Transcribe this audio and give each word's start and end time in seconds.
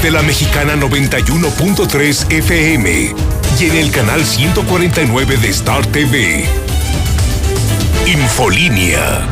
través 0.00 0.02
de 0.02 0.10
la 0.10 0.22
mexicana 0.22 0.76
91.3 0.76 2.32
FM 2.32 3.14
y 3.58 3.64
en 3.64 3.76
el 3.76 3.90
canal 3.90 4.24
149 4.24 5.36
de 5.36 5.48
Star 5.48 5.84
TV. 5.86 6.44
Infolínea. 8.06 9.26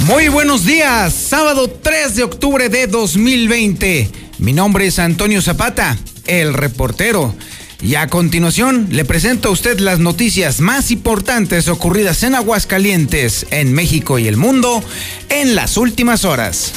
Muy 0.00 0.28
buenos 0.28 0.64
días, 0.64 1.12
sábado 1.12 1.68
3 1.68 2.16
de 2.16 2.22
octubre 2.22 2.68
de 2.68 2.86
2020. 2.86 4.25
Mi 4.38 4.52
nombre 4.52 4.86
es 4.86 4.98
Antonio 4.98 5.40
Zapata, 5.40 5.96
el 6.26 6.52
reportero. 6.52 7.34
Y 7.80 7.94
a 7.94 8.08
continuación 8.08 8.88
le 8.90 9.04
presento 9.04 9.48
a 9.48 9.52
usted 9.52 9.78
las 9.80 9.98
noticias 9.98 10.60
más 10.60 10.90
importantes 10.90 11.68
ocurridas 11.68 12.22
en 12.22 12.34
Aguascalientes, 12.34 13.46
en 13.50 13.72
México 13.72 14.18
y 14.18 14.28
el 14.28 14.36
mundo 14.36 14.82
en 15.30 15.54
las 15.54 15.76
últimas 15.76 16.24
horas. 16.24 16.72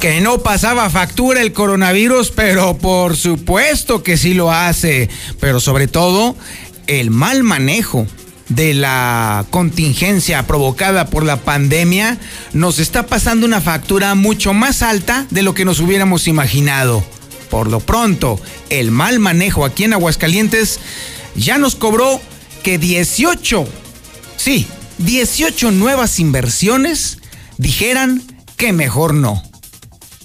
que 0.00 0.22
no 0.22 0.38
pasaba 0.38 0.88
factura 0.88 1.42
el 1.42 1.52
coronavirus, 1.52 2.30
pero 2.30 2.78
por 2.78 3.18
supuesto 3.18 4.02
que 4.02 4.16
sí 4.16 4.32
lo 4.32 4.50
hace. 4.50 5.10
Pero 5.40 5.60
sobre 5.60 5.88
todo, 5.88 6.36
el 6.86 7.10
mal 7.10 7.42
manejo 7.42 8.06
de 8.50 8.74
la 8.74 9.46
contingencia 9.50 10.46
provocada 10.46 11.06
por 11.06 11.24
la 11.24 11.38
pandemia 11.38 12.18
nos 12.52 12.78
está 12.78 13.06
pasando 13.06 13.46
una 13.46 13.60
factura 13.60 14.14
mucho 14.14 14.52
más 14.52 14.82
alta 14.82 15.26
de 15.30 15.42
lo 15.42 15.54
que 15.54 15.64
nos 15.64 15.80
hubiéramos 15.80 16.28
imaginado. 16.28 17.02
Por 17.48 17.70
lo 17.70 17.80
pronto, 17.80 18.40
el 18.68 18.90
mal 18.90 19.18
manejo 19.18 19.64
aquí 19.64 19.84
en 19.84 19.94
Aguascalientes 19.94 20.80
ya 21.34 21.58
nos 21.58 21.76
cobró 21.76 22.20
que 22.62 22.78
18, 22.78 23.66
sí, 24.36 24.66
18 24.98 25.70
nuevas 25.70 26.18
inversiones 26.18 27.18
dijeran 27.56 28.22
que 28.56 28.72
mejor 28.72 29.14
no. 29.14 29.42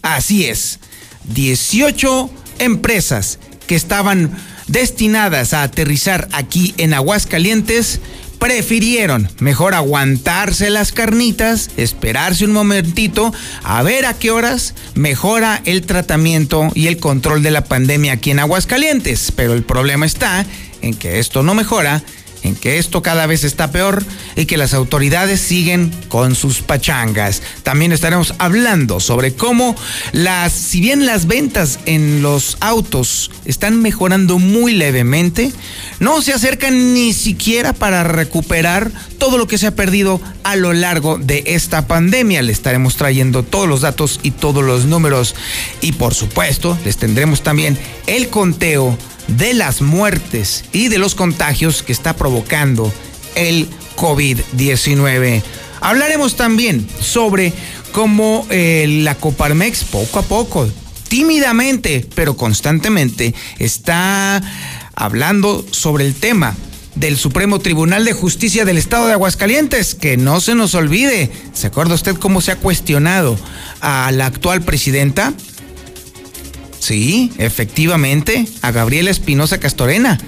Así 0.01 0.45
es, 0.45 0.79
18 1.25 2.29
empresas 2.59 3.39
que 3.67 3.75
estaban 3.75 4.35
destinadas 4.67 5.53
a 5.53 5.63
aterrizar 5.63 6.27
aquí 6.31 6.73
en 6.77 6.93
Aguascalientes 6.93 7.99
prefirieron 8.39 9.29
mejor 9.39 9.73
aguantarse 9.73 10.69
las 10.69 10.91
carnitas, 10.91 11.71
esperarse 11.77 12.45
un 12.45 12.51
momentito, 12.51 13.33
a 13.63 13.81
ver 13.81 14.05
a 14.05 14.13
qué 14.13 14.31
horas 14.31 14.75
mejora 14.93 15.61
el 15.65 15.85
tratamiento 15.85 16.69
y 16.75 16.87
el 16.87 16.97
control 16.97 17.43
de 17.43 17.51
la 17.51 17.63
pandemia 17.63 18.13
aquí 18.13 18.31
en 18.31 18.39
Aguascalientes. 18.39 19.31
Pero 19.35 19.53
el 19.53 19.63
problema 19.63 20.05
está 20.05 20.45
en 20.81 20.93
que 20.93 21.19
esto 21.19 21.43
no 21.43 21.55
mejora 21.55 22.03
en 22.45 22.55
que 22.55 22.77
esto 22.77 23.01
cada 23.01 23.25
vez 23.25 23.43
está 23.43 23.71
peor 23.71 24.03
y 24.35 24.45
que 24.45 24.57
las 24.57 24.73
autoridades 24.73 25.41
siguen 25.41 25.91
con 26.07 26.35
sus 26.35 26.61
pachangas. 26.61 27.41
También 27.63 27.91
estaremos 27.91 28.35
hablando 28.37 28.99
sobre 28.99 29.33
cómo 29.33 29.75
las, 30.11 30.53
si 30.53 30.79
bien 30.79 31.05
las 31.05 31.25
ventas 31.25 31.79
en 31.85 32.21
los 32.21 32.57
autos 32.59 33.31
están 33.45 33.81
mejorando 33.81 34.37
muy 34.39 34.73
levemente, 34.73 35.51
no 35.99 36.21
se 36.21 36.33
acercan 36.33 36.93
ni 36.93 37.13
siquiera 37.13 37.73
para 37.73 38.03
recuperar 38.03 38.91
todo 39.17 39.37
lo 39.37 39.47
que 39.47 39.57
se 39.57 39.67
ha 39.67 39.75
perdido 39.75 40.21
a 40.43 40.55
lo 40.55 40.73
largo 40.73 41.17
de 41.17 41.43
esta 41.47 41.87
pandemia. 41.87 42.41
Le 42.41 42.51
estaremos 42.51 42.95
trayendo 42.95 43.43
todos 43.43 43.67
los 43.67 43.81
datos 43.81 44.19
y 44.21 44.31
todos 44.31 44.63
los 44.63 44.85
números 44.85 45.35
y 45.81 45.93
por 45.93 46.13
supuesto 46.13 46.77
les 46.85 46.97
tendremos 46.97 47.41
también 47.41 47.77
el 48.07 48.29
conteo 48.29 48.97
de 49.27 49.53
las 49.53 49.81
muertes 49.81 50.65
y 50.71 50.87
de 50.87 50.97
los 50.97 51.15
contagios 51.15 51.83
que 51.83 51.91
está 51.91 52.15
provocando 52.15 52.91
el 53.35 53.67
COVID-19. 53.95 55.43
Hablaremos 55.81 56.35
también 56.35 56.87
sobre 56.99 57.53
cómo 57.91 58.45
eh, 58.49 58.85
la 59.03 59.15
Coparmex 59.15 59.83
poco 59.85 60.19
a 60.19 60.23
poco, 60.23 60.67
tímidamente, 61.07 62.05
pero 62.15 62.35
constantemente, 62.35 63.33
está 63.59 64.41
hablando 64.95 65.65
sobre 65.71 66.05
el 66.05 66.15
tema 66.15 66.55
del 66.95 67.17
Supremo 67.17 67.59
Tribunal 67.59 68.05
de 68.05 68.13
Justicia 68.13 68.65
del 68.65 68.77
Estado 68.77 69.07
de 69.07 69.13
Aguascalientes, 69.13 69.95
que 69.95 70.17
no 70.17 70.39
se 70.39 70.55
nos 70.55 70.73
olvide, 70.75 71.29
¿se 71.53 71.67
acuerda 71.67 71.93
usted 71.93 72.15
cómo 72.15 72.41
se 72.41 72.51
ha 72.51 72.55
cuestionado 72.55 73.37
a 73.81 74.11
la 74.11 74.25
actual 74.25 74.61
presidenta? 74.61 75.33
Sí, 76.79 77.31
efectivamente, 77.37 78.47
a 78.61 78.71
Gabriela 78.71 79.09
Espinosa 79.09 79.59
Castorena, 79.59 80.19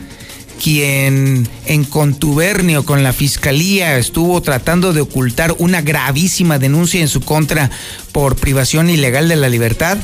quien 0.62 1.48
en 1.66 1.84
contubernio 1.84 2.86
con 2.86 3.04
la 3.04 3.14
fiscalía 3.14 3.98
estuvo 3.98 4.42
tratando 4.42 4.94
de 4.94 5.02
ocultar 5.02 5.56
una 5.60 5.82
gravísima 5.82 6.58
denuncia 6.60 7.02
en 7.02 7.08
su 7.08 7.22
contra 7.22 7.70
por 8.12 8.36
privación 8.36 8.90
ilegal 8.90 9.30
de 9.30 9.36
la 9.36 9.50
libertad. 9.50 9.98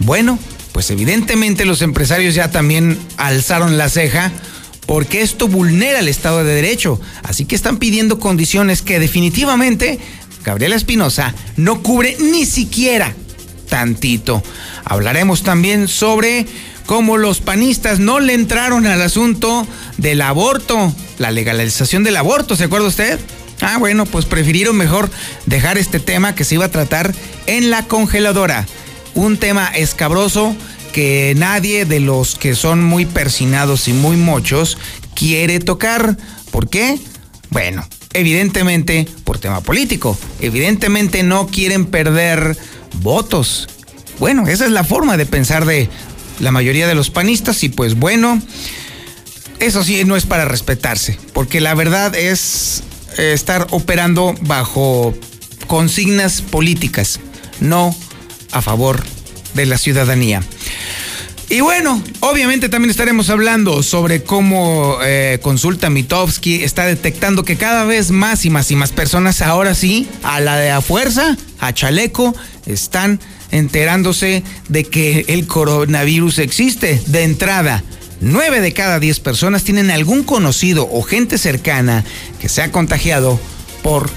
Bueno, 0.00 0.38
pues 0.72 0.90
evidentemente 0.90 1.64
los 1.64 1.82
empresarios 1.82 2.34
ya 2.34 2.50
también 2.50 2.98
alzaron 3.16 3.78
la 3.78 3.88
ceja 3.88 4.32
porque 4.86 5.22
esto 5.22 5.46
vulnera 5.46 6.00
el 6.00 6.08
Estado 6.08 6.42
de 6.42 6.54
Derecho. 6.54 7.00
Así 7.22 7.44
que 7.44 7.54
están 7.54 7.76
pidiendo 7.76 8.18
condiciones 8.18 8.82
que 8.82 8.98
definitivamente 8.98 10.00
Gabriela 10.44 10.74
Espinosa 10.74 11.34
no 11.56 11.82
cubre 11.82 12.16
ni 12.18 12.44
siquiera 12.44 13.14
tantito. 13.68 14.42
Hablaremos 14.84 15.42
también 15.42 15.88
sobre 15.88 16.46
cómo 16.86 17.16
los 17.16 17.40
panistas 17.40 17.98
no 17.98 18.20
le 18.20 18.34
entraron 18.34 18.86
al 18.86 19.00
asunto 19.02 19.66
del 19.96 20.22
aborto, 20.22 20.92
la 21.18 21.30
legalización 21.30 22.04
del 22.04 22.16
aborto, 22.16 22.56
¿se 22.56 22.64
acuerda 22.64 22.88
usted? 22.88 23.20
Ah, 23.60 23.76
bueno, 23.78 24.06
pues 24.06 24.24
prefirieron 24.24 24.76
mejor 24.76 25.10
dejar 25.46 25.78
este 25.78 26.00
tema 26.00 26.34
que 26.34 26.44
se 26.44 26.54
iba 26.54 26.64
a 26.64 26.70
tratar 26.70 27.14
en 27.46 27.70
la 27.70 27.86
congeladora. 27.86 28.66
Un 29.14 29.36
tema 29.36 29.66
escabroso 29.68 30.56
que 30.92 31.34
nadie 31.36 31.84
de 31.84 32.00
los 32.00 32.34
que 32.36 32.54
son 32.54 32.82
muy 32.82 33.06
persinados 33.06 33.86
y 33.88 33.92
muy 33.92 34.16
mochos 34.16 34.78
quiere 35.14 35.60
tocar. 35.60 36.16
¿Por 36.50 36.68
qué? 36.68 36.98
Bueno, 37.50 37.86
evidentemente 38.12 39.06
por 39.24 39.38
tema 39.38 39.60
político. 39.60 40.18
Evidentemente 40.40 41.22
no 41.22 41.46
quieren 41.46 41.86
perder 41.86 42.56
votos. 43.02 43.68
Bueno, 44.20 44.46
esa 44.46 44.66
es 44.66 44.70
la 44.70 44.84
forma 44.84 45.16
de 45.16 45.24
pensar 45.24 45.64
de 45.64 45.88
la 46.40 46.52
mayoría 46.52 46.86
de 46.86 46.94
los 46.94 47.08
panistas 47.08 47.64
y 47.64 47.70
pues 47.70 47.94
bueno, 47.98 48.40
eso 49.60 49.82
sí 49.82 50.04
no 50.04 50.14
es 50.14 50.26
para 50.26 50.44
respetarse, 50.44 51.18
porque 51.32 51.62
la 51.62 51.74
verdad 51.74 52.14
es 52.14 52.82
eh, 53.16 53.32
estar 53.32 53.66
operando 53.70 54.34
bajo 54.42 55.14
consignas 55.66 56.42
políticas, 56.42 57.18
no 57.60 57.96
a 58.52 58.60
favor 58.60 59.02
de 59.54 59.64
la 59.64 59.78
ciudadanía. 59.78 60.42
Y 61.48 61.62
bueno, 61.62 62.00
obviamente 62.20 62.68
también 62.68 62.90
estaremos 62.90 63.30
hablando 63.30 63.82
sobre 63.82 64.22
cómo 64.22 64.98
eh, 65.02 65.38
Consulta 65.42 65.88
Mitofsky 65.88 66.62
está 66.62 66.84
detectando 66.84 67.42
que 67.42 67.56
cada 67.56 67.84
vez 67.84 68.10
más 68.10 68.44
y 68.44 68.50
más 68.50 68.70
y 68.70 68.76
más 68.76 68.92
personas, 68.92 69.40
ahora 69.40 69.74
sí, 69.74 70.08
a 70.22 70.40
la 70.40 70.58
de 70.58 70.70
a 70.70 70.82
fuerza, 70.82 71.38
a 71.58 71.72
chaleco, 71.72 72.36
están 72.66 73.18
enterándose 73.50 74.42
de 74.68 74.84
que 74.84 75.24
el 75.28 75.46
coronavirus 75.46 76.38
existe 76.38 77.02
de 77.06 77.24
entrada. 77.24 77.82
Nueve 78.20 78.60
de 78.60 78.72
cada 78.72 79.00
diez 79.00 79.18
personas 79.18 79.64
tienen 79.64 79.90
algún 79.90 80.24
conocido 80.24 80.88
o 80.90 81.02
gente 81.02 81.38
cercana 81.38 82.04
que 82.40 82.48
se 82.48 82.62
ha 82.62 82.70
contagiado 82.70 83.40
por 83.82 84.10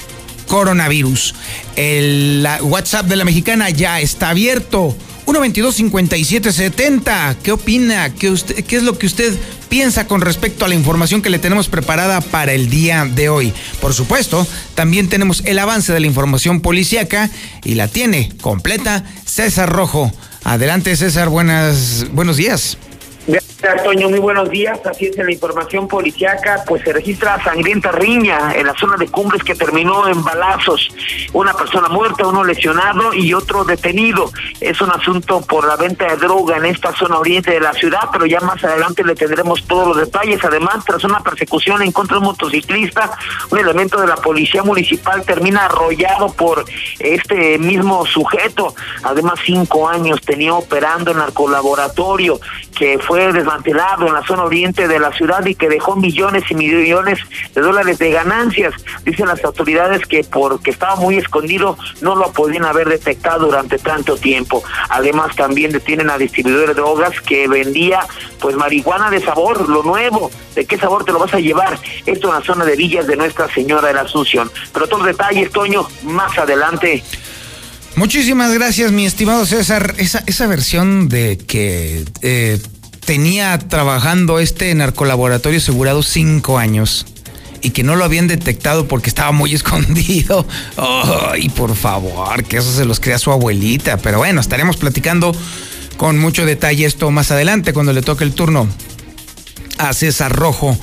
coronavirus. 0.48 1.36
El 1.76 2.48
WhatsApp 2.62 3.08
de 3.08 3.16
la 3.16 3.26
mexicana 3.26 3.70
ya 3.70 4.02
está 4.02 4.30
abierto. 4.30 4.96
122-5770. 5.26 7.38
¿Qué 7.42 7.52
opina? 7.52 8.14
¿Qué, 8.14 8.30
usted, 8.30 8.64
¿Qué 8.66 8.76
es 8.76 8.84
lo 8.84 8.98
que 8.98 9.06
usted 9.06 9.34
piensa 9.70 10.08
con 10.08 10.22
respecto 10.22 10.66
a 10.66 10.68
la 10.68 10.76
información 10.76 11.22
que 11.22 11.30
le 11.30 11.40
tenemos 11.40 11.68
preparada 11.68 12.22
para 12.22 12.54
el 12.54 12.70
día 12.70 13.06
de 13.06 13.30
hoy? 13.30 13.54
Por 13.82 13.94
supuesto, 13.94 14.46
también 14.76 15.10
tenemos 15.10 15.44
el 15.46 15.60
avance 15.60 15.94
de 15.94 16.00
la 16.00 16.08
información 16.08 16.62
policíaca 16.62 17.30
y 17.64 17.76
la 17.76 17.88
tiene 17.88 18.32
completa 18.42 19.04
César 19.26 19.72
Rojo. 19.72 20.12
Adelante, 20.44 20.96
César. 20.96 21.30
Buenos 21.30 22.38
días. 22.38 22.78
Toño, 23.64 24.10
muy 24.10 24.20
buenos 24.20 24.50
días. 24.50 24.78
Así 24.86 25.06
es, 25.06 25.16
la 25.16 25.32
información 25.32 25.88
policiaca, 25.88 26.66
pues 26.68 26.84
se 26.84 26.92
registra 26.92 27.42
sangrienta 27.42 27.94
riña 27.94 28.52
en 28.54 28.68
la 28.68 28.74
zona 28.74 28.98
de 28.98 29.08
Cumbres 29.08 29.42
que 29.42 29.56
terminó 29.56 30.06
en 30.10 30.22
balazos. 30.22 30.90
Una 31.32 31.54
persona 31.54 31.88
muerta, 31.88 32.28
uno 32.28 32.44
lesionado 32.44 33.14
y 33.14 33.34
otro 33.34 33.64
detenido. 33.64 34.30
Es 34.60 34.82
un 34.82 34.92
asunto 34.92 35.40
por 35.40 35.66
la 35.66 35.78
venta 35.78 36.08
de 36.08 36.18
droga 36.18 36.58
en 36.58 36.66
esta 36.66 36.94
zona 36.94 37.18
oriente 37.18 37.52
de 37.52 37.62
la 37.62 37.72
ciudad, 37.72 38.10
pero 38.12 38.26
ya 38.26 38.42
más 38.42 38.62
adelante 38.66 39.02
le 39.02 39.16
tendremos 39.16 39.64
todos 39.66 39.88
los 39.88 39.98
detalles. 39.98 40.44
Además, 40.44 40.84
tras 40.86 41.06
una 41.06 41.22
persecución 41.22 41.82
en 41.82 41.94
contra 41.94 42.16
de 42.16 42.20
un 42.20 42.26
motociclista, 42.26 43.18
un 43.50 43.60
elemento 43.60 44.00
de 44.02 44.08
la 44.08 44.18
policía 44.18 44.64
municipal 44.64 45.24
termina 45.24 45.66
arrollado 45.66 46.34
por 46.34 46.66
este 47.00 47.58
mismo 47.60 48.06
sujeto. 48.06 48.76
Además, 49.04 49.40
cinco 49.46 49.88
años 49.88 50.20
tenía 50.22 50.54
operando 50.54 51.12
en 51.12 51.22
el 51.22 51.32
colaboratorio 51.32 52.42
que 52.76 53.00
fue 53.00 53.32
desmantelado 53.32 53.53
en 53.66 54.14
la 54.14 54.24
zona 54.26 54.44
oriente 54.44 54.88
de 54.88 55.00
la 55.00 55.12
ciudad 55.12 55.46
y 55.46 55.56
que 55.56 55.70
dejó 55.70 55.96
millones 55.96 56.44
y 56.50 56.56
millones 56.56 57.20
de 57.54 57.62
dólares 57.62 58.00
de 58.00 58.12
ganancias. 58.12 58.74
Dicen 59.04 59.28
las 59.28 59.44
autoridades 59.44 60.06
que 60.06 60.24
porque 60.24 60.72
estaba 60.72 60.96
muy 60.96 61.18
escondido 61.18 61.78
no 62.02 62.16
lo 62.16 62.32
podían 62.32 62.66
haber 62.66 62.90
detectado 62.90 63.46
durante 63.46 63.78
tanto 63.78 64.18
tiempo. 64.18 64.64
Además 64.90 65.36
también 65.36 65.72
detienen 65.72 66.10
a 66.10 66.18
distribuidores 66.18 66.76
de 66.76 66.82
drogas 66.82 67.20
que 67.22 67.48
vendía 67.48 68.06
pues 68.40 68.56
marihuana 68.56 69.10
de 69.10 69.22
sabor, 69.22 69.70
lo 69.70 69.84
nuevo. 69.84 70.32
¿De 70.56 70.66
qué 70.66 70.78
sabor 70.78 71.04
te 71.04 71.12
lo 71.12 71.20
vas 71.20 71.34
a 71.34 71.40
llevar? 71.40 71.80
Esto 72.06 72.28
en 72.30 72.36
la 72.36 72.46
zona 72.46 72.66
de 72.66 72.76
Villas 72.76 73.08
de 73.08 73.16
Nuestra 73.16 73.52
Señora 73.54 73.88
de 73.88 73.94
la 73.96 74.02
Asunción. 74.02 74.52
Pero 74.72 74.86
los 74.86 75.06
detalles, 75.06 75.52
Toño, 75.52 75.88
más 76.04 76.38
adelante. 76.38 77.04
Muchísimas 77.96 78.54
gracias, 78.54 78.92
mi 78.92 79.06
estimado 79.06 79.46
César. 79.46 79.96
Esa, 79.98 80.24
esa 80.26 80.48
versión 80.48 81.10
de 81.10 81.38
que 81.38 82.06
eh, 82.22 82.60
tenía 83.06 83.58
trabajando 83.60 84.40
este 84.40 84.74
narcolaboratorio 84.76 85.60
asegurado 85.60 86.04
cinco 86.04 86.58
años 86.58 87.06
y 87.62 87.72
que 87.72 87.84
no 87.84 87.96
lo 87.96 88.04
habían 88.04 88.28
detectado 88.28 88.88
porque 88.88 89.10
estaba 89.10 89.32
muy 89.32 89.54
escondido. 89.56 90.46
Ay, 90.78 91.50
por 91.50 91.76
favor, 91.76 92.44
que 92.44 92.58
eso 92.58 92.72
se 92.72 92.86
los 92.86 93.00
crea 93.00 93.18
su 93.18 93.32
abuelita. 93.32 93.98
Pero 93.98 94.20
bueno, 94.20 94.42
estaremos 94.42 94.78
platicando 94.78 95.36
con 95.98 96.20
mucho 96.20 96.46
detalle 96.46 96.86
esto 96.86 97.10
más 97.12 97.32
adelante 97.32 97.74
cuando 97.74 97.94
le 97.94 98.02
toque 98.02 98.24
el 98.24 98.34
turno 98.34 98.68
a 99.78 99.94
César 99.94 100.34
Rojo. 100.36 100.78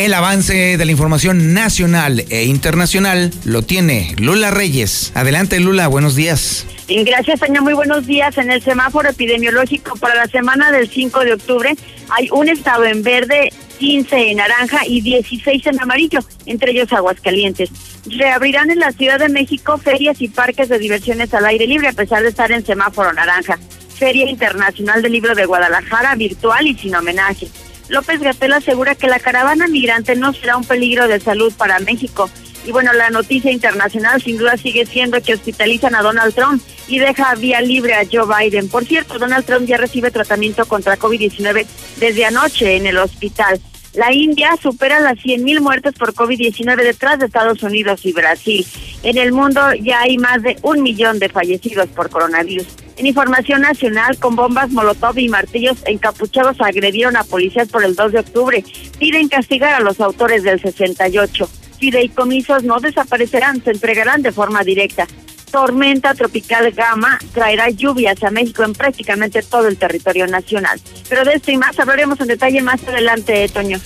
El 0.00 0.14
avance 0.14 0.78
de 0.78 0.84
la 0.86 0.92
información 0.92 1.52
nacional 1.52 2.24
e 2.30 2.44
internacional 2.44 3.34
lo 3.44 3.60
tiene 3.60 4.14
Lula 4.16 4.50
Reyes. 4.50 5.12
Adelante 5.14 5.60
Lula, 5.60 5.88
buenos 5.88 6.16
días. 6.16 6.64
Gracias, 6.88 7.40
Tania. 7.40 7.60
Muy 7.60 7.74
buenos 7.74 8.06
días. 8.06 8.38
En 8.38 8.50
el 8.50 8.62
semáforo 8.62 9.10
epidemiológico 9.10 9.98
para 9.98 10.14
la 10.14 10.26
semana 10.26 10.72
del 10.72 10.88
5 10.88 11.20
de 11.20 11.34
octubre 11.34 11.76
hay 12.08 12.30
un 12.32 12.48
estado 12.48 12.86
en 12.86 13.02
verde, 13.02 13.52
15 13.78 14.30
en 14.30 14.38
naranja 14.38 14.86
y 14.86 15.02
16 15.02 15.66
en 15.66 15.82
amarillo, 15.82 16.20
entre 16.46 16.70
ellos 16.70 16.90
Aguascalientes. 16.94 17.68
Reabrirán 18.06 18.70
en 18.70 18.78
la 18.78 18.92
Ciudad 18.92 19.18
de 19.18 19.28
México 19.28 19.76
ferias 19.76 20.22
y 20.22 20.28
parques 20.28 20.70
de 20.70 20.78
diversiones 20.78 21.34
al 21.34 21.44
aire 21.44 21.66
libre 21.66 21.88
a 21.88 21.92
pesar 21.92 22.22
de 22.22 22.30
estar 22.30 22.50
en 22.52 22.64
semáforo 22.64 23.12
naranja. 23.12 23.58
Feria 23.98 24.30
Internacional 24.30 25.02
del 25.02 25.12
Libro 25.12 25.34
de 25.34 25.44
Guadalajara 25.44 26.14
virtual 26.14 26.66
y 26.66 26.74
sin 26.74 26.94
homenaje. 26.94 27.48
López 27.90 28.20
Gatel 28.20 28.52
asegura 28.52 28.94
que 28.94 29.08
la 29.08 29.18
caravana 29.18 29.66
migrante 29.66 30.14
no 30.14 30.32
será 30.32 30.56
un 30.56 30.64
peligro 30.64 31.08
de 31.08 31.18
salud 31.18 31.52
para 31.52 31.80
México. 31.80 32.30
Y 32.64 32.70
bueno, 32.70 32.92
la 32.92 33.10
noticia 33.10 33.50
internacional 33.50 34.22
sin 34.22 34.38
duda 34.38 34.56
sigue 34.56 34.86
siendo 34.86 35.20
que 35.20 35.34
hospitalizan 35.34 35.96
a 35.96 36.02
Donald 36.02 36.32
Trump 36.32 36.62
y 36.86 37.00
deja 37.00 37.34
vía 37.34 37.60
libre 37.60 37.94
a 37.94 38.06
Joe 38.10 38.26
Biden. 38.26 38.68
Por 38.68 38.84
cierto, 38.84 39.18
Donald 39.18 39.44
Trump 39.44 39.66
ya 39.66 39.76
recibe 39.76 40.12
tratamiento 40.12 40.66
contra 40.66 40.98
COVID-19 40.98 41.66
desde 41.96 42.24
anoche 42.26 42.76
en 42.76 42.86
el 42.86 42.98
hospital. 42.98 43.60
La 43.94 44.12
India 44.12 44.56
supera 44.62 45.00
las 45.00 45.16
100.000 45.18 45.60
muertes 45.60 45.94
por 45.94 46.14
COVID-19 46.14 46.76
detrás 46.76 47.18
de 47.18 47.26
Estados 47.26 47.62
Unidos 47.64 48.06
y 48.06 48.12
Brasil. 48.12 48.64
En 49.02 49.18
el 49.18 49.32
mundo 49.32 49.60
ya 49.80 50.02
hay 50.02 50.16
más 50.16 50.42
de 50.42 50.56
un 50.62 50.82
millón 50.82 51.18
de 51.18 51.28
fallecidos 51.28 51.88
por 51.88 52.08
coronavirus. 52.08 52.68
En 52.96 53.06
información 53.06 53.62
nacional, 53.62 54.16
con 54.18 54.36
bombas 54.36 54.70
Molotov 54.70 55.18
y 55.18 55.28
martillos 55.28 55.78
encapuchados 55.86 56.60
agredieron 56.60 57.16
a 57.16 57.24
policías 57.24 57.68
por 57.68 57.82
el 57.82 57.96
2 57.96 58.12
de 58.12 58.18
octubre. 58.20 58.64
Piden 58.98 59.28
castigar 59.28 59.74
a 59.74 59.80
los 59.80 60.00
autores 60.00 60.44
del 60.44 60.60
68. 60.60 61.48
Fideicomisos 61.80 62.62
no 62.62 62.78
desaparecerán, 62.78 63.64
se 63.64 63.70
entregarán 63.70 64.22
de 64.22 64.32
forma 64.32 64.62
directa 64.62 65.08
tormenta 65.50 66.14
tropical 66.14 66.70
Gama 66.72 67.18
traerá 67.32 67.70
lluvias 67.70 68.22
a 68.22 68.30
México 68.30 68.62
en 68.64 68.72
prácticamente 68.72 69.42
todo 69.42 69.68
el 69.68 69.76
territorio 69.76 70.26
nacional. 70.26 70.80
Pero 71.08 71.24
de 71.24 71.34
esto 71.34 71.50
y 71.50 71.56
más 71.56 71.78
hablaremos 71.78 72.20
en 72.20 72.28
detalle 72.28 72.62
más 72.62 72.82
adelante, 72.86 73.48
Toño. 73.48 73.78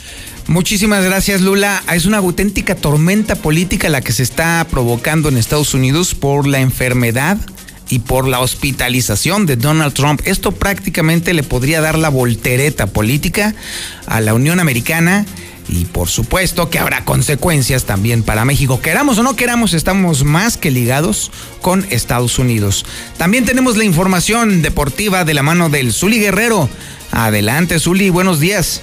Muchísimas 0.46 1.02
gracias, 1.04 1.40
Lula. 1.40 1.82
Es 1.92 2.04
una 2.04 2.18
auténtica 2.18 2.74
tormenta 2.74 3.34
política 3.34 3.88
la 3.88 4.02
que 4.02 4.12
se 4.12 4.22
está 4.22 4.66
provocando 4.70 5.28
en 5.28 5.38
Estados 5.38 5.72
Unidos 5.72 6.14
por 6.14 6.46
la 6.46 6.60
enfermedad 6.60 7.38
y 7.88 8.00
por 8.00 8.28
la 8.28 8.40
hospitalización 8.40 9.46
de 9.46 9.56
Donald 9.56 9.94
Trump. 9.94 10.20
Esto 10.24 10.52
prácticamente 10.52 11.32
le 11.32 11.42
podría 11.42 11.80
dar 11.80 11.98
la 11.98 12.10
voltereta 12.10 12.86
política 12.86 13.54
a 14.06 14.20
la 14.20 14.34
Unión 14.34 14.60
Americana 14.60 15.24
y 15.68 15.84
por 15.86 16.08
supuesto 16.08 16.70
que 16.70 16.78
habrá 16.78 17.04
consecuencias 17.04 17.84
también 17.84 18.22
para 18.22 18.44
México. 18.44 18.80
Queramos 18.80 19.18
o 19.18 19.22
no 19.22 19.36
queramos, 19.36 19.74
estamos 19.74 20.24
más 20.24 20.56
que 20.56 20.70
ligados 20.70 21.30
con 21.60 21.86
Estados 21.90 22.38
Unidos. 22.38 22.84
También 23.16 23.44
tenemos 23.44 23.76
la 23.76 23.84
información 23.84 24.62
deportiva 24.62 25.24
de 25.24 25.34
la 25.34 25.42
mano 25.42 25.70
del 25.70 25.92
Zuli 25.92 26.20
Guerrero. 26.20 26.68
Adelante, 27.10 27.78
Zuli, 27.78 28.10
buenos 28.10 28.40
días. 28.40 28.82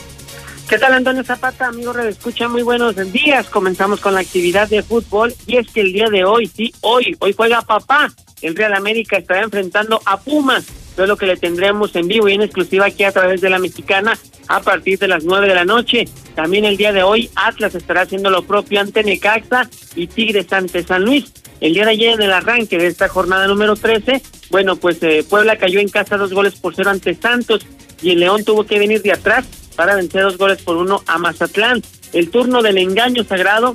¿Qué 0.72 0.78
tal, 0.78 0.94
Antonio 0.94 1.22
Zapata? 1.26 1.68
Amigo 1.68 1.92
Escucha, 2.00 2.48
muy 2.48 2.62
buenos 2.62 2.96
días. 3.12 3.48
Comenzamos 3.48 4.00
con 4.00 4.14
la 4.14 4.22
actividad 4.22 4.70
de 4.70 4.82
fútbol 4.82 5.36
y 5.46 5.58
es 5.58 5.68
que 5.70 5.82
el 5.82 5.92
día 5.92 6.10
de 6.10 6.24
hoy, 6.24 6.48
sí, 6.48 6.74
hoy, 6.80 7.18
hoy 7.20 7.34
juega 7.36 7.62
papá. 7.62 8.10
El 8.42 8.56
Real 8.56 8.74
América 8.74 9.18
estará 9.18 9.42
enfrentando 9.42 10.02
a 10.06 10.18
Pumas. 10.18 10.64
Todo 11.02 11.08
lo 11.08 11.18
que 11.18 11.26
le 11.26 11.36
tendremos 11.36 11.96
en 11.96 12.08
vivo 12.08 12.30
y 12.30 12.34
en 12.34 12.44
exclusiva 12.44 12.86
aquí 12.86 13.04
a 13.04 13.12
través 13.12 13.42
de 13.42 13.50
la 13.50 13.58
mexicana 13.58 14.16
a 14.48 14.62
partir 14.62 15.00
de 15.00 15.08
las 15.08 15.24
nueve 15.24 15.48
de 15.48 15.56
la 15.56 15.66
noche. 15.66 16.06
También 16.36 16.64
el 16.64 16.78
día 16.78 16.94
de 16.94 17.02
hoy 17.02 17.28
Atlas 17.34 17.74
estará 17.74 18.02
haciendo 18.02 18.30
lo 18.30 18.44
propio 18.44 18.80
ante 18.80 19.04
Necaxa 19.04 19.68
y 19.96 20.06
Tigres 20.06 20.54
ante 20.54 20.84
San 20.84 21.04
Luis. 21.04 21.34
El 21.60 21.74
día 21.74 21.86
de 21.86 21.92
ayer 21.94 22.14
en 22.14 22.22
el 22.22 22.32
arranque 22.32 22.78
de 22.78 22.86
esta 22.86 23.08
jornada 23.08 23.48
número 23.48 23.76
13, 23.76 24.22
bueno, 24.52 24.76
pues 24.76 25.02
eh, 25.02 25.26
Puebla 25.28 25.56
cayó 25.56 25.80
en 25.80 25.90
casa 25.90 26.18
dos 26.18 26.34
goles 26.34 26.54
por 26.54 26.76
cero 26.76 26.92
ante 26.92 27.16
Santos 27.16 27.66
y 28.04 28.12
el 28.12 28.20
León 28.20 28.46
tuvo 28.46 28.68
que 28.68 28.78
venir 28.78 29.02
de 29.02 29.14
atrás 29.14 29.48
para 29.76 29.96
vencer 29.96 30.22
dos 30.22 30.38
goles 30.38 30.62
por 30.62 30.78
uno 30.78 31.02
a 31.08 31.18
Mazatlán. 31.18 31.82
El 32.14 32.30
turno 32.30 32.62
del 32.62 32.78
engaño 32.78 33.24
sagrado 33.24 33.74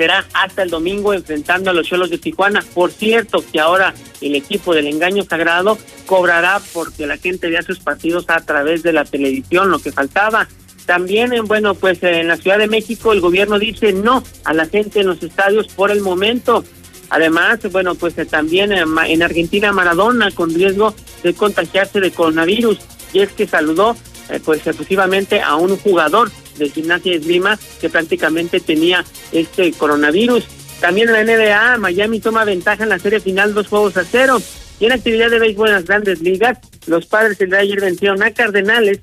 será 0.00 0.24
hasta 0.32 0.62
el 0.62 0.70
domingo 0.70 1.12
enfrentando 1.12 1.68
a 1.68 1.74
los 1.74 1.86
Cholos 1.86 2.08
de 2.08 2.16
Tijuana. 2.16 2.64
Por 2.72 2.90
cierto, 2.90 3.44
que 3.52 3.60
ahora 3.60 3.92
el 4.22 4.34
equipo 4.34 4.72
del 4.72 4.86
engaño 4.86 5.24
sagrado 5.24 5.76
cobrará 6.06 6.58
porque 6.72 7.06
la 7.06 7.18
gente 7.18 7.50
vea 7.50 7.60
sus 7.60 7.80
partidos 7.80 8.24
a 8.28 8.40
través 8.40 8.82
de 8.82 8.94
la 8.94 9.04
televisión, 9.04 9.70
lo 9.70 9.78
que 9.78 9.92
faltaba. 9.92 10.48
También, 10.86 11.34
en, 11.34 11.44
bueno, 11.44 11.74
pues 11.74 12.02
en 12.02 12.28
la 12.28 12.38
Ciudad 12.38 12.56
de 12.56 12.66
México 12.66 13.12
el 13.12 13.20
gobierno 13.20 13.58
dice 13.58 13.92
no 13.92 14.24
a 14.44 14.54
la 14.54 14.64
gente 14.64 15.00
en 15.00 15.08
los 15.08 15.22
estadios 15.22 15.68
por 15.68 15.90
el 15.90 16.00
momento. 16.00 16.64
Además, 17.10 17.58
bueno, 17.70 17.94
pues 17.94 18.16
eh, 18.16 18.24
también 18.24 18.72
en 18.72 19.22
Argentina 19.22 19.70
Maradona 19.70 20.30
con 20.30 20.54
riesgo 20.54 20.94
de 21.22 21.34
contagiarse 21.34 22.00
de 22.00 22.10
coronavirus. 22.10 22.78
Y 23.12 23.18
es 23.18 23.32
que 23.32 23.46
saludó 23.46 23.98
eh, 24.30 24.40
pues 24.42 24.66
efusivamente 24.66 25.42
a 25.42 25.56
un 25.56 25.76
jugador 25.76 26.30
de 26.60 26.70
gimnasia 26.70 27.12
de 27.12 27.18
esgrima 27.18 27.58
que 27.80 27.90
prácticamente 27.90 28.60
tenía 28.60 29.04
este 29.32 29.72
coronavirus. 29.72 30.44
También 30.80 31.08
en 31.08 31.14
la 31.14 31.24
NBA, 31.24 31.78
Miami 31.78 32.20
toma 32.20 32.44
ventaja 32.44 32.84
en 32.84 32.88
la 32.88 32.98
serie 32.98 33.20
final 33.20 33.52
dos 33.52 33.68
juegos 33.68 33.96
a 33.96 34.04
cero. 34.04 34.40
Y 34.78 34.86
en 34.86 34.92
actividad 34.92 35.30
de 35.30 35.38
béisbol 35.38 35.68
en 35.68 35.74
las 35.74 35.84
grandes 35.84 36.20
ligas, 36.20 36.58
los 36.86 37.06
padres 37.06 37.40
el 37.40 37.50
de 37.50 37.58
ayer 37.58 37.80
vencieron 37.80 38.22
a 38.22 38.30
Cardenales 38.30 39.00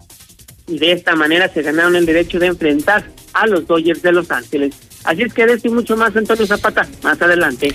y 0.67 0.79
de 0.79 0.91
esta 0.91 1.15
manera 1.15 1.47
se 1.49 1.61
ganaron 1.61 1.95
el 1.95 2.05
derecho 2.05 2.39
de 2.39 2.47
enfrentar 2.47 3.05
a 3.33 3.47
los 3.47 3.67
Dodgers 3.67 4.01
de 4.01 4.11
Los 4.11 4.31
Ángeles. 4.31 4.75
Así 5.03 5.21
es 5.23 5.33
que 5.33 5.45
de 5.45 5.53
esto 5.53 5.67
y 5.67 5.71
mucho 5.71 5.95
más, 5.95 6.15
Antonio 6.15 6.45
Zapata, 6.45 6.87
más 7.03 7.21
adelante. 7.21 7.73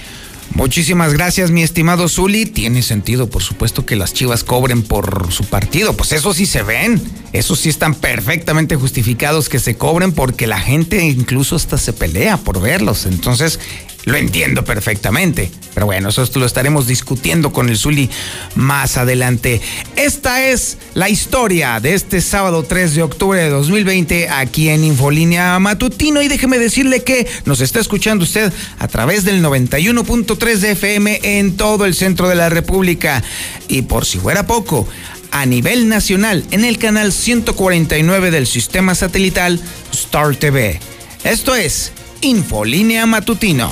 Muchísimas 0.54 1.14
gracias, 1.14 1.50
mi 1.50 1.62
estimado 1.62 2.08
Zuli. 2.08 2.46
Tiene 2.46 2.82
sentido, 2.82 3.28
por 3.28 3.42
supuesto, 3.42 3.86
que 3.86 3.96
las 3.96 4.12
chivas 4.12 4.44
cobren 4.44 4.82
por 4.82 5.32
su 5.32 5.44
partido. 5.44 5.94
Pues 5.96 6.12
eso 6.12 6.34
sí 6.34 6.46
se 6.46 6.62
ven. 6.62 7.00
Eso 7.32 7.56
sí 7.56 7.70
están 7.70 7.94
perfectamente 7.94 8.76
justificados 8.76 9.48
que 9.48 9.58
se 9.58 9.76
cobren 9.76 10.12
porque 10.12 10.46
la 10.46 10.60
gente 10.60 11.02
incluso 11.04 11.56
hasta 11.56 11.78
se 11.78 11.94
pelea 11.94 12.36
por 12.36 12.60
verlos. 12.60 13.06
Entonces, 13.06 13.58
lo 14.04 14.16
entiendo 14.16 14.64
perfectamente. 14.64 15.50
Pero 15.74 15.86
bueno, 15.86 16.10
eso 16.10 16.28
lo 16.34 16.44
estaremos 16.44 16.86
discutiendo 16.86 17.52
con 17.52 17.68
el 17.68 17.78
Zuli 17.78 18.10
más 18.54 18.96
adelante. 18.96 19.60
Esta 19.96 20.48
es 20.48 20.78
la 20.94 21.08
historia 21.08 21.80
de 21.80 21.94
este 21.94 22.20
sábado 22.20 22.62
3 22.62 22.94
de 22.94 23.02
octubre 23.02 23.42
de 23.42 23.48
2020 23.48 24.28
aquí 24.28 24.68
en 24.68 24.84
Infolínea 24.84 25.58
Matutino. 25.58 26.20
Y 26.20 26.28
déjeme 26.28 26.58
decirle 26.58 27.02
que 27.02 27.26
nos 27.46 27.60
está 27.60 27.80
escuchando 27.80 28.24
usted 28.24 28.52
a 28.78 28.88
través 28.88 29.24
del 29.24 29.42
91.3 29.42 30.56
de 30.58 30.70
FM 30.72 31.20
en 31.22 31.56
todo 31.56 31.86
el 31.86 31.94
centro 31.94 32.28
de 32.28 32.34
la 32.34 32.48
República. 32.48 33.22
Y 33.68 33.82
por 33.82 34.04
si 34.04 34.18
fuera 34.18 34.46
poco, 34.46 34.86
a 35.30 35.46
nivel 35.46 35.88
nacional 35.88 36.44
en 36.50 36.64
el 36.64 36.78
canal 36.78 37.12
149 37.12 38.30
del 38.30 38.46
sistema 38.46 38.94
satelital 38.94 39.58
Star 39.92 40.36
TV. 40.36 40.78
Esto 41.24 41.54
es 41.54 41.92
Infolínea 42.24 43.04
Matutino. 43.04 43.68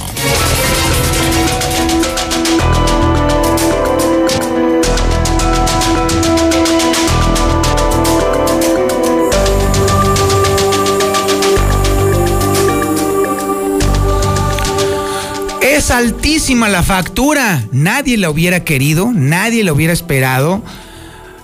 Es 15.63 15.93
altísima 15.93 16.69
la 16.69 16.83
factura. 16.83 17.63
Nadie 17.71 18.17
la 18.17 18.31
hubiera 18.31 18.65
querido, 18.65 19.13
nadie 19.15 19.63
la 19.63 19.73
hubiera 19.73 19.93
esperado. 19.93 20.65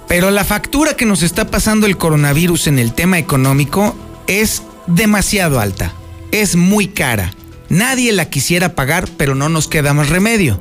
Pero 0.09 0.33
la 0.33 0.43
factura 0.43 0.97
que 0.97 1.07
nos 1.07 1.23
está 1.23 1.47
pasando 1.53 1.87
el 1.87 1.97
coronavirus 1.97 2.67
en 2.67 2.81
el 2.81 2.95
tema 2.95 3.21
económico 3.21 3.95
es 4.27 4.65
demasiado 4.89 5.61
alta. 5.61 5.93
Es 6.33 6.57
muy 6.57 6.89
cara. 6.89 7.33
Nadie 7.69 8.13
la 8.13 8.31
quisiera 8.31 8.75
pagar, 8.75 9.09
pero 9.17 9.35
no 9.35 9.49
nos 9.49 9.69
queda 9.69 9.95
más 9.95 10.09
remedio. 10.09 10.59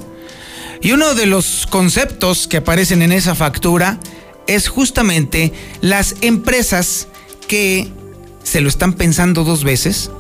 Y 0.82 0.92
uno 0.92 1.16
de 1.16 1.26
los 1.26 1.68
conceptos 1.68 2.48
que 2.48 2.58
aparecen 2.58 3.02
en 3.02 3.12
esa 3.12 3.36
factura 3.36 4.00
es 4.48 4.68
justamente 4.68 5.54
las 5.82 6.16
empresas 6.22 7.08
que 7.48 7.90
se 8.44 8.62
lo 8.62 8.70
están 8.70 8.94
pensando 8.94 9.44
dos 9.44 9.64
veces 9.64 10.12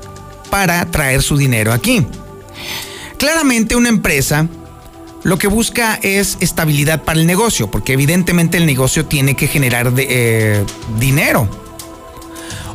para 0.50 0.86
traer 0.92 1.22
su 1.22 1.38
dinero 1.38 1.74
aquí. 1.74 2.06
Claramente 3.18 3.75
una 3.75 3.90
empresa 3.90 4.48
lo 5.25 5.40
que 5.40 5.48
busca 5.48 6.00
es 6.04 6.38
estabilidad 6.40 7.04
para 7.04 7.20
el 7.20 7.25
negocio, 7.25 7.72
porque 7.72 7.94
evidentemente 7.94 8.58
el 8.58 8.68
negocio 8.68 9.06
tiene 9.06 9.36
que 9.36 9.48
generar 9.48 9.92
eh, 9.98 10.64
dinero. 11.00 11.50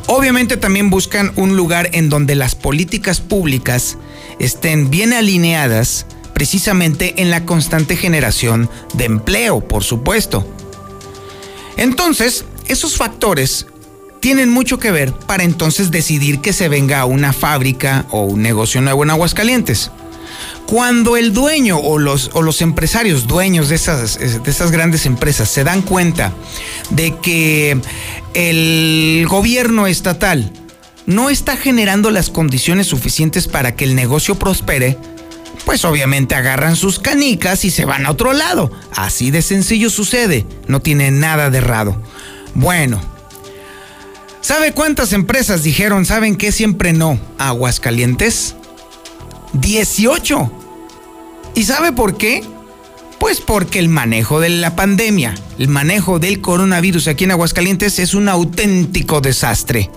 Obviamente 0.07 0.57
también 0.57 0.89
buscan 0.89 1.31
un 1.35 1.55
lugar 1.55 1.89
en 1.93 2.09
donde 2.09 2.35
las 2.35 2.55
políticas 2.55 3.21
públicas 3.21 3.97
estén 4.39 4.89
bien 4.89 5.13
alineadas 5.13 6.05
precisamente 6.33 7.21
en 7.21 7.29
la 7.29 7.45
constante 7.45 7.95
generación 7.95 8.69
de 8.93 9.05
empleo, 9.05 9.61
por 9.61 9.83
supuesto. 9.83 10.45
Entonces, 11.77 12.45
esos 12.67 12.97
factores 12.97 13.67
tienen 14.19 14.49
mucho 14.49 14.79
que 14.79 14.91
ver 14.91 15.13
para 15.13 15.43
entonces 15.43 15.91
decidir 15.91 16.39
que 16.41 16.53
se 16.53 16.69
venga 16.69 17.05
una 17.05 17.33
fábrica 17.33 18.05
o 18.11 18.21
un 18.21 18.41
negocio 18.41 18.81
nuevo 18.81 19.03
en 19.03 19.09
Aguascalientes. 19.09 19.91
Cuando 20.65 21.17
el 21.17 21.33
dueño 21.33 21.77
o 21.77 21.99
los, 21.99 22.29
o 22.33 22.41
los 22.41 22.61
empresarios 22.61 23.27
dueños 23.27 23.69
de 23.69 23.75
esas, 23.75 24.17
de 24.19 24.49
esas 24.49 24.71
grandes 24.71 25.05
empresas 25.05 25.49
se 25.49 25.63
dan 25.63 25.81
cuenta 25.81 26.33
de 26.91 27.15
que 27.21 27.79
el 28.33 29.25
gobierno 29.27 29.87
estatal 29.87 30.51
no 31.05 31.29
está 31.29 31.57
generando 31.57 32.11
las 32.11 32.29
condiciones 32.29 32.87
suficientes 32.87 33.47
para 33.47 33.75
que 33.75 33.83
el 33.83 33.95
negocio 33.95 34.35
prospere, 34.35 34.97
pues 35.65 35.83
obviamente 35.85 36.35
agarran 36.35 36.75
sus 36.75 36.99
canicas 36.99 37.65
y 37.65 37.71
se 37.71 37.85
van 37.85 38.05
a 38.05 38.11
otro 38.11 38.33
lado. 38.33 38.71
Así 38.95 39.31
de 39.31 39.41
sencillo 39.41 39.89
sucede, 39.89 40.45
no 40.67 40.81
tiene 40.81 41.11
nada 41.11 41.49
de 41.49 41.59
errado. 41.59 42.01
Bueno, 42.53 43.01
¿sabe 44.41 44.73
cuántas 44.73 45.13
empresas 45.13 45.63
dijeron, 45.63 46.05
saben 46.05 46.35
qué 46.35 46.51
siempre 46.51 46.93
no? 46.93 47.19
Aguascalientes. 47.37 48.55
18. 49.53 50.51
¿Y 51.55 51.63
sabe 51.63 51.91
por 51.91 52.17
qué? 52.17 52.43
Pues 53.19 53.39
porque 53.39 53.77
el 53.77 53.87
manejo 53.87 54.39
de 54.39 54.49
la 54.49 54.75
pandemia, 54.75 55.35
el 55.59 55.67
manejo 55.67 56.17
del 56.17 56.41
coronavirus 56.41 57.07
aquí 57.07 57.25
en 57.25 57.31
Aguascalientes 57.31 57.99
es 57.99 58.15
un 58.15 58.29
auténtico 58.29 59.21
desastre. 59.21 59.91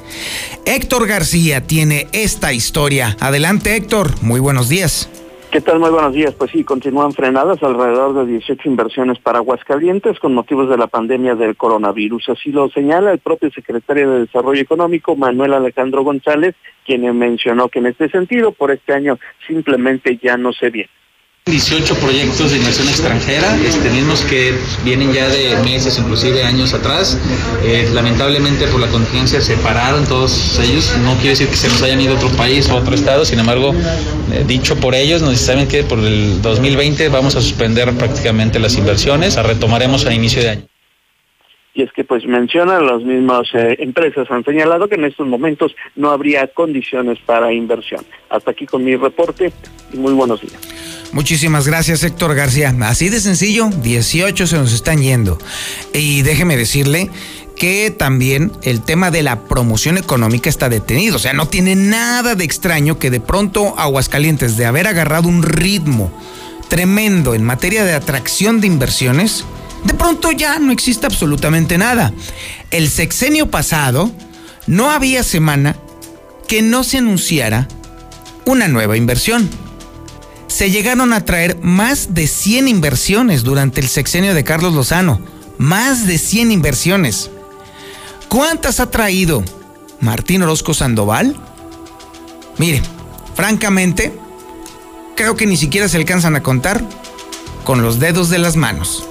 Héctor 0.66 1.06
García 1.06 1.66
tiene 1.66 2.08
esta 2.12 2.52
historia. 2.52 3.16
Adelante 3.20 3.76
Héctor, 3.76 4.20
muy 4.22 4.40
buenos 4.40 4.68
días. 4.68 5.08
¿Qué 5.54 5.60
tal? 5.60 5.78
Muy 5.78 5.90
buenos 5.90 6.12
días. 6.12 6.34
Pues 6.34 6.50
sí, 6.50 6.64
continúan 6.64 7.12
frenadas 7.12 7.62
alrededor 7.62 8.12
de 8.12 8.26
18 8.26 8.68
inversiones 8.68 9.20
para 9.20 9.38
Aguascalientes 9.38 10.18
con 10.18 10.34
motivos 10.34 10.68
de 10.68 10.76
la 10.76 10.88
pandemia 10.88 11.36
del 11.36 11.56
coronavirus. 11.56 12.30
Así 12.30 12.50
lo 12.50 12.68
señala 12.70 13.12
el 13.12 13.20
propio 13.20 13.52
secretario 13.52 14.10
de 14.10 14.20
Desarrollo 14.22 14.60
Económico, 14.60 15.14
Manuel 15.14 15.52
Alejandro 15.52 16.02
González, 16.02 16.56
quien 16.84 17.02
mencionó 17.16 17.68
que 17.68 17.78
en 17.78 17.86
este 17.86 18.08
sentido, 18.08 18.50
por 18.50 18.72
este 18.72 18.94
año, 18.94 19.20
simplemente 19.46 20.18
ya 20.20 20.36
no 20.36 20.52
se 20.52 20.70
viene. 20.70 20.90
18 21.54 21.96
proyectos 21.96 22.52
de 22.52 22.56
inversión 22.56 22.88
extranjera, 22.88 23.54
este, 23.66 23.90
mismos 23.90 24.24
que 24.24 24.54
vienen 24.82 25.12
ya 25.12 25.28
de 25.28 25.54
meses, 25.62 25.98
inclusive 25.98 26.42
años 26.42 26.72
atrás. 26.72 27.18
Eh, 27.62 27.86
lamentablemente 27.92 28.66
por 28.68 28.80
la 28.80 28.88
contingencia 28.88 29.42
se 29.42 29.54
pararon 29.58 30.06
todos 30.06 30.58
ellos. 30.58 30.96
No 31.04 31.12
quiere 31.16 31.30
decir 31.30 31.48
que 31.48 31.56
se 31.56 31.68
nos 31.68 31.82
hayan 31.82 32.00
ido 32.00 32.14
a 32.14 32.16
otro 32.16 32.30
país 32.30 32.70
o 32.70 32.72
a 32.72 32.76
otro 32.76 32.94
estado, 32.94 33.26
sin 33.26 33.38
embargo, 33.40 33.74
eh, 34.32 34.44
dicho 34.46 34.74
por 34.76 34.94
ellos, 34.94 35.20
nos 35.20 35.38
saben 35.38 35.68
que 35.68 35.82
por 35.82 35.98
el 35.98 36.40
2020 36.40 37.10
vamos 37.10 37.36
a 37.36 37.42
suspender 37.42 37.92
prácticamente 37.92 38.58
las 38.58 38.78
inversiones, 38.78 39.36
las 39.36 39.44
retomaremos 39.44 40.06
a 40.06 40.14
inicio 40.14 40.42
de 40.42 40.48
año 40.48 40.66
y 41.76 41.82
es 41.82 41.92
que 41.92 42.04
pues 42.04 42.24
menciona 42.24 42.78
las 42.78 43.02
mismas 43.02 43.48
eh, 43.52 43.74
empresas 43.80 44.30
han 44.30 44.44
señalado 44.44 44.88
que 44.88 44.94
en 44.94 45.04
estos 45.04 45.26
momentos 45.26 45.74
no 45.96 46.10
habría 46.12 46.46
condiciones 46.46 47.18
para 47.18 47.52
inversión. 47.52 48.04
Hasta 48.30 48.52
aquí 48.52 48.64
con 48.64 48.84
mi 48.84 48.94
reporte 48.94 49.52
y 49.92 49.96
muy 49.96 50.12
buenos 50.12 50.40
días. 50.40 50.93
Muchísimas 51.12 51.66
gracias 51.66 52.02
Héctor 52.02 52.34
García. 52.34 52.74
Así 52.80 53.08
de 53.08 53.20
sencillo, 53.20 53.70
18 53.70 54.46
se 54.46 54.56
nos 54.56 54.72
están 54.72 55.00
yendo. 55.00 55.38
Y 55.92 56.22
déjeme 56.22 56.56
decirle 56.56 57.10
que 57.56 57.90
también 57.90 58.52
el 58.62 58.80
tema 58.82 59.10
de 59.10 59.22
la 59.22 59.44
promoción 59.44 59.96
económica 59.96 60.50
está 60.50 60.68
detenido. 60.68 61.16
O 61.16 61.20
sea, 61.20 61.32
no 61.32 61.46
tiene 61.46 61.76
nada 61.76 62.34
de 62.34 62.44
extraño 62.44 62.98
que 62.98 63.10
de 63.10 63.20
pronto 63.20 63.78
Aguascalientes, 63.78 64.56
de 64.56 64.66
haber 64.66 64.86
agarrado 64.86 65.28
un 65.28 65.42
ritmo 65.42 66.12
tremendo 66.68 67.34
en 67.34 67.44
materia 67.44 67.84
de 67.84 67.94
atracción 67.94 68.60
de 68.60 68.66
inversiones, 68.66 69.44
de 69.84 69.94
pronto 69.94 70.32
ya 70.32 70.58
no 70.58 70.72
existe 70.72 71.06
absolutamente 71.06 71.78
nada. 71.78 72.12
El 72.70 72.88
sexenio 72.90 73.50
pasado 73.50 74.10
no 74.66 74.90
había 74.90 75.22
semana 75.22 75.76
que 76.48 76.62
no 76.62 76.84
se 76.84 76.98
anunciara 76.98 77.68
una 78.44 78.68
nueva 78.68 78.96
inversión. 78.96 79.48
Se 80.54 80.70
llegaron 80.70 81.12
a 81.12 81.24
traer 81.24 81.58
más 81.62 82.14
de 82.14 82.28
100 82.28 82.68
inversiones 82.68 83.42
durante 83.42 83.80
el 83.80 83.88
sexenio 83.88 84.34
de 84.34 84.44
Carlos 84.44 84.72
Lozano. 84.72 85.20
Más 85.58 86.06
de 86.06 86.16
100 86.16 86.52
inversiones. 86.52 87.28
¿Cuántas 88.28 88.78
ha 88.78 88.88
traído 88.88 89.42
Martín 89.98 90.44
Orozco 90.44 90.72
Sandoval? 90.72 91.34
Mire, 92.56 92.82
francamente, 93.34 94.16
creo 95.16 95.34
que 95.34 95.46
ni 95.46 95.56
siquiera 95.56 95.88
se 95.88 95.96
alcanzan 95.96 96.36
a 96.36 96.44
contar 96.44 96.84
con 97.64 97.82
los 97.82 97.98
dedos 97.98 98.30
de 98.30 98.38
las 98.38 98.54
manos. 98.54 99.08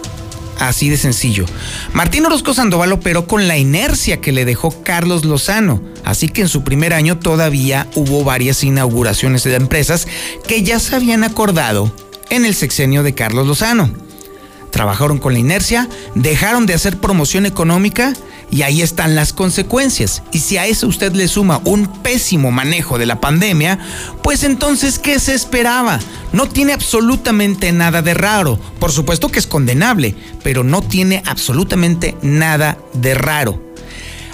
Así 0.63 0.87
de 0.87 0.95
sencillo. 0.95 1.45
Martín 1.91 2.25
Orozco 2.25 2.53
Sandoval 2.53 2.93
operó 2.93 3.27
con 3.27 3.49
la 3.49 3.57
inercia 3.57 4.21
que 4.21 4.31
le 4.31 4.45
dejó 4.45 4.81
Carlos 4.81 5.25
Lozano, 5.25 5.83
así 6.05 6.29
que 6.29 6.39
en 6.39 6.47
su 6.47 6.63
primer 6.63 6.93
año 6.93 7.19
todavía 7.19 7.89
hubo 7.95 8.23
varias 8.23 8.63
inauguraciones 8.63 9.43
de 9.43 9.55
empresas 9.55 10.07
que 10.47 10.63
ya 10.63 10.79
se 10.79 10.95
habían 10.95 11.25
acordado 11.25 11.93
en 12.29 12.45
el 12.45 12.55
sexenio 12.55 13.03
de 13.03 13.13
Carlos 13.13 13.45
Lozano. 13.45 13.93
Trabajaron 14.73 15.19
con 15.19 15.33
la 15.33 15.39
inercia, 15.39 15.87
dejaron 16.15 16.65
de 16.65 16.73
hacer 16.73 16.99
promoción 16.99 17.45
económica 17.45 18.13
y 18.49 18.63
ahí 18.63 18.81
están 18.81 19.13
las 19.13 19.31
consecuencias. 19.31 20.23
Y 20.31 20.39
si 20.39 20.57
a 20.57 20.65
eso 20.65 20.87
usted 20.87 21.13
le 21.13 21.27
suma 21.27 21.61
un 21.63 21.85
pésimo 22.01 22.49
manejo 22.49 22.97
de 22.97 23.05
la 23.05 23.21
pandemia, 23.21 23.77
pues 24.23 24.43
entonces, 24.43 24.97
¿qué 24.97 25.19
se 25.19 25.35
esperaba? 25.35 25.99
No 26.31 26.49
tiene 26.49 26.73
absolutamente 26.73 27.71
nada 27.71 28.01
de 28.01 28.15
raro. 28.15 28.59
Por 28.79 28.91
supuesto 28.91 29.29
que 29.29 29.37
es 29.37 29.45
condenable, 29.45 30.15
pero 30.41 30.63
no 30.63 30.81
tiene 30.81 31.21
absolutamente 31.27 32.17
nada 32.23 32.79
de 32.93 33.13
raro. 33.13 33.61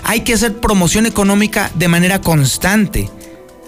Hay 0.05 0.21
que 0.21 0.35
hacer 0.35 0.61
promoción 0.61 1.05
económica 1.05 1.69
de 1.75 1.89
manera 1.89 2.21
constante. 2.21 3.09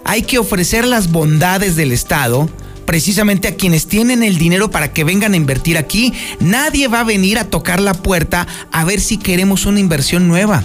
Hay 0.05 0.21
que 0.23 0.39
ofrecer 0.39 0.87
las 0.87 1.11
bondades 1.11 1.75
del 1.75 1.91
Estado 1.91 2.49
precisamente 2.85 3.47
a 3.47 3.55
quienes 3.55 3.87
tienen 3.87 4.23
el 4.23 4.37
dinero 4.37 4.71
para 4.71 4.93
que 4.93 5.03
vengan 5.03 5.33
a 5.33 5.37
invertir 5.37 5.77
aquí. 5.77 6.13
Nadie 6.39 6.87
va 6.87 7.01
a 7.01 7.05
venir 7.05 7.39
a 7.39 7.45
tocar 7.45 7.81
la 7.81 7.93
puerta 7.93 8.47
a 8.71 8.85
ver 8.85 8.99
si 8.99 9.17
queremos 9.17 9.65
una 9.65 9.79
inversión 9.79 10.27
nueva. 10.27 10.63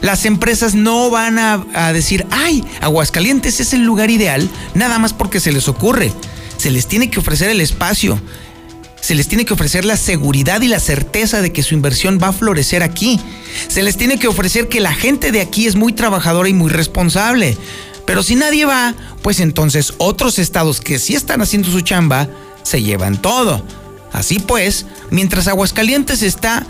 Las 0.00 0.24
empresas 0.24 0.74
no 0.74 1.10
van 1.10 1.38
a, 1.38 1.92
decir, 1.92 2.26
ay, 2.30 2.64
Aguascalientes 2.80 3.60
es 3.60 3.72
el 3.72 3.84
lugar 3.84 4.10
ideal, 4.10 4.50
nada 4.74 4.98
más 4.98 5.12
porque 5.12 5.38
se 5.38 5.52
les 5.52 5.68
ocurre. 5.68 6.12
Se 6.56 6.70
les 6.70 6.86
tiene 6.88 7.08
que 7.08 7.20
ofrecer 7.20 7.50
el 7.50 7.60
espacio, 7.60 8.20
se 9.00 9.16
les 9.16 9.26
tiene 9.26 9.44
que 9.44 9.54
ofrecer 9.54 9.84
la 9.84 9.96
seguridad 9.96 10.60
y 10.60 10.68
la 10.68 10.78
certeza 10.78 11.42
de 11.42 11.52
que 11.52 11.64
su 11.64 11.74
inversión 11.74 12.20
va 12.22 12.28
a 12.28 12.32
florecer 12.32 12.82
aquí. 12.84 13.20
Se 13.68 13.82
les 13.82 13.96
tiene 13.96 14.18
que 14.18 14.28
ofrecer 14.28 14.68
que 14.68 14.80
la 14.80 14.94
gente 14.94 15.32
de 15.32 15.40
aquí 15.40 15.66
es 15.66 15.74
muy 15.74 15.92
trabajadora 15.92 16.48
y 16.48 16.52
muy 16.52 16.70
responsable. 16.70 17.56
Pero 18.06 18.22
si 18.22 18.34
nadie 18.34 18.64
va, 18.64 18.94
pues 19.22 19.40
entonces 19.40 19.94
otros 19.98 20.38
estados 20.38 20.80
que 20.80 20.98
sí 20.98 21.14
están 21.14 21.40
haciendo 21.42 21.70
su 21.70 21.80
chamba 21.80 22.28
se 22.62 22.82
llevan 22.82 23.20
todo. 23.20 23.64
Así 24.12 24.38
pues, 24.38 24.86
mientras 25.10 25.48
Aguascalientes 25.48 26.22
está 26.22 26.66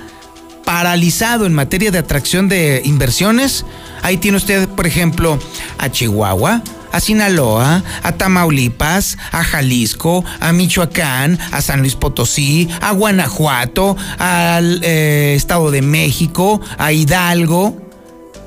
paralizado 0.65 1.47
en 1.47 1.55
materia 1.55 1.91
de 1.91 1.99
atracción 1.99 2.49
de 2.49 2.83
inversiones. 2.85 3.65
Ahí 4.03 4.17
tiene 4.17 4.37
usted, 4.37 4.69
por 4.69 4.87
ejemplo, 4.87 5.39
a 5.79 5.91
Chihuahua, 5.91 6.62
a 6.93 7.01
Sinaloa, 7.01 7.83
a 8.03 8.12
Tamaulipas, 8.12 9.19
a 9.33 9.43
Jalisco, 9.43 10.25
a 10.41 10.53
Michoacán, 10.53 11.39
a 11.51 11.61
San 11.62 11.81
Luis 11.81 11.97
Potosí, 11.97 12.69
a 12.81 12.93
Guanajuato, 12.93 13.97
al 14.19 14.81
eh, 14.83 15.35
Estado 15.37 15.71
de 15.71 15.83
México, 15.83 16.61
a 16.79 16.93
Hidalgo, 16.93 17.92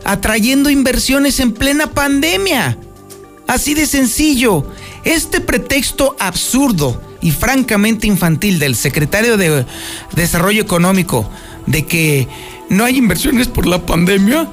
atrayendo 0.05 0.69
inversiones 0.69 1.39
en 1.41 1.51
plena 1.51 1.87
pandemia. 1.87 2.77
Así 3.47 3.73
de 3.73 3.85
sencillo. 3.85 4.65
Este 5.03 5.41
pretexto 5.41 6.15
absurdo 6.19 7.01
y 7.21 7.31
francamente 7.31 8.07
infantil 8.07 8.59
del 8.59 8.75
secretario 8.75 9.35
de 9.35 9.65
Desarrollo 10.15 10.61
Económico 10.61 11.29
de 11.65 11.85
que 11.85 12.27
no 12.69 12.85
hay 12.85 12.97
inversiones 12.97 13.47
por 13.47 13.65
la 13.65 13.85
pandemia, 13.85 14.49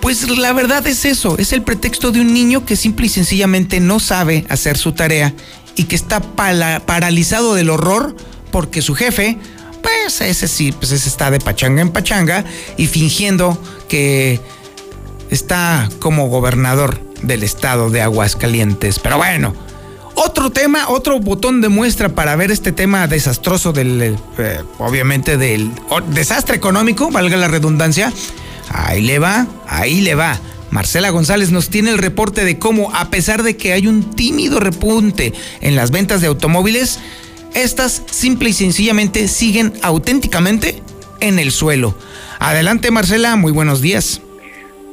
pues 0.00 0.28
la 0.30 0.52
verdad 0.52 0.86
es 0.86 1.04
eso, 1.04 1.36
es 1.38 1.52
el 1.52 1.62
pretexto 1.62 2.10
de 2.10 2.20
un 2.20 2.32
niño 2.32 2.64
que 2.64 2.76
simple 2.76 3.06
y 3.06 3.10
sencillamente 3.10 3.80
no 3.80 4.00
sabe 4.00 4.46
hacer 4.48 4.78
su 4.78 4.92
tarea 4.92 5.34
y 5.76 5.84
que 5.84 5.96
está 5.96 6.20
paralizado 6.20 7.54
del 7.54 7.70
horror 7.70 8.16
porque 8.50 8.82
su 8.82 8.94
jefe, 8.94 9.38
pues 9.82 10.20
ese 10.20 10.48
sí, 10.48 10.72
pues 10.72 10.92
ese 10.92 11.08
está 11.08 11.30
de 11.30 11.38
pachanga 11.38 11.82
en 11.82 11.90
pachanga 11.90 12.44
y 12.76 12.86
fingiendo 12.86 13.60
que 13.88 14.40
está 15.30 15.88
como 15.98 16.28
gobernador 16.28 17.00
del 17.22 17.42
estado 17.42 17.90
de 17.90 18.02
Aguascalientes. 18.02 18.98
Pero 18.98 19.16
bueno, 19.16 19.54
otro 20.14 20.50
tema, 20.50 20.88
otro 20.88 21.20
botón 21.20 21.60
de 21.60 21.68
muestra 21.68 22.10
para 22.10 22.36
ver 22.36 22.50
este 22.50 22.72
tema 22.72 23.06
desastroso 23.06 23.72
del, 23.72 24.16
eh, 24.38 24.62
obviamente 24.78 25.36
del 25.36 25.70
desastre 26.08 26.56
económico, 26.56 27.10
valga 27.10 27.36
la 27.36 27.48
redundancia. 27.48 28.12
Ahí 28.68 29.02
le 29.02 29.18
va, 29.18 29.46
ahí 29.66 30.00
le 30.00 30.14
va. 30.14 30.38
Marcela 30.70 31.10
González 31.10 31.50
nos 31.50 31.68
tiene 31.68 31.90
el 31.90 31.98
reporte 31.98 32.44
de 32.44 32.58
cómo, 32.58 32.94
a 32.94 33.10
pesar 33.10 33.42
de 33.42 33.56
que 33.56 33.72
hay 33.72 33.86
un 33.86 34.14
tímido 34.14 34.60
repunte 34.60 35.32
en 35.60 35.74
las 35.74 35.90
ventas 35.90 36.20
de 36.20 36.28
automóviles, 36.28 37.00
estas 37.54 38.02
simple 38.10 38.50
y 38.50 38.52
sencillamente 38.52 39.26
siguen 39.26 39.72
auténticamente 39.82 40.82
en 41.18 41.38
el 41.38 41.50
suelo. 41.50 41.96
Adelante 42.38 42.90
Marcela, 42.90 43.34
muy 43.36 43.52
buenos 43.52 43.80
días. 43.80 44.20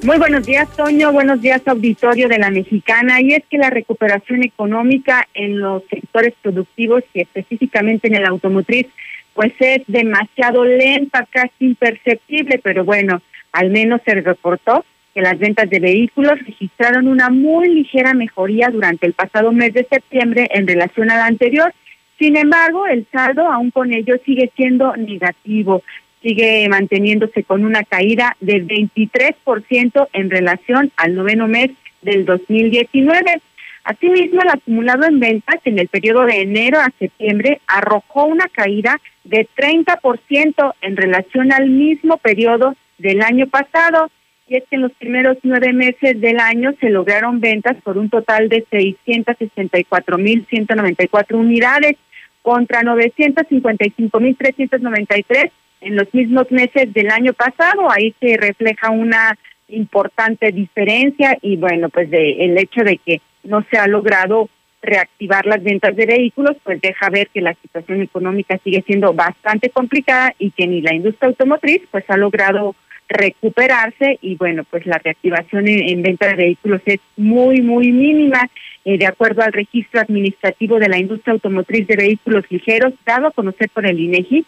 Muy 0.03 0.19
buenos 0.19 0.45
días, 0.45 0.69
Toño. 0.77 1.11
Buenos 1.11 1.41
días, 1.41 1.61
auditorio 1.65 2.27
de 2.27 2.37
la 2.37 2.51
Mexicana. 2.51 3.19
Y 3.19 3.33
es 3.33 3.43
que 3.49 3.57
la 3.57 3.71
recuperación 3.71 4.43
económica 4.43 5.27
en 5.33 5.59
los 5.59 5.83
sectores 5.89 6.33
productivos 6.41 7.03
y 7.13 7.21
específicamente 7.21 8.07
en 8.07 8.15
el 8.15 8.25
automotriz, 8.25 8.87
pues 9.33 9.53
es 9.59 9.81
demasiado 9.87 10.63
lenta, 10.63 11.27
casi 11.29 11.51
imperceptible, 11.65 12.59
pero 12.63 12.85
bueno, 12.85 13.21
al 13.51 13.71
menos 13.71 14.01
se 14.05 14.13
reportó 14.13 14.85
que 15.15 15.21
las 15.21 15.39
ventas 15.39 15.67
de 15.67 15.79
vehículos 15.79 16.39
registraron 16.45 17.07
una 17.07 17.29
muy 17.29 17.67
ligera 17.67 18.13
mejoría 18.13 18.69
durante 18.69 19.07
el 19.07 19.13
pasado 19.13 19.51
mes 19.51 19.73
de 19.73 19.87
septiembre 19.89 20.47
en 20.51 20.67
relación 20.67 21.09
al 21.09 21.21
anterior. 21.21 21.73
Sin 22.19 22.37
embargo, 22.37 22.85
el 22.85 23.07
saldo 23.11 23.51
aún 23.51 23.71
con 23.71 23.91
ello 23.91 24.15
sigue 24.25 24.51
siendo 24.55 24.95
negativo 24.95 25.81
sigue 26.21 26.69
manteniéndose 26.69 27.43
con 27.43 27.65
una 27.65 27.83
caída 27.83 28.37
de 28.39 28.63
23% 28.63 30.07
en 30.13 30.29
relación 30.29 30.93
al 30.97 31.15
noveno 31.15 31.47
mes 31.47 31.71
del 32.01 32.25
2019. 32.25 33.41
Asimismo, 33.83 34.41
el 34.41 34.49
acumulado 34.49 35.05
en 35.05 35.19
ventas 35.19 35.59
en 35.63 35.77
el 35.79 35.87
periodo 35.87 36.25
de 36.25 36.41
enero 36.41 36.79
a 36.79 36.91
septiembre 36.99 37.61
arrojó 37.67 38.25
una 38.25 38.49
caída 38.49 38.99
de 39.23 39.47
30% 39.55 40.73
en 40.81 40.97
relación 40.97 41.53
al 41.53 41.69
mismo 41.69 42.17
periodo 42.17 42.75
del 42.97 43.21
año 43.21 43.47
pasado. 43.47 44.11
Y 44.49 44.57
es 44.57 44.65
que 44.69 44.75
en 44.75 44.83
los 44.83 44.91
primeros 44.93 45.37
nueve 45.43 45.73
meses 45.73 46.19
del 46.19 46.39
año 46.39 46.73
se 46.79 46.89
lograron 46.89 47.39
ventas 47.39 47.77
por 47.83 47.97
un 47.97 48.09
total 48.09 48.49
de 48.49 48.65
664.194 48.65 51.35
unidades 51.35 51.95
contra 52.41 52.81
955.393 52.81 55.51
en 55.81 55.95
los 55.95 56.13
mismos 56.13 56.51
meses 56.51 56.93
del 56.93 57.11
año 57.11 57.33
pasado. 57.33 57.89
Ahí 57.91 58.13
se 58.19 58.37
refleja 58.37 58.89
una 58.89 59.37
importante 59.69 60.51
diferencia 60.51 61.37
y 61.41 61.57
bueno, 61.57 61.89
pues 61.89 62.09
de 62.09 62.45
el 62.45 62.57
hecho 62.57 62.83
de 62.83 62.97
que 62.97 63.21
no 63.43 63.65
se 63.69 63.77
ha 63.77 63.87
logrado 63.87 64.49
reactivar 64.81 65.45
las 65.45 65.63
ventas 65.63 65.95
de 65.95 66.05
vehículos, 66.05 66.55
pues 66.63 66.79
deja 66.81 67.09
ver 67.09 67.27
que 67.33 67.41
la 67.41 67.55
situación 67.61 68.01
económica 68.01 68.59
sigue 68.63 68.83
siendo 68.85 69.13
bastante 69.13 69.69
complicada 69.69 70.33
y 70.39 70.51
que 70.51 70.67
ni 70.67 70.81
la 70.81 70.93
industria 70.93 71.29
automotriz 71.29 71.81
pues 71.91 72.05
ha 72.09 72.17
logrado 72.17 72.75
recuperarse 73.09 74.19
y 74.21 74.35
bueno, 74.35 74.63
pues 74.69 74.85
la 74.85 74.97
reactivación 74.97 75.67
en, 75.67 76.01
venta 76.01 76.27
de 76.27 76.35
vehículos 76.35 76.81
es 76.85 76.99
muy, 77.15 77.61
muy 77.61 77.91
mínima. 77.91 78.49
Eh, 78.85 78.97
de 78.97 79.05
acuerdo 79.05 79.41
al 79.41 79.51
registro 79.51 79.99
administrativo 79.99 80.79
de 80.79 80.87
la 80.87 80.97
industria 80.97 81.33
automotriz 81.33 81.87
de 81.87 81.97
vehículos 81.97 82.45
ligeros, 82.49 82.93
dado 83.05 83.27
a 83.27 83.31
conocer 83.31 83.69
por 83.69 83.85
el 83.85 83.99
INEGI, 83.99 84.45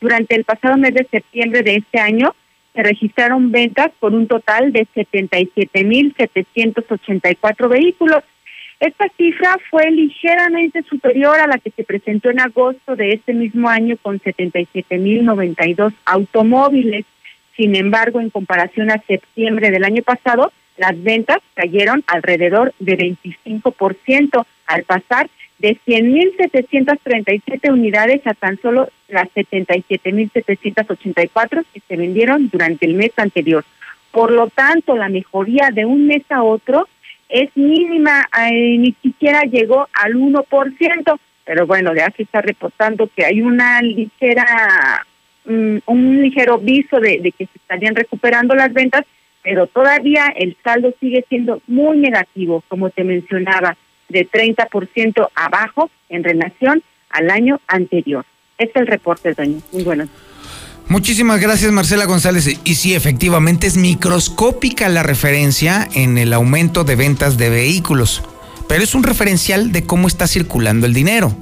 durante 0.00 0.36
el 0.36 0.44
pasado 0.44 0.76
mes 0.76 0.94
de 0.94 1.08
septiembre 1.10 1.62
de 1.62 1.76
este 1.76 1.98
año 1.98 2.36
se 2.74 2.82
registraron 2.82 3.50
ventas 3.50 3.90
por 3.98 4.12
un 4.14 4.28
total 4.28 4.70
de 4.72 4.86
77.784 4.94 7.68
vehículos. 7.68 8.22
Esta 8.78 9.08
cifra 9.16 9.56
fue 9.70 9.90
ligeramente 9.90 10.84
superior 10.84 11.40
a 11.40 11.48
la 11.48 11.58
que 11.58 11.72
se 11.72 11.82
presentó 11.82 12.30
en 12.30 12.38
agosto 12.38 12.94
de 12.94 13.14
este 13.14 13.34
mismo 13.34 13.68
año 13.68 13.96
con 14.00 14.20
77.092 14.20 15.92
automóviles. 16.04 17.04
Sin 17.56 17.74
embargo, 17.74 18.20
en 18.20 18.30
comparación 18.30 18.92
a 18.92 19.02
septiembre 19.02 19.72
del 19.72 19.82
año 19.82 20.04
pasado, 20.04 20.52
las 20.76 21.02
ventas 21.02 21.38
cayeron 21.54 22.04
alrededor 22.06 22.72
de 22.78 22.96
25% 22.96 24.46
al 24.66 24.84
pasar 24.84 25.28
de 25.58 25.76
100.737 25.86 27.72
unidades 27.72 28.26
a 28.26 28.34
tan 28.34 28.60
solo 28.60 28.88
las 29.08 29.28
77.784 29.34 31.64
que 31.72 31.80
se 31.80 31.96
vendieron 31.96 32.48
durante 32.48 32.86
el 32.86 32.94
mes 32.94 33.10
anterior. 33.16 33.64
Por 34.12 34.30
lo 34.30 34.48
tanto, 34.48 34.96
la 34.96 35.08
mejoría 35.08 35.70
de 35.72 35.84
un 35.84 36.06
mes 36.06 36.22
a 36.30 36.42
otro 36.42 36.86
es 37.28 37.50
mínima, 37.56 38.28
eh, 38.40 38.78
ni 38.78 38.94
siquiera 39.02 39.42
llegó 39.42 39.88
al 39.92 40.14
1%, 40.14 41.18
pero 41.44 41.66
bueno, 41.66 41.92
ya 41.94 42.10
se 42.16 42.22
está 42.22 42.40
reportando 42.40 43.10
que 43.14 43.24
hay 43.24 43.42
una 43.42 43.82
ligera, 43.82 45.04
mm, 45.44 45.78
un 45.86 46.22
ligero 46.22 46.58
viso 46.58 47.00
de 47.00 47.34
que 47.36 47.46
se 47.46 47.58
estarían 47.58 47.96
recuperando 47.96 48.54
las 48.54 48.72
ventas, 48.72 49.04
pero 49.42 49.66
todavía 49.66 50.32
el 50.36 50.56
saldo 50.62 50.94
sigue 51.00 51.24
siendo 51.28 51.60
muy 51.66 51.98
negativo, 51.98 52.62
como 52.68 52.90
te 52.90 53.02
mencionaba 53.04 53.76
de 54.08 54.28
30% 54.28 55.28
abajo 55.34 55.90
en 56.08 56.24
relación 56.24 56.82
al 57.10 57.30
año 57.30 57.60
anterior. 57.66 58.24
Este 58.58 58.80
es 58.80 58.82
el 58.82 58.86
reporte, 58.86 59.32
doña. 59.34 59.58
Muy 59.72 59.84
bueno. 59.84 60.08
Muchísimas 60.88 61.38
gracias 61.38 61.70
Marcela 61.70 62.06
González. 62.06 62.48
Y 62.64 62.74
sí, 62.74 62.94
efectivamente 62.94 63.66
es 63.66 63.76
microscópica 63.76 64.88
la 64.88 65.02
referencia 65.02 65.86
en 65.94 66.16
el 66.16 66.32
aumento 66.32 66.82
de 66.84 66.96
ventas 66.96 67.36
de 67.36 67.50
vehículos, 67.50 68.22
pero 68.68 68.82
es 68.82 68.94
un 68.94 69.02
referencial 69.02 69.70
de 69.70 69.84
cómo 69.84 70.08
está 70.08 70.26
circulando 70.26 70.86
el 70.86 70.94
dinero. 70.94 71.36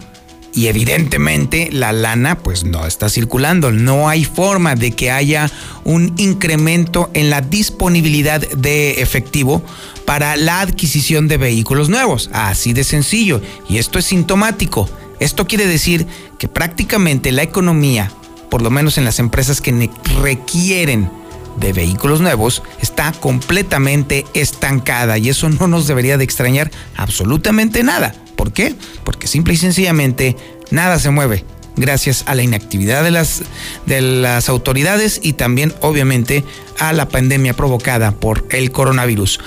Y 0.53 0.67
evidentemente 0.67 1.69
la 1.71 1.93
lana 1.93 2.39
pues 2.39 2.65
no 2.65 2.87
está 2.87 3.09
circulando, 3.09 3.71
no 3.71 4.09
hay 4.09 4.25
forma 4.25 4.75
de 4.75 4.93
que 4.93 5.11
haya 5.11 5.51
un 5.85 6.15
incremento 6.17 7.11
en 7.15 7.31
la 7.31 7.41
disponibilidad 7.41 8.41
de 8.41 9.03
efectivo 9.03 9.63
para 10.07 10.37
la 10.37 10.61
adquisición 10.61 11.29
de 11.29 11.37
vehículos 11.37 11.90
nuevos. 11.90 12.31
Así 12.33 12.73
de 12.73 12.85
sencillo. 12.85 13.42
Y 13.69 13.79
esto 13.79 13.99
es 13.99 14.07
sintomático. 14.07 14.88
Esto 15.21 15.47
quiere 15.47 15.66
decir 15.66 16.07
que 16.38 16.49
prácticamente 16.49 17.33
la 17.33 17.42
economía, 17.42 18.11
por 18.51 18.62
lo 18.62 18.71
menos 18.71 18.97
en 18.97 19.05
las 19.05 19.19
empresas 19.19 19.61
que 19.61 19.90
requieren 20.23 21.11
de 21.59 21.73
vehículos 21.73 22.21
nuevos, 22.21 22.62
está 22.81 23.12
completamente 23.12 24.25
estancada 24.35 25.19
y 25.19 25.31
eso 25.31 25.49
no 25.49 25.69
nos 25.69 25.87
debería 25.87 26.19
de 26.19 26.25
extrañar 26.25 26.71
absolutamente 26.97 27.83
nada. 27.83 28.14
¿Por 28.37 28.53
qué? 28.53 28.75
Porque 29.05 29.27
simple 29.27 29.55
y 29.55 29.57
sencillamente 29.57 30.37
nada 30.71 30.99
se 30.99 31.11
mueve 31.11 31.45
gracias 31.77 32.25
a 32.27 32.35
la 32.35 32.42
inactividad 32.42 33.05
de 33.05 33.11
las, 33.11 33.42
de 33.87 34.01
las 34.01 34.49
autoridades 34.49 35.21
y 35.23 35.35
también 35.35 35.75
obviamente 35.81 36.45
a 36.79 36.92
la 36.92 37.09
pandemia 37.09 37.55
provocada 37.55 38.12
por 38.12 38.47
el 38.51 38.71
coronavirus. 38.71 39.40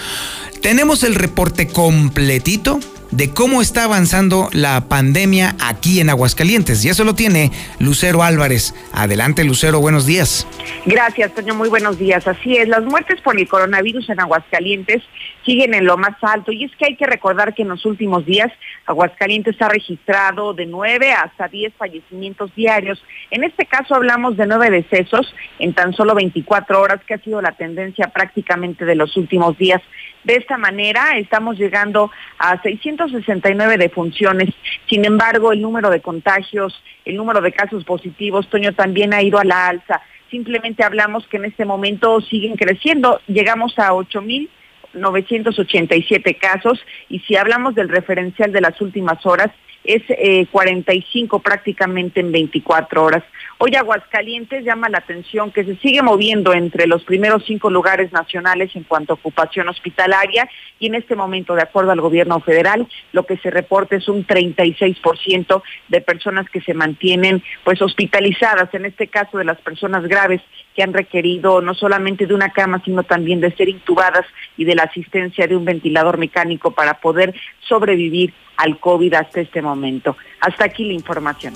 Tenemos 0.62 1.04
el 1.04 1.16
reporte 1.16 1.68
completito 1.68 2.80
de 3.12 3.32
cómo 3.34 3.62
está 3.62 3.86
avanzando 3.86 4.50
la 4.52 4.88
pandemia 4.88 5.56
aquí 5.60 6.00
en 6.00 6.10
Aguascalientes. 6.10 6.84
Y 6.86 6.90
eso 6.90 7.04
lo 7.04 7.16
tiene 7.16 7.52
Lucero 7.80 8.24
Álvarez. 8.24 8.76
Adelante, 8.94 9.44
Lucero, 9.44 9.80
buenos 9.80 10.06
días. 10.06 10.46
Gracias, 10.86 11.34
Toño, 11.34 11.56
muy 11.56 11.70
buenos 11.70 11.98
días. 11.98 12.28
Así 12.28 12.58
es, 12.58 12.68
las 12.68 12.84
muertes 12.84 13.20
por 13.22 13.40
el 13.40 13.48
coronavirus 13.48 14.10
en 14.10 14.20
Aguascalientes 14.20 15.02
siguen 15.46 15.74
en 15.74 15.86
lo 15.86 15.98
más 15.98 16.16
alto. 16.22 16.52
Y 16.52 16.66
es 16.66 16.76
que 16.76 16.86
hay 16.86 16.96
que 16.96 17.08
recordar 17.08 17.56
que 17.56 17.64
en 17.64 17.70
los 17.70 17.86
últimos 17.86 18.26
días 18.26 18.52
Aguascalientes 18.86 19.60
ha 19.62 19.70
registrado 19.70 20.54
de 20.54 20.66
9 20.66 21.12
hasta 21.14 21.48
10 21.48 21.74
fallecimientos 21.76 22.54
diarios. 22.56 23.02
En 23.32 23.44
este 23.44 23.66
caso 23.66 23.96
hablamos 23.96 24.38
de 24.38 24.46
nueve 24.46 24.70
decesos 24.70 25.34
en 25.60 25.74
tan 25.74 25.94
solo 25.94 26.16
24 26.16 26.82
horas, 26.82 27.00
que 27.06 27.16
ha 27.16 27.20
sido 27.20 27.42
la 27.42 27.54
tendencia 27.54 28.08
prácticamente 28.08 28.86
de 28.86 28.96
los 28.96 29.16
últimos 29.18 29.58
días. 29.58 29.82
De 30.24 30.36
esta 30.36 30.58
manera 30.58 31.18
estamos 31.18 31.58
llegando 31.58 32.12
a 32.38 32.62
669 32.62 33.78
defunciones. 33.78 34.50
Sin 34.88 35.06
embargo, 35.06 35.54
el 35.54 35.62
número 35.62 35.90
de 35.90 36.02
contagios, 36.02 36.84
el 37.06 37.16
número 37.16 37.40
de 37.42 37.54
casos 37.54 37.86
positivos, 37.86 38.50
Toño, 38.50 38.74
también 38.74 39.14
ha 39.14 39.22
ido 39.22 39.40
a 39.40 39.46
la 39.46 39.68
alza. 39.68 40.02
Simplemente 40.30 40.84
hablamos 40.84 41.26
que 41.28 41.38
en 41.38 41.46
este 41.46 41.64
momento 41.66 42.20
siguen 42.22 42.56
creciendo. 42.56 43.20
Llegamos 43.28 43.80
a 43.80 43.94
8.987 43.94 46.38
casos 46.38 46.80
y 47.08 47.20
si 47.20 47.36
hablamos 47.36 47.74
del 47.76 47.90
referencial 47.90 48.52
de 48.52 48.62
las 48.62 48.82
últimas 48.82 49.24
horas, 49.26 49.52
es 49.84 50.04
eh, 50.10 50.46
45 50.52 51.40
prácticamente 51.40 52.20
en 52.20 52.32
24 52.32 53.04
horas. 53.04 53.24
Hoy 53.58 53.76
Aguascalientes 53.76 54.64
llama 54.64 54.90
la 54.90 55.00
atención 55.00 55.52
que 55.52 55.64
se 55.64 55.76
sigue 55.78 56.02
moviendo 56.02 56.54
entre 56.54 56.88
los 56.88 57.04
primeros 57.04 57.44
cinco 57.46 57.70
lugares 57.70 58.12
nacionales 58.12 58.76
en 58.76 58.84
cuanto 58.84 59.14
a 59.14 59.16
ocupación 59.16 59.68
hospitalaria 59.68 60.50
y 60.80 60.88
en 60.88 60.96
este 60.96 61.16
momento, 61.16 61.56
de 61.56 61.64
acuerdo 61.64 61.92
al 61.92 62.02
gobierno 62.02 62.40
federal, 62.40 62.88
lo 63.12 63.26
que 63.26 63.38
se 63.38 63.52
reporta 63.52 63.96
es 63.96 64.08
un 64.08 64.26
36% 64.26 65.62
de 65.88 66.02
personas 66.02 66.50
que 66.50 66.62
se 66.62 66.74
mantienen 66.74 67.44
pues 67.64 67.82
hospitalizadas, 67.82 68.74
en 68.74 68.86
este 68.86 69.08
caso 69.08 69.38
de 69.38 69.46
las 69.46 69.60
personas 69.60 70.08
graves 70.08 70.42
que 70.76 70.84
han 70.84 70.94
requerido 70.94 71.62
no 71.62 71.74
solamente 71.74 72.26
de 72.26 72.34
una 72.34 72.52
cama, 72.52 72.82
sino 72.86 73.04
también 73.04 73.42
de 73.42 73.52
ser 73.56 73.70
intubadas 73.70 74.26
y 74.56 74.66
de 74.66 74.76
la 74.76 74.84
asistencia 74.84 75.48
de 75.48 75.56
un 75.56 75.66
ventilador 75.66 76.18
mecánico 76.18 76.72
para 76.72 77.00
poder 77.02 77.34
sobrevivir 77.68 78.34
al 78.60 78.80
COVID 78.80 79.14
hasta 79.14 79.42
este 79.42 79.62
momento. 79.62 80.16
Hasta 80.42 80.66
aquí 80.66 80.86
la 80.86 80.94
información. 80.94 81.54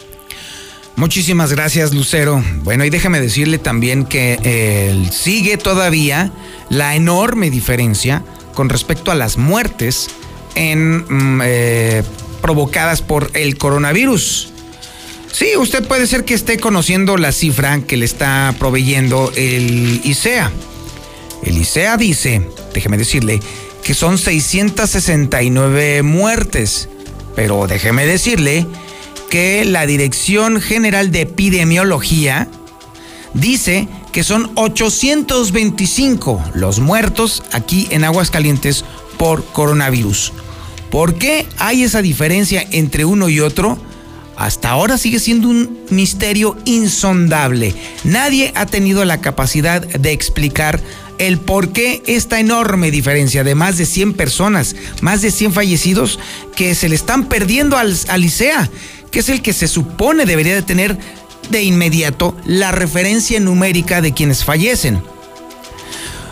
Muchísimas 0.96 1.52
gracias, 1.52 1.94
Lucero. 1.94 2.44
Bueno, 2.64 2.86
y 2.86 2.90
déjame 2.90 3.20
decirle 3.20 3.58
también 3.58 4.06
que 4.06 4.40
eh, 4.44 5.08
sigue 5.12 5.58
todavía 5.58 6.32
la 6.70 6.96
enorme 6.96 7.50
diferencia 7.50 8.24
con 8.54 8.70
respecto 8.70 9.12
a 9.12 9.16
las 9.16 9.38
muertes 9.38 10.10
en, 10.56 10.98
mm, 11.10 11.42
eh, 11.44 12.04
provocadas 12.42 13.02
por 13.02 13.32
el 13.34 13.58
coronavirus. 13.58 14.54
Sí, 15.32 15.58
usted 15.58 15.86
puede 15.88 16.06
ser 16.06 16.26
que 16.26 16.36
esté 16.36 16.60
conociendo 16.60 17.18
la 17.18 17.32
cifra 17.32 17.80
que 17.82 17.98
le 17.98 18.06
está 18.06 18.54
proveyendo 18.60 19.32
el 19.36 20.00
ICEA. 20.04 20.52
El 21.44 21.58
ICEA 21.58 21.98
dice, 21.98 22.48
déjeme 22.74 22.98
decirle, 22.98 23.40
que 23.84 23.94
son 23.94 24.18
669 24.18 26.04
muertes. 26.04 26.88
Pero 27.36 27.68
déjeme 27.68 28.06
decirle 28.06 28.66
que 29.30 29.66
la 29.66 29.86
Dirección 29.86 30.62
General 30.62 31.12
de 31.12 31.22
Epidemiología 31.22 32.48
dice 33.34 33.88
que 34.12 34.24
son 34.24 34.52
825 34.56 36.52
los 36.54 36.80
muertos 36.80 37.44
aquí 37.52 37.88
en 37.90 38.04
Aguascalientes 38.04 38.86
por 39.18 39.44
coronavirus. 39.46 40.34
¿Por 40.92 41.16
qué 41.16 41.48
hay 41.58 41.84
esa 41.84 42.04
diferencia 42.04 42.64
entre 42.70 43.06
uno 43.06 43.28
y 43.28 43.40
otro? 43.40 43.80
Hasta 44.36 44.70
ahora 44.70 44.98
sigue 44.98 45.20
siendo 45.20 45.48
un 45.50 45.80
misterio 45.90 46.58
insondable. 46.66 47.74
Nadie 48.04 48.52
ha 48.56 48.66
tenido 48.66 49.04
la 49.06 49.22
capacidad 49.22 49.82
de 49.82 50.12
explicar 50.12 50.80
el 51.18 51.40
por 51.40 51.72
qué 51.72 52.04
esta 52.06 52.40
enorme 52.40 52.92
diferencia 52.92 53.44
de 53.44 53.56
más 53.56 53.78
de 53.78 53.86
100 53.86 54.14
personas, 54.14 54.76
más 55.02 55.22
de 55.22 55.32
100 55.32 55.54
fallecidos 55.54 56.20
que 56.56 56.76
se 56.76 56.90
le 56.90 56.96
están 56.96 57.26
perdiendo 57.26 57.78
al, 57.78 57.96
al 58.08 58.26
ICEA 58.26 58.70
que 59.14 59.20
es 59.20 59.30
el 59.30 59.44
que 59.44 59.54
se 59.54 59.68
supone 59.68 60.26
debería 60.26 60.56
de 60.56 60.64
tener 60.64 60.98
de 61.52 61.62
inmediato 61.62 62.36
la 62.46 62.72
referencia 62.72 63.40
numérica 63.40 64.02
de 64.02 64.12
quienes 64.12 64.44
fallecen. 64.44 65.04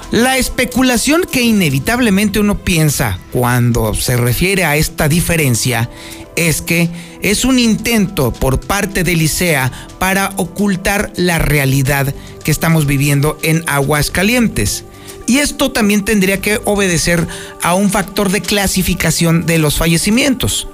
La 0.10 0.38
especulación 0.38 1.24
que 1.32 1.41
inevitablemente 1.41 2.39
uno 2.39 2.58
piensa 2.58 3.20
cuando 3.32 3.94
se 3.94 4.17
refiere 4.17 4.65
a 4.65 4.76
esta 4.76 5.08
diferencia 5.08 5.89
es 6.36 6.62
que 6.62 6.89
es 7.22 7.46
un 7.46 7.60
intento 7.60 8.32
por 8.32 8.60
parte 8.60 9.04
del 9.04 9.22
ICEA 9.22 9.72
para 10.00 10.34
ocultar 10.38 11.12
la 11.15 11.39
realidad 11.39 12.13
que 12.44 12.52
estamos 12.52 12.86
viviendo 12.86 13.38
en 13.44 13.63
Aguascalientes. 13.67 14.86
Y 15.28 15.38
esto 15.38 15.72
también 15.72 16.04
tendría 16.04 16.41
que 16.41 16.60
obedecer 16.65 17.28
a 17.62 17.76
un 17.76 17.89
factor 17.89 18.32
de 18.32 18.41
clasificación 18.41 19.46
de 19.46 19.60
los 19.60 19.78
fallecimientos. 19.78 20.67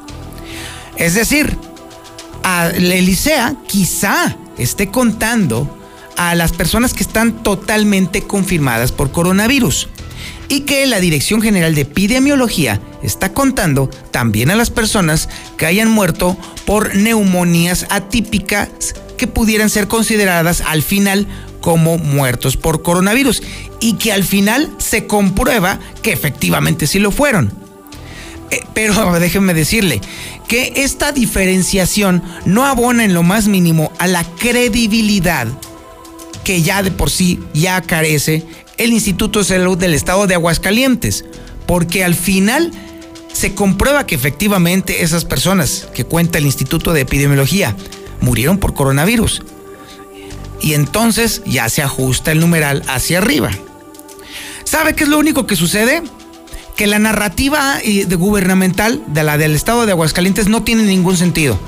Es 0.97 1.13
decir, 1.13 1.57
el 2.73 2.91
Elisea 2.91 3.55
quizá 3.67 4.35
esté 4.57 4.87
contando 4.87 5.77
a 6.15 6.33
las 6.33 6.53
personas 6.53 6.93
que 6.93 7.03
están 7.03 7.43
totalmente 7.43 8.23
confirmadas 8.23 8.91
por 8.91 9.11
coronavirus 9.11 9.89
y 10.49 10.61
que 10.61 10.85
la 10.85 10.99
Dirección 10.99 11.41
General 11.41 11.75
de 11.75 11.81
Epidemiología 11.81 12.79
está 13.03 13.33
contando 13.33 13.89
también 14.11 14.49
a 14.49 14.55
las 14.55 14.69
personas 14.69 15.29
que 15.57 15.65
hayan 15.65 15.89
muerto 15.89 16.37
por 16.65 16.95
neumonías 16.95 17.85
atípicas 17.89 18.69
que 19.17 19.27
pudieran 19.27 19.69
ser 19.69 19.87
consideradas 19.87 20.61
al 20.61 20.83
final 20.83 21.27
como 21.61 21.97
muertos 21.97 22.55
por 22.55 22.81
coronavirus 22.81 23.43
y 23.79 23.93
que 23.93 24.13
al 24.13 24.23
final 24.23 24.71
se 24.77 25.07
comprueba 25.07 25.79
que 26.01 26.13
efectivamente 26.13 26.87
sí 26.87 26.99
lo 26.99 27.11
fueron. 27.11 27.51
Eh, 28.51 28.61
pero 28.73 29.11
déjenme 29.19 29.53
decirle 29.53 29.99
que 30.47 30.73
esta 30.77 31.11
diferenciación 31.11 32.23
no 32.45 32.65
abona 32.65 33.03
en 33.03 33.13
lo 33.13 33.23
más 33.23 33.47
mínimo 33.47 33.91
a 33.97 34.07
la 34.07 34.23
credibilidad 34.23 35.47
que 36.43 36.61
ya 36.61 36.81
de 36.81 36.91
por 36.91 37.09
sí 37.09 37.39
ya 37.53 37.81
carece 37.81 38.45
el 38.77 38.93
Instituto 38.93 39.39
de 39.39 39.45
Salud 39.45 39.77
del 39.77 39.93
Estado 39.93 40.27
de 40.27 40.35
Aguascalientes, 40.35 41.25
porque 41.65 42.03
al 42.03 42.15
final 42.15 42.71
se 43.33 43.53
comprueba 43.53 44.05
que 44.05 44.15
efectivamente 44.15 45.03
esas 45.03 45.25
personas 45.25 45.87
que 45.93 46.05
cuenta 46.05 46.37
el 46.37 46.45
Instituto 46.45 46.93
de 46.93 47.01
Epidemiología 47.01 47.75
murieron 48.21 48.57
por 48.57 48.73
coronavirus. 48.73 49.43
Y 50.61 50.73
entonces 50.73 51.41
ya 51.45 51.69
se 51.69 51.83
ajusta 51.83 52.31
el 52.31 52.39
numeral 52.39 52.83
hacia 52.87 53.19
arriba. 53.19 53.51
¿Sabe 54.63 54.95
qué 54.95 55.03
es 55.03 55.09
lo 55.09 55.19
único 55.19 55.45
que 55.45 55.55
sucede? 55.55 56.01
que 56.77 56.87
la 56.87 56.99
narrativa 56.99 57.79
eh, 57.83 58.05
gubernamental 58.05 59.03
de 59.07 59.23
la 59.23 59.37
del 59.37 59.55
estado 59.55 59.85
de 59.85 59.93
Aguascalientes 59.93 60.47
no 60.47 60.63
tiene 60.63 60.83
ningún 60.83 61.17
sentido. 61.17 61.59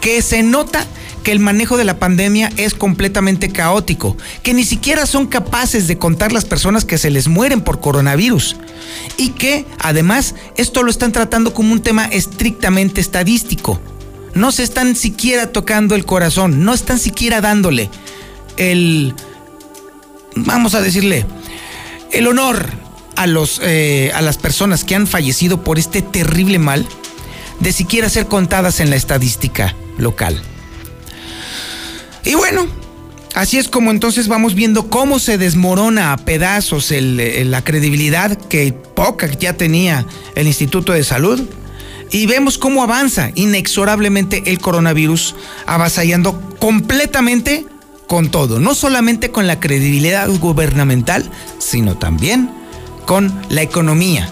Que 0.00 0.22
se 0.22 0.44
nota 0.44 0.86
que 1.28 1.32
el 1.32 1.40
manejo 1.40 1.76
de 1.76 1.84
la 1.84 1.98
pandemia 1.98 2.50
es 2.56 2.72
completamente 2.72 3.50
caótico, 3.50 4.16
que 4.42 4.54
ni 4.54 4.64
siquiera 4.64 5.04
son 5.04 5.26
capaces 5.26 5.86
de 5.86 5.98
contar 5.98 6.32
las 6.32 6.46
personas 6.46 6.86
que 6.86 6.96
se 6.96 7.10
les 7.10 7.28
mueren 7.28 7.60
por 7.60 7.82
coronavirus 7.82 8.56
y 9.18 9.32
que 9.32 9.66
además 9.78 10.34
esto 10.56 10.82
lo 10.82 10.90
están 10.90 11.12
tratando 11.12 11.52
como 11.52 11.74
un 11.74 11.82
tema 11.82 12.06
estrictamente 12.06 13.02
estadístico. 13.02 13.78
No 14.32 14.52
se 14.52 14.62
están 14.62 14.96
siquiera 14.96 15.52
tocando 15.52 15.94
el 15.94 16.06
corazón, 16.06 16.64
no 16.64 16.72
están 16.72 16.98
siquiera 16.98 17.42
dándole 17.42 17.90
el, 18.56 19.12
vamos 20.34 20.74
a 20.74 20.80
decirle, 20.80 21.26
el 22.10 22.26
honor 22.26 22.70
a, 23.16 23.26
los, 23.26 23.60
eh, 23.62 24.12
a 24.14 24.22
las 24.22 24.38
personas 24.38 24.82
que 24.82 24.94
han 24.94 25.06
fallecido 25.06 25.62
por 25.62 25.78
este 25.78 26.00
terrible 26.00 26.58
mal 26.58 26.88
de 27.60 27.74
siquiera 27.74 28.08
ser 28.08 28.28
contadas 28.28 28.80
en 28.80 28.88
la 28.88 28.96
estadística 28.96 29.76
local. 29.98 30.42
Y 32.28 32.34
bueno, 32.34 32.66
así 33.34 33.56
es 33.56 33.68
como 33.68 33.90
entonces 33.90 34.28
vamos 34.28 34.54
viendo 34.54 34.90
cómo 34.90 35.18
se 35.18 35.38
desmorona 35.38 36.12
a 36.12 36.18
pedazos 36.18 36.90
la 36.90 37.64
credibilidad 37.64 38.36
que 38.36 38.74
poca 38.74 39.26
ya 39.28 39.54
tenía 39.54 40.04
el 40.34 40.46
Instituto 40.46 40.92
de 40.92 41.04
Salud. 41.04 41.40
Y 42.10 42.26
vemos 42.26 42.58
cómo 42.58 42.82
avanza 42.82 43.30
inexorablemente 43.34 44.42
el 44.44 44.58
coronavirus, 44.58 45.36
avasallando 45.64 46.38
completamente 46.58 47.64
con 48.06 48.30
todo, 48.30 48.60
no 48.60 48.74
solamente 48.74 49.30
con 49.30 49.46
la 49.46 49.58
credibilidad 49.58 50.28
gubernamental, 50.28 51.30
sino 51.56 51.96
también 51.96 52.50
con 53.06 53.32
la 53.48 53.62
economía. 53.62 54.30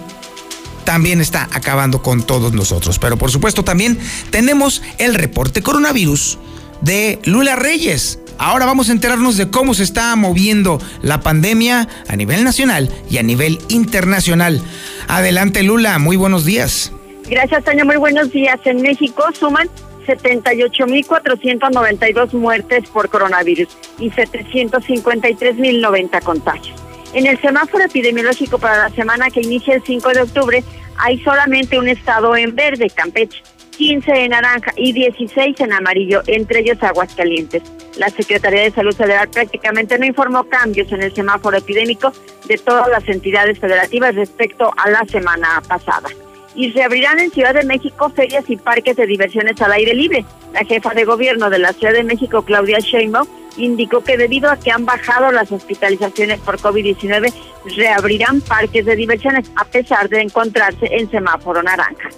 También 0.84 1.22
está 1.22 1.48
acabando 1.50 2.02
con 2.02 2.24
todos 2.24 2.52
nosotros. 2.52 2.98
Pero 2.98 3.16
por 3.16 3.30
supuesto 3.30 3.64
también 3.64 3.98
tenemos 4.28 4.82
el 4.98 5.14
reporte 5.14 5.62
coronavirus 5.62 6.38
de 6.80 7.18
Lula 7.24 7.56
Reyes. 7.56 8.20
Ahora 8.38 8.66
vamos 8.66 8.90
a 8.90 8.92
enterarnos 8.92 9.36
de 9.36 9.50
cómo 9.50 9.74
se 9.74 9.82
está 9.82 10.14
moviendo 10.14 10.80
la 11.02 11.20
pandemia 11.20 11.88
a 12.08 12.16
nivel 12.16 12.44
nacional 12.44 12.90
y 13.10 13.18
a 13.18 13.22
nivel 13.22 13.58
internacional. 13.68 14.62
Adelante 15.08 15.62
Lula, 15.62 15.98
muy 15.98 16.16
buenos 16.16 16.44
días. 16.44 16.92
Gracias, 17.28 17.64
Tania. 17.64 17.84
Muy 17.84 17.96
buenos 17.96 18.30
días. 18.30 18.60
En 18.64 18.80
México 18.82 19.24
suman 19.38 19.68
78.492 20.06 22.32
muertes 22.34 22.88
por 22.90 23.08
coronavirus 23.08 23.68
y 23.98 24.10
753.090 24.10 26.22
contagios. 26.22 26.76
En 27.14 27.26
el 27.26 27.40
semáforo 27.40 27.84
epidemiológico 27.84 28.58
para 28.58 28.88
la 28.88 28.94
semana 28.94 29.30
que 29.30 29.40
inicia 29.40 29.74
el 29.74 29.82
5 29.82 30.08
de 30.10 30.22
octubre 30.22 30.62
hay 30.98 31.20
solamente 31.22 31.78
un 31.78 31.88
estado 31.88 32.36
en 32.36 32.54
verde, 32.54 32.90
Campeche, 32.94 33.42
15 33.76 34.10
en 34.24 34.30
naranja 34.30 34.72
y 34.76 34.92
16 34.92 35.60
en 35.60 35.72
amarillo, 35.72 36.22
entre 36.26 36.60
ellos 36.60 36.82
Aguascalientes. 36.82 37.62
La 37.98 38.10
Secretaría 38.10 38.62
de 38.62 38.70
Salud 38.70 38.94
Federal 38.94 39.28
prácticamente 39.28 39.98
no 39.98 40.06
informó 40.06 40.44
cambios 40.44 40.90
en 40.92 41.02
el 41.02 41.14
semáforo 41.14 41.56
epidémico 41.56 42.12
de 42.46 42.58
todas 42.58 42.88
las 42.88 43.06
entidades 43.08 43.58
federativas 43.58 44.14
respecto 44.14 44.72
a 44.76 44.90
la 44.90 45.04
semana 45.04 45.62
pasada 45.66 46.08
y 46.56 46.72
se 46.72 46.82
abrirán 46.82 47.20
en 47.20 47.30
Ciudad 47.30 47.54
de 47.54 47.64
México 47.64 48.08
ferias 48.08 48.48
y 48.48 48.56
parques 48.56 48.96
de 48.96 49.06
diversiones 49.06 49.60
al 49.60 49.72
aire 49.72 49.94
libre. 49.94 50.24
La 50.54 50.64
jefa 50.64 50.94
de 50.94 51.04
gobierno 51.04 51.50
de 51.50 51.58
la 51.58 51.74
Ciudad 51.74 51.92
de 51.92 52.02
México, 52.02 52.42
Claudia 52.42 52.78
Sheinbaum, 52.78 53.28
indicó 53.58 54.02
que 54.02 54.16
debido 54.16 54.50
a 54.50 54.58
que 54.58 54.70
han 54.70 54.86
bajado 54.86 55.30
las 55.32 55.52
hospitalizaciones 55.52 56.40
por 56.40 56.58
COVID-19, 56.58 57.32
reabrirán 57.76 58.40
parques 58.40 58.86
de 58.86 58.96
diversiones 58.96 59.50
a 59.54 59.64
pesar 59.64 60.08
de 60.08 60.22
encontrarse 60.22 60.86
en 60.90 61.10
semáforo 61.10 61.62
naranja. 61.62 62.08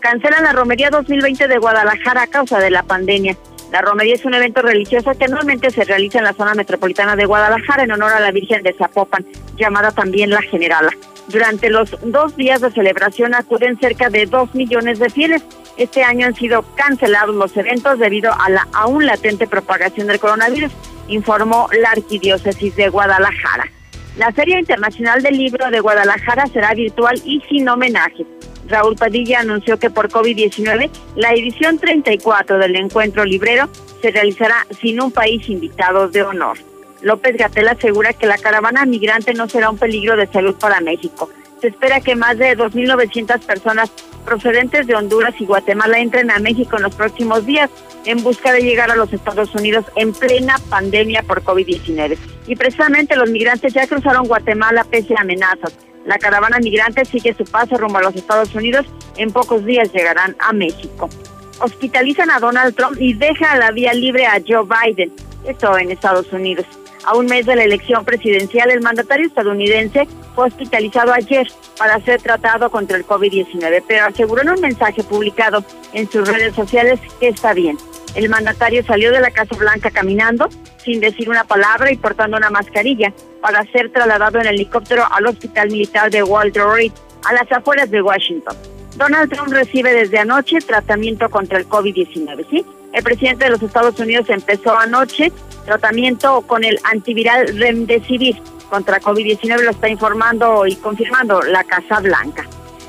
Cancelan 0.00 0.44
la 0.44 0.52
romería 0.52 0.90
2020 0.90 1.48
de 1.48 1.58
Guadalajara 1.58 2.22
a 2.22 2.26
causa 2.28 2.58
de 2.60 2.70
la 2.70 2.82
pandemia. 2.84 3.36
La 3.72 3.82
romería 3.82 4.14
es 4.14 4.24
un 4.24 4.32
evento 4.32 4.62
religioso 4.62 5.10
que 5.18 5.26
normalmente 5.26 5.70
se 5.70 5.84
realiza 5.84 6.18
en 6.18 6.24
la 6.24 6.32
zona 6.32 6.54
metropolitana 6.54 7.16
de 7.16 7.26
Guadalajara 7.26 7.82
en 7.82 7.90
honor 7.90 8.12
a 8.12 8.20
la 8.20 8.30
Virgen 8.30 8.62
de 8.62 8.72
Zapopan, 8.72 9.26
llamada 9.56 9.90
también 9.90 10.30
la 10.30 10.40
Generala. 10.40 10.90
Durante 11.26 11.68
los 11.68 11.96
dos 12.02 12.36
días 12.36 12.60
de 12.60 12.70
celebración 12.70 13.34
acuden 13.34 13.78
cerca 13.78 14.08
de 14.08 14.26
dos 14.26 14.54
millones 14.54 14.98
de 14.98 15.10
fieles. 15.10 15.42
Este 15.76 16.02
año 16.02 16.26
han 16.26 16.34
sido 16.34 16.64
cancelados 16.76 17.34
los 17.34 17.54
eventos 17.56 17.98
debido 17.98 18.32
a 18.32 18.48
la 18.48 18.66
aún 18.72 19.04
latente 19.04 19.46
propagación 19.46 20.06
del 20.06 20.20
coronavirus, 20.20 20.72
informó 21.08 21.68
la 21.78 21.90
Arquidiócesis 21.90 22.74
de 22.76 22.88
Guadalajara. 22.88 23.68
La 24.18 24.32
Feria 24.32 24.58
Internacional 24.58 25.22
del 25.22 25.38
Libro 25.38 25.70
de 25.70 25.78
Guadalajara 25.78 26.48
será 26.48 26.74
virtual 26.74 27.22
y 27.24 27.40
sin 27.48 27.68
homenaje. 27.68 28.26
Raúl 28.66 28.96
Padilla 28.96 29.38
anunció 29.38 29.78
que 29.78 29.90
por 29.90 30.10
COVID-19 30.10 30.90
la 31.14 31.32
edición 31.34 31.78
34 31.78 32.58
del 32.58 32.74
encuentro 32.74 33.24
librero 33.24 33.68
se 34.02 34.10
realizará 34.10 34.66
sin 34.80 35.00
un 35.00 35.12
país 35.12 35.48
invitado 35.48 36.08
de 36.08 36.24
honor. 36.24 36.58
López 37.00 37.36
Gatel 37.36 37.68
asegura 37.68 38.12
que 38.12 38.26
la 38.26 38.38
caravana 38.38 38.84
migrante 38.86 39.34
no 39.34 39.48
será 39.48 39.70
un 39.70 39.78
peligro 39.78 40.16
de 40.16 40.26
salud 40.26 40.56
para 40.56 40.80
México. 40.80 41.30
Se 41.60 41.68
espera 41.68 42.00
que 42.00 42.14
más 42.14 42.38
de 42.38 42.56
2.900 42.56 43.40
personas 43.40 43.90
procedentes 44.24 44.86
de 44.86 44.94
Honduras 44.94 45.34
y 45.38 45.46
Guatemala 45.46 45.98
entren 45.98 46.30
a 46.30 46.38
México 46.38 46.76
en 46.76 46.82
los 46.82 46.94
próximos 46.94 47.46
días 47.46 47.70
en 48.04 48.22
busca 48.22 48.52
de 48.52 48.60
llegar 48.60 48.90
a 48.90 48.96
los 48.96 49.12
Estados 49.12 49.54
Unidos 49.54 49.86
en 49.96 50.12
plena 50.12 50.56
pandemia 50.70 51.22
por 51.22 51.42
COVID-19. 51.42 52.16
Y 52.46 52.56
precisamente 52.56 53.16
los 53.16 53.30
migrantes 53.30 53.74
ya 53.74 53.86
cruzaron 53.86 54.26
Guatemala 54.26 54.84
pese 54.84 55.14
a 55.16 55.22
amenazas. 55.22 55.74
La 56.06 56.18
caravana 56.18 56.58
migrante 56.58 57.04
sigue 57.04 57.34
su 57.34 57.44
paso 57.44 57.76
rumbo 57.76 57.98
a 57.98 58.02
los 58.02 58.16
Estados 58.16 58.54
Unidos. 58.54 58.86
En 59.16 59.30
pocos 59.30 59.64
días 59.64 59.92
llegarán 59.92 60.36
a 60.38 60.52
México. 60.52 61.08
Hospitalizan 61.60 62.30
a 62.30 62.38
Donald 62.38 62.74
Trump 62.74 62.96
y 62.98 63.14
deja 63.14 63.56
la 63.56 63.72
vía 63.72 63.92
libre 63.92 64.26
a 64.26 64.40
Joe 64.46 64.64
Biden. 64.64 65.12
Esto 65.44 65.76
en 65.76 65.90
Estados 65.90 66.32
Unidos. 66.32 66.66
A 67.04 67.16
un 67.16 67.26
mes 67.26 67.46
de 67.46 67.56
la 67.56 67.64
elección 67.64 68.04
presidencial, 68.04 68.70
el 68.70 68.80
mandatario 68.80 69.26
estadounidense 69.26 70.06
fue 70.34 70.46
hospitalizado 70.48 71.12
ayer 71.12 71.46
para 71.78 72.00
ser 72.00 72.20
tratado 72.20 72.70
contra 72.70 72.96
el 72.96 73.06
COVID-19, 73.06 73.82
pero 73.86 74.06
aseguró 74.06 74.42
en 74.42 74.50
un 74.50 74.60
mensaje 74.60 75.02
publicado 75.02 75.64
en 75.92 76.10
sus 76.10 76.28
redes 76.28 76.54
sociales 76.54 77.00
que 77.20 77.28
está 77.28 77.54
bien. 77.54 77.78
El 78.14 78.28
mandatario 78.28 78.84
salió 78.84 79.12
de 79.12 79.20
la 79.20 79.30
Casa 79.30 79.56
Blanca 79.56 79.90
caminando, 79.90 80.48
sin 80.84 81.00
decir 81.00 81.28
una 81.28 81.44
palabra 81.44 81.92
y 81.92 81.96
portando 81.96 82.36
una 82.36 82.50
mascarilla, 82.50 83.12
para 83.40 83.64
ser 83.70 83.90
trasladado 83.90 84.40
en 84.40 84.46
helicóptero 84.46 85.04
al 85.10 85.26
Hospital 85.26 85.70
Militar 85.70 86.10
de 86.10 86.22
Walter 86.22 86.64
Reed, 86.64 86.92
a 87.24 87.32
las 87.32 87.50
afueras 87.52 87.90
de 87.90 88.02
Washington. 88.02 88.56
Donald 88.96 89.32
Trump 89.32 89.52
recibe 89.52 89.92
desde 89.92 90.18
anoche 90.18 90.58
tratamiento 90.58 91.28
contra 91.30 91.58
el 91.58 91.68
COVID-19, 91.68 92.46
¿sí? 92.50 92.66
El 92.92 93.04
presidente 93.04 93.44
de 93.44 93.50
los 93.50 93.62
Estados 93.62 93.98
Unidos 94.00 94.28
empezó 94.28 94.76
anoche 94.76 95.30
tratamiento 95.68 96.40
con 96.42 96.64
el 96.64 96.78
antiviral 96.84 97.58
Remdesivir 97.58 98.36
contra 98.70 99.00
COVID-19, 99.00 99.62
lo 99.62 99.70
está 99.70 99.88
informando 99.88 100.66
y 100.66 100.76
confirmando 100.76 101.42
la 101.42 101.64
Casa 101.64 101.98
Blanca. 102.00 102.46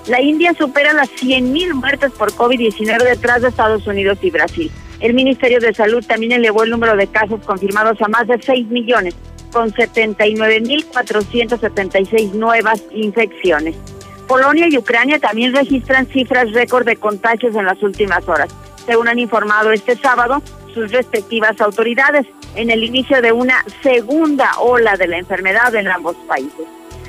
La 0.07 0.21
India 0.21 0.53
supera 0.53 0.93
las 0.93 1.09
100.000 1.09 1.73
muertes 1.73 2.13
por 2.13 2.31
COVID-19 2.31 3.03
detrás 3.03 3.41
de 3.41 3.49
Estados 3.49 3.85
Unidos 3.85 4.19
y 4.21 4.31
Brasil. 4.31 4.71
El 5.01 5.13
Ministerio 5.13 5.59
de 5.59 5.73
Salud 5.73 6.01
también 6.05 6.31
elevó 6.31 6.63
el 6.63 6.69
número 6.69 6.95
de 6.95 7.07
casos 7.07 7.41
confirmados 7.45 8.01
a 8.01 8.07
más 8.07 8.27
de 8.27 8.41
6 8.41 8.67
millones, 8.67 9.13
con 9.51 9.73
79.476 9.73 12.31
nuevas 12.31 12.81
infecciones. 12.93 13.75
Polonia 14.27 14.69
y 14.69 14.77
Ucrania 14.77 15.19
también 15.19 15.53
registran 15.53 16.07
cifras 16.07 16.53
récord 16.53 16.85
de 16.85 16.95
contagios 16.95 17.53
en 17.55 17.65
las 17.65 17.83
últimas 17.83 18.25
horas, 18.27 18.55
según 18.85 19.09
han 19.09 19.19
informado 19.19 19.71
este 19.71 19.97
sábado 19.97 20.41
sus 20.79 20.91
respectivas 20.91 21.59
autoridades 21.59 22.27
en 22.55 22.69
el 22.69 22.83
inicio 22.83 23.21
de 23.21 23.33
una 23.33 23.65
segunda 23.83 24.51
ola 24.59 24.95
de 24.95 25.07
la 25.07 25.17
enfermedad 25.17 25.75
en 25.75 25.87
ambos 25.87 26.15
países. 26.27 26.65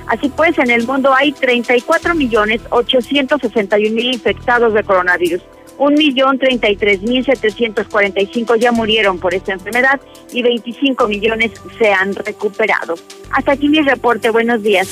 Así 0.07 0.29
pues, 0.29 0.59
en 0.59 0.71
el 0.71 0.87
mundo 0.87 1.13
hay 1.15 1.33
34 1.33 2.15
millones 2.15 2.61
861 2.71 3.95
mil 3.95 4.13
infectados 4.13 4.75
de 4.75 4.83
coronavirus. 4.83 5.41
1.033.745 5.79 8.59
ya 8.59 8.73
murieron 8.73 9.19
por 9.19 9.35
esta 9.35 9.53
enfermedad 9.53 10.01
y 10.31 10.43
25 10.43 11.09
millones 11.09 11.53
se 11.79 11.91
han 11.93 12.15
recuperado. 12.15 12.95
Hasta 13.31 13.53
aquí 13.53 13.69
mi 13.69 13.81
reporte. 13.81 14.31
Buenos 14.31 14.63
días. 14.63 14.89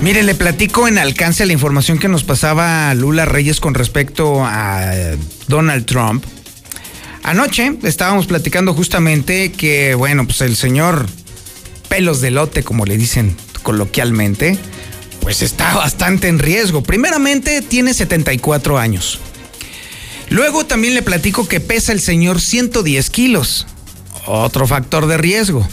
Mire, 0.00 0.22
le 0.22 0.36
platico 0.36 0.86
en 0.86 0.96
alcance 0.96 1.44
la 1.44 1.52
información 1.52 1.98
que 1.98 2.08
nos 2.08 2.22
pasaba 2.22 2.94
Lula 2.94 3.24
Reyes 3.24 3.58
con 3.58 3.74
respecto 3.74 4.44
a 4.44 4.92
Donald 5.48 5.86
Trump. 5.86 6.24
Anoche 7.24 7.76
estábamos 7.82 8.26
platicando 8.26 8.74
justamente 8.74 9.50
que, 9.50 9.94
bueno, 9.96 10.24
pues 10.24 10.40
el 10.40 10.56
señor 10.56 11.06
pelos 11.88 12.20
de 12.20 12.30
lote, 12.30 12.62
como 12.62 12.86
le 12.86 12.96
dicen 12.96 13.36
coloquialmente, 13.64 14.56
pues 15.20 15.42
está 15.42 15.74
bastante 15.74 16.28
en 16.28 16.38
riesgo. 16.38 16.84
Primeramente, 16.84 17.60
tiene 17.60 17.92
74 17.92 18.78
años. 18.78 19.18
Luego 20.30 20.64
también 20.64 20.94
le 20.94 21.02
platico 21.02 21.48
que 21.48 21.58
pesa 21.58 21.92
el 21.92 22.00
señor 22.00 22.40
110 22.40 23.10
kilos. 23.10 23.66
Otro 24.26 24.66
factor 24.68 25.06
de 25.06 25.18
riesgo. 25.18 25.68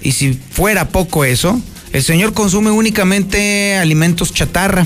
Y 0.00 0.12
si 0.12 0.32
fuera 0.34 0.88
poco 0.90 1.24
eso, 1.24 1.60
el 1.94 2.02
señor 2.02 2.34
consume 2.34 2.72
únicamente 2.72 3.76
alimentos 3.76 4.34
chatarra, 4.34 4.84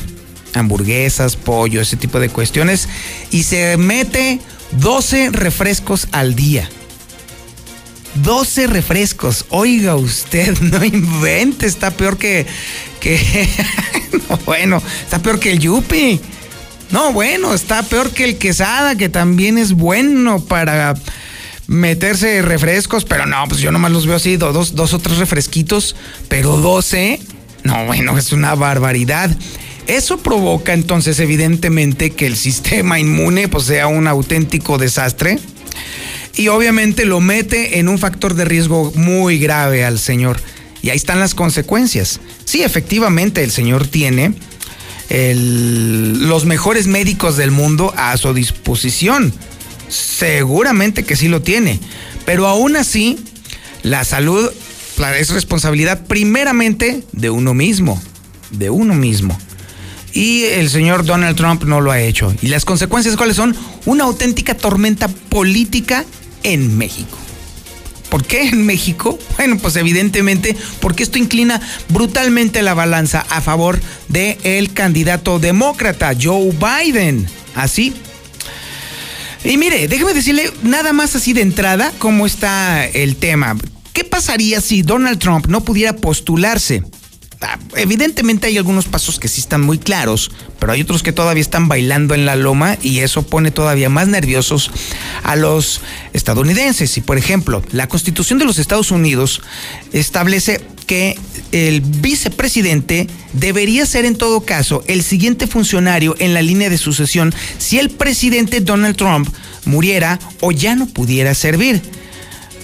hamburguesas, 0.53 1.37
pollo, 1.37 1.81
ese 1.81 1.97
tipo 1.97 2.21
de 2.21 2.29
cuestiones, 2.29 2.87
y 3.31 3.45
se 3.45 3.79
mete 3.79 4.41
12 4.73 5.31
refrescos 5.31 6.07
al 6.13 6.35
día. 6.35 6.69
12 8.17 8.67
refrescos. 8.67 9.47
Oiga 9.49 9.97
usted, 9.97 10.59
no 10.61 10.85
invente, 10.85 11.67
está 11.67 11.91
peor 11.91 12.19
que. 12.19 12.47
que 13.01 13.49
bueno, 14.45 14.83
está 15.03 15.19
peor 15.21 15.41
que 15.41 15.53
el 15.53 15.61
Yupi. 15.61 16.21
No, 16.91 17.15
bueno, 17.15 17.55
está 17.55 17.83
peor 17.83 18.11
que 18.11 18.25
el 18.25 18.37
quesada, 18.37 18.97
que 18.97 19.09
también 19.09 19.57
es 19.57 19.73
bueno 19.73 20.41
para 20.41 20.95
meterse 21.69 22.43
refrescos, 22.43 23.05
pero 23.05 23.27
no, 23.27 23.45
pues 23.47 23.61
yo 23.61 23.71
nomás 23.71 23.93
los 23.93 24.07
veo 24.07 24.17
así, 24.17 24.37
dos, 24.37 24.75
dos 24.75 24.95
o 24.95 24.99
tres 24.99 25.19
refresquitos, 25.19 25.95
pero 26.29 26.57
12, 26.57 27.21
no, 27.63 27.85
bueno, 27.85 28.19
es 28.19 28.33
una 28.33 28.55
barbaridad. 28.57 29.31
Eso 29.87 30.19
provoca 30.19 30.73
entonces 30.73 31.21
evidentemente 31.21 32.11
que 32.11 32.27
el 32.27 32.37
sistema 32.37 32.99
inmune 32.99 33.49
pues, 33.49 33.65
sea 33.65 33.87
un 33.87 34.07
auténtico 34.09 34.79
desastre 34.79 35.39
y 36.37 36.49
obviamente 36.49 37.05
lo 37.05 37.21
mete 37.21 37.79
en 37.79 37.89
un 37.89 37.99
factor 37.99 38.35
de 38.35 38.45
riesgo 38.45 38.93
muy 38.95 39.39
grave 39.39 39.85
al 39.85 39.99
señor. 39.99 40.41
Y 40.83 40.91
ahí 40.91 40.97
están 40.97 41.21
las 41.21 41.35
consecuencias. 41.35 42.21
Sí, 42.45 42.63
efectivamente 42.63 43.43
el 43.43 43.51
señor 43.51 43.87
tiene 43.87 44.33
los 45.11 46.45
mejores 46.45 46.87
médicos 46.87 47.37
del 47.37 47.51
mundo 47.51 47.95
a 47.97 48.17
su 48.19 48.33
disposición 48.35 49.33
Seguramente 49.89 51.05
que 51.05 51.17
sí 51.17 51.29
lo 51.29 51.43
tiene. 51.43 51.81
Pero 52.25 52.47
aún 52.47 52.77
así, 52.77 53.19
la 53.83 54.05
salud 54.05 54.51
es 55.19 55.31
responsabilidad 55.31 56.07
primeramente 56.07 57.05
de 57.13 57.31
uno 57.31 57.55
mismo. 57.55 58.01
De 58.51 58.71
uno 58.71 58.95
mismo. 58.95 59.39
Y 60.13 60.45
el 60.45 60.71
señor 60.71 61.05
Donald 61.05 61.37
Trump 61.37 61.65
no 61.65 61.81
lo 61.81 61.91
ha 61.91 62.01
hecho. 62.01 62.35
¿Y 62.43 62.49
las 62.49 62.65
consecuencias 62.65 63.17
cuáles 63.17 63.37
son? 63.37 63.55
Una 63.87 64.05
auténtica 64.05 64.57
tormenta 64.57 65.09
política 65.09 66.05
en 66.43 66.77
México. 66.77 67.19
¿Por 68.09 68.25
qué 68.25 68.49
en 68.49 68.65
México? 68.65 69.19
Bueno, 69.39 69.57
pues 69.59 69.77
evidentemente 69.77 70.57
porque 70.81 71.05
esto 71.05 71.17
inclina 71.17 71.61
brutalmente 71.91 72.61
la 72.63 72.75
balanza 72.75 73.25
a 73.31 73.41
favor 73.41 73.81
del 74.09 74.37
el 74.43 74.73
candidato 74.73 75.39
demócrata 75.39 76.13
Joe 76.21 76.51
Biden. 76.53 77.29
Así. 77.55 77.95
Y 79.45 79.57
mire, 79.57 79.89
déjeme 79.89 80.15
decirle 80.15 80.51
nada 80.63 80.93
más 80.93 81.15
así 81.15 81.33
de 81.33 81.43
entrada 81.43 81.93
cómo 81.99 82.27
está 82.27 82.87
el 82.87 83.17
tema. 83.17 83.57
¿Qué 83.93 84.05
pasaría 84.05 84.61
si 84.61 84.83
Donald 84.83 85.19
Trump 85.19 85.47
no 85.47 85.65
pudiera 85.65 85.95
postularse? 85.95 86.83
Ah, 87.41 87.57
evidentemente 87.77 88.49
hay 88.49 88.59
algunos 88.59 88.87
pasos 88.87 89.21
que 89.21 89.29
sí 89.29 89.41
están 89.41 89.61
muy 89.61 89.79
claros, 89.79 90.33
pero 90.59 90.73
hay 90.73 90.81
otros 90.81 91.05
que 91.05 91.13
todavía 91.13 91.41
están 91.41 91.69
bailando 91.69 92.15
en 92.15 92.27
la 92.27 92.35
loma 92.35 92.77
y 92.83 92.99
eso 92.99 93.23
pone 93.23 93.53
todavía 93.53 93.89
más 93.89 94.09
nerviosos 94.09 94.73
a 95.23 95.37
los 95.37 95.81
estadounidenses. 96.13 96.97
Y 96.97 97.01
por 97.01 97.17
ejemplo, 97.17 97.63
la 97.71 97.87
Constitución 97.87 98.41
de 98.41 98.45
los 98.45 98.59
Estados 98.59 98.91
Unidos 98.91 99.41
establece 99.93 100.61
que 100.89 101.17
el 101.53 101.83
vicepresidente 101.83 103.07
debería 103.35 103.87
ser 103.87 104.05
en 104.07 104.17
todo 104.17 104.41
caso 104.41 104.83
el 104.89 105.03
siguiente 105.05 105.47
funcionario 105.47 106.17
en 106.19 106.35
la 106.35 106.43
línea 106.43 106.71
de 106.71 106.79
sucesión 106.79 107.33
si 107.59 107.79
el 107.79 107.91
presidente 107.91 108.61
Donald 108.61 108.97
Trump 108.97 109.29
muriera 109.67 110.19
o 110.41 110.51
ya 110.51 110.75
no 110.75 110.87
pudiera 110.87 111.35
servir. 111.35 111.81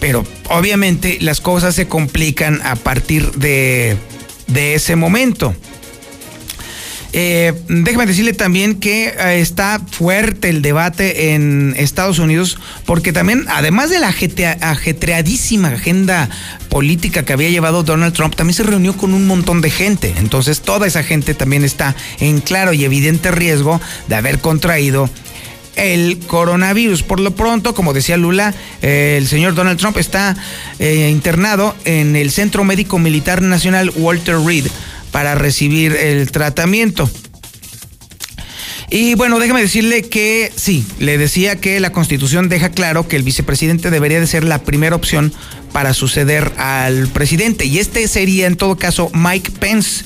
Pero 0.00 0.26
obviamente 0.48 1.18
las 1.20 1.40
cosas 1.40 1.74
se 1.76 1.86
complican 1.86 2.60
a 2.64 2.74
partir 2.74 3.30
de 3.32 3.96
de 4.46 4.74
ese 4.74 4.96
momento. 4.96 5.54
Eh, 7.16 7.52
déjeme 7.68 8.06
decirle 8.06 8.32
también 8.32 8.74
que 8.74 9.06
eh, 9.06 9.40
está 9.40 9.80
fuerte 9.88 10.48
el 10.48 10.62
debate 10.62 11.32
en 11.32 11.72
Estados 11.78 12.18
Unidos 12.18 12.58
porque 12.86 13.12
también, 13.12 13.44
además 13.48 13.90
de 13.90 14.00
la 14.00 14.08
ajetreadísima 14.08 15.68
agenda 15.68 16.28
política 16.68 17.24
que 17.24 17.32
había 17.32 17.50
llevado 17.50 17.84
Donald 17.84 18.14
Trump, 18.14 18.34
también 18.34 18.56
se 18.56 18.64
reunió 18.64 18.96
con 18.96 19.14
un 19.14 19.28
montón 19.28 19.60
de 19.60 19.70
gente. 19.70 20.12
Entonces 20.16 20.60
toda 20.60 20.88
esa 20.88 21.04
gente 21.04 21.34
también 21.34 21.62
está 21.62 21.94
en 22.18 22.40
claro 22.40 22.72
y 22.72 22.84
evidente 22.84 23.30
riesgo 23.30 23.80
de 24.08 24.16
haber 24.16 24.40
contraído 24.40 25.08
el 25.76 26.18
coronavirus. 26.26 27.04
Por 27.04 27.20
lo 27.20 27.30
pronto, 27.30 27.76
como 27.76 27.92
decía 27.92 28.16
Lula, 28.16 28.52
eh, 28.82 29.14
el 29.18 29.28
señor 29.28 29.54
Donald 29.54 29.78
Trump 29.78 29.98
está 29.98 30.36
eh, 30.80 31.10
internado 31.12 31.76
en 31.84 32.16
el 32.16 32.32
Centro 32.32 32.64
Médico 32.64 32.98
Militar 32.98 33.40
Nacional 33.40 33.92
Walter 33.94 34.38
Reed 34.38 34.66
para 35.14 35.36
recibir 35.36 35.92
el 35.92 36.32
tratamiento. 36.32 37.08
Y 38.90 39.14
bueno, 39.14 39.38
déjame 39.38 39.60
decirle 39.60 40.02
que 40.02 40.50
sí, 40.56 40.84
le 40.98 41.18
decía 41.18 41.54
que 41.54 41.78
la 41.78 41.92
constitución 41.92 42.48
deja 42.48 42.70
claro 42.70 43.06
que 43.06 43.14
el 43.14 43.22
vicepresidente 43.22 43.92
debería 43.92 44.18
de 44.18 44.26
ser 44.26 44.42
la 44.42 44.64
primera 44.64 44.96
opción 44.96 45.32
para 45.70 45.94
suceder 45.94 46.50
al 46.56 47.06
presidente. 47.06 47.64
Y 47.64 47.78
este 47.78 48.08
sería 48.08 48.48
en 48.48 48.56
todo 48.56 48.76
caso 48.76 49.08
Mike 49.14 49.52
Pence, 49.52 50.04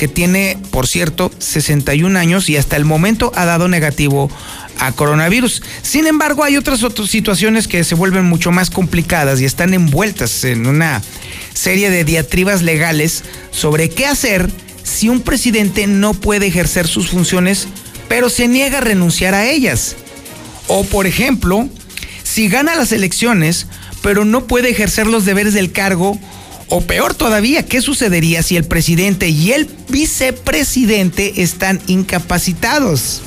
que 0.00 0.08
tiene, 0.08 0.56
por 0.70 0.86
cierto, 0.86 1.30
61 1.40 2.18
años 2.18 2.48
y 2.48 2.56
hasta 2.56 2.76
el 2.76 2.86
momento 2.86 3.32
ha 3.34 3.44
dado 3.44 3.68
negativo 3.68 4.30
a 4.78 4.92
coronavirus. 4.92 5.62
Sin 5.82 6.06
embargo, 6.06 6.42
hay 6.42 6.56
otras, 6.56 6.82
otras 6.82 7.10
situaciones 7.10 7.68
que 7.68 7.84
se 7.84 7.94
vuelven 7.94 8.24
mucho 8.24 8.50
más 8.50 8.70
complicadas 8.70 9.42
y 9.42 9.44
están 9.44 9.74
envueltas 9.74 10.44
en 10.44 10.66
una 10.66 11.02
serie 11.52 11.90
de 11.90 12.04
diatribas 12.04 12.62
legales 12.62 13.24
sobre 13.50 13.90
qué 13.90 14.06
hacer 14.06 14.50
si 14.84 15.10
un 15.10 15.20
presidente 15.20 15.86
no 15.86 16.14
puede 16.14 16.46
ejercer 16.46 16.88
sus 16.88 17.10
funciones, 17.10 17.68
pero 18.08 18.30
se 18.30 18.48
niega 18.48 18.78
a 18.78 18.80
renunciar 18.80 19.34
a 19.34 19.50
ellas. 19.50 19.96
O, 20.66 20.82
por 20.82 21.06
ejemplo, 21.06 21.68
si 22.22 22.48
gana 22.48 22.74
las 22.74 22.92
elecciones, 22.92 23.66
pero 24.00 24.24
no 24.24 24.46
puede 24.46 24.70
ejercer 24.70 25.06
los 25.06 25.26
deberes 25.26 25.52
del 25.52 25.72
cargo, 25.72 26.18
o 26.70 26.80
peor 26.80 27.14
todavía, 27.14 27.66
¿qué 27.66 27.82
sucedería 27.82 28.42
si 28.42 28.56
el 28.56 28.64
presidente 28.64 29.28
y 29.28 29.52
el 29.52 29.68
vicepresidente 29.88 31.42
están 31.42 31.80
incapacitados? 31.88 33.22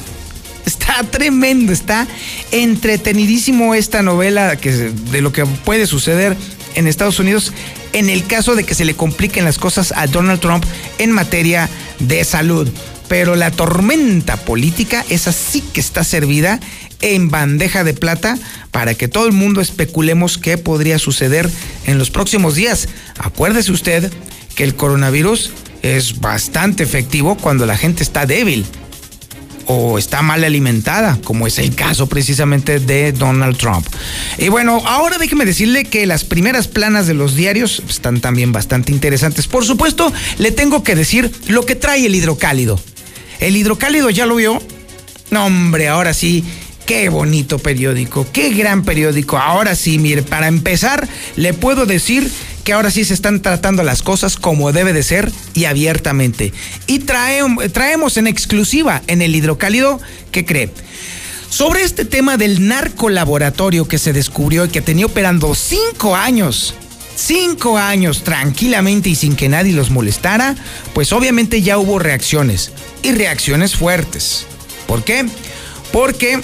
Está 0.65 1.03
tremendo, 1.03 1.73
está 1.73 2.07
entretenidísimo 2.51 3.75
esta 3.75 4.01
novela 4.01 4.55
que, 4.55 4.71
de 4.71 5.21
lo 5.21 5.33
que 5.33 5.45
puede 5.45 5.87
suceder 5.87 6.37
en 6.75 6.87
Estados 6.87 7.19
Unidos 7.19 7.51
en 7.91 8.09
el 8.09 8.25
caso 8.25 8.55
de 8.55 8.63
que 8.63 8.75
se 8.75 8.85
le 8.85 8.95
compliquen 8.95 9.43
las 9.43 9.57
cosas 9.57 9.93
a 9.95 10.07
Donald 10.07 10.39
Trump 10.39 10.63
en 10.97 11.11
materia 11.11 11.69
de 11.99 12.23
salud. 12.23 12.69
Pero 13.09 13.35
la 13.35 13.51
tormenta 13.51 14.37
política, 14.37 15.05
esa 15.09 15.33
sí 15.33 15.61
que 15.73 15.81
está 15.81 16.05
servida 16.05 16.61
en 17.03 17.29
bandeja 17.29 17.83
de 17.83 17.93
plata 17.93 18.37
para 18.71 18.95
que 18.95 19.07
todo 19.07 19.27
el 19.27 19.33
mundo 19.33 19.61
especulemos 19.61 20.39
qué 20.39 20.57
podría 20.57 20.97
suceder 20.97 21.49
en 21.85 21.99
los 21.99 22.09
próximos 22.09 22.55
días. 22.55 22.87
Acuérdese 23.19 23.71
usted 23.71 24.11
que 24.55 24.63
el 24.63 24.75
coronavirus 24.75 25.51
es 25.83 26.19
bastante 26.21 26.83
efectivo 26.83 27.35
cuando 27.35 27.65
la 27.65 27.77
gente 27.77 28.03
está 28.03 28.25
débil 28.25 28.65
o 29.65 29.97
está 29.97 30.21
mal 30.21 30.43
alimentada, 30.43 31.19
como 31.23 31.47
es 31.47 31.59
el 31.59 31.75
caso 31.75 32.07
precisamente 32.07 32.79
de 32.79 33.11
Donald 33.11 33.57
Trump. 33.57 33.85
Y 34.37 34.49
bueno, 34.49 34.81
ahora 34.85 35.17
déjeme 35.17 35.45
decirle 35.45 35.85
que 35.85 36.05
las 36.05 36.23
primeras 36.23 36.67
planas 36.67 37.07
de 37.07 37.13
los 37.13 37.35
diarios 37.35 37.83
están 37.89 38.21
también 38.21 38.51
bastante 38.51 38.91
interesantes. 38.91 39.47
Por 39.47 39.65
supuesto, 39.65 40.11
le 40.37 40.51
tengo 40.51 40.83
que 40.83 40.95
decir 40.95 41.31
lo 41.47 41.65
que 41.65 41.75
trae 41.75 42.05
el 42.05 42.15
hidrocálido. 42.15 42.79
El 43.39 43.57
hidrocálido 43.57 44.09
ya 44.09 44.25
lo 44.25 44.35
vio. 44.35 44.61
No, 45.31 45.45
hombre, 45.45 45.87
ahora 45.87 46.13
sí. 46.13 46.43
Qué 46.85 47.07
bonito 47.07 47.59
periódico, 47.59 48.27
qué 48.33 48.49
gran 48.49 48.83
periódico. 48.83 49.37
Ahora 49.37 49.73
sí, 49.75 49.99
mire, 49.99 50.21
para 50.21 50.47
empezar, 50.47 51.07
le 51.37 51.53
puedo 51.53 51.85
decir 51.85 52.29
que 52.65 52.73
ahora 52.73 52.91
sí 52.91 53.05
se 53.05 53.13
están 53.13 53.41
tratando 53.41 53.83
las 53.83 54.01
cosas 54.03 54.35
como 54.35 54.71
debe 54.71 54.91
de 54.91 55.03
ser 55.03 55.31
y 55.53 55.65
abiertamente. 55.65 56.53
Y 56.87 56.99
traemos 56.99 58.17
en 58.17 58.27
exclusiva 58.27 59.01
en 59.07 59.21
el 59.21 59.35
hidrocálido, 59.35 59.99
¿qué 60.31 60.45
cree? 60.45 60.71
Sobre 61.49 61.83
este 61.83 62.03
tema 62.03 62.35
del 62.35 62.67
narcolaboratorio 62.67 63.87
que 63.87 63.99
se 63.99 64.11
descubrió 64.11 64.65
y 64.65 64.69
que 64.69 64.81
tenía 64.81 65.05
operando 65.05 65.53
cinco 65.55 66.15
años, 66.15 66.73
cinco 67.15 67.77
años 67.77 68.23
tranquilamente 68.23 69.09
y 69.09 69.15
sin 69.15 69.35
que 69.35 69.49
nadie 69.49 69.73
los 69.73 69.89
molestara, 69.89 70.55
pues 70.93 71.13
obviamente 71.13 71.61
ya 71.61 71.77
hubo 71.77 71.99
reacciones 71.99 72.71
y 73.03 73.11
reacciones 73.11 73.75
fuertes. 73.75 74.47
¿Por 74.87 75.03
qué? 75.03 75.25
Porque 75.91 76.41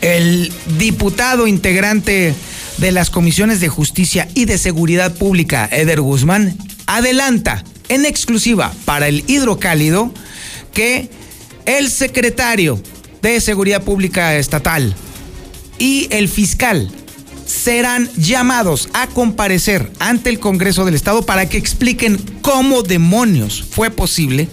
el 0.00 0.52
diputado 0.78 1.46
integrante 1.46 2.34
de 2.78 2.92
las 2.92 3.10
comisiones 3.10 3.60
de 3.60 3.68
justicia 3.68 4.28
y 4.34 4.44
de 4.44 4.58
seguridad 4.58 5.14
pública, 5.14 5.68
Eder 5.70 6.00
Guzmán, 6.00 6.56
adelanta 6.86 7.64
en 7.88 8.04
exclusiva 8.04 8.72
para 8.84 9.08
el 9.08 9.24
hidrocálido 9.26 10.12
que 10.72 11.08
el 11.64 11.90
secretario 11.90 12.80
de 13.22 13.40
Seguridad 13.40 13.82
Pública 13.82 14.36
Estatal 14.36 14.94
y 15.78 16.08
el 16.10 16.28
fiscal 16.28 16.90
serán 17.44 18.10
llamados 18.16 18.88
a 18.92 19.06
comparecer 19.06 19.90
ante 19.98 20.30
el 20.30 20.38
Congreso 20.38 20.84
del 20.84 20.94
Estado 20.94 21.24
para 21.24 21.48
que 21.48 21.58
expliquen 21.58 22.18
cómo 22.42 22.82
demonios 22.82 23.64
fue 23.70 23.90
posible 23.90 24.48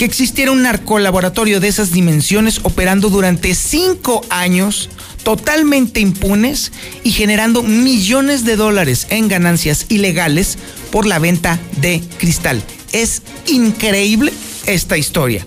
que 0.00 0.06
existiera 0.06 0.50
un 0.50 0.62
narcolaboratorio 0.62 1.60
de 1.60 1.68
esas 1.68 1.92
dimensiones 1.92 2.60
operando 2.62 3.10
durante 3.10 3.54
cinco 3.54 4.24
años 4.30 4.88
totalmente 5.24 6.00
impunes 6.00 6.72
y 7.04 7.10
generando 7.10 7.62
millones 7.62 8.46
de 8.46 8.56
dólares 8.56 9.06
en 9.10 9.28
ganancias 9.28 9.84
ilegales 9.90 10.56
por 10.90 11.04
la 11.04 11.18
venta 11.18 11.60
de 11.82 12.02
cristal. 12.16 12.62
Es 12.92 13.20
increíble 13.46 14.32
esta 14.64 14.96
historia. 14.96 15.44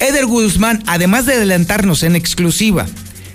Eder 0.00 0.26
Guzmán, 0.26 0.82
además 0.88 1.24
de 1.24 1.34
adelantarnos 1.34 2.02
en 2.02 2.16
exclusiva 2.16 2.88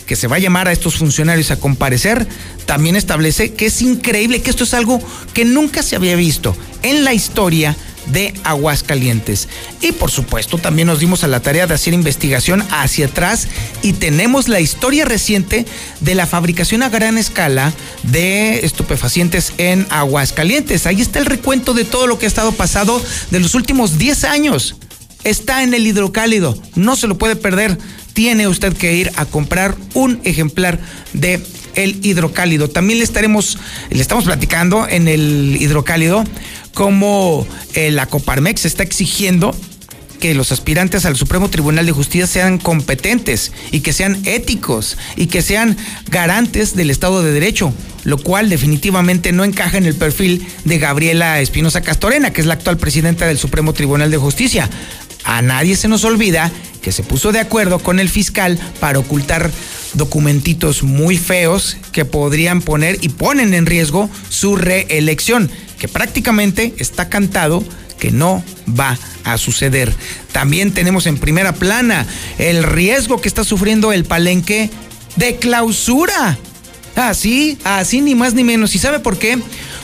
que 0.06 0.18
se 0.18 0.28
va 0.28 0.36
a 0.36 0.40
llamar 0.40 0.68
a 0.68 0.74
estos 0.74 0.96
funcionarios 0.96 1.50
a 1.50 1.62
comparecer, 1.62 2.28
también 2.66 2.98
establece 2.98 3.54
que 3.54 3.68
es 3.68 3.82
increíble, 3.82 4.42
que 4.42 4.50
esto 4.50 4.66
es 4.66 4.74
algo 4.74 5.02
que 5.34 5.46
nunca 5.46 5.82
se 5.82 5.96
había 5.96 6.18
visto 6.18 6.58
en 6.84 7.06
la 7.06 7.14
historia 7.14 7.74
de 8.12 8.34
Aguascalientes. 8.44 9.48
Y 9.82 9.92
por 9.92 10.12
supuesto, 10.12 10.58
también 10.58 10.88
nos 10.88 11.00
dimos 11.00 11.24
a 11.24 11.28
la 11.28 11.40
tarea 11.40 11.68
de 11.68 11.74
hacer 11.74 11.94
investigación 11.94 12.64
hacia 12.72 13.08
atrás 13.08 13.48
y 13.82 13.94
tenemos 13.94 14.48
la 14.48 14.60
historia 14.60 15.06
reciente 15.06 15.66
de 16.02 16.16
la 16.16 16.28
fabricación 16.28 16.84
a 16.84 16.90
gran 16.90 17.18
escala 17.18 17.74
de 18.04 18.66
estupefacientes 18.66 19.54
en 19.58 19.88
Aguascalientes. 19.90 20.86
Ahí 20.86 21.02
está 21.02 21.20
el 21.20 21.26
recuento 21.26 21.74
de 21.74 21.86
todo 21.86 22.08
lo 22.08 22.20
que 22.20 22.26
ha 22.26 22.30
estado 22.30 22.52
pasado 22.52 23.02
de 23.32 23.40
los 23.40 23.56
últimos 23.56 23.98
10 23.98 24.24
años. 24.26 24.76
Está 25.24 25.64
en 25.64 25.74
el 25.74 25.86
hidrocálido, 25.86 26.58
no 26.76 26.96
se 26.96 27.08
lo 27.08 27.18
puede 27.18 27.36
perder. 27.36 27.78
Tiene 28.14 28.48
usted 28.48 28.76
que 28.76 28.96
ir 28.96 29.12
a 29.16 29.26
comprar 29.26 29.76
un 29.94 30.22
ejemplar 30.24 30.80
de 31.14 31.44
el 31.78 32.06
hidrocálido. 32.06 32.70
También 32.70 33.00
le 33.00 33.06
estaremos, 33.06 33.58
le 33.90 34.02
estamos 34.02 34.26
platicando 34.26 34.88
en 34.90 35.08
el 35.08 35.58
hidrocálido 35.60 36.26
cómo 36.74 37.48
eh, 37.74 37.92
la 37.92 38.08
Coparmex 38.08 38.66
está 38.66 38.84
exigiendo 38.84 39.56
que 40.20 40.34
los 40.34 40.52
aspirantes 40.52 41.06
al 41.06 41.16
Supremo 41.16 41.50
Tribunal 41.50 41.86
de 41.86 41.92
Justicia 41.92 42.28
sean 42.28 42.58
competentes 42.58 43.52
y 43.72 43.82
que 43.82 43.94
sean 43.94 44.20
éticos 44.26 44.98
y 45.16 45.28
que 45.28 45.42
sean 45.42 45.78
garantes 46.10 46.76
del 46.76 46.90
Estado 46.90 47.24
de 47.24 47.32
Derecho. 47.32 47.72
lo 48.04 48.18
cual 48.18 48.50
definitivamente 48.50 49.34
no 49.34 49.44
encaja 49.44 49.78
en 49.78 49.86
el 49.86 49.94
perfil 49.94 50.48
de 50.64 50.80
Gabriela 50.80 51.42
Espinosa 51.42 51.82
Castorena, 51.82 52.32
que 52.32 52.40
es 52.40 52.48
la 52.48 52.54
actual 52.54 52.78
presidenta 52.78 53.28
del 53.28 53.38
Supremo 53.38 53.74
Tribunal 53.74 54.10
de 54.10 54.16
Justicia. 54.16 54.70
A 55.28 55.42
nadie 55.42 55.76
se 55.76 55.90
nos 55.90 56.06
olvida 56.06 56.50
que 56.82 56.94
se 56.94 57.04
puso 57.04 57.34
de 57.34 57.40
acuerdo 57.40 57.80
con 57.80 58.00
el 58.00 58.08
fiscal 58.08 58.58
para 58.80 58.98
ocultar 58.98 59.52
documentitos 59.94 60.84
muy 60.84 61.18
feos 61.18 61.76
que 61.92 62.06
podrían 62.06 62.62
poner 62.62 62.98
y 63.02 63.10
ponen 63.10 63.54
en 63.54 63.66
riesgo 63.66 64.10
su 64.30 64.56
reelección, 64.56 65.52
que 65.80 65.90
prácticamente 65.90 66.74
está 66.78 67.10
cantado 67.10 67.62
que 68.00 68.12
no 68.12 68.42
va 68.68 68.98
a 69.26 69.38
suceder. 69.38 69.94
También 70.32 70.72
tenemos 70.72 71.08
en 71.08 71.18
primera 71.18 71.52
plana 71.52 72.08
el 72.38 72.64
riesgo 72.64 73.20
que 73.20 73.28
está 73.28 73.44
sufriendo 73.44 73.92
el 73.92 74.06
palenque 74.06 74.70
de 75.18 75.36
clausura. 75.36 76.38
Así, 76.96 77.58
así 77.66 78.00
ni 78.00 78.16
más 78.16 78.34
ni 78.34 78.46
menos. 78.46 78.74
¿Y 78.76 78.80
sabe 78.80 79.00
por 79.00 79.20
qué? 79.20 79.38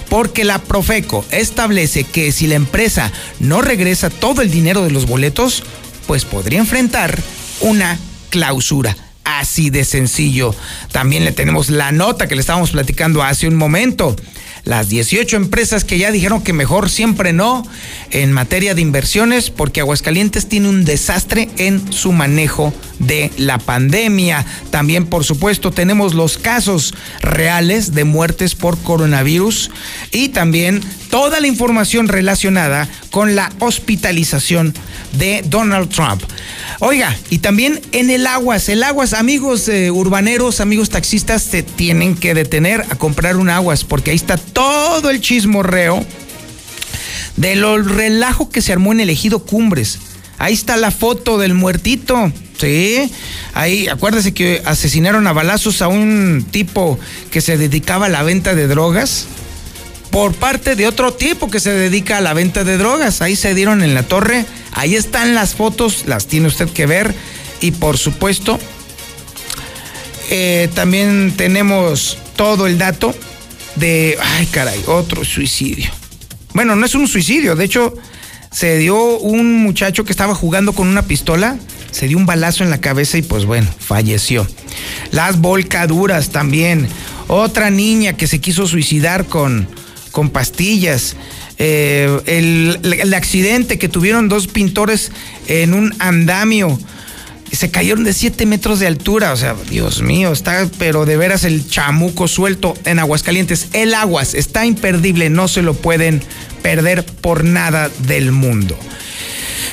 Porque 0.10 0.43
la 0.43 0.60
Profeco 0.60 1.26
establece 1.32 2.04
que 2.04 2.32
si 2.32 2.47
la 2.47 2.56
empresa 2.56 3.12
no 3.39 3.62
regresa 3.62 4.10
todo 4.10 4.41
el 4.41 4.51
dinero 4.51 4.84
de 4.84 4.91
los 4.91 5.06
boletos, 5.06 5.64
pues 6.08 6.26
podría 6.26 6.60
enfrentar 6.60 7.20
una 7.62 7.97
clausura. 8.30 8.95
Así 9.24 9.70
de 9.70 9.86
sencillo. 9.86 10.54
También 10.91 11.24
le 11.24 11.32
tenemos 11.32 11.70
la 11.70 11.91
nota 11.91 12.28
que 12.28 12.36
le 12.36 12.41
estábamos 12.41 12.72
platicando 12.72 13.24
hace 13.24 13.47
un 13.47 13.56
momento 13.56 14.16
las 14.66 14.88
18 14.89 15.36
empresas 15.36 15.84
que 15.84 15.97
ya 15.97 16.11
dijeron 16.11 16.41
que 16.41 16.53
mejor 16.53 16.89
siempre 16.89 17.34
no 17.34 17.68
en 18.11 18.32
materia 18.32 18.74
de 18.76 18.82
inversiones 18.82 19.49
porque 19.49 19.82
Aguascalientes 19.82 20.47
tiene 20.47 20.70
un 20.70 20.86
desastre 20.86 21.49
en 21.57 21.91
su 21.91 22.14
manejo 22.14 22.74
de 22.99 23.32
la 23.38 23.57
pandemia. 23.57 24.45
También, 24.72 25.05
por 25.05 25.26
supuesto, 25.26 25.72
tenemos 25.72 26.14
los 26.14 26.38
casos 26.38 26.93
reales 27.22 27.93
de 27.93 28.05
muertes 28.05 28.55
por 28.55 28.78
coronavirus 28.78 29.72
y 30.11 30.30
también 30.30 30.82
toda 31.09 31.39
la 31.39 31.47
información 31.47 32.07
relacionada 32.07 32.88
con 33.11 33.36
la 33.36 33.51
hospitalización 33.59 34.74
de 35.11 35.43
Donald 35.45 35.89
Trump. 35.89 36.24
Oiga, 36.80 37.16
y 37.30 37.39
también 37.39 37.80
en 37.91 38.09
el 38.09 38.26
aguas, 38.26 38.68
el 38.70 38.82
aguas, 38.82 39.14
amigos 39.14 39.68
eh, 39.68 39.91
urbaneros, 39.91 40.59
amigos 40.59 40.89
taxistas, 40.89 41.43
se 41.43 41.61
tienen 41.61 42.16
que 42.16 42.34
detener 42.34 42.82
a 42.89 42.95
comprar 42.95 43.38
un 43.38 43.49
aguas 43.49 43.84
porque 43.84 44.09
ahí 44.09 44.16
está 44.16 44.38
todo 44.54 45.10
el 45.10 45.22
chismorreo 45.22 46.06
de 47.36 47.56
lo 47.56 47.78
relajo 47.78 48.49
que 48.49 48.62
se 48.62 48.72
armó 48.72 48.91
en 48.93 49.01
el 49.01 49.10
ejido 49.10 49.39
Cumbres. 49.39 49.99
Ahí 50.38 50.54
está 50.54 50.78
la 50.78 50.91
foto 50.91 51.38
del 51.38 51.54
muertito. 51.54 52.32
Sí, 52.58 53.12
ahí 53.54 53.88
acuérdese 53.88 54.34
que 54.34 54.62
asesinaron 54.66 55.28
a 55.28 55.34
balazos 55.34 55.82
a 55.82 55.88
un 55.88 56.45
tipo 56.49 56.99
que 57.32 57.41
se 57.41 57.58
dedicaba 57.58 58.06
a 58.06 58.10
la 58.10 58.24
venta 58.24 58.56
de 58.56 58.68
drogas 58.68 59.26
por 60.12 60.34
parte 60.34 60.76
de 60.76 60.88
otro 60.88 61.14
tipo 61.14 61.49
que 61.49 61.60
se 61.60 61.72
dedica 61.72 62.20
a 62.20 62.22
la 62.22 62.34
venta 62.34 62.64
de 62.64 62.78
drogas. 62.78 63.22
Ahí 63.22 63.36
se 63.36 63.56
dieron 63.56 63.84
en 63.84 63.95
la 63.95 64.04
torre. 64.04 64.45
Ahí 64.74 64.95
están 64.95 65.34
las 65.34 65.56
fotos, 65.56 66.04
las 66.06 66.28
tiene 66.28 66.47
usted 66.47 66.70
que 66.70 66.86
ver. 66.86 67.14
Y 67.62 67.72
por 67.72 67.97
supuesto, 67.97 68.60
eh, 70.30 70.70
también 70.76 71.34
tenemos 71.36 72.18
todo 72.36 72.68
el 72.68 72.78
dato 72.78 73.16
de, 73.76 74.17
ay 74.21 74.45
caray, 74.47 74.82
otro 74.88 75.24
suicidio. 75.24 75.89
Bueno, 76.53 76.76
no 76.76 76.86
es 76.86 76.95
un 76.95 77.07
suicidio, 77.07 77.55
de 77.55 77.65
hecho 77.65 77.93
se 78.51 78.78
dio 78.78 79.17
un 79.17 79.63
muchacho 79.63 80.05
que 80.05 80.11
estaba 80.11 80.36
jugando 80.36 80.74
con 80.74 80.88
una 80.88 81.01
pistola, 81.03 81.57
se 81.91 82.07
dio 82.07 82.17
un 82.17 82.26
balazo 82.26 82.63
en 82.63 82.69
la 82.69 82.80
cabeza 82.80 83.17
y 83.17 83.24
pues 83.24 83.45
bueno, 83.45 83.67
falleció. 83.80 84.47
Las 85.11 85.39
volcaduras 85.39 86.30
también. 86.30 86.88
Otra 87.28 87.69
niña 87.69 88.13
que 88.13 88.28
se 88.28 88.39
quiso 88.39 88.67
suicidar 88.67 89.26
con, 89.26 89.67
con 90.11 90.30
pastillas. 90.30 91.15
Eh, 91.57 92.19
el, 92.26 92.80
el, 92.99 93.13
accidente 93.13 93.78
que 93.78 93.89
tuvieron 93.89 94.28
dos 94.28 94.47
pintores 94.47 95.11
en 95.47 95.74
un 95.74 95.95
andamio 95.99 96.80
se 97.56 97.72
cayeron 97.72 98.04
de 98.04 98.14
7 98.14 98.45
metros 98.45 98.80
de 98.80 98.88
altura. 98.88 99.34
O 99.34 99.38
sea, 99.38 99.56
Dios 99.70 100.01
mío, 100.01 100.32
está, 100.32 100.68
pero 100.80 101.06
de 101.06 101.18
veras 101.18 101.43
el 101.43 101.68
chamuco 101.68 102.28
suelto 102.28 102.76
en 102.86 102.99
Aguascalientes. 102.99 103.68
El 103.74 103.93
Aguas 103.93 104.34
está 104.34 104.66
imperdible, 104.66 105.30
no 105.30 105.47
se 105.47 105.62
lo 105.62 105.74
pueden 105.74 106.22
perder 106.62 107.06
por 107.06 107.43
nada 107.43 107.89
del 108.08 108.32
mundo. 108.32 108.78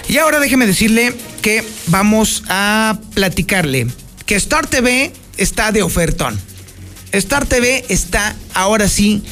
Y 0.09 0.19
ahora 0.19 0.41
déjeme 0.41 0.67
decirle 0.67 1.15
que 1.41 1.65
vamos 1.87 2.43
a 2.49 2.99
platicarle 3.15 3.87
que 4.27 4.35
Star 4.35 4.67
TV 4.67 5.13
está 5.37 5.73
de 5.73 5.83
ofertón. 5.83 6.39
Star 7.13 7.47
TV 7.47 7.85
está 7.89 8.37
ahora 8.55 8.89
sí 8.89 9.23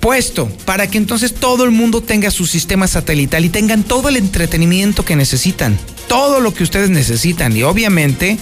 puesto 0.00 0.48
para 0.64 0.86
que 0.86 0.98
entonces 0.98 1.34
todo 1.34 1.64
el 1.64 1.70
mundo 1.70 2.02
tenga 2.02 2.30
su 2.30 2.46
sistema 2.46 2.86
satelital 2.86 3.44
y 3.44 3.48
tengan 3.48 3.82
todo 3.82 4.08
el 4.08 4.16
entretenimiento 4.16 5.04
que 5.04 5.16
necesitan, 5.16 5.78
todo 6.08 6.40
lo 6.40 6.52
que 6.52 6.64
ustedes 6.64 6.90
necesitan 6.90 7.56
y 7.56 7.62
obviamente 7.62 8.38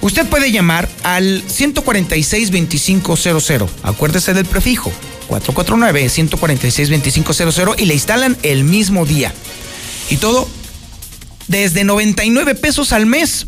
usted 0.00 0.26
puede 0.26 0.50
llamar 0.50 0.88
al 1.02 1.42
146 1.46 2.50
2500, 2.50 3.70
acuérdese 3.82 4.34
del 4.34 4.46
prefijo 4.46 4.92
449 5.26 6.08
146 6.08 6.88
2500 6.88 7.78
y 7.78 7.86
le 7.86 7.94
instalan 7.94 8.36
el 8.42 8.64
mismo 8.64 9.04
día. 9.04 9.32
Y 10.08 10.16
todo 10.16 10.48
desde 11.48 11.84
99 11.84 12.54
pesos 12.54 12.92
al 12.92 13.06
mes. 13.06 13.46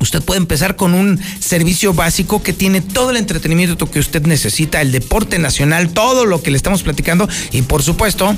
Usted 0.00 0.22
puede 0.22 0.38
empezar 0.38 0.76
con 0.76 0.94
un 0.94 1.20
servicio 1.40 1.92
básico 1.92 2.40
que 2.40 2.52
tiene 2.52 2.80
todo 2.80 3.10
el 3.10 3.16
entretenimiento 3.16 3.90
que 3.90 3.98
usted 3.98 4.22
necesita, 4.26 4.80
el 4.80 4.92
deporte 4.92 5.40
nacional, 5.40 5.88
todo 5.88 6.24
lo 6.24 6.40
que 6.40 6.52
le 6.52 6.56
estamos 6.56 6.84
platicando 6.84 7.28
y 7.50 7.62
por 7.62 7.82
supuesto 7.82 8.36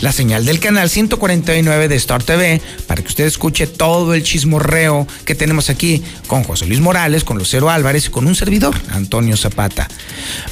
la 0.00 0.12
señal 0.12 0.44
del 0.44 0.60
canal 0.60 0.90
149 0.90 1.88
de 1.88 1.96
Star 1.96 2.22
TV 2.22 2.60
para 2.86 3.02
que 3.02 3.08
usted 3.08 3.24
escuche 3.24 3.66
todo 3.66 4.14
el 4.14 4.22
chismorreo 4.22 5.06
que 5.24 5.34
tenemos 5.34 5.70
aquí 5.70 6.02
con 6.26 6.44
José 6.44 6.66
Luis 6.66 6.80
Morales, 6.80 7.24
con 7.24 7.38
Lucero 7.38 7.70
Álvarez 7.70 8.06
y 8.06 8.10
con 8.10 8.26
un 8.26 8.34
servidor, 8.34 8.74
Antonio 8.90 9.36
Zapata. 9.36 9.88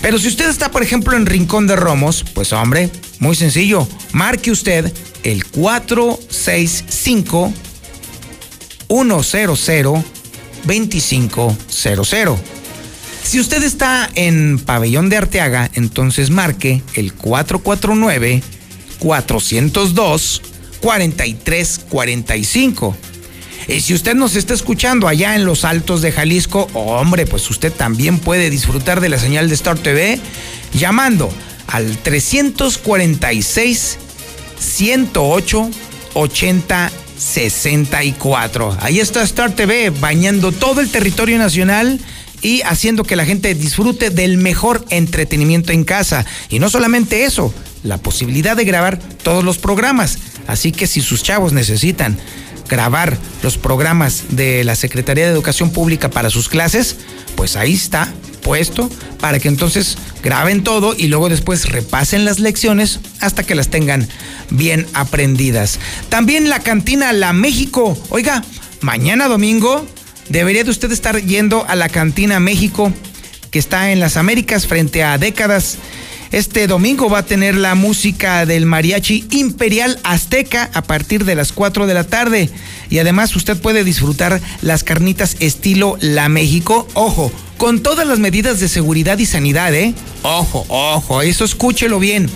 Pero 0.01 0.19
si 0.19 0.29
usted 0.29 0.49
está, 0.49 0.71
por 0.71 0.83
ejemplo, 0.83 1.17
en 1.17 1.27
Rincón 1.27 1.67
de 1.67 1.77
Romos, 1.77 2.25
pues 2.35 2.53
hombre, 2.53 2.91
muy 3.19 3.35
sencillo, 3.35 3.89
marque 4.13 4.51
usted 4.51 4.93
el 5.23 5.47
465 5.47 7.53
100 8.89 10.05
2500. 10.65 12.39
Si 13.23 13.39
usted 13.39 13.63
está 13.63 14.11
en 14.15 14.59
Pabellón 14.59 15.09
de 15.09 15.17
Arteaga, 15.17 15.71
entonces 15.75 16.31
marque 16.31 16.83
el 16.95 17.15
449 17.15 18.43
402 19.01 20.43
4345. 20.81 22.97
Y 23.69 23.81
si 23.81 23.95
usted 23.95 24.15
nos 24.15 24.37
está 24.37 24.55
escuchando 24.55 25.09
allá 25.09 25.35
en 25.35 25.45
los 25.45 25.65
altos 25.65 26.03
de 26.03 26.13
Jalisco, 26.13 26.69
hombre, 26.75 27.27
pues 27.27 27.51
usted 27.51 27.73
también 27.73 28.19
puede 28.19 28.51
disfrutar 28.51 29.01
de 29.01 29.09
la 29.09 29.19
señal 29.19 29.49
de 29.49 29.55
Star 29.55 29.79
TV 29.79 30.21
llamando 30.73 31.33
al 31.67 31.99
346 31.99 33.99
108 34.59 35.71
80 36.15 36.91
64. 37.17 38.77
Ahí 38.81 38.99
está 38.99 39.23
Star 39.23 39.55
TV 39.55 39.91
bañando 39.91 40.51
todo 40.53 40.81
el 40.81 40.91
territorio 40.91 41.39
nacional 41.39 42.01
y 42.43 42.63
haciendo 42.63 43.05
que 43.05 43.17
la 43.17 43.27
gente 43.27 43.55
disfrute 43.55 44.11
del 44.11 44.39
mejor 44.39 44.85
entretenimiento 44.89 45.73
en 45.73 45.85
casa. 45.85 46.25
Y 46.49 46.59
no 46.59 46.71
solamente 46.71 47.25
eso, 47.25 47.53
la 47.83 47.99
posibilidad 47.99 48.57
de 48.57 48.65
grabar 48.65 48.99
todos 48.99 49.45
los 49.45 49.59
programas. 49.59 50.19
Así 50.47 50.73
que 50.73 50.87
si 50.87 51.01
sus 51.01 51.23
chavos 51.23 51.53
necesitan 51.53 52.19
grabar 52.69 53.19
los 53.43 53.59
programas 53.59 54.25
de 54.31 54.65
la 54.65 54.77
Secretaría 54.77 55.27
de 55.27 55.33
Educación 55.33 55.71
Pública 55.71 56.09
para 56.11 56.31
sus 56.31 56.49
clases, 56.49 56.97
pues 57.35 57.57
ahí 57.57 57.75
está 57.75 58.13
puesto 58.43 58.91
para 59.21 59.39
que 59.39 59.49
entonces 59.49 59.99
graben 60.23 60.63
todo 60.63 60.95
y 60.97 61.09
luego 61.09 61.29
después 61.29 61.69
repasen 61.69 62.25
las 62.25 62.39
lecciones 62.39 63.01
hasta 63.21 63.43
que 63.43 63.55
las 63.55 63.69
tengan 63.69 64.09
bien 64.51 64.87
aprendidas. 64.95 65.79
También 66.09 66.49
la 66.49 66.61
cantina 66.61 67.13
La 67.13 67.33
México. 67.33 67.99
Oiga, 68.09 68.43
mañana 68.81 69.29
domingo 69.29 69.87
debería 70.29 70.65
de 70.65 70.71
usted 70.71 70.91
estar 70.93 71.21
yendo 71.21 71.67
a 71.69 71.77
la 71.77 71.89
cantina 71.89 72.41
México 72.41 72.93
que 73.51 73.59
está 73.59 73.91
en 73.91 74.01
las 74.01 74.17
Américas 74.17 74.67
frente 74.67 75.03
a 75.03 75.19
décadas. 75.19 75.77
Este 76.33 76.69
domingo 76.69 77.11
va 77.11 77.19
a 77.19 77.27
tener 77.27 77.57
la 77.57 77.75
música 77.75 78.47
del 78.47 78.65
mariachi 78.65 79.27
Imperial 79.33 79.99
Azteca 80.05 80.71
a 80.75 80.83
partir 80.83 81.25
de 81.25 81.35
las 81.35 81.51
4 81.51 81.89
de 81.89 81.95
la 81.95 82.05
tarde. 82.05 82.51
Y 82.89 82.99
además 82.99 83.35
usted 83.35 83.61
puede 83.61 83.83
disfrutar 83.83 84.41
las 84.63 84.85
carnitas 84.85 85.37
estilo 85.41 85.97
La 86.01 86.29
México. 86.29 86.87
Ojo, 86.95 87.33
con 87.57 87.81
todas 87.81 88.07
las 88.07 88.21
medidas 88.21 88.61
de 88.61 88.69
seguridad 88.69 89.19
y 89.19 89.27
sanidad, 89.27 89.75
¿eh? 89.75 89.93
Ojo, 90.23 90.65
ojo, 90.69 91.21
eso 91.21 91.45
escúchelo 91.45 91.99
bien. 91.99 92.31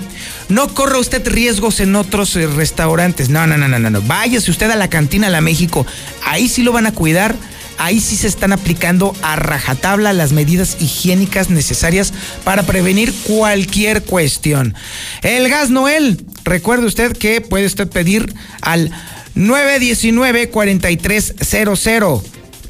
No 0.49 0.75
corra 0.75 0.99
usted 0.99 1.27
riesgos 1.29 1.79
en 1.79 1.95
otros 1.95 2.35
eh, 2.35 2.49
restaurantes. 2.49 3.29
No, 3.29 3.47
no, 3.47 3.57
no, 3.57 3.69
no, 3.69 3.79
no. 3.79 4.03
Váyase 4.03 4.51
usted 4.51 4.71
a 4.73 4.77
la 4.77 4.91
cantina 4.91 5.31
La 5.31 5.41
México. 5.41 5.87
Ahí 6.25 6.49
sí 6.49 6.65
lo 6.65 6.73
van 6.73 6.87
a 6.87 6.93
cuidar 6.93 7.37
ahí 7.79 8.01
sí 8.01 8.17
se 8.17 8.27
están 8.27 8.53
aplicando 8.53 9.15
a 9.23 9.37
rajatabla 9.37 10.13
las 10.13 10.33
medidas 10.33 10.77
higiénicas 10.81 11.51
necesarias 11.51 12.13
para 12.45 12.65
prevenir 12.65 13.15
cualquier 13.27 14.03
cuestión. 14.03 14.75
El 15.23 15.49
gas 15.49 15.71
Noel, 15.71 16.27
recuerde 16.45 16.87
usted 16.87 17.17
que 17.17 17.41
puede 17.41 17.67
usted 17.67 17.89
pedir 17.89 18.35
al 18.61 18.91
919-4300. 19.37 22.23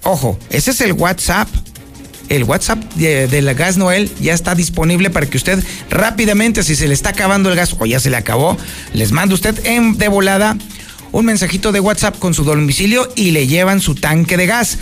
Ojo, 0.03 0.39
ese 0.51 0.73
es 0.73 0.81
el 0.81 0.93
WhatsApp. 0.93 1.49
El 2.29 2.45
WhatsApp 2.45 2.79
de, 2.95 3.43
la 3.43 3.53
Gas 3.53 3.77
Noel 3.77 4.11
ya 4.19 4.33
está 4.33 4.55
disponible 4.55 5.11
para 5.11 5.27
que 5.27 5.37
usted 5.37 5.63
rápidamente, 5.91 6.63
si 6.63 6.75
se 6.75 6.89
le 6.89 6.95
está 6.95 7.11
acabando 7.11 7.51
el 7.51 7.57
gas 7.57 7.77
o 7.79 7.85
ya 7.85 8.01
se 8.01 8.09
le 8.09 8.17
acabó, 8.17 8.57
les 8.95 9.13
manda 9.13 9.35
usted 9.35 9.55
en, 9.67 9.99
de 9.99 10.09
volada 10.09 10.57
un 11.15 11.25
mensajito 11.27 11.73
de 11.73 11.81
WhatsApp 11.81 12.19
con 12.19 12.35
su 12.35 12.45
domicilio 12.45 13.11
y 13.15 13.31
le 13.31 13.47
llevan 13.47 13.81
su 13.81 13.95
tanque 13.95 14.37
de 14.37 14.47
gas. 14.47 14.79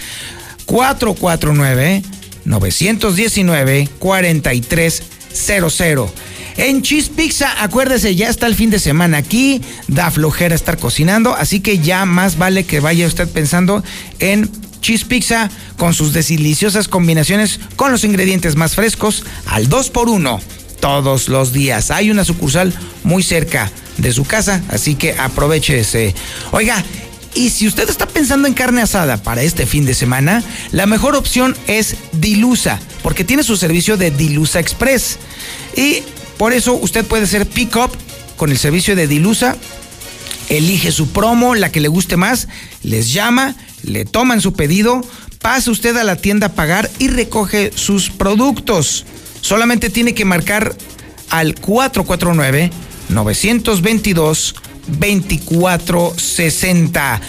449 0.64 2.02
919 2.46 3.88
4300. 3.98 6.10
En 6.56 6.82
Cheese 6.82 7.10
Pizza, 7.10 7.62
acuérdese, 7.62 8.16
ya 8.16 8.30
está 8.30 8.46
el 8.46 8.54
fin 8.54 8.70
de 8.70 8.78
semana 8.78 9.18
aquí, 9.18 9.60
da 9.88 10.10
flojera 10.10 10.54
estar 10.54 10.78
cocinando, 10.78 11.34
así 11.34 11.60
que 11.60 11.78
ya 11.78 12.06
más 12.06 12.38
vale 12.38 12.64
que 12.64 12.80
vaya 12.80 13.06
usted 13.06 13.28
pensando 13.28 13.84
en 14.18 14.50
Cheese 14.80 15.04
Pizza 15.04 15.50
con 15.76 15.92
sus 15.94 16.12
deliciosas 16.12 16.88
combinaciones 16.88 17.60
con 17.76 17.92
los 17.92 18.02
ingredientes 18.04 18.56
más 18.56 18.74
frescos 18.74 19.24
al 19.46 19.68
2x1 19.68 20.40
todos 20.82 21.28
los 21.28 21.52
días. 21.52 21.92
Hay 21.92 22.10
una 22.10 22.24
sucursal 22.24 22.74
muy 23.04 23.22
cerca 23.22 23.70
de 23.98 24.12
su 24.12 24.24
casa, 24.24 24.60
así 24.68 24.96
que 24.96 25.12
aproveche 25.12 25.78
ese. 25.78 26.12
Oiga, 26.50 26.84
y 27.36 27.50
si 27.50 27.68
usted 27.68 27.88
está 27.88 28.08
pensando 28.08 28.48
en 28.48 28.54
carne 28.54 28.82
asada 28.82 29.22
para 29.22 29.42
este 29.42 29.64
fin 29.64 29.84
de 29.86 29.94
semana, 29.94 30.42
la 30.72 30.86
mejor 30.86 31.14
opción 31.14 31.56
es 31.68 31.94
Dilusa, 32.14 32.80
porque 33.04 33.22
tiene 33.22 33.44
su 33.44 33.56
servicio 33.56 33.96
de 33.96 34.10
Dilusa 34.10 34.58
Express. 34.58 35.18
Y 35.76 36.02
por 36.36 36.52
eso 36.52 36.74
usted 36.74 37.06
puede 37.06 37.24
hacer 37.24 37.46
pick-up 37.46 37.92
con 38.36 38.50
el 38.50 38.58
servicio 38.58 38.96
de 38.96 39.06
Dilusa. 39.06 39.56
Elige 40.48 40.90
su 40.90 41.10
promo, 41.10 41.54
la 41.54 41.70
que 41.70 41.80
le 41.80 41.86
guste 41.86 42.16
más, 42.16 42.48
les 42.82 43.12
llama, 43.12 43.54
le 43.84 44.04
toman 44.04 44.40
su 44.40 44.52
pedido, 44.54 45.00
pasa 45.40 45.70
usted 45.70 45.96
a 45.96 46.02
la 46.02 46.16
tienda 46.16 46.48
a 46.48 46.54
pagar 46.54 46.90
y 46.98 47.06
recoge 47.06 47.70
sus 47.72 48.10
productos. 48.10 49.06
Solamente 49.42 49.90
tiene 49.90 50.14
que 50.14 50.24
marcar 50.24 50.74
al 51.28 51.54
449 51.56 52.70
922 53.10 54.54
2460. 54.86 57.20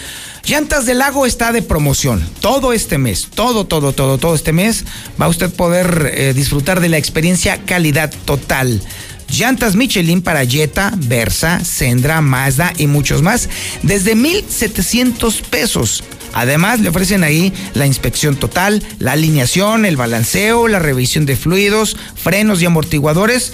Llantas 0.46 0.84
del 0.84 0.98
Lago 0.98 1.24
está 1.24 1.52
de 1.52 1.62
promoción 1.62 2.22
todo 2.40 2.74
este 2.74 2.98
mes, 2.98 3.28
todo, 3.34 3.66
todo, 3.66 3.92
todo, 3.92 4.18
todo 4.18 4.34
este 4.34 4.52
mes 4.52 4.84
va 5.20 5.26
a 5.26 5.30
usted 5.30 5.50
poder 5.50 6.12
eh, 6.14 6.34
disfrutar 6.34 6.80
de 6.80 6.90
la 6.90 6.98
experiencia 6.98 7.64
calidad 7.64 8.12
total. 8.26 8.82
Llantas 9.28 9.76
Michelin 9.76 10.22
para 10.22 10.44
Jetta, 10.44 10.92
Versa, 10.96 11.64
Sendra, 11.64 12.20
Mazda 12.20 12.72
y 12.76 12.86
muchos 12.86 13.22
más 13.22 13.48
desde 13.82 14.14
1,700 14.14 15.40
pesos. 15.42 16.04
Además, 16.32 16.80
le 16.80 16.88
ofrecen 16.88 17.22
ahí 17.22 17.52
la 17.74 17.86
inspección 17.86 18.36
total, 18.36 18.82
la 18.98 19.12
alineación, 19.12 19.84
el 19.84 19.96
balanceo, 19.96 20.66
la 20.66 20.80
revisión 20.80 21.26
de 21.26 21.36
fluidos, 21.36 21.96
frenos 22.16 22.60
y 22.60 22.66
amortiguadores 22.66 23.52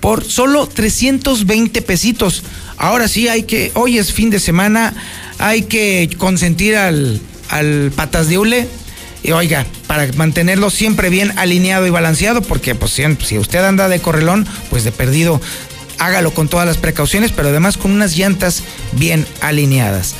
por 0.00 0.24
solo 0.24 0.66
320 0.66 1.82
pesitos. 1.82 2.42
Ahora 2.76 3.08
sí 3.08 3.28
hay 3.28 3.44
que, 3.44 3.70
hoy 3.74 3.98
es 3.98 4.12
fin 4.12 4.30
de 4.30 4.40
semana, 4.40 4.94
hay 5.38 5.62
que 5.62 6.10
consentir 6.18 6.76
al, 6.76 7.20
al 7.50 7.92
patas 7.94 8.28
de 8.28 8.38
hule. 8.38 8.68
Y 9.22 9.32
oiga, 9.32 9.66
para 9.86 10.10
mantenerlo 10.12 10.70
siempre 10.70 11.10
bien 11.10 11.32
alineado 11.36 11.86
y 11.86 11.90
balanceado, 11.90 12.40
porque 12.42 12.74
pues 12.74 12.92
si 12.92 13.38
usted 13.38 13.64
anda 13.64 13.88
de 13.88 14.00
correlón, 14.00 14.46
pues 14.70 14.84
de 14.84 14.92
perdido, 14.92 15.40
hágalo 15.98 16.32
con 16.32 16.48
todas 16.48 16.66
las 16.66 16.78
precauciones, 16.78 17.32
pero 17.32 17.48
además 17.48 17.76
con 17.76 17.90
unas 17.90 18.16
llantas 18.16 18.62
bien 18.92 19.26
alineadas. 19.40 20.14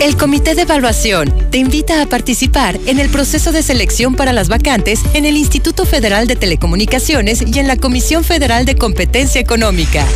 El 0.00 0.16
Comité 0.16 0.54
de 0.54 0.62
Evaluación 0.62 1.34
te 1.50 1.58
invita 1.58 2.00
a 2.00 2.06
participar 2.06 2.78
en 2.86 3.00
el 3.00 3.08
proceso 3.08 3.50
de 3.50 3.62
selección 3.62 4.14
para 4.14 4.32
las 4.32 4.48
vacantes 4.48 5.00
en 5.12 5.24
el 5.24 5.36
Instituto 5.36 5.84
Federal 5.84 6.28
de 6.28 6.36
Telecomunicaciones 6.36 7.42
y 7.42 7.58
en 7.58 7.66
la 7.66 7.76
Comisión 7.76 8.22
Federal 8.22 8.64
de 8.64 8.76
Competencia 8.76 9.40
Económica. 9.40 10.06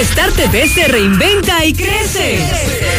Star 0.00 0.32
TV 0.32 0.68
se 0.68 0.86
reinventa 0.88 1.64
y 1.64 1.72
crece. 1.72 2.38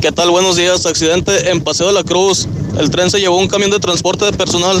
¿Qué 0.00 0.12
tal? 0.12 0.30
Buenos 0.30 0.56
días. 0.56 0.86
Accidente 0.86 1.50
en 1.50 1.62
Paseo 1.62 1.88
de 1.88 1.92
la 1.92 2.02
Cruz. 2.02 2.48
El 2.78 2.88
tren 2.88 3.10
se 3.10 3.20
llevó 3.20 3.36
un 3.36 3.48
camión 3.48 3.70
de 3.70 3.78
transporte 3.78 4.24
de 4.24 4.32
personal. 4.32 4.78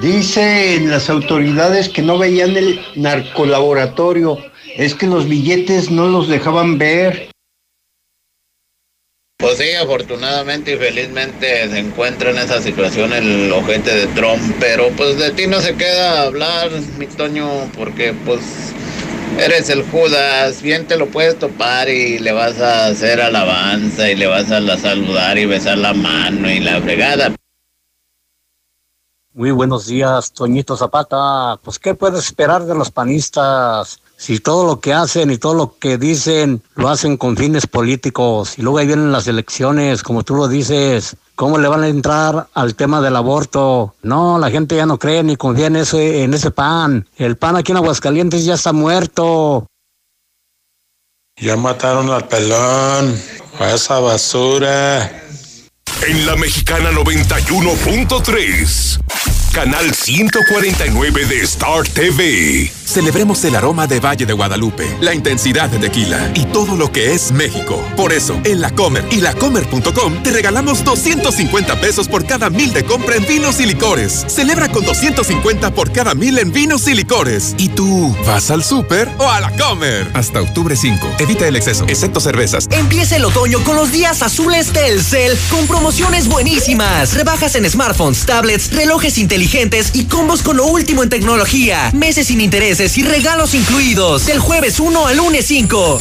Dicen 0.00 0.90
las 0.90 1.08
autoridades 1.08 1.88
que 1.88 2.02
no 2.02 2.18
veían 2.18 2.56
el 2.56 2.80
narcolaboratorio. 2.96 4.36
Es 4.76 4.96
que 4.96 5.06
los 5.06 5.28
billetes 5.28 5.92
no 5.92 6.08
los 6.08 6.26
dejaban 6.26 6.76
ver. 6.76 7.30
Pues 9.38 9.58
sí, 9.58 9.70
afortunadamente 9.72 10.74
y 10.74 10.78
felizmente 10.78 11.68
se 11.68 11.78
encuentra 11.78 12.30
en 12.30 12.38
esa 12.38 12.60
situación 12.60 13.12
el 13.12 13.52
ojete 13.52 13.94
de 13.94 14.06
Trump, 14.08 14.40
pero 14.58 14.88
pues 14.96 15.18
de 15.18 15.30
ti 15.30 15.46
no 15.46 15.60
se 15.60 15.76
queda 15.76 16.22
hablar, 16.22 16.70
mi 16.98 17.06
Toño, 17.06 17.70
porque 17.76 18.12
pues 18.24 18.72
eres 19.38 19.68
el 19.70 19.82
Judas, 19.90 20.62
bien 20.62 20.86
te 20.86 20.96
lo 20.96 21.06
puedes 21.08 21.38
topar 21.38 21.88
y 21.88 22.18
le 22.18 22.32
vas 22.32 22.58
a 22.60 22.86
hacer 22.86 23.20
alabanza 23.20 24.10
y 24.10 24.16
le 24.16 24.26
vas 24.26 24.50
a 24.50 24.60
la 24.60 24.78
saludar 24.78 25.38
y 25.38 25.46
besar 25.46 25.78
la 25.78 25.94
mano 25.94 26.50
y 26.50 26.60
la 26.60 26.80
fregada. 26.80 27.34
Muy 29.34 29.50
buenos 29.50 29.86
días, 29.86 30.32
Toñito 30.32 30.76
Zapata. 30.76 31.58
Pues, 31.62 31.78
¿qué 31.78 31.94
puedes 31.94 32.26
esperar 32.26 32.66
de 32.66 32.74
los 32.74 32.90
panistas? 32.90 34.02
Si 34.16 34.38
todo 34.40 34.66
lo 34.66 34.80
que 34.80 34.92
hacen 34.92 35.30
y 35.30 35.38
todo 35.38 35.54
lo 35.54 35.78
que 35.78 35.96
dicen 35.96 36.62
lo 36.74 36.88
hacen 36.88 37.16
con 37.16 37.36
fines 37.36 37.66
políticos 37.66 38.58
y 38.58 38.62
luego 38.62 38.78
ahí 38.78 38.86
vienen 38.86 39.10
las 39.10 39.26
elecciones, 39.26 40.02
como 40.02 40.22
tú 40.22 40.34
lo 40.34 40.48
dices, 40.48 41.16
¿cómo 41.34 41.58
le 41.58 41.68
van 41.68 41.82
a 41.82 41.88
entrar 41.88 42.48
al 42.54 42.74
tema 42.74 43.00
del 43.00 43.16
aborto? 43.16 43.94
No, 44.02 44.38
la 44.38 44.50
gente 44.50 44.76
ya 44.76 44.86
no 44.86 44.98
cree 44.98 45.22
ni 45.22 45.36
confía 45.36 45.66
en 45.66 45.76
ese, 45.76 46.24
en 46.24 46.34
ese 46.34 46.50
pan. 46.50 47.08
El 47.16 47.36
pan 47.36 47.56
aquí 47.56 47.72
en 47.72 47.78
Aguascalientes 47.78 48.44
ya 48.44 48.54
está 48.54 48.72
muerto. 48.72 49.66
Ya 51.36 51.56
mataron 51.56 52.10
al 52.10 52.28
pelón, 52.28 53.18
a 53.58 53.72
esa 53.72 53.98
basura. 54.00 55.10
En 56.06 56.26
la 56.26 56.36
mexicana 56.36 56.90
91.3, 56.90 59.00
canal 59.52 59.92
149 59.94 61.26
de 61.26 61.42
Star 61.42 61.86
TV. 61.86 62.72
Celebremos 62.84 63.44
el 63.44 63.54
aroma 63.54 63.86
de 63.86 64.00
Valle 64.00 64.26
de 64.26 64.32
Guadalupe, 64.32 64.96
la 65.00 65.14
intensidad 65.14 65.68
de 65.70 65.78
tequila 65.78 66.30
y 66.34 66.44
todo 66.46 66.76
lo 66.76 66.90
que 66.90 67.14
es 67.14 67.32
México. 67.32 67.82
Por 67.96 68.12
eso, 68.12 68.38
en 68.44 68.60
La 68.60 68.70
Comer 68.70 69.04
y 69.10 69.20
lacomer.com 69.20 70.22
te 70.22 70.30
regalamos 70.30 70.84
250 70.84 71.80
pesos 71.80 72.08
por 72.08 72.26
cada 72.26 72.50
mil 72.50 72.72
de 72.72 72.84
compra 72.84 73.16
en 73.16 73.26
vinos 73.26 73.60
y 73.60 73.66
licores. 73.66 74.24
Celebra 74.28 74.68
con 74.68 74.84
250 74.84 75.74
por 75.74 75.92
cada 75.92 76.14
mil 76.14 76.38
en 76.38 76.52
vinos 76.52 76.88
y 76.88 76.94
licores. 76.94 77.54
¿Y 77.58 77.68
tú 77.68 78.14
vas 78.26 78.50
al 78.50 78.64
súper 78.64 79.08
o 79.18 79.28
a 79.28 79.40
La 79.40 79.50
Comer? 79.56 80.10
Hasta 80.14 80.40
octubre 80.40 80.76
5. 80.76 81.16
Evita 81.18 81.46
el 81.46 81.56
exceso, 81.56 81.84
excepto 81.88 82.20
cervezas. 82.20 82.68
Empieza 82.70 83.16
el 83.16 83.24
otoño 83.24 83.62
con 83.64 83.76
los 83.76 83.92
días 83.92 84.22
azules 84.22 84.68
Telcel 84.68 85.38
con 85.50 85.66
promociones 85.66 86.28
buenísimas. 86.28 87.14
Rebajas 87.14 87.54
en 87.54 87.68
smartphones, 87.68 88.26
tablets, 88.26 88.72
relojes 88.72 89.18
inteligentes 89.18 89.41
y 89.42 90.04
combos 90.04 90.40
con 90.40 90.56
lo 90.56 90.66
último 90.66 91.02
en 91.02 91.08
tecnología. 91.08 91.90
Meses 91.92 92.28
sin 92.28 92.40
intereses 92.40 92.96
y 92.96 93.02
regalos 93.02 93.54
incluidos. 93.54 94.24
Del 94.26 94.38
jueves 94.38 94.78
1 94.78 95.06
al 95.06 95.16
lunes 95.16 95.46
5. 95.46 96.00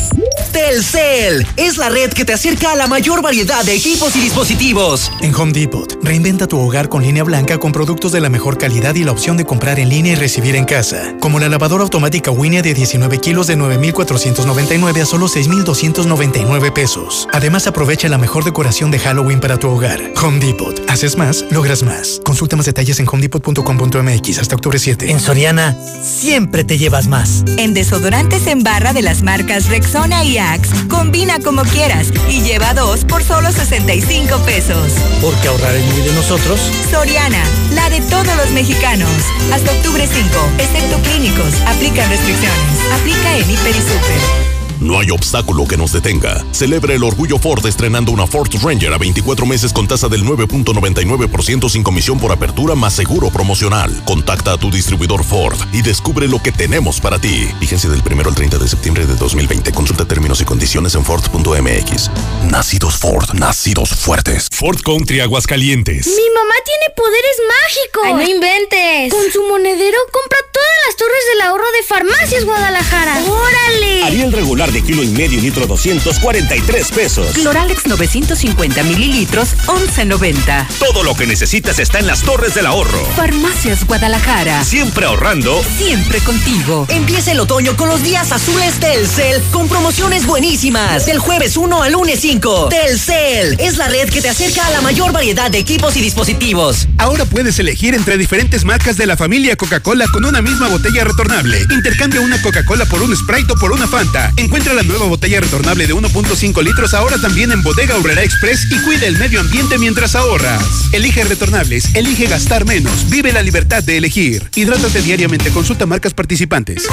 Telcel 0.53 1.47
es 1.57 1.77
la 1.77 1.89
red 1.89 2.11
que 2.13 2.23
te 2.23 2.33
acerca 2.33 2.73
a 2.73 2.75
la 2.75 2.85
mayor 2.85 3.23
variedad 3.23 3.65
de 3.65 3.73
equipos 3.73 4.15
y 4.15 4.21
dispositivos. 4.21 5.11
En 5.21 5.33
Home 5.33 5.53
Depot, 5.53 5.97
reinventa 6.03 6.45
tu 6.45 6.59
hogar 6.59 6.87
con 6.87 7.01
línea 7.01 7.23
blanca 7.23 7.57
con 7.57 7.71
productos 7.71 8.11
de 8.11 8.21
la 8.21 8.29
mejor 8.29 8.59
calidad 8.59 8.93
y 8.93 9.03
la 9.03 9.11
opción 9.11 9.37
de 9.37 9.45
comprar 9.45 9.79
en 9.79 9.89
línea 9.89 10.13
y 10.13 10.15
recibir 10.15 10.55
en 10.55 10.65
casa. 10.65 11.15
Como 11.19 11.39
la 11.39 11.49
lavadora 11.49 11.83
automática 11.83 12.29
Winnie 12.29 12.61
de 12.61 12.75
19 12.75 13.19
kilos 13.19 13.47
de 13.47 13.55
9,499 13.55 15.01
a 15.01 15.05
solo 15.07 15.27
6,299 15.27 16.71
pesos. 16.71 17.27
Además, 17.33 17.65
aprovecha 17.65 18.07
la 18.07 18.19
mejor 18.19 18.43
decoración 18.43 18.91
de 18.91 18.99
Halloween 18.99 19.39
para 19.39 19.57
tu 19.57 19.67
hogar. 19.67 20.13
Home 20.21 20.39
Depot. 20.39 20.79
Haces 20.87 21.17
más, 21.17 21.43
logras 21.49 21.81
más. 21.81 22.21
Consulta 22.23 22.55
más 22.55 22.67
detalles 22.67 22.99
en 22.99 23.07
homedepot.com.mx 23.31 24.37
hasta 24.39 24.55
octubre 24.55 24.77
7. 24.77 25.09
En 25.11 25.19
Soriana, 25.19 25.75
siempre 26.01 26.63
te 26.63 26.77
llevas 26.77 27.07
más. 27.07 27.43
En 27.57 27.73
desodorantes 27.73 28.47
en 28.47 28.63
barra 28.63 28.93
de 28.93 29.01
las 29.01 29.23
marcas 29.23 29.69
Rexona 29.69 30.23
y 30.23 30.37
Axe, 30.37 30.71
combina 30.87 31.39
como 31.39 31.63
quieras 31.63 32.11
y 32.29 32.41
lleva 32.41 32.73
dos 32.73 33.05
por 33.05 33.23
solo 33.23 33.51
65 33.51 34.37
pesos. 34.45 34.93
Porque 35.21 35.47
ahorrar 35.47 35.75
es 35.75 35.85
muy 35.93 36.01
de 36.01 36.13
nosotros. 36.13 36.59
Soriana, 36.89 37.43
la 37.73 37.89
de 37.89 38.01
todos 38.01 38.35
los 38.37 38.51
mexicanos. 38.51 39.09
Hasta 39.53 39.71
octubre 39.71 40.07
5, 40.07 40.29
excepto 40.59 41.01
clínicos, 41.03 41.53
aplican 41.67 42.09
restricciones. 42.09 42.79
Aplica 42.99 43.37
en 43.37 43.49
Hiper 43.49 43.75
y 43.75 43.81
Super. 43.81 44.60
No 44.81 44.97
hay 44.97 45.11
obstáculo 45.11 45.67
que 45.67 45.77
nos 45.77 45.91
detenga. 45.91 46.43
Celebra 46.51 46.95
el 46.95 47.03
orgullo 47.03 47.37
Ford 47.37 47.63
estrenando 47.67 48.11
una 48.11 48.25
Ford 48.25 48.49
Ranger 48.63 48.91
a 48.93 48.97
24 48.97 49.45
meses 49.45 49.71
con 49.73 49.87
tasa 49.87 50.07
del 50.07 50.25
9.99% 50.25 51.69
sin 51.69 51.83
comisión 51.83 52.19
por 52.19 52.31
apertura 52.31 52.73
más 52.73 52.95
seguro 52.95 53.29
promocional. 53.29 54.03
Contacta 54.05 54.53
a 54.53 54.57
tu 54.57 54.71
distribuidor 54.71 55.23
Ford 55.23 55.55
y 55.71 55.83
descubre 55.83 56.27
lo 56.27 56.41
que 56.41 56.51
tenemos 56.51 56.99
para 56.99 57.19
ti. 57.19 57.47
Vigencia 57.59 57.91
del 57.91 58.01
1 58.01 58.27
al 58.27 58.33
30 58.33 58.57
de 58.57 58.67
septiembre 58.67 59.05
de 59.05 59.15
2020. 59.15 59.71
Consulta 59.71 60.05
términos 60.05 60.41
y 60.41 60.45
condiciones 60.45 60.95
en 60.95 61.05
Ford.mx. 61.05 62.09
Nacidos 62.49 62.97
Ford, 62.97 63.33
nacidos 63.33 63.91
fuertes. 63.91 64.47
Ford 64.51 64.81
Country 64.81 65.19
Aguascalientes. 65.19 66.07
Mi 66.07 66.29
mamá 66.33 66.55
tiene 66.65 66.89
poderes 66.95 67.37
mágicos. 67.47 68.03
Ay, 68.05 68.13
no 68.13 68.35
inventes. 68.35 69.13
Con 69.13 69.31
su 69.31 69.43
monedero 69.43 69.97
compra 70.11 70.39
todas 70.51 70.69
las 70.87 70.95
torres 70.95 71.23
del 71.33 71.41
ahorro 71.41 71.71
de 71.71 71.83
Farmacias 71.83 72.45
Guadalajara. 72.45 73.23
¡Órale! 73.27 74.03
Ariel 74.05 74.31
regular 74.31 74.70
de 74.71 74.81
kilo 74.81 75.03
y 75.03 75.07
medio 75.07 75.39
litro 75.41 75.67
243 75.67 76.91
pesos. 76.91 77.33
Cloralex 77.33 77.87
950 77.87 78.83
mililitros 78.83 79.55
11.90. 79.67 80.67
Todo 80.79 81.03
lo 81.03 81.15
que 81.15 81.27
necesitas 81.27 81.79
está 81.79 81.99
en 81.99 82.07
las 82.07 82.21
torres 82.21 82.53
del 82.53 82.65
ahorro. 82.65 83.05
Farmacias 83.15 83.85
Guadalajara. 83.85 84.63
Siempre 84.63 85.05
ahorrando. 85.05 85.61
Siempre 85.77 86.19
contigo. 86.19 86.85
Empieza 86.89 87.31
el 87.31 87.39
otoño 87.39 87.75
con 87.75 87.89
los 87.89 88.03
días 88.03 88.31
azules 88.31 88.79
Telcel 88.79 89.41
con 89.51 89.67
promociones 89.67 90.25
buenísimas. 90.25 91.05
Del 91.05 91.19
jueves 91.19 91.57
1 91.57 91.83
al 91.83 91.91
lunes 91.91 92.19
5. 92.21 92.69
Telcel 92.69 93.57
es 93.59 93.77
la 93.77 93.87
red 93.89 94.09
que 94.09 94.21
te 94.21 94.29
acerca 94.29 94.65
a 94.67 94.71
la 94.71 94.81
mayor 94.81 95.11
variedad 95.11 95.51
de 95.51 95.57
equipos 95.57 95.97
y 95.97 96.01
dispositivos. 96.01 96.87
Ahora 96.97 97.25
puedes 97.25 97.59
elegir 97.59 97.95
entre 97.95 98.17
diferentes 98.17 98.63
marcas 98.63 98.95
de 98.97 99.05
la 99.05 99.17
familia 99.17 99.55
Coca-Cola 99.55 100.05
con 100.13 100.25
una 100.25 100.41
misma 100.41 100.67
botella 100.69 101.03
retornable. 101.03 101.65
Intercambia 101.69 102.21
una 102.21 102.41
Coca-Cola 102.41 102.85
por 102.85 103.01
un 103.01 103.15
Sprite 103.15 103.53
o 103.53 103.55
por 103.55 103.71
una 103.71 103.87
Fanta. 103.87 104.31
Encuentra 104.37 104.60
la 104.69 104.83
nueva 104.83 105.07
botella 105.07 105.41
retornable 105.41 105.87
de 105.87 105.93
1.5 105.93 106.63
litros 106.63 106.93
ahora 106.93 107.17
también 107.17 107.51
en 107.51 107.63
Bodega 107.63 107.97
Obrera 107.97 108.23
Express 108.23 108.67
y 108.69 108.79
cuida 108.83 109.07
el 109.07 109.17
medio 109.17 109.41
ambiente 109.41 109.77
mientras 109.77 110.15
ahorras. 110.15 110.63
Elige 110.93 111.23
retornables, 111.23 111.93
elige 111.95 112.27
gastar 112.27 112.63
menos, 112.65 113.09
vive 113.09 113.33
la 113.33 113.41
libertad 113.41 113.83
de 113.83 113.97
elegir. 113.97 114.49
Hidrátate 114.55 115.01
diariamente, 115.01 115.49
consulta 115.49 115.85
marcas 115.85 116.13
participantes. 116.13 116.87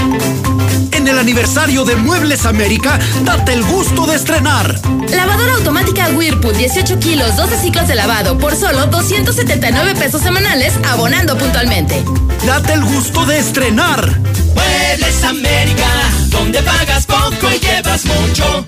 En 0.93 1.07
el 1.07 1.19
aniversario 1.19 1.85
de 1.85 1.95
Muebles 1.95 2.47
América, 2.47 2.99
date 3.25 3.53
el 3.53 3.63
gusto 3.63 4.07
de 4.07 4.17
estrenar. 4.17 4.81
Lavadora 5.15 5.55
automática 5.55 6.09
Whirlpool, 6.09 6.57
18 6.57 6.99
kilos, 6.99 7.37
12 7.37 7.61
ciclos 7.61 7.87
de 7.87 7.95
lavado 7.95 8.39
por 8.39 8.57
solo 8.57 8.87
279 8.87 9.95
pesos 9.95 10.23
semanales, 10.23 10.73
abonando 10.89 11.37
puntualmente. 11.37 12.03
Date 12.47 12.73
el 12.73 12.85
gusto 12.85 13.27
de 13.27 13.39
estrenar. 13.39 14.48
Muebles 14.59 15.23
América, 15.25 15.89
donde 16.29 16.63
pagas 16.63 17.07
poco 17.07 17.51
y 17.55 17.61
llevas 17.61 18.05
mucho. 18.05 18.67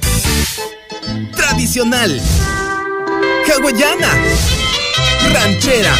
Tradicional. 1.36 2.20
Hawaiana. 3.47 4.12
Ranchera. 5.32 5.95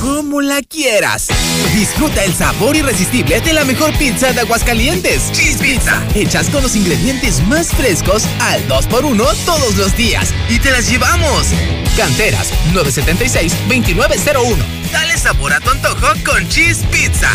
Como 0.00 0.40
la 0.40 0.62
quieras. 0.62 1.28
Disfruta 1.74 2.24
el 2.24 2.34
sabor 2.34 2.76
irresistible 2.76 3.40
de 3.40 3.52
la 3.52 3.64
mejor 3.64 3.92
pizza 3.98 4.32
de 4.32 4.40
Aguascalientes. 4.40 5.30
Cheese 5.32 5.58
Pizza. 5.58 6.02
Hechas 6.14 6.48
con 6.48 6.62
los 6.62 6.74
ingredientes 6.76 7.46
más 7.46 7.68
frescos 7.68 8.24
al 8.40 8.66
2x1 8.68 9.34
todos 9.44 9.76
los 9.76 9.96
días. 9.96 10.32
Y 10.48 10.58
te 10.58 10.70
las 10.70 10.88
llevamos. 10.90 11.48
Canteras 11.96 12.52
976-2901. 12.74 14.56
Dale 14.92 15.18
sabor 15.18 15.52
a 15.52 15.60
tu 15.60 15.70
antojo 15.70 16.06
con 16.24 16.48
Cheese 16.48 16.84
Pizza. 16.90 17.30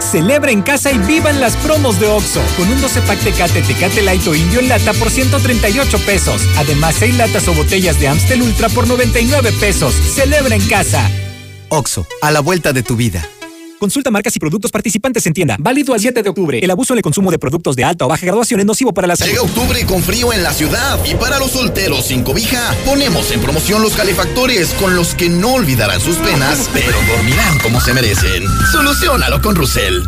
Celebra 0.00 0.50
en 0.50 0.62
casa 0.62 0.92
y 0.92 0.98
vivan 0.98 1.40
las 1.40 1.56
promos 1.56 1.98
de 1.98 2.06
OXO. 2.06 2.40
Con 2.56 2.68
un 2.68 2.80
12 2.80 3.00
pack 3.02 3.18
Tecate, 3.20 3.62
Tecate 3.62 4.02
Light 4.02 4.26
o 4.26 4.34
Indio 4.34 4.60
en 4.60 4.68
lata 4.68 4.92
por 4.94 5.10
138 5.10 5.98
pesos. 6.00 6.42
Además, 6.56 6.96
6 6.98 7.16
latas 7.16 7.48
o 7.48 7.54
botellas 7.54 7.98
de 7.98 8.08
Amstel 8.08 8.42
Ultra 8.42 8.68
por 8.68 8.86
99 8.86 9.52
pesos. 9.58 9.94
Celebra 9.94 10.54
en 10.54 10.66
casa. 10.68 11.10
OXO, 11.68 12.06
a 12.22 12.30
la 12.30 12.40
vuelta 12.40 12.72
de 12.72 12.82
tu 12.82 12.96
vida. 12.96 13.26
Consulta 13.78 14.10
marcas 14.10 14.34
y 14.34 14.38
productos 14.38 14.70
participantes 14.70 15.26
en 15.26 15.34
tienda. 15.34 15.56
Válido 15.58 15.92
al 15.92 16.00
7 16.00 16.22
de 16.22 16.28
octubre. 16.30 16.58
El 16.58 16.70
abuso 16.70 16.94
en 16.94 16.98
el 16.98 17.02
consumo 17.02 17.30
de 17.30 17.38
productos 17.38 17.76
de 17.76 17.84
alta 17.84 18.06
o 18.06 18.08
baja 18.08 18.24
graduación 18.24 18.60
es 18.60 18.66
nocivo 18.66 18.94
para 18.94 19.06
la 19.06 19.14
salud. 19.16 19.32
Llega 19.32 19.42
octubre 19.42 19.84
con 19.84 20.02
frío 20.02 20.32
en 20.32 20.42
la 20.42 20.52
ciudad 20.54 20.98
y 21.04 21.14
para 21.16 21.38
los 21.38 21.50
solteros 21.50 22.06
sin 22.06 22.22
cobija 22.22 22.74
ponemos 22.86 23.30
en 23.32 23.40
promoción 23.40 23.82
los 23.82 23.94
calefactores 23.94 24.72
con 24.80 24.96
los 24.96 25.14
que 25.14 25.28
no 25.28 25.54
olvidarán 25.54 26.00
sus 26.00 26.16
penas, 26.16 26.70
pero 26.72 26.96
dormirán 27.08 27.58
como 27.58 27.80
se 27.80 27.92
merecen. 27.92 28.44
Solucionalo 28.72 29.42
con 29.42 29.54
Rusel. 29.54 30.02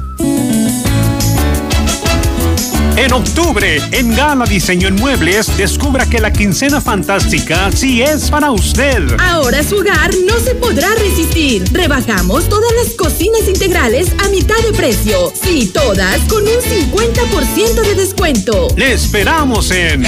En 2.96 3.12
octubre, 3.12 3.78
en 3.92 4.16
Gala 4.16 4.46
Diseño 4.46 4.88
en 4.88 4.94
Muebles, 4.96 5.54
descubra 5.58 6.06
que 6.06 6.18
la 6.18 6.32
quincena 6.32 6.80
fantástica 6.80 7.70
sí 7.70 8.00
es 8.00 8.30
para 8.30 8.50
usted. 8.50 9.02
Ahora 9.20 9.62
su 9.62 9.76
hogar 9.76 10.10
no 10.26 10.38
se 10.40 10.54
podrá 10.54 10.88
resistir. 10.94 11.62
Rebajamos 11.72 12.48
todas 12.48 12.72
las 12.82 12.94
cocinas 12.94 13.46
integrales 13.48 14.08
a 14.24 14.30
mitad 14.30 14.56
de 14.64 14.72
precio. 14.72 15.30
Sí, 15.34 15.70
todas 15.74 16.20
con 16.22 16.42
un 16.42 16.48
50% 16.48 17.82
de 17.82 17.94
descuento. 17.96 18.68
Le 18.76 18.94
esperamos 18.94 19.70
en 19.72 20.02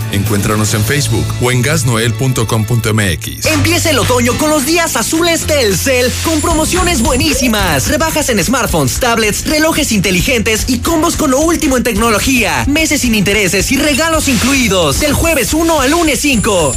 Encuéntranos 0.11 0.73
en 0.73 0.83
Facebook 0.83 1.25
o 1.41 1.51
en 1.51 1.61
gasnoel.com.mx. 1.61 3.45
Empieza 3.45 3.89
el 3.89 3.99
otoño 3.99 4.37
con 4.37 4.49
los 4.49 4.65
días 4.65 4.95
azules 4.95 5.45
Telcel 5.45 6.11
con 6.23 6.41
promociones 6.41 7.01
buenísimas. 7.01 7.87
Rebajas 7.87 8.29
en 8.29 8.43
smartphones, 8.43 8.99
tablets, 8.99 9.45
relojes 9.45 9.91
inteligentes 9.91 10.65
y 10.67 10.79
combos 10.79 11.15
con 11.15 11.31
lo 11.31 11.39
último 11.39 11.77
en 11.77 11.83
tecnología. 11.83 12.65
Meses 12.67 13.01
sin 13.01 13.15
intereses 13.15 13.71
y 13.71 13.77
regalos 13.77 14.27
incluidos. 14.27 14.99
Del 14.99 15.13
jueves 15.13 15.53
1 15.53 15.81
al 15.81 15.91
lunes 15.91 16.19
5. 16.19 16.75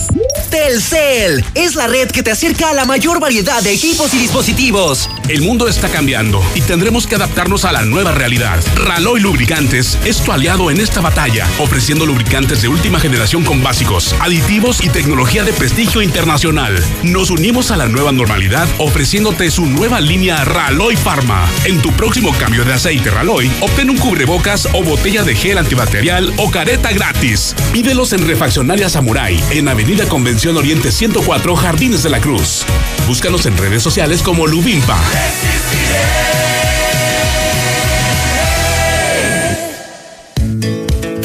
Telcel 0.51 1.45
es 1.55 1.75
la 1.75 1.87
red 1.87 2.11
que 2.11 2.23
te 2.23 2.31
acerca 2.31 2.71
a 2.71 2.75
la 2.75 2.85
mayor 2.85 3.21
variedad 3.21 3.63
de 3.63 3.73
equipos 3.73 4.15
y 4.15 4.19
dispositivos. 4.19 5.09
El 5.27 5.41
mundo 5.41 5.69
está 5.69 5.89
cambiando 5.89 6.43
y 6.55 6.61
tendremos 6.61 7.07
que 7.07 7.15
adaptarnos 7.15 7.65
a 7.65 7.73
la 7.73 7.83
nueva 7.83 8.13
realidad. 8.13 8.63
Raloy 8.77 9.21
Lubricantes 9.21 9.99
es 10.05 10.21
tu 10.21 10.33
aliado 10.33 10.71
en 10.71 10.81
esta 10.81 11.01
batalla, 11.01 11.49
ofreciendo 11.59 12.05
lubricantes 12.05 12.61
de 12.61 12.69
última 12.69 13.01
generación 13.01 13.43
con 13.43 13.63
básicos, 13.63 14.15
aditivos 14.21 14.85
y 14.85 14.91
tecnología 14.91 15.43
de 15.43 15.55
prestigio 15.55 16.03
internacional. 16.03 16.79
Nos 17.05 17.31
unimos 17.31 17.71
a 17.71 17.79
la 17.79 17.89
nueva 17.89 18.13
normalidad 18.13 18.69
ofreciéndote 18.77 19.51
su 19.51 19.65
nueva 19.65 19.99
línea 19.99 20.45
Raloy 20.45 20.95
Pharma. 20.95 21.49
En 21.65 21.81
tu 21.81 21.91
próximo 21.93 22.35
cambio 22.35 22.67
de 22.67 22.75
aceite 22.75 23.11
Raloy, 23.11 23.51
obtén 23.63 23.89
un 23.89 23.97
cubrebocas 23.97 24.69
o 24.75 24.85
botella 24.85 25.23
de 25.23 25.35
gel 25.35 25.57
antibacterial 25.57 26.35
o 26.37 26.51
careta 26.51 26.93
gratis. 26.93 27.57
Pídelos 27.73 28.13
en 28.13 28.27
Refaccionaria 28.27 28.91
Samurai, 28.91 29.43
en 29.51 29.69
Avenida 29.69 30.07
Convención 30.07 30.59
Oriente 30.59 30.93
104, 30.93 31.57
Jardines 31.57 32.03
de 32.03 32.11
la 32.11 32.21
Cruz. 32.21 32.67
Búscanos 33.07 33.47
en 33.47 33.57
redes 33.57 33.83
sociales 33.83 34.23
como 34.23 34.47
Lubimpa. 34.47 34.99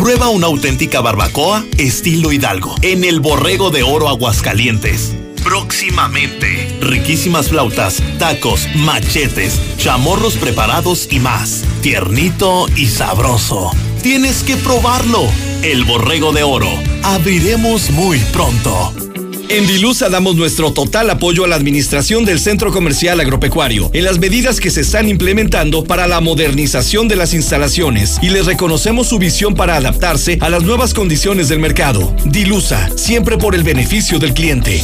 Prueba 0.10 0.30
una 0.30 0.48
auténtica 0.48 1.02
barbacoa 1.02 1.64
estilo 1.78 2.32
Hidalgo 2.32 2.74
en 2.82 3.04
el 3.04 3.20
Borrego 3.20 3.70
de 3.70 3.84
Oro 3.84 4.10
Aguascalientes. 4.10 5.14
Próximamente, 5.44 6.80
riquísimas 6.82 7.50
flautas, 7.50 8.02
tacos, 8.18 8.68
machetes, 8.76 9.60
chamorros 9.78 10.36
preparados 10.38 11.08
y 11.12 11.20
más. 11.20 11.64
Tiernito 11.82 12.66
y 12.76 12.88
sabroso. 12.88 13.72
Tienes 14.02 14.42
que 14.42 14.58
probarlo. 14.58 15.28
El 15.62 15.84
Borrego 15.84 16.32
de 16.32 16.42
Oro. 16.42 16.70
Abriremos 17.04 17.92
muy 17.92 18.18
pronto. 18.34 19.09
En 19.50 19.66
Dilusa 19.66 20.10
damos 20.10 20.36
nuestro 20.36 20.74
total 20.74 21.10
apoyo 21.10 21.44
a 21.44 21.48
la 21.48 21.56
administración 21.56 22.24
del 22.24 22.40
Centro 22.40 22.72
Comercial 22.72 23.20
Agropecuario 23.20 23.90
en 23.94 24.04
las 24.04 24.20
medidas 24.20 24.60
que 24.60 24.70
se 24.70 24.82
están 24.82 25.10
implementando 25.10 25.84
para 25.84 26.06
la 26.06 26.22
modernización 26.22 27.08
de 27.08 27.16
las 27.16 27.34
instalaciones 27.34 28.20
y 28.22 28.30
les 28.30 28.46
reconocemos 28.46 29.08
su 29.08 29.18
visión 29.18 29.56
para 29.56 29.76
adaptarse 29.76 30.38
a 30.40 30.52
las 30.52 30.62
nuevas 30.62 30.94
condiciones 30.94 31.50
del 31.50 31.58
mercado. 31.58 32.14
Dilusa, 32.26 32.96
siempre 32.96 33.40
por 33.40 33.56
el 33.56 33.64
beneficio 33.64 34.20
del 34.20 34.36
cliente. 34.36 34.84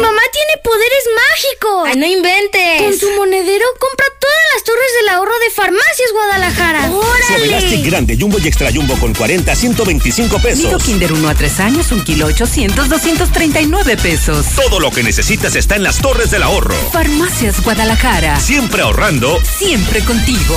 mamá 0.02 0.22
tiene 0.34 0.58
poderes 0.64 1.04
mágicos. 1.16 1.84
Ay, 1.86 1.98
no 1.98 2.08
inventes. 2.08 2.82
Con 2.82 2.98
su 2.98 3.12
monedero 3.16 3.66
compra 3.80 4.08
todas 4.20 4.36
las 4.56 4.64
torres 4.64 4.92
del 5.00 5.10
ahorro 5.10 5.38
de 5.38 5.52
Farmacias 5.52 6.12
Guadalajara. 6.12 6.90
¡Órale! 6.92 7.68
grande 7.88 8.18
Jumbo 8.20 8.40
y 8.40 8.48
Extra 8.48 8.72
Jumbo 8.74 8.98
con 9.00 9.14
40 9.14 9.52
a 9.52 9.56
125 9.56 10.40
pesos. 10.40 10.66
Nido 10.66 10.80
Kinder 10.80 11.14
1 11.14 11.30
a 11.30 11.36
3 11.36 11.60
años, 11.62 11.92
un 11.92 12.04
kilo 12.04 12.26
800, 12.26 12.90
239 12.90 13.98
pesos. 13.98 14.48
Todo 14.56 14.80
lo 14.80 14.90
que 14.92 15.04
necesitas 15.04 15.56
está 15.56 15.76
en 15.76 15.84
las 15.84 16.00
torres 16.00 16.32
del 16.32 16.42
ahorro. 16.48 16.76
Farmacias 16.92 17.62
Guadalajara. 17.62 18.40
Siempre 18.40 18.82
ahorrando. 18.82 19.38
Siempre 19.44 20.00
contigo. 20.02 20.56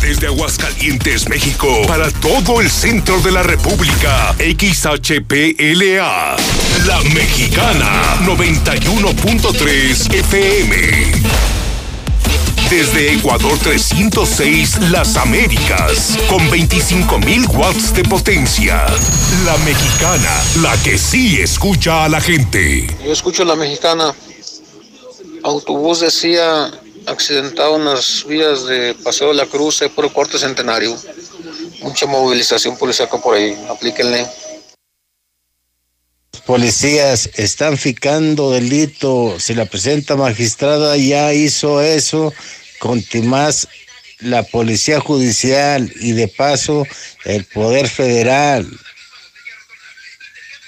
Desde 0.00 0.28
Aguascalientes, 0.28 1.28
México, 1.28 1.68
para 1.86 2.10
todo 2.10 2.62
el 2.62 2.70
centro 2.70 3.20
de 3.20 3.30
la 3.30 3.42
República, 3.42 4.34
XHPLA, 4.38 6.36
La 6.86 7.00
Mexicana, 7.14 8.16
91.3 8.24 10.14
FM. 10.14 11.30
Desde 12.70 13.12
Ecuador 13.14 13.58
306, 13.58 14.90
Las 14.90 15.16
Américas, 15.16 16.16
con 16.28 16.40
25.000 16.48 17.48
watts 17.54 17.92
de 17.92 18.04
potencia. 18.04 18.86
La 19.44 19.58
Mexicana, 19.58 20.30
la 20.62 20.74
que 20.82 20.96
sí 20.96 21.38
escucha 21.38 22.04
a 22.04 22.08
la 22.08 22.20
gente. 22.20 22.86
Yo 23.04 23.12
escucho 23.12 23.44
la 23.44 23.56
mexicana. 23.56 24.14
Autobús 25.42 26.00
decía 26.00 26.70
accidentado 27.06 27.76
en 27.76 27.86
las 27.86 28.24
vías 28.26 28.66
de 28.66 28.94
Paseo 29.02 29.28
de 29.28 29.34
la 29.34 29.46
Cruz, 29.46 29.82
por 29.94 30.04
el 30.04 30.12
cuarto 30.12 30.38
centenario. 30.38 30.96
Mucha 31.80 32.06
movilización 32.06 32.76
policíaca 32.76 33.18
por 33.18 33.36
ahí. 33.36 33.56
Aplíquenle. 33.68 34.26
Policías 36.46 37.30
están 37.34 37.78
ficando 37.78 38.50
delito. 38.50 39.38
Si 39.38 39.54
la 39.54 39.66
presenta 39.66 40.16
magistrada 40.16 40.96
ya 40.96 41.32
hizo 41.32 41.80
eso, 41.80 42.32
más 43.22 43.68
la 44.20 44.42
policía 44.42 45.00
judicial 45.00 45.90
y 46.00 46.12
de 46.12 46.28
paso 46.28 46.86
el 47.24 47.44
poder 47.44 47.88
federal. 47.88 48.66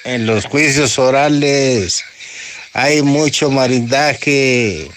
En 0.05 0.27
los 0.27 0.47
juicios 0.47 0.99
orales 0.99 2.05
hay 2.75 3.03
mucho 3.03 3.51
marindaje. 3.51 4.91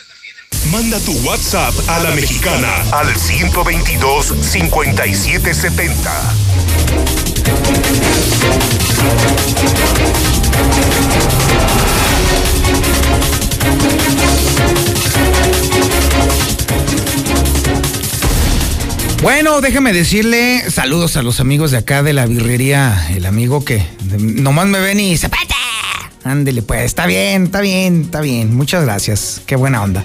Manda 0.72 1.00
tu 1.00 1.12
WhatsApp 1.20 1.74
a 1.88 2.00
la 2.00 2.12
mexicana 2.12 2.74
al 2.92 3.16
122 3.16 4.34
5770. 4.42 6.34
Bueno, 19.22 19.62
déjeme 19.62 19.92
decirle 19.92 20.70
saludos 20.70 21.18
a 21.18 21.24
los 21.24 21.40
amigos 21.40 21.72
de 21.72 21.78
acá 21.78 22.04
de 22.04 22.14
la 22.14 22.26
birrería. 22.28 23.08
El 23.16 23.26
amigo 23.26 23.66
que 23.66 23.84
nomás 24.20 24.68
me 24.68 24.80
ven 24.80 25.00
y 25.00 25.18
se 25.18 25.30
Ándele, 26.26 26.64
pues, 26.64 26.82
está 26.82 27.06
bien, 27.06 27.44
está 27.44 27.62
bien, 27.62 28.02
está 28.02 28.20
bien. 28.20 28.56
Muchas 28.56 28.84
gracias. 28.84 29.44
Qué 29.46 29.56
buena 29.56 29.84
onda. 29.84 30.04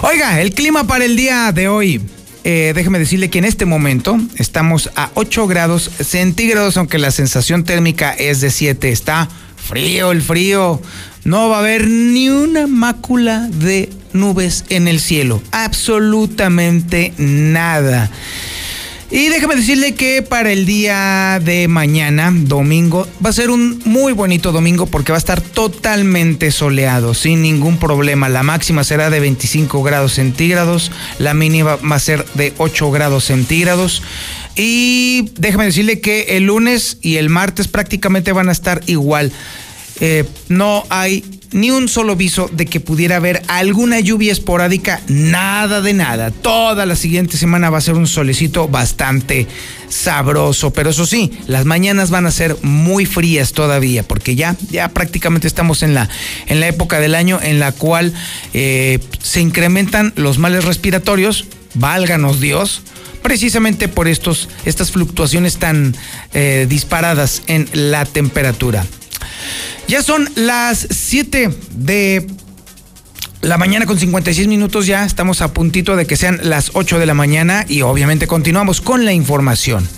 Oiga, 0.00 0.40
el 0.40 0.54
clima 0.54 0.86
para 0.86 1.04
el 1.04 1.14
día 1.14 1.52
de 1.52 1.68
hoy. 1.68 2.00
Eh, 2.42 2.72
déjeme 2.74 2.98
decirle 2.98 3.28
que 3.28 3.38
en 3.38 3.44
este 3.44 3.66
momento 3.66 4.18
estamos 4.36 4.90
a 4.96 5.10
8 5.12 5.46
grados 5.46 5.90
centígrados, 6.00 6.78
aunque 6.78 6.96
la 6.96 7.10
sensación 7.10 7.64
térmica 7.64 8.14
es 8.14 8.40
de 8.40 8.50
7. 8.50 8.88
Está 8.88 9.28
frío 9.56 10.10
el 10.10 10.22
frío. 10.22 10.80
No 11.24 11.50
va 11.50 11.56
a 11.56 11.60
haber 11.60 11.86
ni 11.86 12.30
una 12.30 12.66
mácula 12.66 13.46
de 13.52 13.90
nubes 14.14 14.64
en 14.70 14.88
el 14.88 15.00
cielo. 15.00 15.42
Absolutamente 15.50 17.12
nada. 17.18 18.10
Y 19.10 19.28
déjame 19.28 19.56
decirle 19.56 19.94
que 19.94 20.20
para 20.20 20.52
el 20.52 20.66
día 20.66 21.40
de 21.42 21.66
mañana, 21.66 22.30
domingo, 22.30 23.08
va 23.24 23.30
a 23.30 23.32
ser 23.32 23.48
un 23.48 23.80
muy 23.86 24.12
bonito 24.12 24.52
domingo 24.52 24.84
porque 24.84 25.12
va 25.12 25.16
a 25.16 25.18
estar 25.18 25.40
totalmente 25.40 26.50
soleado, 26.50 27.14
sin 27.14 27.40
ningún 27.40 27.78
problema. 27.78 28.28
La 28.28 28.42
máxima 28.42 28.84
será 28.84 29.08
de 29.08 29.18
25 29.18 29.82
grados 29.82 30.12
centígrados, 30.12 30.92
la 31.18 31.32
mínima 31.32 31.76
va 31.76 31.96
a 31.96 32.00
ser 32.00 32.26
de 32.34 32.52
8 32.58 32.90
grados 32.90 33.24
centígrados. 33.24 34.02
Y 34.56 35.30
déjame 35.38 35.64
decirle 35.64 36.00
que 36.00 36.36
el 36.36 36.44
lunes 36.44 36.98
y 37.00 37.16
el 37.16 37.30
martes 37.30 37.66
prácticamente 37.66 38.32
van 38.32 38.50
a 38.50 38.52
estar 38.52 38.82
igual. 38.86 39.32
Eh, 40.00 40.24
no 40.48 40.84
hay 40.90 41.24
ni 41.52 41.70
un 41.70 41.88
solo 41.88 42.16
viso 42.16 42.50
de 42.52 42.66
que 42.66 42.80
pudiera 42.80 43.16
haber 43.16 43.42
alguna 43.48 44.00
lluvia 44.00 44.32
esporádica, 44.32 45.00
nada 45.08 45.80
de 45.80 45.94
nada. 45.94 46.30
Toda 46.30 46.86
la 46.86 46.96
siguiente 46.96 47.36
semana 47.36 47.70
va 47.70 47.78
a 47.78 47.82
ser 47.82 47.94
un 47.94 48.06
solecito 48.06 48.68
bastante 48.68 49.46
sabroso, 49.88 50.72
pero 50.72 50.90
eso 50.90 51.06
sí, 51.06 51.32
las 51.46 51.64
mañanas 51.64 52.10
van 52.10 52.26
a 52.26 52.30
ser 52.30 52.56
muy 52.62 53.06
frías 53.06 53.52
todavía, 53.52 54.02
porque 54.02 54.34
ya, 54.34 54.56
ya 54.70 54.88
prácticamente 54.88 55.48
estamos 55.48 55.82
en 55.82 55.94
la, 55.94 56.08
en 56.46 56.60
la 56.60 56.68
época 56.68 57.00
del 57.00 57.14
año 57.14 57.40
en 57.42 57.58
la 57.58 57.72
cual 57.72 58.12
eh, 58.52 58.98
se 59.22 59.40
incrementan 59.40 60.12
los 60.16 60.38
males 60.38 60.64
respiratorios, 60.64 61.46
válganos 61.74 62.40
Dios, 62.40 62.82
precisamente 63.22 63.88
por 63.88 64.08
estos, 64.08 64.48
estas 64.64 64.90
fluctuaciones 64.90 65.56
tan 65.56 65.94
eh, 66.34 66.66
disparadas 66.68 67.42
en 67.46 67.68
la 67.72 68.04
temperatura. 68.04 68.84
Ya 69.88 70.02
son 70.02 70.28
las 70.34 70.86
7 70.90 71.50
de 71.76 72.26
la 73.40 73.56
mañana 73.56 73.86
con 73.86 73.98
56 73.98 74.48
minutos 74.48 74.86
ya, 74.86 75.04
estamos 75.04 75.42
a 75.42 75.52
puntito 75.52 75.96
de 75.96 76.06
que 76.06 76.16
sean 76.16 76.40
las 76.42 76.72
8 76.74 76.98
de 76.98 77.06
la 77.06 77.14
mañana 77.14 77.64
y 77.68 77.82
obviamente 77.82 78.26
continuamos 78.26 78.80
con 78.80 79.04
la 79.04 79.12
información. 79.12 79.88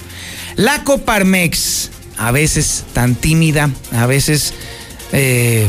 La 0.56 0.84
Coparmex, 0.84 1.90
a 2.18 2.32
veces 2.32 2.84
tan 2.92 3.14
tímida, 3.14 3.70
a 3.92 4.06
veces 4.06 4.52
eh, 5.12 5.66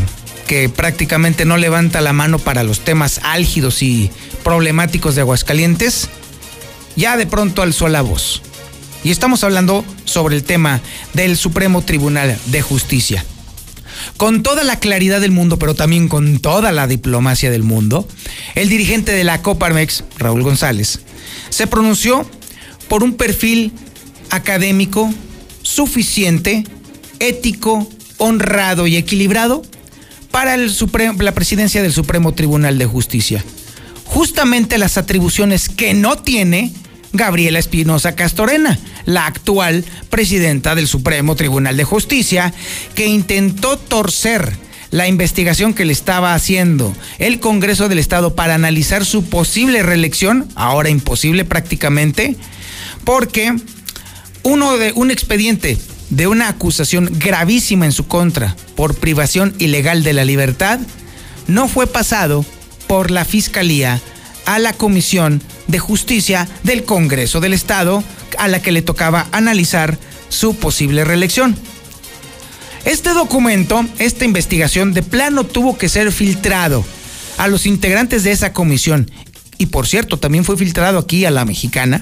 que 0.47 0.67
prácticamente 0.67 1.45
no 1.45 1.55
levanta 1.57 2.01
la 2.01 2.13
mano 2.13 2.39
para 2.39 2.63
los 2.63 2.81
temas 2.81 3.21
álgidos 3.23 3.81
y 3.83 4.11
problemáticos 4.43 5.15
de 5.15 5.21
Aguascalientes, 5.21 6.09
ya 6.97 7.15
de 7.15 7.25
pronto 7.25 7.61
alzó 7.61 7.87
la 7.87 8.01
voz. 8.01 8.41
Y 9.03 9.11
estamos 9.11 9.43
hablando 9.43 9.85
sobre 10.03 10.35
el 10.35 10.43
tema 10.43 10.81
del 11.13 11.37
Supremo 11.37 11.81
Tribunal 11.83 12.37
de 12.47 12.61
Justicia 12.61 13.25
con 14.17 14.43
toda 14.43 14.63
la 14.63 14.79
claridad 14.79 15.21
del 15.21 15.31
mundo, 15.31 15.57
pero 15.57 15.75
también 15.75 16.07
con 16.07 16.39
toda 16.39 16.71
la 16.71 16.87
diplomacia 16.87 17.51
del 17.51 17.63
mundo, 17.63 18.07
el 18.55 18.69
dirigente 18.69 19.11
de 19.11 19.23
la 19.23 19.41
Coparmex, 19.41 20.03
Raúl 20.17 20.43
González, 20.43 20.99
se 21.49 21.67
pronunció 21.67 22.29
por 22.87 23.03
un 23.03 23.13
perfil 23.13 23.73
académico 24.29 25.13
suficiente, 25.63 26.63
ético, 27.19 27.87
honrado 28.17 28.87
y 28.87 28.95
equilibrado 28.97 29.61
para 30.31 30.55
la 30.57 31.31
presidencia 31.33 31.81
del 31.81 31.93
Supremo 31.93 32.33
Tribunal 32.33 32.77
de 32.77 32.85
Justicia. 32.85 33.43
Justamente 34.05 34.77
las 34.77 34.97
atribuciones 34.97 35.69
que 35.69 35.93
no 35.93 36.17
tiene 36.17 36.73
Gabriela 37.13 37.59
Espinosa 37.59 38.15
Castorena, 38.15 38.79
la 39.05 39.25
actual 39.25 39.85
presidenta 40.09 40.75
del 40.75 40.87
Supremo 40.87 41.35
Tribunal 41.35 41.77
de 41.77 41.83
Justicia, 41.83 42.53
que 42.95 43.07
intentó 43.07 43.77
torcer 43.77 44.53
la 44.91 45.07
investigación 45.07 45.73
que 45.73 45.85
le 45.85 45.93
estaba 45.93 46.33
haciendo 46.33 46.93
el 47.17 47.39
Congreso 47.39 47.89
del 47.89 47.99
Estado 47.99 48.35
para 48.35 48.55
analizar 48.55 49.05
su 49.05 49.23
posible 49.25 49.83
reelección, 49.83 50.47
ahora 50.55 50.89
imposible 50.89 51.45
prácticamente, 51.45 52.35
porque 53.05 53.55
uno 54.43 54.77
de 54.77 54.91
un 54.93 55.11
expediente 55.11 55.77
de 56.09 56.27
una 56.27 56.49
acusación 56.49 57.09
gravísima 57.19 57.85
en 57.85 57.93
su 57.93 58.07
contra 58.07 58.55
por 58.75 58.95
privación 58.95 59.55
ilegal 59.59 60.03
de 60.03 60.13
la 60.13 60.25
libertad 60.25 60.79
no 61.47 61.67
fue 61.67 61.87
pasado 61.87 62.45
por 62.87 63.11
la 63.11 63.23
Fiscalía 63.23 64.01
a 64.45 64.59
la 64.59 64.73
Comisión 64.73 65.41
de 65.67 65.79
Justicia 65.79 66.47
del 66.63 66.83
Congreso 66.83 67.39
del 67.39 67.53
Estado, 67.53 68.03
a 68.37 68.47
la 68.47 68.61
que 68.61 68.71
le 68.71 68.81
tocaba 68.81 69.27
analizar 69.31 69.97
su 70.29 70.55
posible 70.55 71.03
reelección. 71.03 71.55
Este 72.85 73.11
documento, 73.11 73.85
esta 73.99 74.25
investigación 74.25 74.93
de 74.93 75.03
plano 75.03 75.43
tuvo 75.43 75.77
que 75.77 75.89
ser 75.89 76.11
filtrado 76.11 76.83
a 77.37 77.47
los 77.47 77.65
integrantes 77.65 78.23
de 78.23 78.31
esa 78.31 78.53
comisión 78.53 79.09
y 79.57 79.67
por 79.67 79.87
cierto 79.87 80.17
también 80.17 80.43
fue 80.43 80.57
filtrado 80.57 80.97
aquí 80.97 81.25
a 81.25 81.31
la 81.31 81.45
mexicana 81.45 82.01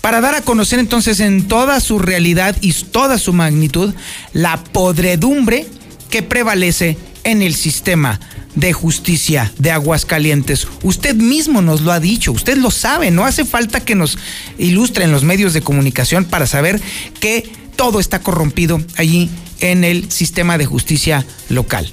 para 0.00 0.20
dar 0.20 0.34
a 0.34 0.42
conocer 0.42 0.78
entonces 0.78 1.20
en 1.20 1.48
toda 1.48 1.80
su 1.80 1.98
realidad 1.98 2.56
y 2.60 2.72
toda 2.72 3.18
su 3.18 3.32
magnitud 3.32 3.94
la 4.32 4.62
podredumbre 4.64 5.66
que 6.10 6.22
prevalece 6.22 6.96
en 7.24 7.42
el 7.42 7.54
sistema 7.54 8.20
de 8.54 8.72
justicia 8.72 9.52
de 9.58 9.72
Aguascalientes. 9.72 10.68
Usted 10.82 11.14
mismo 11.14 11.62
nos 11.62 11.80
lo 11.80 11.92
ha 11.92 12.00
dicho, 12.00 12.32
usted 12.32 12.56
lo 12.56 12.70
sabe, 12.70 13.10
no 13.10 13.24
hace 13.24 13.44
falta 13.44 13.80
que 13.80 13.94
nos 13.94 14.18
ilustren 14.58 15.10
los 15.10 15.24
medios 15.24 15.52
de 15.52 15.62
comunicación 15.62 16.24
para 16.24 16.46
saber 16.46 16.80
que 17.20 17.50
todo 17.76 18.00
está 18.00 18.20
corrompido 18.20 18.80
allí 18.96 19.30
en 19.60 19.84
el 19.84 20.10
sistema 20.10 20.58
de 20.58 20.66
justicia 20.66 21.26
local. 21.48 21.90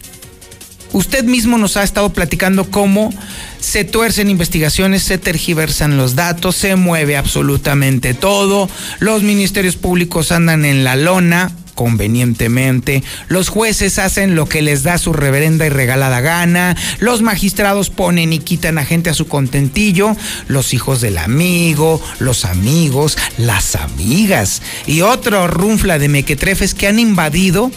Usted 0.94 1.24
mismo 1.24 1.58
nos 1.58 1.78
ha 1.78 1.84
estado 1.84 2.12
platicando 2.12 2.70
cómo 2.70 3.14
se 3.62 3.86
tuercen 3.86 4.30
investigaciones, 4.30 5.04
se 5.04 5.18
tergiversan 5.18 5.96
los 5.96 6.16
datos, 6.16 6.58
se 6.58 6.76
mueve 6.76 7.16
absolutamente 7.16 8.14
todo, 8.14 8.70
los 9.00 9.24
ministerios 9.24 9.78
públicos 9.78 10.34
andan 10.34 10.66
en 10.66 10.84
la 10.84 10.98
lona, 10.98 11.52
convenientemente, 11.82 13.02
los 13.28 13.50
jueces 13.50 13.98
hacen 13.98 14.36
lo 14.36 14.46
que 14.46 14.62
les 14.62 14.84
da 14.84 15.00
su 15.00 15.14
reverenda 15.14 15.66
y 15.66 15.70
regalada 15.70 16.22
gana, 16.22 16.78
los 17.00 17.24
magistrados 17.24 17.90
ponen 17.90 18.34
y 18.34 18.38
quitan 18.38 18.78
a 18.78 18.86
gente 18.86 19.10
a 19.10 19.16
su 19.16 19.28
contentillo, 19.28 20.16
los 20.48 20.76
hijos 20.76 21.02
del 21.02 21.18
amigo, 21.18 22.00
los 22.20 22.46
amigos, 22.46 23.18
las 23.40 23.76
amigas. 23.76 24.62
Y 24.86 25.02
otro 25.02 25.48
runfla 25.48 25.98
de 25.98 26.08
mequetrefes 26.08 26.76
que 26.76 26.86
han 26.86 27.00
invadido 27.00 27.72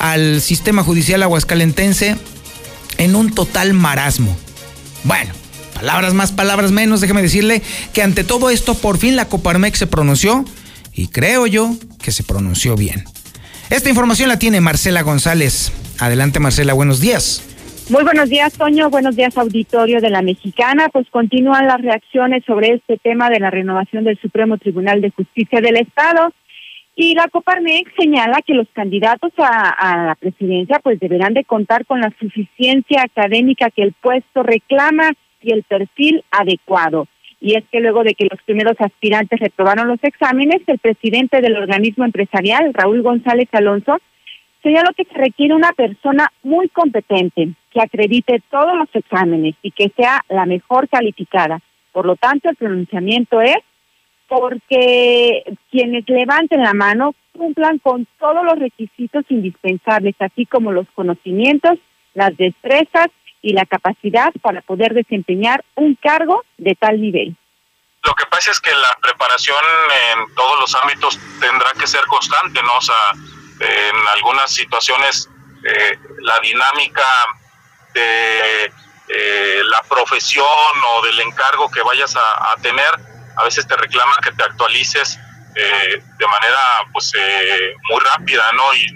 al 0.00 0.40
sistema 0.40 0.82
judicial 0.82 1.22
aguascalentense 1.22 2.16
en 2.98 3.14
un 3.14 3.32
total 3.32 3.74
marasmo. 3.74 4.36
Bueno, 5.04 5.32
palabras 5.72 6.14
más, 6.14 6.32
palabras 6.32 6.72
menos, 6.72 7.00
déjeme 7.00 7.22
decirle 7.22 7.62
que 7.92 8.02
ante 8.02 8.24
todo 8.24 8.50
esto 8.50 8.74
por 8.74 8.98
fin 8.98 9.14
la 9.14 9.28
Coparmex 9.28 9.78
se 9.78 9.86
pronunció 9.86 10.44
y 10.92 11.06
creo 11.06 11.46
yo 11.46 11.76
que 12.02 12.10
se 12.10 12.24
pronunció 12.24 12.74
bien. 12.74 13.04
Esta 13.68 13.88
información 13.88 14.28
la 14.28 14.38
tiene 14.38 14.60
Marcela 14.60 15.02
González. 15.02 15.72
Adelante 16.00 16.38
Marcela, 16.38 16.72
buenos 16.72 17.00
días. 17.00 17.42
Muy 17.90 18.04
buenos 18.04 18.30
días, 18.30 18.52
Toño. 18.56 18.90
Buenos 18.90 19.16
días, 19.16 19.36
auditorio 19.36 20.00
de 20.00 20.08
la 20.08 20.22
Mexicana. 20.22 20.88
Pues 20.92 21.08
continúan 21.10 21.66
las 21.66 21.80
reacciones 21.80 22.44
sobre 22.44 22.74
este 22.74 22.96
tema 22.98 23.28
de 23.28 23.40
la 23.40 23.50
renovación 23.50 24.04
del 24.04 24.20
Supremo 24.20 24.56
Tribunal 24.58 25.00
de 25.00 25.10
Justicia 25.10 25.60
del 25.60 25.78
Estado. 25.78 26.32
Y 26.94 27.14
la 27.14 27.26
Coparmex 27.26 27.90
señala 27.98 28.40
que 28.46 28.54
los 28.54 28.68
candidatos 28.72 29.32
a, 29.38 29.70
a, 29.70 30.06
la 30.06 30.14
presidencia 30.14 30.78
pues 30.78 31.00
deberán 31.00 31.34
de 31.34 31.44
contar 31.44 31.86
con 31.86 32.00
la 32.00 32.12
suficiencia 32.20 33.02
académica 33.02 33.70
que 33.70 33.82
el 33.82 33.92
puesto 33.94 34.44
reclama 34.44 35.10
y 35.42 35.52
el 35.52 35.64
perfil 35.64 36.24
adecuado 36.30 37.08
y 37.40 37.54
es 37.54 37.64
que 37.70 37.80
luego 37.80 38.02
de 38.02 38.14
que 38.14 38.28
los 38.30 38.40
primeros 38.42 38.76
aspirantes 38.78 39.38
reprobaron 39.40 39.88
los 39.88 40.02
exámenes, 40.02 40.62
el 40.66 40.78
presidente 40.78 41.40
del 41.40 41.56
organismo 41.56 42.04
empresarial, 42.04 42.72
Raúl 42.72 43.02
González 43.02 43.48
Alonso, 43.52 43.98
señaló 44.62 44.90
que 44.96 45.04
se 45.04 45.14
requiere 45.14 45.54
una 45.54 45.72
persona 45.72 46.32
muy 46.42 46.68
competente, 46.68 47.50
que 47.70 47.80
acredite 47.80 48.42
todos 48.50 48.76
los 48.76 48.88
exámenes 48.94 49.54
y 49.62 49.70
que 49.70 49.92
sea 49.96 50.22
la 50.28 50.46
mejor 50.46 50.88
calificada. 50.88 51.60
Por 51.92 52.06
lo 52.06 52.16
tanto, 52.16 52.48
el 52.48 52.56
pronunciamiento 52.56 53.40
es 53.40 53.58
porque 54.28 55.44
quienes 55.70 56.08
levanten 56.08 56.62
la 56.62 56.74
mano 56.74 57.14
cumplan 57.32 57.78
con 57.78 58.06
todos 58.18 58.44
los 58.44 58.58
requisitos 58.58 59.24
indispensables, 59.28 60.14
así 60.18 60.46
como 60.46 60.72
los 60.72 60.86
conocimientos, 60.94 61.78
las 62.14 62.36
destrezas 62.36 63.08
y 63.46 63.52
la 63.52 63.64
capacidad 63.64 64.32
para 64.42 64.60
poder 64.60 64.92
desempeñar 64.92 65.64
un 65.76 65.94
cargo 65.94 66.44
de 66.58 66.74
tal 66.74 67.00
nivel. 67.00 67.36
Lo 68.02 68.12
que 68.16 68.26
pasa 68.26 68.50
es 68.50 68.60
que 68.60 68.72
la 68.72 68.98
preparación 69.00 69.64
en 70.12 70.34
todos 70.34 70.58
los 70.58 70.74
ámbitos 70.82 71.16
tendrá 71.38 71.72
que 71.78 71.86
ser 71.86 72.04
constante, 72.06 72.60
¿no? 72.60 72.76
O 72.76 72.80
sea, 72.80 73.12
en 73.60 74.08
algunas 74.16 74.50
situaciones 74.52 75.30
eh, 75.64 75.96
la 76.22 76.40
dinámica 76.40 77.08
de 77.94 78.64
eh, 78.64 79.62
la 79.64 79.80
profesión 79.88 80.74
o 80.94 81.02
del 81.02 81.20
encargo 81.20 81.70
que 81.70 81.82
vayas 81.82 82.16
a, 82.16 82.60
tener, 82.62 82.90
a 83.36 83.44
veces 83.44 83.64
te 83.68 83.76
reclama 83.76 84.16
que 84.24 84.32
te 84.32 84.42
actualices 84.42 85.20
eh, 85.54 86.02
de 86.18 86.26
manera 86.26 86.82
pues 86.92 87.12
muy 87.90 88.00
rápida, 88.00 88.50
¿no? 88.54 88.74
Y 88.74 88.90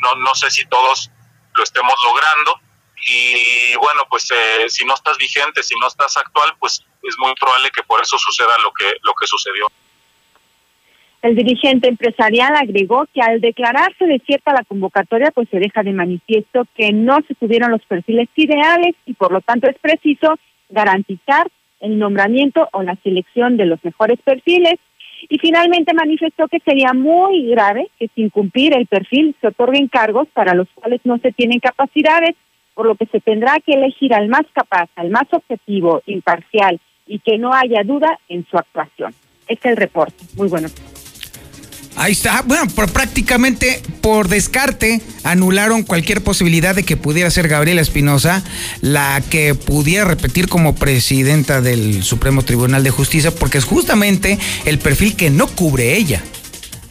no, 0.00 0.14
no 0.14 0.34
sé 0.36 0.48
si 0.48 0.64
todos 0.66 1.10
lo 1.54 1.64
estemos 1.64 1.94
logrando, 2.04 2.60
y 3.04 3.76
bueno, 3.76 4.02
pues 4.08 4.30
eh, 4.30 4.68
si 4.68 4.84
no 4.84 4.94
estás 4.94 5.18
vigente, 5.18 5.62
si 5.62 5.74
no 5.80 5.86
estás 5.86 6.16
actual, 6.16 6.52
pues 6.58 6.84
es 7.02 7.16
muy 7.18 7.32
probable 7.34 7.70
que 7.74 7.82
por 7.82 8.00
eso 8.00 8.16
suceda 8.18 8.56
lo 8.62 8.72
que, 8.72 8.86
lo 9.02 9.12
que 9.14 9.26
sucedió. 9.26 9.66
El 11.22 11.34
dirigente 11.34 11.88
empresarial 11.88 12.54
agregó 12.54 13.06
que 13.12 13.20
al 13.20 13.40
declararse 13.40 14.06
desierta 14.06 14.52
la 14.52 14.64
convocatoria, 14.64 15.30
pues 15.32 15.48
se 15.50 15.58
deja 15.58 15.82
de 15.82 15.92
manifiesto 15.92 16.66
que 16.76 16.92
no 16.92 17.18
se 17.26 17.34
tuvieron 17.34 17.70
los 17.72 17.84
perfiles 17.84 18.28
ideales 18.36 18.94
y 19.06 19.14
por 19.14 19.32
lo 19.32 19.40
tanto 19.40 19.68
es 19.68 19.76
preciso 19.78 20.38
garantizar 20.68 21.48
el 21.80 21.98
nombramiento 21.98 22.68
o 22.72 22.82
la 22.82 22.96
selección 23.02 23.56
de 23.56 23.66
los 23.66 23.84
mejores 23.84 24.18
perfiles. 24.22 24.74
Y 25.28 25.38
finalmente 25.38 25.94
manifestó 25.94 26.46
que 26.46 26.60
sería 26.60 26.92
muy 26.92 27.48
grave 27.48 27.90
que 27.98 28.08
sin 28.14 28.30
cumplir 28.30 28.76
el 28.76 28.86
perfil 28.86 29.34
se 29.40 29.48
otorguen 29.48 29.88
cargos 29.88 30.28
para 30.32 30.54
los 30.54 30.68
cuales 30.74 31.00
no 31.04 31.18
se 31.18 31.32
tienen 31.32 31.58
capacidades 31.58 32.36
por 32.76 32.86
lo 32.86 32.94
que 32.94 33.06
se 33.06 33.20
tendrá 33.20 33.58
que 33.64 33.72
elegir 33.72 34.12
al 34.12 34.28
más 34.28 34.42
capaz, 34.52 34.88
al 34.96 35.10
más 35.10 35.24
objetivo, 35.32 36.02
imparcial 36.06 36.78
y 37.06 37.18
que 37.20 37.38
no 37.38 37.52
haya 37.52 37.82
duda 37.84 38.20
en 38.28 38.46
su 38.48 38.58
actuación. 38.58 39.14
Este 39.48 39.68
es 39.68 39.72
el 39.72 39.76
reporte. 39.78 40.22
Muy 40.36 40.48
bueno. 40.48 40.68
Ahí 41.96 42.12
está. 42.12 42.42
Bueno, 42.42 42.64
por 42.74 42.92
prácticamente 42.92 43.80
por 44.02 44.28
descarte 44.28 45.00
anularon 45.24 45.82
cualquier 45.82 46.22
posibilidad 46.22 46.74
de 46.74 46.82
que 46.82 46.98
pudiera 46.98 47.30
ser 47.30 47.48
Gabriela 47.48 47.80
Espinosa 47.80 48.44
la 48.82 49.22
que 49.30 49.54
pudiera 49.54 50.04
repetir 50.04 50.48
como 50.48 50.74
presidenta 50.74 51.62
del 51.62 52.02
Supremo 52.02 52.42
Tribunal 52.42 52.84
de 52.84 52.90
Justicia, 52.90 53.30
porque 53.30 53.56
es 53.56 53.64
justamente 53.64 54.38
el 54.66 54.78
perfil 54.78 55.16
que 55.16 55.30
no 55.30 55.46
cubre 55.46 55.96
ella. 55.96 56.22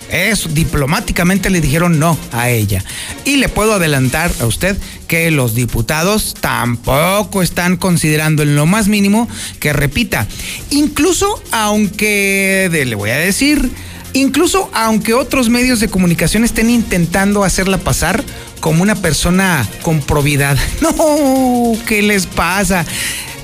Eso, 0.09 0.49
diplomáticamente 0.49 1.49
le 1.49 1.61
dijeron 1.61 1.99
no 1.99 2.17
a 2.31 2.49
ella. 2.49 2.83
Y 3.23 3.37
le 3.37 3.49
puedo 3.49 3.73
adelantar 3.73 4.31
a 4.39 4.45
usted 4.45 4.77
que 5.07 5.31
los 5.31 5.55
diputados 5.55 6.35
tampoco 6.39 7.41
están 7.41 7.77
considerando 7.77 8.43
en 8.43 8.55
lo 8.55 8.65
más 8.65 8.87
mínimo 8.87 9.27
que 9.59 9.73
repita. 9.73 10.27
Incluso 10.69 11.41
aunque, 11.51 12.69
le 12.71 12.95
voy 12.95 13.09
a 13.09 13.17
decir, 13.17 13.71
incluso 14.13 14.69
aunque 14.73 15.13
otros 15.13 15.49
medios 15.49 15.79
de 15.79 15.89
comunicación 15.89 16.43
estén 16.43 16.69
intentando 16.69 17.43
hacerla 17.43 17.77
pasar 17.77 18.23
como 18.59 18.83
una 18.83 18.95
persona 18.95 19.67
con 19.81 20.01
probidad. 20.01 20.57
No, 20.81 21.73
¿qué 21.87 22.01
les 22.01 22.27
pasa? 22.27 22.85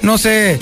No 0.01 0.17
sé 0.17 0.59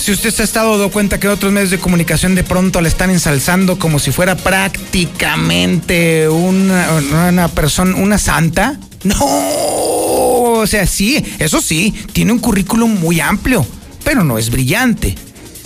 si 0.00 0.12
usted 0.12 0.30
se 0.30 0.42
ha 0.42 0.44
estado 0.46 0.70
dando 0.70 0.90
cuenta 0.90 1.20
que 1.20 1.28
otros 1.28 1.52
medios 1.52 1.70
de 1.70 1.78
comunicación 1.78 2.34
de 2.34 2.42
pronto 2.42 2.80
le 2.80 2.88
están 2.88 3.10
ensalzando 3.10 3.78
como 3.78 3.98
si 3.98 4.12
fuera 4.12 4.34
prácticamente 4.34 6.26
una, 6.26 6.88
una 7.28 7.48
persona, 7.48 7.94
una 7.96 8.16
santa. 8.18 8.80
No, 9.04 9.16
o 9.20 10.66
sea, 10.66 10.86
sí, 10.86 11.22
eso 11.38 11.60
sí, 11.60 11.94
tiene 12.14 12.32
un 12.32 12.38
currículum 12.38 12.98
muy 12.98 13.20
amplio, 13.20 13.66
pero 14.02 14.24
no 14.24 14.38
es 14.38 14.50
brillante. 14.50 15.16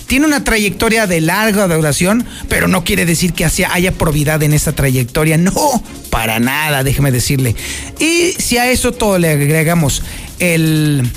Tiene 0.09 0.27
una 0.27 0.43
trayectoria 0.43 1.07
de 1.07 1.21
larga 1.21 1.69
duración, 1.69 2.27
pero 2.49 2.67
no 2.67 2.83
quiere 2.83 3.07
decir 3.07 3.35
que 3.35 3.45
haya 3.45 3.93
probidad 3.93 4.43
en 4.43 4.53
esa 4.53 4.73
trayectoria. 4.73 5.39
No, 5.39 5.83
para 6.11 6.41
nada, 6.41 6.83
déjeme 6.83 7.13
decirle. 7.13 7.55
Y 8.01 8.33
si 8.39 8.59
a 8.59 8.69
eso 8.71 8.93
todo 8.93 9.19
le 9.19 9.31
agregamos 9.31 10.03
el 10.41 11.09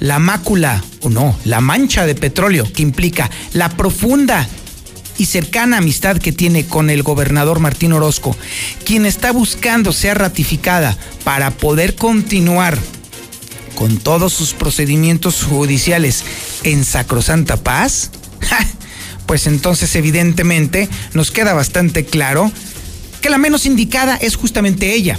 la 0.00 0.18
mácula, 0.18 0.82
o 1.02 1.10
no, 1.10 1.36
la 1.44 1.60
mancha 1.60 2.06
de 2.06 2.14
petróleo 2.14 2.70
que 2.72 2.82
implica 2.82 3.30
la 3.52 3.68
profunda 3.70 4.48
y 5.18 5.26
cercana 5.26 5.78
amistad 5.78 6.18
que 6.18 6.32
tiene 6.32 6.66
con 6.66 6.90
el 6.90 7.02
gobernador 7.02 7.58
Martín 7.58 7.92
Orozco, 7.92 8.36
quien 8.84 9.04
está 9.04 9.32
buscando 9.32 9.92
ser 9.92 10.18
ratificada 10.18 10.96
para 11.24 11.50
poder 11.50 11.96
continuar 11.96 12.78
con 13.74 13.98
todos 13.98 14.32
sus 14.32 14.54
procedimientos 14.54 15.44
judiciales 15.44 16.24
en 16.62 16.84
sacrosanta 16.84 17.56
paz, 17.56 18.10
pues 19.26 19.46
entonces 19.46 19.94
evidentemente 19.96 20.88
nos 21.14 21.30
queda 21.30 21.52
bastante 21.52 22.04
claro 22.04 22.50
que 23.20 23.30
la 23.30 23.38
menos 23.38 23.66
indicada 23.66 24.16
es 24.16 24.36
justamente 24.36 24.94
ella. 24.94 25.18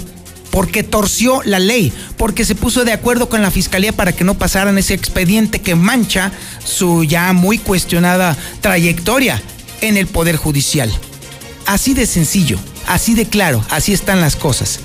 Porque 0.50 0.82
torció 0.82 1.42
la 1.44 1.58
ley, 1.58 1.92
porque 2.16 2.44
se 2.44 2.54
puso 2.54 2.84
de 2.84 2.92
acuerdo 2.92 3.28
con 3.28 3.42
la 3.42 3.50
fiscalía 3.50 3.92
para 3.92 4.12
que 4.12 4.24
no 4.24 4.38
pasaran 4.38 4.78
ese 4.78 4.94
expediente 4.94 5.60
que 5.60 5.74
mancha 5.74 6.32
su 6.64 7.04
ya 7.04 7.32
muy 7.32 7.58
cuestionada 7.58 8.36
trayectoria 8.60 9.40
en 9.80 9.96
el 9.96 10.06
Poder 10.06 10.36
Judicial. 10.36 10.90
Así 11.66 11.94
de 11.94 12.06
sencillo, 12.06 12.58
así 12.86 13.14
de 13.14 13.26
claro, 13.26 13.64
así 13.70 13.92
están 13.92 14.20
las 14.20 14.36
cosas. 14.36 14.80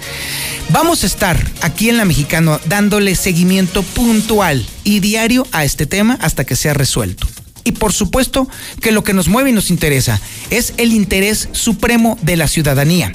Vamos 0.69 1.03
a 1.03 1.07
estar 1.07 1.43
aquí 1.61 1.89
en 1.89 1.97
La 1.97 2.05
Mexicano 2.05 2.59
dándole 2.65 3.15
seguimiento 3.15 3.83
puntual 3.83 4.65
y 4.83 4.99
diario 4.99 5.47
a 5.51 5.63
este 5.63 5.85
tema 5.85 6.17
hasta 6.21 6.43
que 6.43 6.55
sea 6.55 6.73
resuelto. 6.73 7.27
Y 7.63 7.71
por 7.71 7.93
supuesto 7.93 8.47
que 8.81 8.91
lo 8.91 9.03
que 9.03 9.13
nos 9.13 9.27
mueve 9.27 9.49
y 9.49 9.53
nos 9.53 9.71
interesa 9.71 10.21
es 10.51 10.73
el 10.77 10.93
interés 10.93 11.49
supremo 11.51 12.17
de 12.21 12.37
la 12.37 12.47
ciudadanía. 12.47 13.11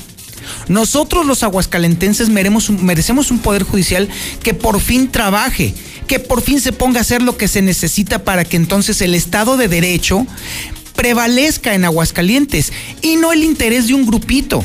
Nosotros 0.68 1.26
los 1.26 1.42
aguascalentenses 1.42 2.28
merecemos 2.28 3.30
un 3.30 3.38
poder 3.38 3.62
judicial 3.64 4.08
que 4.42 4.54
por 4.54 4.80
fin 4.80 5.10
trabaje, 5.10 5.74
que 6.06 6.18
por 6.18 6.42
fin 6.42 6.60
se 6.60 6.72
ponga 6.72 6.98
a 6.98 7.02
hacer 7.02 7.22
lo 7.22 7.36
que 7.36 7.48
se 7.48 7.62
necesita 7.62 8.24
para 8.24 8.44
que 8.44 8.56
entonces 8.56 9.00
el 9.00 9.14
Estado 9.14 9.56
de 9.56 9.68
Derecho 9.68 10.26
prevalezca 10.94 11.74
en 11.74 11.84
Aguascalientes 11.84 12.72
y 13.00 13.16
no 13.16 13.32
el 13.32 13.44
interés 13.44 13.88
de 13.88 13.94
un 13.94 14.06
grupito. 14.06 14.64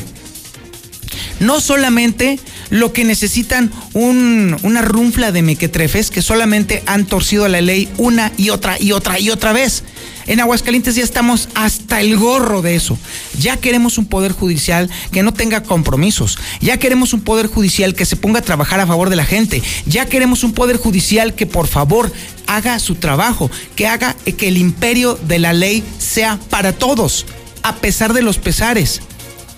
No 1.40 1.60
solamente 1.60 2.38
lo 2.70 2.92
que 2.92 3.04
necesitan 3.04 3.70
una 3.94 4.82
runfla 4.82 5.32
de 5.32 5.42
mequetrefes 5.42 6.10
que 6.10 6.22
solamente 6.22 6.82
han 6.86 7.06
torcido 7.06 7.48
la 7.48 7.60
ley 7.60 7.88
una 7.98 8.32
y 8.36 8.50
otra 8.50 8.76
y 8.80 8.92
otra 8.92 9.18
y 9.20 9.30
otra 9.30 9.52
vez. 9.52 9.82
En 10.26 10.40
Aguascalientes 10.40 10.96
ya 10.96 11.04
estamos 11.04 11.48
hasta 11.54 12.00
el 12.00 12.16
gorro 12.16 12.60
de 12.60 12.74
eso. 12.74 12.98
Ya 13.38 13.56
queremos 13.56 13.96
un 13.96 14.06
poder 14.06 14.32
judicial 14.32 14.90
que 15.12 15.22
no 15.22 15.32
tenga 15.32 15.62
compromisos. 15.62 16.38
Ya 16.60 16.78
queremos 16.78 17.12
un 17.12 17.20
poder 17.20 17.46
judicial 17.46 17.94
que 17.94 18.04
se 18.04 18.16
ponga 18.16 18.40
a 18.40 18.42
trabajar 18.42 18.80
a 18.80 18.86
favor 18.86 19.08
de 19.08 19.16
la 19.16 19.24
gente. 19.24 19.62
Ya 19.86 20.06
queremos 20.06 20.42
un 20.42 20.52
poder 20.52 20.78
judicial 20.78 21.34
que 21.34 21.46
por 21.46 21.68
favor 21.68 22.12
haga 22.48 22.78
su 22.80 22.96
trabajo, 22.96 23.50
que 23.76 23.86
haga 23.86 24.14
que 24.14 24.48
el 24.48 24.56
imperio 24.56 25.14
de 25.14 25.38
la 25.38 25.52
ley 25.52 25.84
sea 25.98 26.40
para 26.50 26.72
todos, 26.72 27.26
a 27.62 27.76
pesar 27.76 28.12
de 28.12 28.22
los 28.22 28.38
pesares. 28.38 29.02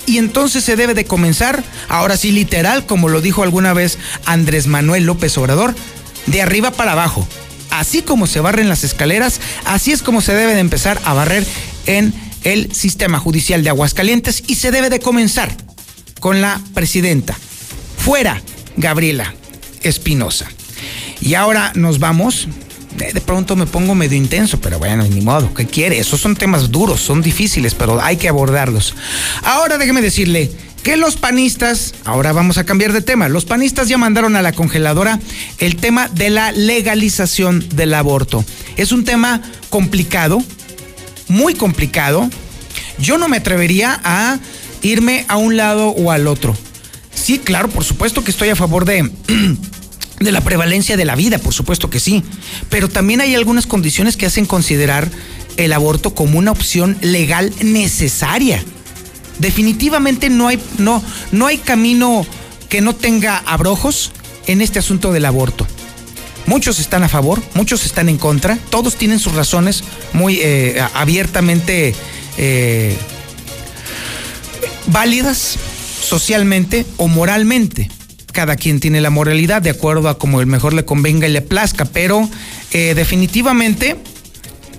Y 0.04 0.18
entonces 0.18 0.64
se 0.64 0.76
debe 0.76 0.94
de 0.94 1.04
comenzar, 1.04 1.62
ahora 1.88 2.16
sí 2.16 2.30
literal, 2.30 2.86
como 2.86 3.08
lo 3.08 3.20
dijo 3.20 3.42
alguna 3.42 3.72
vez 3.74 3.98
Andrés 4.24 4.66
Manuel 4.66 5.04
López 5.04 5.36
Obrador, 5.38 5.74
de 6.26 6.42
arriba 6.42 6.70
para 6.70 6.92
abajo. 6.92 7.26
Así 7.70 8.02
como 8.02 8.26
se 8.26 8.40
barren 8.40 8.68
las 8.68 8.84
escaleras, 8.84 9.40
así 9.64 9.92
es 9.92 10.02
como 10.02 10.20
se 10.20 10.34
debe 10.34 10.54
de 10.54 10.60
empezar 10.60 11.00
a 11.04 11.14
barrer 11.14 11.46
en 11.86 12.12
el 12.44 12.74
sistema 12.74 13.18
judicial 13.18 13.62
de 13.62 13.70
Aguascalientes 13.70 14.42
y 14.46 14.54
se 14.54 14.70
debe 14.70 14.90
de 14.90 15.00
comenzar 15.00 15.54
con 16.20 16.40
la 16.40 16.60
presidenta. 16.74 17.36
Fuera, 17.96 18.42
Gabriela 18.76 19.34
Espinosa. 19.82 20.48
Y 21.20 21.34
ahora 21.34 21.72
nos 21.74 21.98
vamos 21.98 22.48
de 22.98 23.20
pronto 23.20 23.54
me 23.54 23.66
pongo 23.66 23.94
medio 23.94 24.16
intenso, 24.16 24.60
pero 24.60 24.78
bueno, 24.78 25.04
ni 25.04 25.20
modo, 25.20 25.52
¿qué 25.54 25.66
quiere? 25.66 25.98
Esos 25.98 26.20
son 26.20 26.34
temas 26.34 26.70
duros, 26.70 27.00
son 27.00 27.22
difíciles, 27.22 27.74
pero 27.74 28.00
hay 28.02 28.16
que 28.16 28.28
abordarlos. 28.28 28.94
Ahora 29.44 29.78
déjeme 29.78 30.02
decirle 30.02 30.50
que 30.82 30.96
los 30.96 31.16
panistas, 31.16 31.94
ahora 32.04 32.32
vamos 32.32 32.58
a 32.58 32.64
cambiar 32.64 32.92
de 32.92 33.02
tema, 33.02 33.28
los 33.28 33.44
panistas 33.44 33.88
ya 33.88 33.98
mandaron 33.98 34.36
a 34.36 34.42
la 34.42 34.52
congeladora 34.52 35.18
el 35.58 35.76
tema 35.76 36.08
de 36.08 36.30
la 36.30 36.52
legalización 36.52 37.68
del 37.74 37.94
aborto. 37.94 38.44
Es 38.76 38.92
un 38.92 39.04
tema 39.04 39.42
complicado, 39.70 40.42
muy 41.28 41.54
complicado. 41.54 42.28
Yo 42.98 43.18
no 43.18 43.28
me 43.28 43.38
atrevería 43.38 44.00
a 44.02 44.38
irme 44.82 45.24
a 45.28 45.36
un 45.36 45.56
lado 45.56 45.88
o 45.88 46.10
al 46.10 46.26
otro. 46.26 46.56
Sí, 47.14 47.38
claro, 47.38 47.68
por 47.68 47.84
supuesto 47.84 48.24
que 48.24 48.30
estoy 48.30 48.48
a 48.48 48.56
favor 48.56 48.84
de 48.84 49.10
de 50.20 50.32
la 50.32 50.40
prevalencia 50.40 50.96
de 50.96 51.04
la 51.04 51.14
vida, 51.14 51.38
por 51.38 51.54
supuesto 51.54 51.90
que 51.90 52.00
sí, 52.00 52.22
pero 52.70 52.88
también 52.88 53.20
hay 53.20 53.34
algunas 53.34 53.66
condiciones 53.66 54.16
que 54.16 54.26
hacen 54.26 54.46
considerar 54.46 55.08
el 55.56 55.72
aborto 55.72 56.14
como 56.14 56.38
una 56.38 56.52
opción 56.52 56.96
legal 57.00 57.52
necesaria. 57.60 58.64
Definitivamente 59.38 60.30
no 60.30 60.48
hay, 60.48 60.60
no, 60.78 61.02
no 61.32 61.46
hay 61.46 61.58
camino 61.58 62.26
que 62.68 62.80
no 62.80 62.94
tenga 62.94 63.38
abrojos 63.38 64.12
en 64.46 64.60
este 64.60 64.78
asunto 64.78 65.12
del 65.12 65.24
aborto. 65.24 65.66
Muchos 66.46 66.78
están 66.78 67.02
a 67.02 67.08
favor, 67.08 67.42
muchos 67.54 67.84
están 67.84 68.08
en 68.08 68.16
contra, 68.16 68.56
todos 68.70 68.96
tienen 68.96 69.18
sus 69.18 69.34
razones 69.34 69.84
muy 70.12 70.40
eh, 70.40 70.82
abiertamente 70.94 71.94
eh, 72.38 72.96
válidas 74.86 75.58
socialmente 76.02 76.86
o 76.96 77.06
moralmente 77.06 77.90
cada 78.38 78.54
quien 78.54 78.78
tiene 78.78 79.00
la 79.00 79.10
moralidad 79.10 79.62
de 79.62 79.70
acuerdo 79.70 80.08
a 80.08 80.16
como 80.16 80.40
el 80.40 80.46
mejor 80.46 80.72
le 80.72 80.84
convenga 80.84 81.26
y 81.26 81.32
le 81.32 81.42
plazca, 81.42 81.84
pero 81.86 82.28
eh, 82.70 82.94
definitivamente 82.94 83.96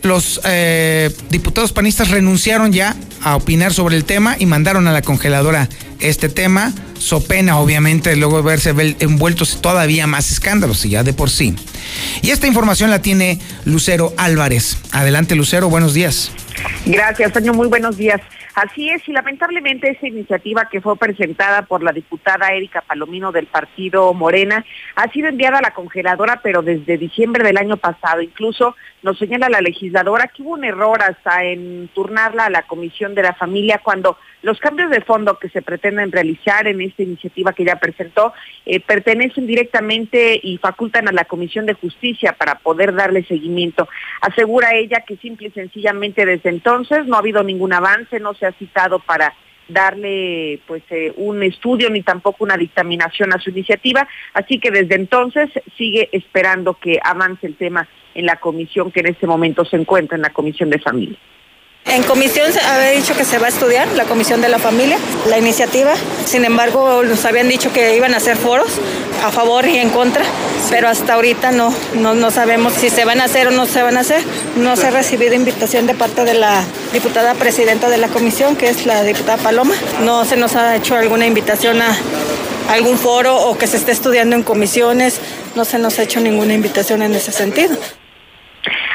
los 0.03 0.41
eh, 0.45 1.13
diputados 1.29 1.71
panistas 1.71 2.09
renunciaron 2.09 2.71
ya 2.71 2.95
a 3.21 3.35
opinar 3.35 3.73
sobre 3.73 3.95
el 3.95 4.05
tema 4.05 4.35
y 4.39 4.45
mandaron 4.45 4.87
a 4.87 4.91
la 4.91 5.01
congeladora 5.01 5.67
este 5.99 6.29
tema, 6.29 6.73
so 6.97 7.21
pena 7.21 7.57
obviamente 7.57 8.15
luego 8.15 8.41
verse 8.41 8.73
envueltos 8.99 9.61
todavía 9.61 10.07
más 10.07 10.31
escándalos 10.31 10.85
y 10.85 10.91
ya 10.91 11.03
de 11.03 11.13
por 11.13 11.29
sí. 11.29 11.55
Y 12.21 12.31
esta 12.31 12.47
información 12.47 12.89
la 12.89 13.01
tiene 13.01 13.39
Lucero 13.65 14.13
Álvarez. 14.17 14.77
Adelante 14.91 15.35
Lucero, 15.35 15.69
buenos 15.69 15.93
días. 15.93 16.31
Gracias, 16.85 17.33
señor, 17.33 17.55
muy 17.55 17.67
buenos 17.67 17.97
días. 17.97 18.21
Así 18.61 18.89
es, 18.89 19.07
y 19.07 19.13
lamentablemente 19.13 19.89
esa 19.89 20.05
iniciativa 20.05 20.67
que 20.69 20.81
fue 20.81 20.97
presentada 20.97 21.61
por 21.61 21.81
la 21.81 21.93
diputada 21.93 22.51
Erika 22.51 22.81
Palomino 22.81 23.31
del 23.31 23.47
partido 23.47 24.13
Morena 24.13 24.65
ha 24.97 25.09
sido 25.13 25.29
enviada 25.29 25.59
a 25.59 25.61
la 25.61 25.73
congeladora, 25.73 26.41
pero 26.43 26.61
desde 26.61 26.97
diciembre 26.97 27.41
del 27.45 27.57
año 27.57 27.77
pasado. 27.77 28.21
Incluso 28.21 28.75
nos 29.01 29.17
señala 29.17 29.47
la 29.47 29.61
legisladora 29.61 30.27
que 30.27 30.41
hubo 30.41 30.55
un 30.55 30.65
error 30.65 31.01
hasta 31.01 31.45
en 31.45 31.89
turnarla 31.93 32.47
a 32.47 32.49
la 32.49 32.63
Comisión 32.63 33.15
de 33.15 33.23
la 33.23 33.33
Familia 33.33 33.79
cuando 33.81 34.17
los 34.41 34.59
cambios 34.59 34.89
de 34.89 35.01
fondo 35.01 35.37
que 35.37 35.49
se 35.49 35.61
pretenden 35.61 36.11
realizar 36.11 36.67
en 36.67 36.81
esta 36.81 37.03
iniciativa 37.03 37.53
que 37.53 37.65
ya 37.65 37.75
presentó 37.75 38.33
eh, 38.65 38.79
pertenecen 38.79 39.47
directamente 39.47 40.39
y 40.41 40.57
facultan 40.57 41.07
a 41.07 41.11
la 41.11 41.25
Comisión 41.25 41.65
de 41.65 41.73
Justicia 41.73 42.33
para 42.33 42.55
poder 42.55 42.93
darle 42.93 43.23
seguimiento. 43.25 43.87
Asegura 44.21 44.75
ella 44.75 45.01
que 45.01 45.17
simple 45.17 45.47
y 45.47 45.51
sencillamente 45.51 46.25
desde 46.25 46.49
entonces 46.49 47.05
no 47.05 47.15
ha 47.15 47.19
habido 47.19 47.43
ningún 47.43 47.73
avance, 47.73 48.19
no 48.19 48.33
se 48.33 48.45
ha 48.45 48.51
citado 48.53 48.99
para 48.99 49.33
darle 49.67 50.59
pues 50.65 50.83
eh, 50.89 51.13
un 51.15 51.43
estudio 51.43 51.89
ni 51.89 52.01
tampoco 52.01 52.43
una 52.43 52.57
dictaminación 52.57 53.33
a 53.33 53.39
su 53.39 53.51
iniciativa, 53.51 54.07
así 54.33 54.59
que 54.59 54.71
desde 54.71 54.95
entonces 54.95 55.49
sigue 55.77 56.09
esperando 56.11 56.73
que 56.73 56.99
avance 57.03 57.45
el 57.45 57.55
tema 57.55 57.87
en 58.15 58.25
la 58.25 58.37
comisión 58.37 58.91
que 58.91 59.01
en 59.01 59.07
este 59.07 59.27
momento 59.27 59.63
se 59.65 59.77
encuentra 59.77 60.15
en 60.15 60.23
la 60.23 60.31
Comisión 60.31 60.69
de 60.71 60.79
Familia. 60.79 61.17
En 61.89 62.03
comisión 62.03 62.53
se 62.53 62.59
había 62.59 62.91
dicho 62.91 63.15
que 63.15 63.25
se 63.25 63.39
va 63.39 63.47
a 63.47 63.49
estudiar, 63.49 63.87
la 63.95 64.05
comisión 64.05 64.41
de 64.41 64.49
la 64.49 64.59
familia, 64.59 64.99
la 65.27 65.39
iniciativa. 65.39 65.93
Sin 66.25 66.45
embargo, 66.45 67.03
nos 67.03 67.25
habían 67.25 67.49
dicho 67.49 67.73
que 67.73 67.95
iban 67.95 68.13
a 68.13 68.17
hacer 68.17 68.37
foros 68.37 68.69
a 69.23 69.31
favor 69.31 69.67
y 69.67 69.77
en 69.77 69.89
contra, 69.89 70.23
pero 70.69 70.87
hasta 70.87 71.15
ahorita 71.15 71.51
no, 71.51 71.73
no, 71.95 72.13
no 72.13 72.29
sabemos 72.29 72.73
si 72.73 72.91
se 72.91 73.05
van 73.05 73.21
a 73.21 73.23
hacer 73.23 73.47
o 73.47 73.51
no 73.51 73.65
se 73.65 73.81
van 73.81 73.97
a 73.97 74.01
hacer. 74.01 74.23
No 74.55 74.75
se 74.75 74.87
ha 74.87 74.91
recibido 74.91 75.33
invitación 75.33 75.87
de 75.87 75.95
parte 75.95 76.25
de 76.25 76.35
la 76.35 76.63
diputada 76.93 77.33
presidenta 77.33 77.89
de 77.89 77.97
la 77.97 78.07
comisión, 78.07 78.55
que 78.55 78.69
es 78.69 78.85
la 78.85 79.03
diputada 79.03 79.41
Paloma. 79.41 79.73
No 80.03 80.25
se 80.25 80.37
nos 80.37 80.55
ha 80.55 80.75
hecho 80.75 80.95
alguna 80.95 81.25
invitación 81.25 81.81
a 81.81 81.97
algún 82.69 82.99
foro 82.99 83.35
o 83.35 83.57
que 83.57 83.65
se 83.65 83.77
esté 83.77 83.93
estudiando 83.93 84.35
en 84.35 84.43
comisiones. 84.43 85.19
No 85.55 85.65
se 85.65 85.79
nos 85.79 85.97
ha 85.97 86.03
hecho 86.03 86.19
ninguna 86.19 86.53
invitación 86.53 87.01
en 87.01 87.15
ese 87.15 87.31
sentido. 87.31 87.75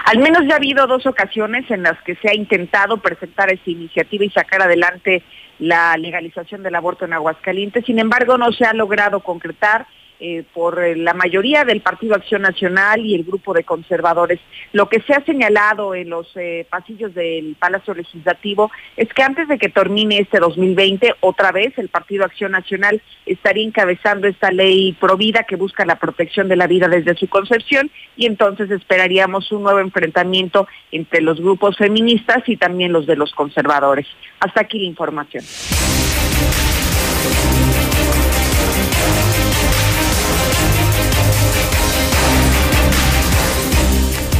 Al 0.04 0.18
menos 0.18 0.42
ya 0.46 0.54
ha 0.54 0.56
habido 0.56 0.86
dos 0.86 1.06
ocasiones 1.06 1.70
en 1.70 1.82
las 1.82 2.00
que 2.02 2.14
se 2.16 2.28
ha 2.28 2.34
intentado 2.34 2.98
presentar 2.98 3.50
esta 3.50 3.70
iniciativa 3.70 4.24
y 4.24 4.30
sacar 4.30 4.60
adelante 4.60 5.22
la 5.58 5.96
legalización 5.96 6.62
del 6.62 6.74
aborto 6.74 7.06
en 7.06 7.14
Aguascalientes. 7.14 7.86
Sin 7.86 7.98
embargo, 7.98 8.36
no 8.36 8.52
se 8.52 8.66
ha 8.66 8.74
logrado 8.74 9.20
concretar 9.20 9.86
eh, 10.20 10.44
por 10.52 10.82
eh, 10.82 10.96
la 10.96 11.12
mayoría 11.12 11.64
del 11.64 11.80
Partido 11.80 12.14
Acción 12.14 12.42
Nacional 12.42 13.00
y 13.04 13.14
el 13.14 13.24
grupo 13.24 13.52
de 13.52 13.64
conservadores. 13.64 14.38
Lo 14.72 14.88
que 14.88 15.00
se 15.00 15.12
ha 15.12 15.24
señalado 15.24 15.94
en 15.94 16.10
los 16.10 16.28
eh, 16.36 16.66
pasillos 16.70 17.14
del 17.14 17.56
Palacio 17.58 17.94
Legislativo 17.94 18.70
es 18.96 19.12
que 19.12 19.22
antes 19.22 19.48
de 19.48 19.58
que 19.58 19.68
termine 19.68 20.20
este 20.20 20.38
2020, 20.38 21.14
otra 21.20 21.52
vez 21.52 21.76
el 21.78 21.88
Partido 21.88 22.24
Acción 22.24 22.52
Nacional 22.52 23.02
estaría 23.26 23.64
encabezando 23.64 24.28
esta 24.28 24.50
ley 24.50 24.92
provida 25.00 25.42
que 25.42 25.56
busca 25.56 25.84
la 25.84 25.98
protección 25.98 26.48
de 26.48 26.56
la 26.56 26.66
vida 26.66 26.88
desde 26.88 27.16
su 27.16 27.28
concepción 27.28 27.90
y 28.16 28.26
entonces 28.26 28.70
esperaríamos 28.70 29.50
un 29.52 29.64
nuevo 29.64 29.80
enfrentamiento 29.80 30.68
entre 30.92 31.22
los 31.22 31.40
grupos 31.40 31.76
feministas 31.76 32.48
y 32.48 32.56
también 32.56 32.92
los 32.92 33.06
de 33.06 33.16
los 33.16 33.32
conservadores. 33.32 34.06
Hasta 34.40 34.60
aquí 34.60 34.78
la 34.78 34.86
información. 34.86 35.44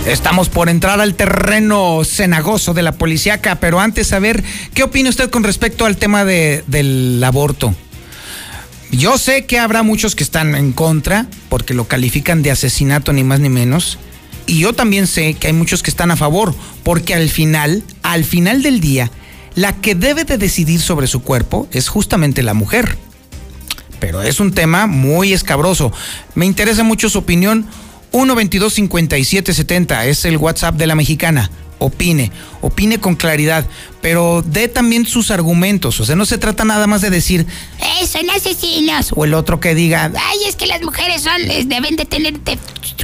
Estamos 0.07 0.51
por 0.51 0.69
entrar 0.69 1.01
al 1.01 1.15
terreno 1.15 2.03
cenagoso 2.05 2.75
de 2.75 2.83
la 2.83 2.93
policíaca, 2.93 3.59
pero 3.59 3.81
antes 3.81 4.13
a 4.13 4.19
ver, 4.19 4.45
¿qué 4.75 4.83
opina 4.83 5.09
usted 5.09 5.31
con 5.31 5.45
respecto 5.45 5.87
al 5.87 5.97
tema 5.97 6.27
de, 6.27 6.63
del 6.67 7.25
aborto? 7.25 7.75
Yo 8.91 9.17
sé 9.17 9.47
que 9.47 9.59
habrá 9.59 9.83
muchos 9.83 10.15
que 10.15 10.23
están 10.23 10.55
en 10.57 10.73
contra 10.73 11.27
porque 11.49 11.73
lo 11.73 11.89
califican 11.89 12.43
de 12.43 12.51
asesinato 12.51 13.15
ni 13.15 13.25
más 13.25 13.41
ni 13.41 13.49
menos. 13.49 13.99
Y 14.47 14.59
yo 14.59 14.75
también 14.75 15.07
sé 15.07 15.35
que 15.35 15.47
hay 15.47 15.53
muchos 15.55 15.83
que 15.83 15.91
están 15.91 16.11
a 16.11 16.17
favor 16.17 16.55
porque 16.83 17.15
al 17.15 17.31
final, 17.31 17.83
al 18.03 18.25
final 18.25 18.63
del 18.63 18.81
día, 18.81 19.11
la 19.55 19.73
que 19.73 19.95
debe 19.95 20.25
de 20.25 20.37
decidir 20.37 20.81
sobre 20.83 21.07
su 21.07 21.23
cuerpo 21.23 21.67
es 21.73 21.89
justamente 21.89 22.43
la 22.43 22.53
mujer. 22.53 22.99
Pero 24.01 24.21
es 24.21 24.39
un 24.39 24.53
tema 24.53 24.87
muy 24.87 25.33
escabroso. 25.33 25.93
Me 26.35 26.45
interesa 26.45 26.83
mucho 26.83 27.09
su 27.09 27.19
opinión. 27.19 27.67
122-5770 28.15 30.05
es 30.07 30.25
el 30.25 30.37
WhatsApp 30.37 30.77
de 30.77 30.87
la 30.87 30.95
mexicana. 30.95 31.51
Opine, 31.81 32.31
opine 32.63 32.99
con 32.99 33.15
claridad, 33.17 33.67
pero 34.01 34.43
dé 34.47 34.69
también 34.69 35.05
sus 35.07 35.31
argumentos. 35.33 36.01
O 36.01 36.05
sea, 36.07 36.15
no 36.17 36.25
se 36.25 36.39
trata 36.39 36.65
nada 36.65 36.87
más 36.87 37.03
de 37.03 37.11
decir, 37.11 37.45
¡Eh, 37.81 38.07
son 38.07 38.31
asesinos! 38.31 39.11
o 39.15 39.25
el 39.25 39.35
otro 39.35 39.59
que 39.61 39.75
diga, 39.75 40.11
Ay, 40.15 40.39
es 40.49 40.57
que 40.57 40.67
las 40.67 40.81
mujeres 40.83 41.23
son, 41.23 41.43
deben 41.69 41.97
de 41.97 42.05
tener 42.07 42.39
te- 42.39 42.59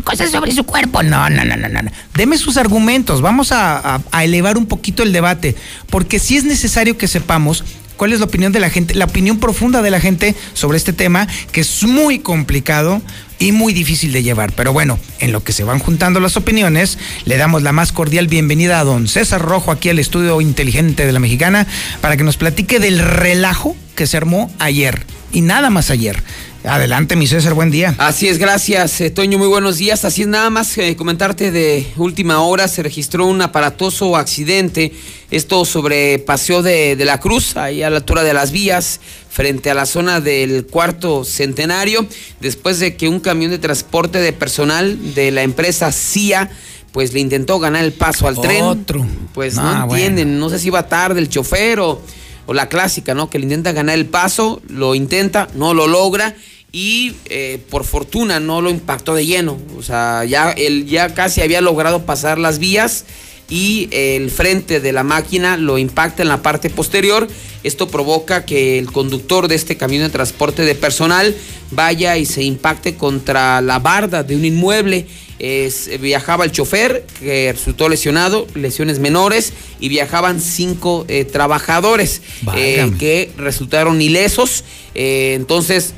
cosas 0.04 0.30
sobre 0.30 0.52
su 0.52 0.64
cuerpo. 0.64 1.02
No, 1.02 1.28
no, 1.28 1.44
no, 1.44 1.56
no, 1.56 1.68
no. 1.68 1.90
Deme 2.14 2.38
sus 2.38 2.56
argumentos. 2.56 3.20
Vamos 3.20 3.52
a, 3.52 3.76
a- 3.96 4.00
a 4.12 4.24
elevar 4.24 4.56
un 4.56 4.66
poquito 4.66 5.02
el 5.02 5.12
debate. 5.12 5.56
Porque 5.90 6.18
sí 6.18 6.36
es 6.36 6.44
necesario 6.44 6.96
que 6.96 7.08
sepamos 7.08 7.64
cuál 7.96 8.12
es 8.14 8.20
la 8.20 8.26
opinión 8.26 8.52
de 8.52 8.60
la 8.60 8.70
gente, 8.70 8.94
la 8.94 9.04
opinión 9.06 9.40
profunda 9.40 9.82
de 9.82 9.90
la 9.90 10.00
gente 10.00 10.34
sobre 10.54 10.78
este 10.78 10.92
tema, 10.94 11.26
que 11.52 11.60
es 11.62 11.82
muy 11.82 12.20
complicado 12.20 13.02
y 13.40 13.50
muy 13.50 13.72
difícil 13.72 14.12
de 14.12 14.22
llevar. 14.22 14.52
Pero 14.52 14.72
bueno, 14.72 15.00
en 15.18 15.32
lo 15.32 15.42
que 15.42 15.52
se 15.52 15.64
van 15.64 15.80
juntando 15.80 16.20
las 16.20 16.36
opiniones, 16.36 16.98
le 17.24 17.38
damos 17.38 17.62
la 17.62 17.72
más 17.72 17.90
cordial 17.90 18.28
bienvenida 18.28 18.78
a 18.78 18.84
don 18.84 19.08
César 19.08 19.42
Rojo 19.42 19.72
aquí 19.72 19.88
al 19.88 19.98
estudio 19.98 20.40
inteligente 20.40 21.06
de 21.06 21.12
la 21.12 21.18
mexicana 21.18 21.66
para 22.00 22.16
que 22.16 22.22
nos 22.22 22.36
platique 22.36 22.78
del 22.78 23.00
relajo 23.00 23.74
que 23.96 24.06
se 24.06 24.16
armó 24.16 24.52
ayer. 24.60 25.04
Y 25.32 25.40
nada 25.40 25.70
más 25.70 25.90
ayer. 25.90 26.22
Adelante, 26.62 27.16
mi 27.16 27.26
César, 27.26 27.54
buen 27.54 27.70
día. 27.70 27.94
Así 27.96 28.28
es, 28.28 28.36
gracias, 28.36 29.00
eh, 29.00 29.10
Toño, 29.10 29.38
muy 29.38 29.48
buenos 29.48 29.78
días. 29.78 30.04
Así 30.04 30.22
es, 30.22 30.28
nada 30.28 30.50
más 30.50 30.76
eh, 30.76 30.94
comentarte 30.94 31.50
de 31.50 31.86
última 31.96 32.40
hora, 32.42 32.68
se 32.68 32.82
registró 32.82 33.24
un 33.24 33.40
aparatoso 33.40 34.14
accidente, 34.14 34.92
esto 35.30 35.64
sobre 35.64 36.18
Paseo 36.18 36.62
de, 36.62 36.96
de 36.96 37.04
la 37.06 37.18
Cruz, 37.18 37.56
ahí 37.56 37.82
a 37.82 37.88
la 37.88 37.96
altura 37.96 38.24
de 38.24 38.34
las 38.34 38.50
vías, 38.52 39.00
frente 39.30 39.70
a 39.70 39.74
la 39.74 39.86
zona 39.86 40.20
del 40.20 40.66
cuarto 40.66 41.24
centenario, 41.24 42.06
después 42.40 42.78
de 42.78 42.94
que 42.94 43.08
un 43.08 43.20
camión 43.20 43.50
de 43.50 43.58
transporte 43.58 44.18
de 44.18 44.34
personal 44.34 45.14
de 45.14 45.30
la 45.30 45.42
empresa 45.42 45.90
CIA 45.92 46.50
pues 46.92 47.12
le 47.14 47.20
intentó 47.20 47.58
ganar 47.58 47.84
el 47.84 47.92
paso 47.92 48.26
al 48.26 48.38
tren. 48.40 48.64
Otro. 48.64 49.06
Pues 49.32 49.56
Ah, 49.56 49.86
no 49.86 49.94
entienden, 49.94 50.38
no 50.38 50.50
sé 50.50 50.58
si 50.58 50.70
va 50.70 50.88
tarde 50.88 51.20
el 51.20 51.28
chofer 51.28 51.78
o, 51.80 52.02
o 52.50 52.52
la 52.52 52.68
clásica, 52.68 53.14
¿no? 53.14 53.30
Que 53.30 53.38
le 53.38 53.44
intenta 53.44 53.70
ganar 53.70 53.94
el 53.94 54.06
paso, 54.06 54.60
lo 54.68 54.96
intenta, 54.96 55.46
no 55.54 55.72
lo 55.72 55.86
logra 55.86 56.34
y 56.72 57.14
eh, 57.26 57.62
por 57.70 57.84
fortuna 57.84 58.40
no 58.40 58.60
lo 58.60 58.70
impactó 58.70 59.14
de 59.14 59.24
lleno. 59.24 59.56
O 59.78 59.84
sea, 59.84 60.24
ya 60.24 60.50
él 60.50 60.84
ya 60.86 61.14
casi 61.14 61.42
había 61.42 61.60
logrado 61.60 62.04
pasar 62.06 62.40
las 62.40 62.58
vías 62.58 63.04
y 63.50 63.88
el 63.90 64.30
frente 64.30 64.80
de 64.80 64.92
la 64.92 65.02
máquina 65.02 65.56
lo 65.56 65.76
impacta 65.76 66.22
en 66.22 66.28
la 66.28 66.40
parte 66.40 66.70
posterior. 66.70 67.26
Esto 67.64 67.88
provoca 67.88 68.46
que 68.46 68.78
el 68.78 68.90
conductor 68.90 69.48
de 69.48 69.56
este 69.56 69.76
camión 69.76 70.02
de 70.04 70.08
transporte 70.08 70.62
de 70.62 70.74
personal 70.74 71.34
vaya 71.72 72.16
y 72.16 72.24
se 72.24 72.42
impacte 72.42 72.94
contra 72.94 73.60
la 73.60 73.78
barda 73.80 74.22
de 74.22 74.34
un 74.36 74.44
inmueble. 74.44 75.06
Es- 75.38 75.90
viajaba 76.00 76.44
el 76.44 76.52
chofer 76.52 77.04
que 77.18 77.52
resultó 77.52 77.88
lesionado, 77.88 78.46
lesiones 78.54 78.98
menores, 78.98 79.52
y 79.80 79.88
viajaban 79.88 80.40
cinco 80.40 81.04
eh, 81.08 81.24
trabajadores 81.24 82.22
eh, 82.56 82.92
que 82.98 83.30
resultaron 83.36 84.00
ilesos. 84.00 84.64
Eh, 84.94 85.34
entonces 85.36 85.94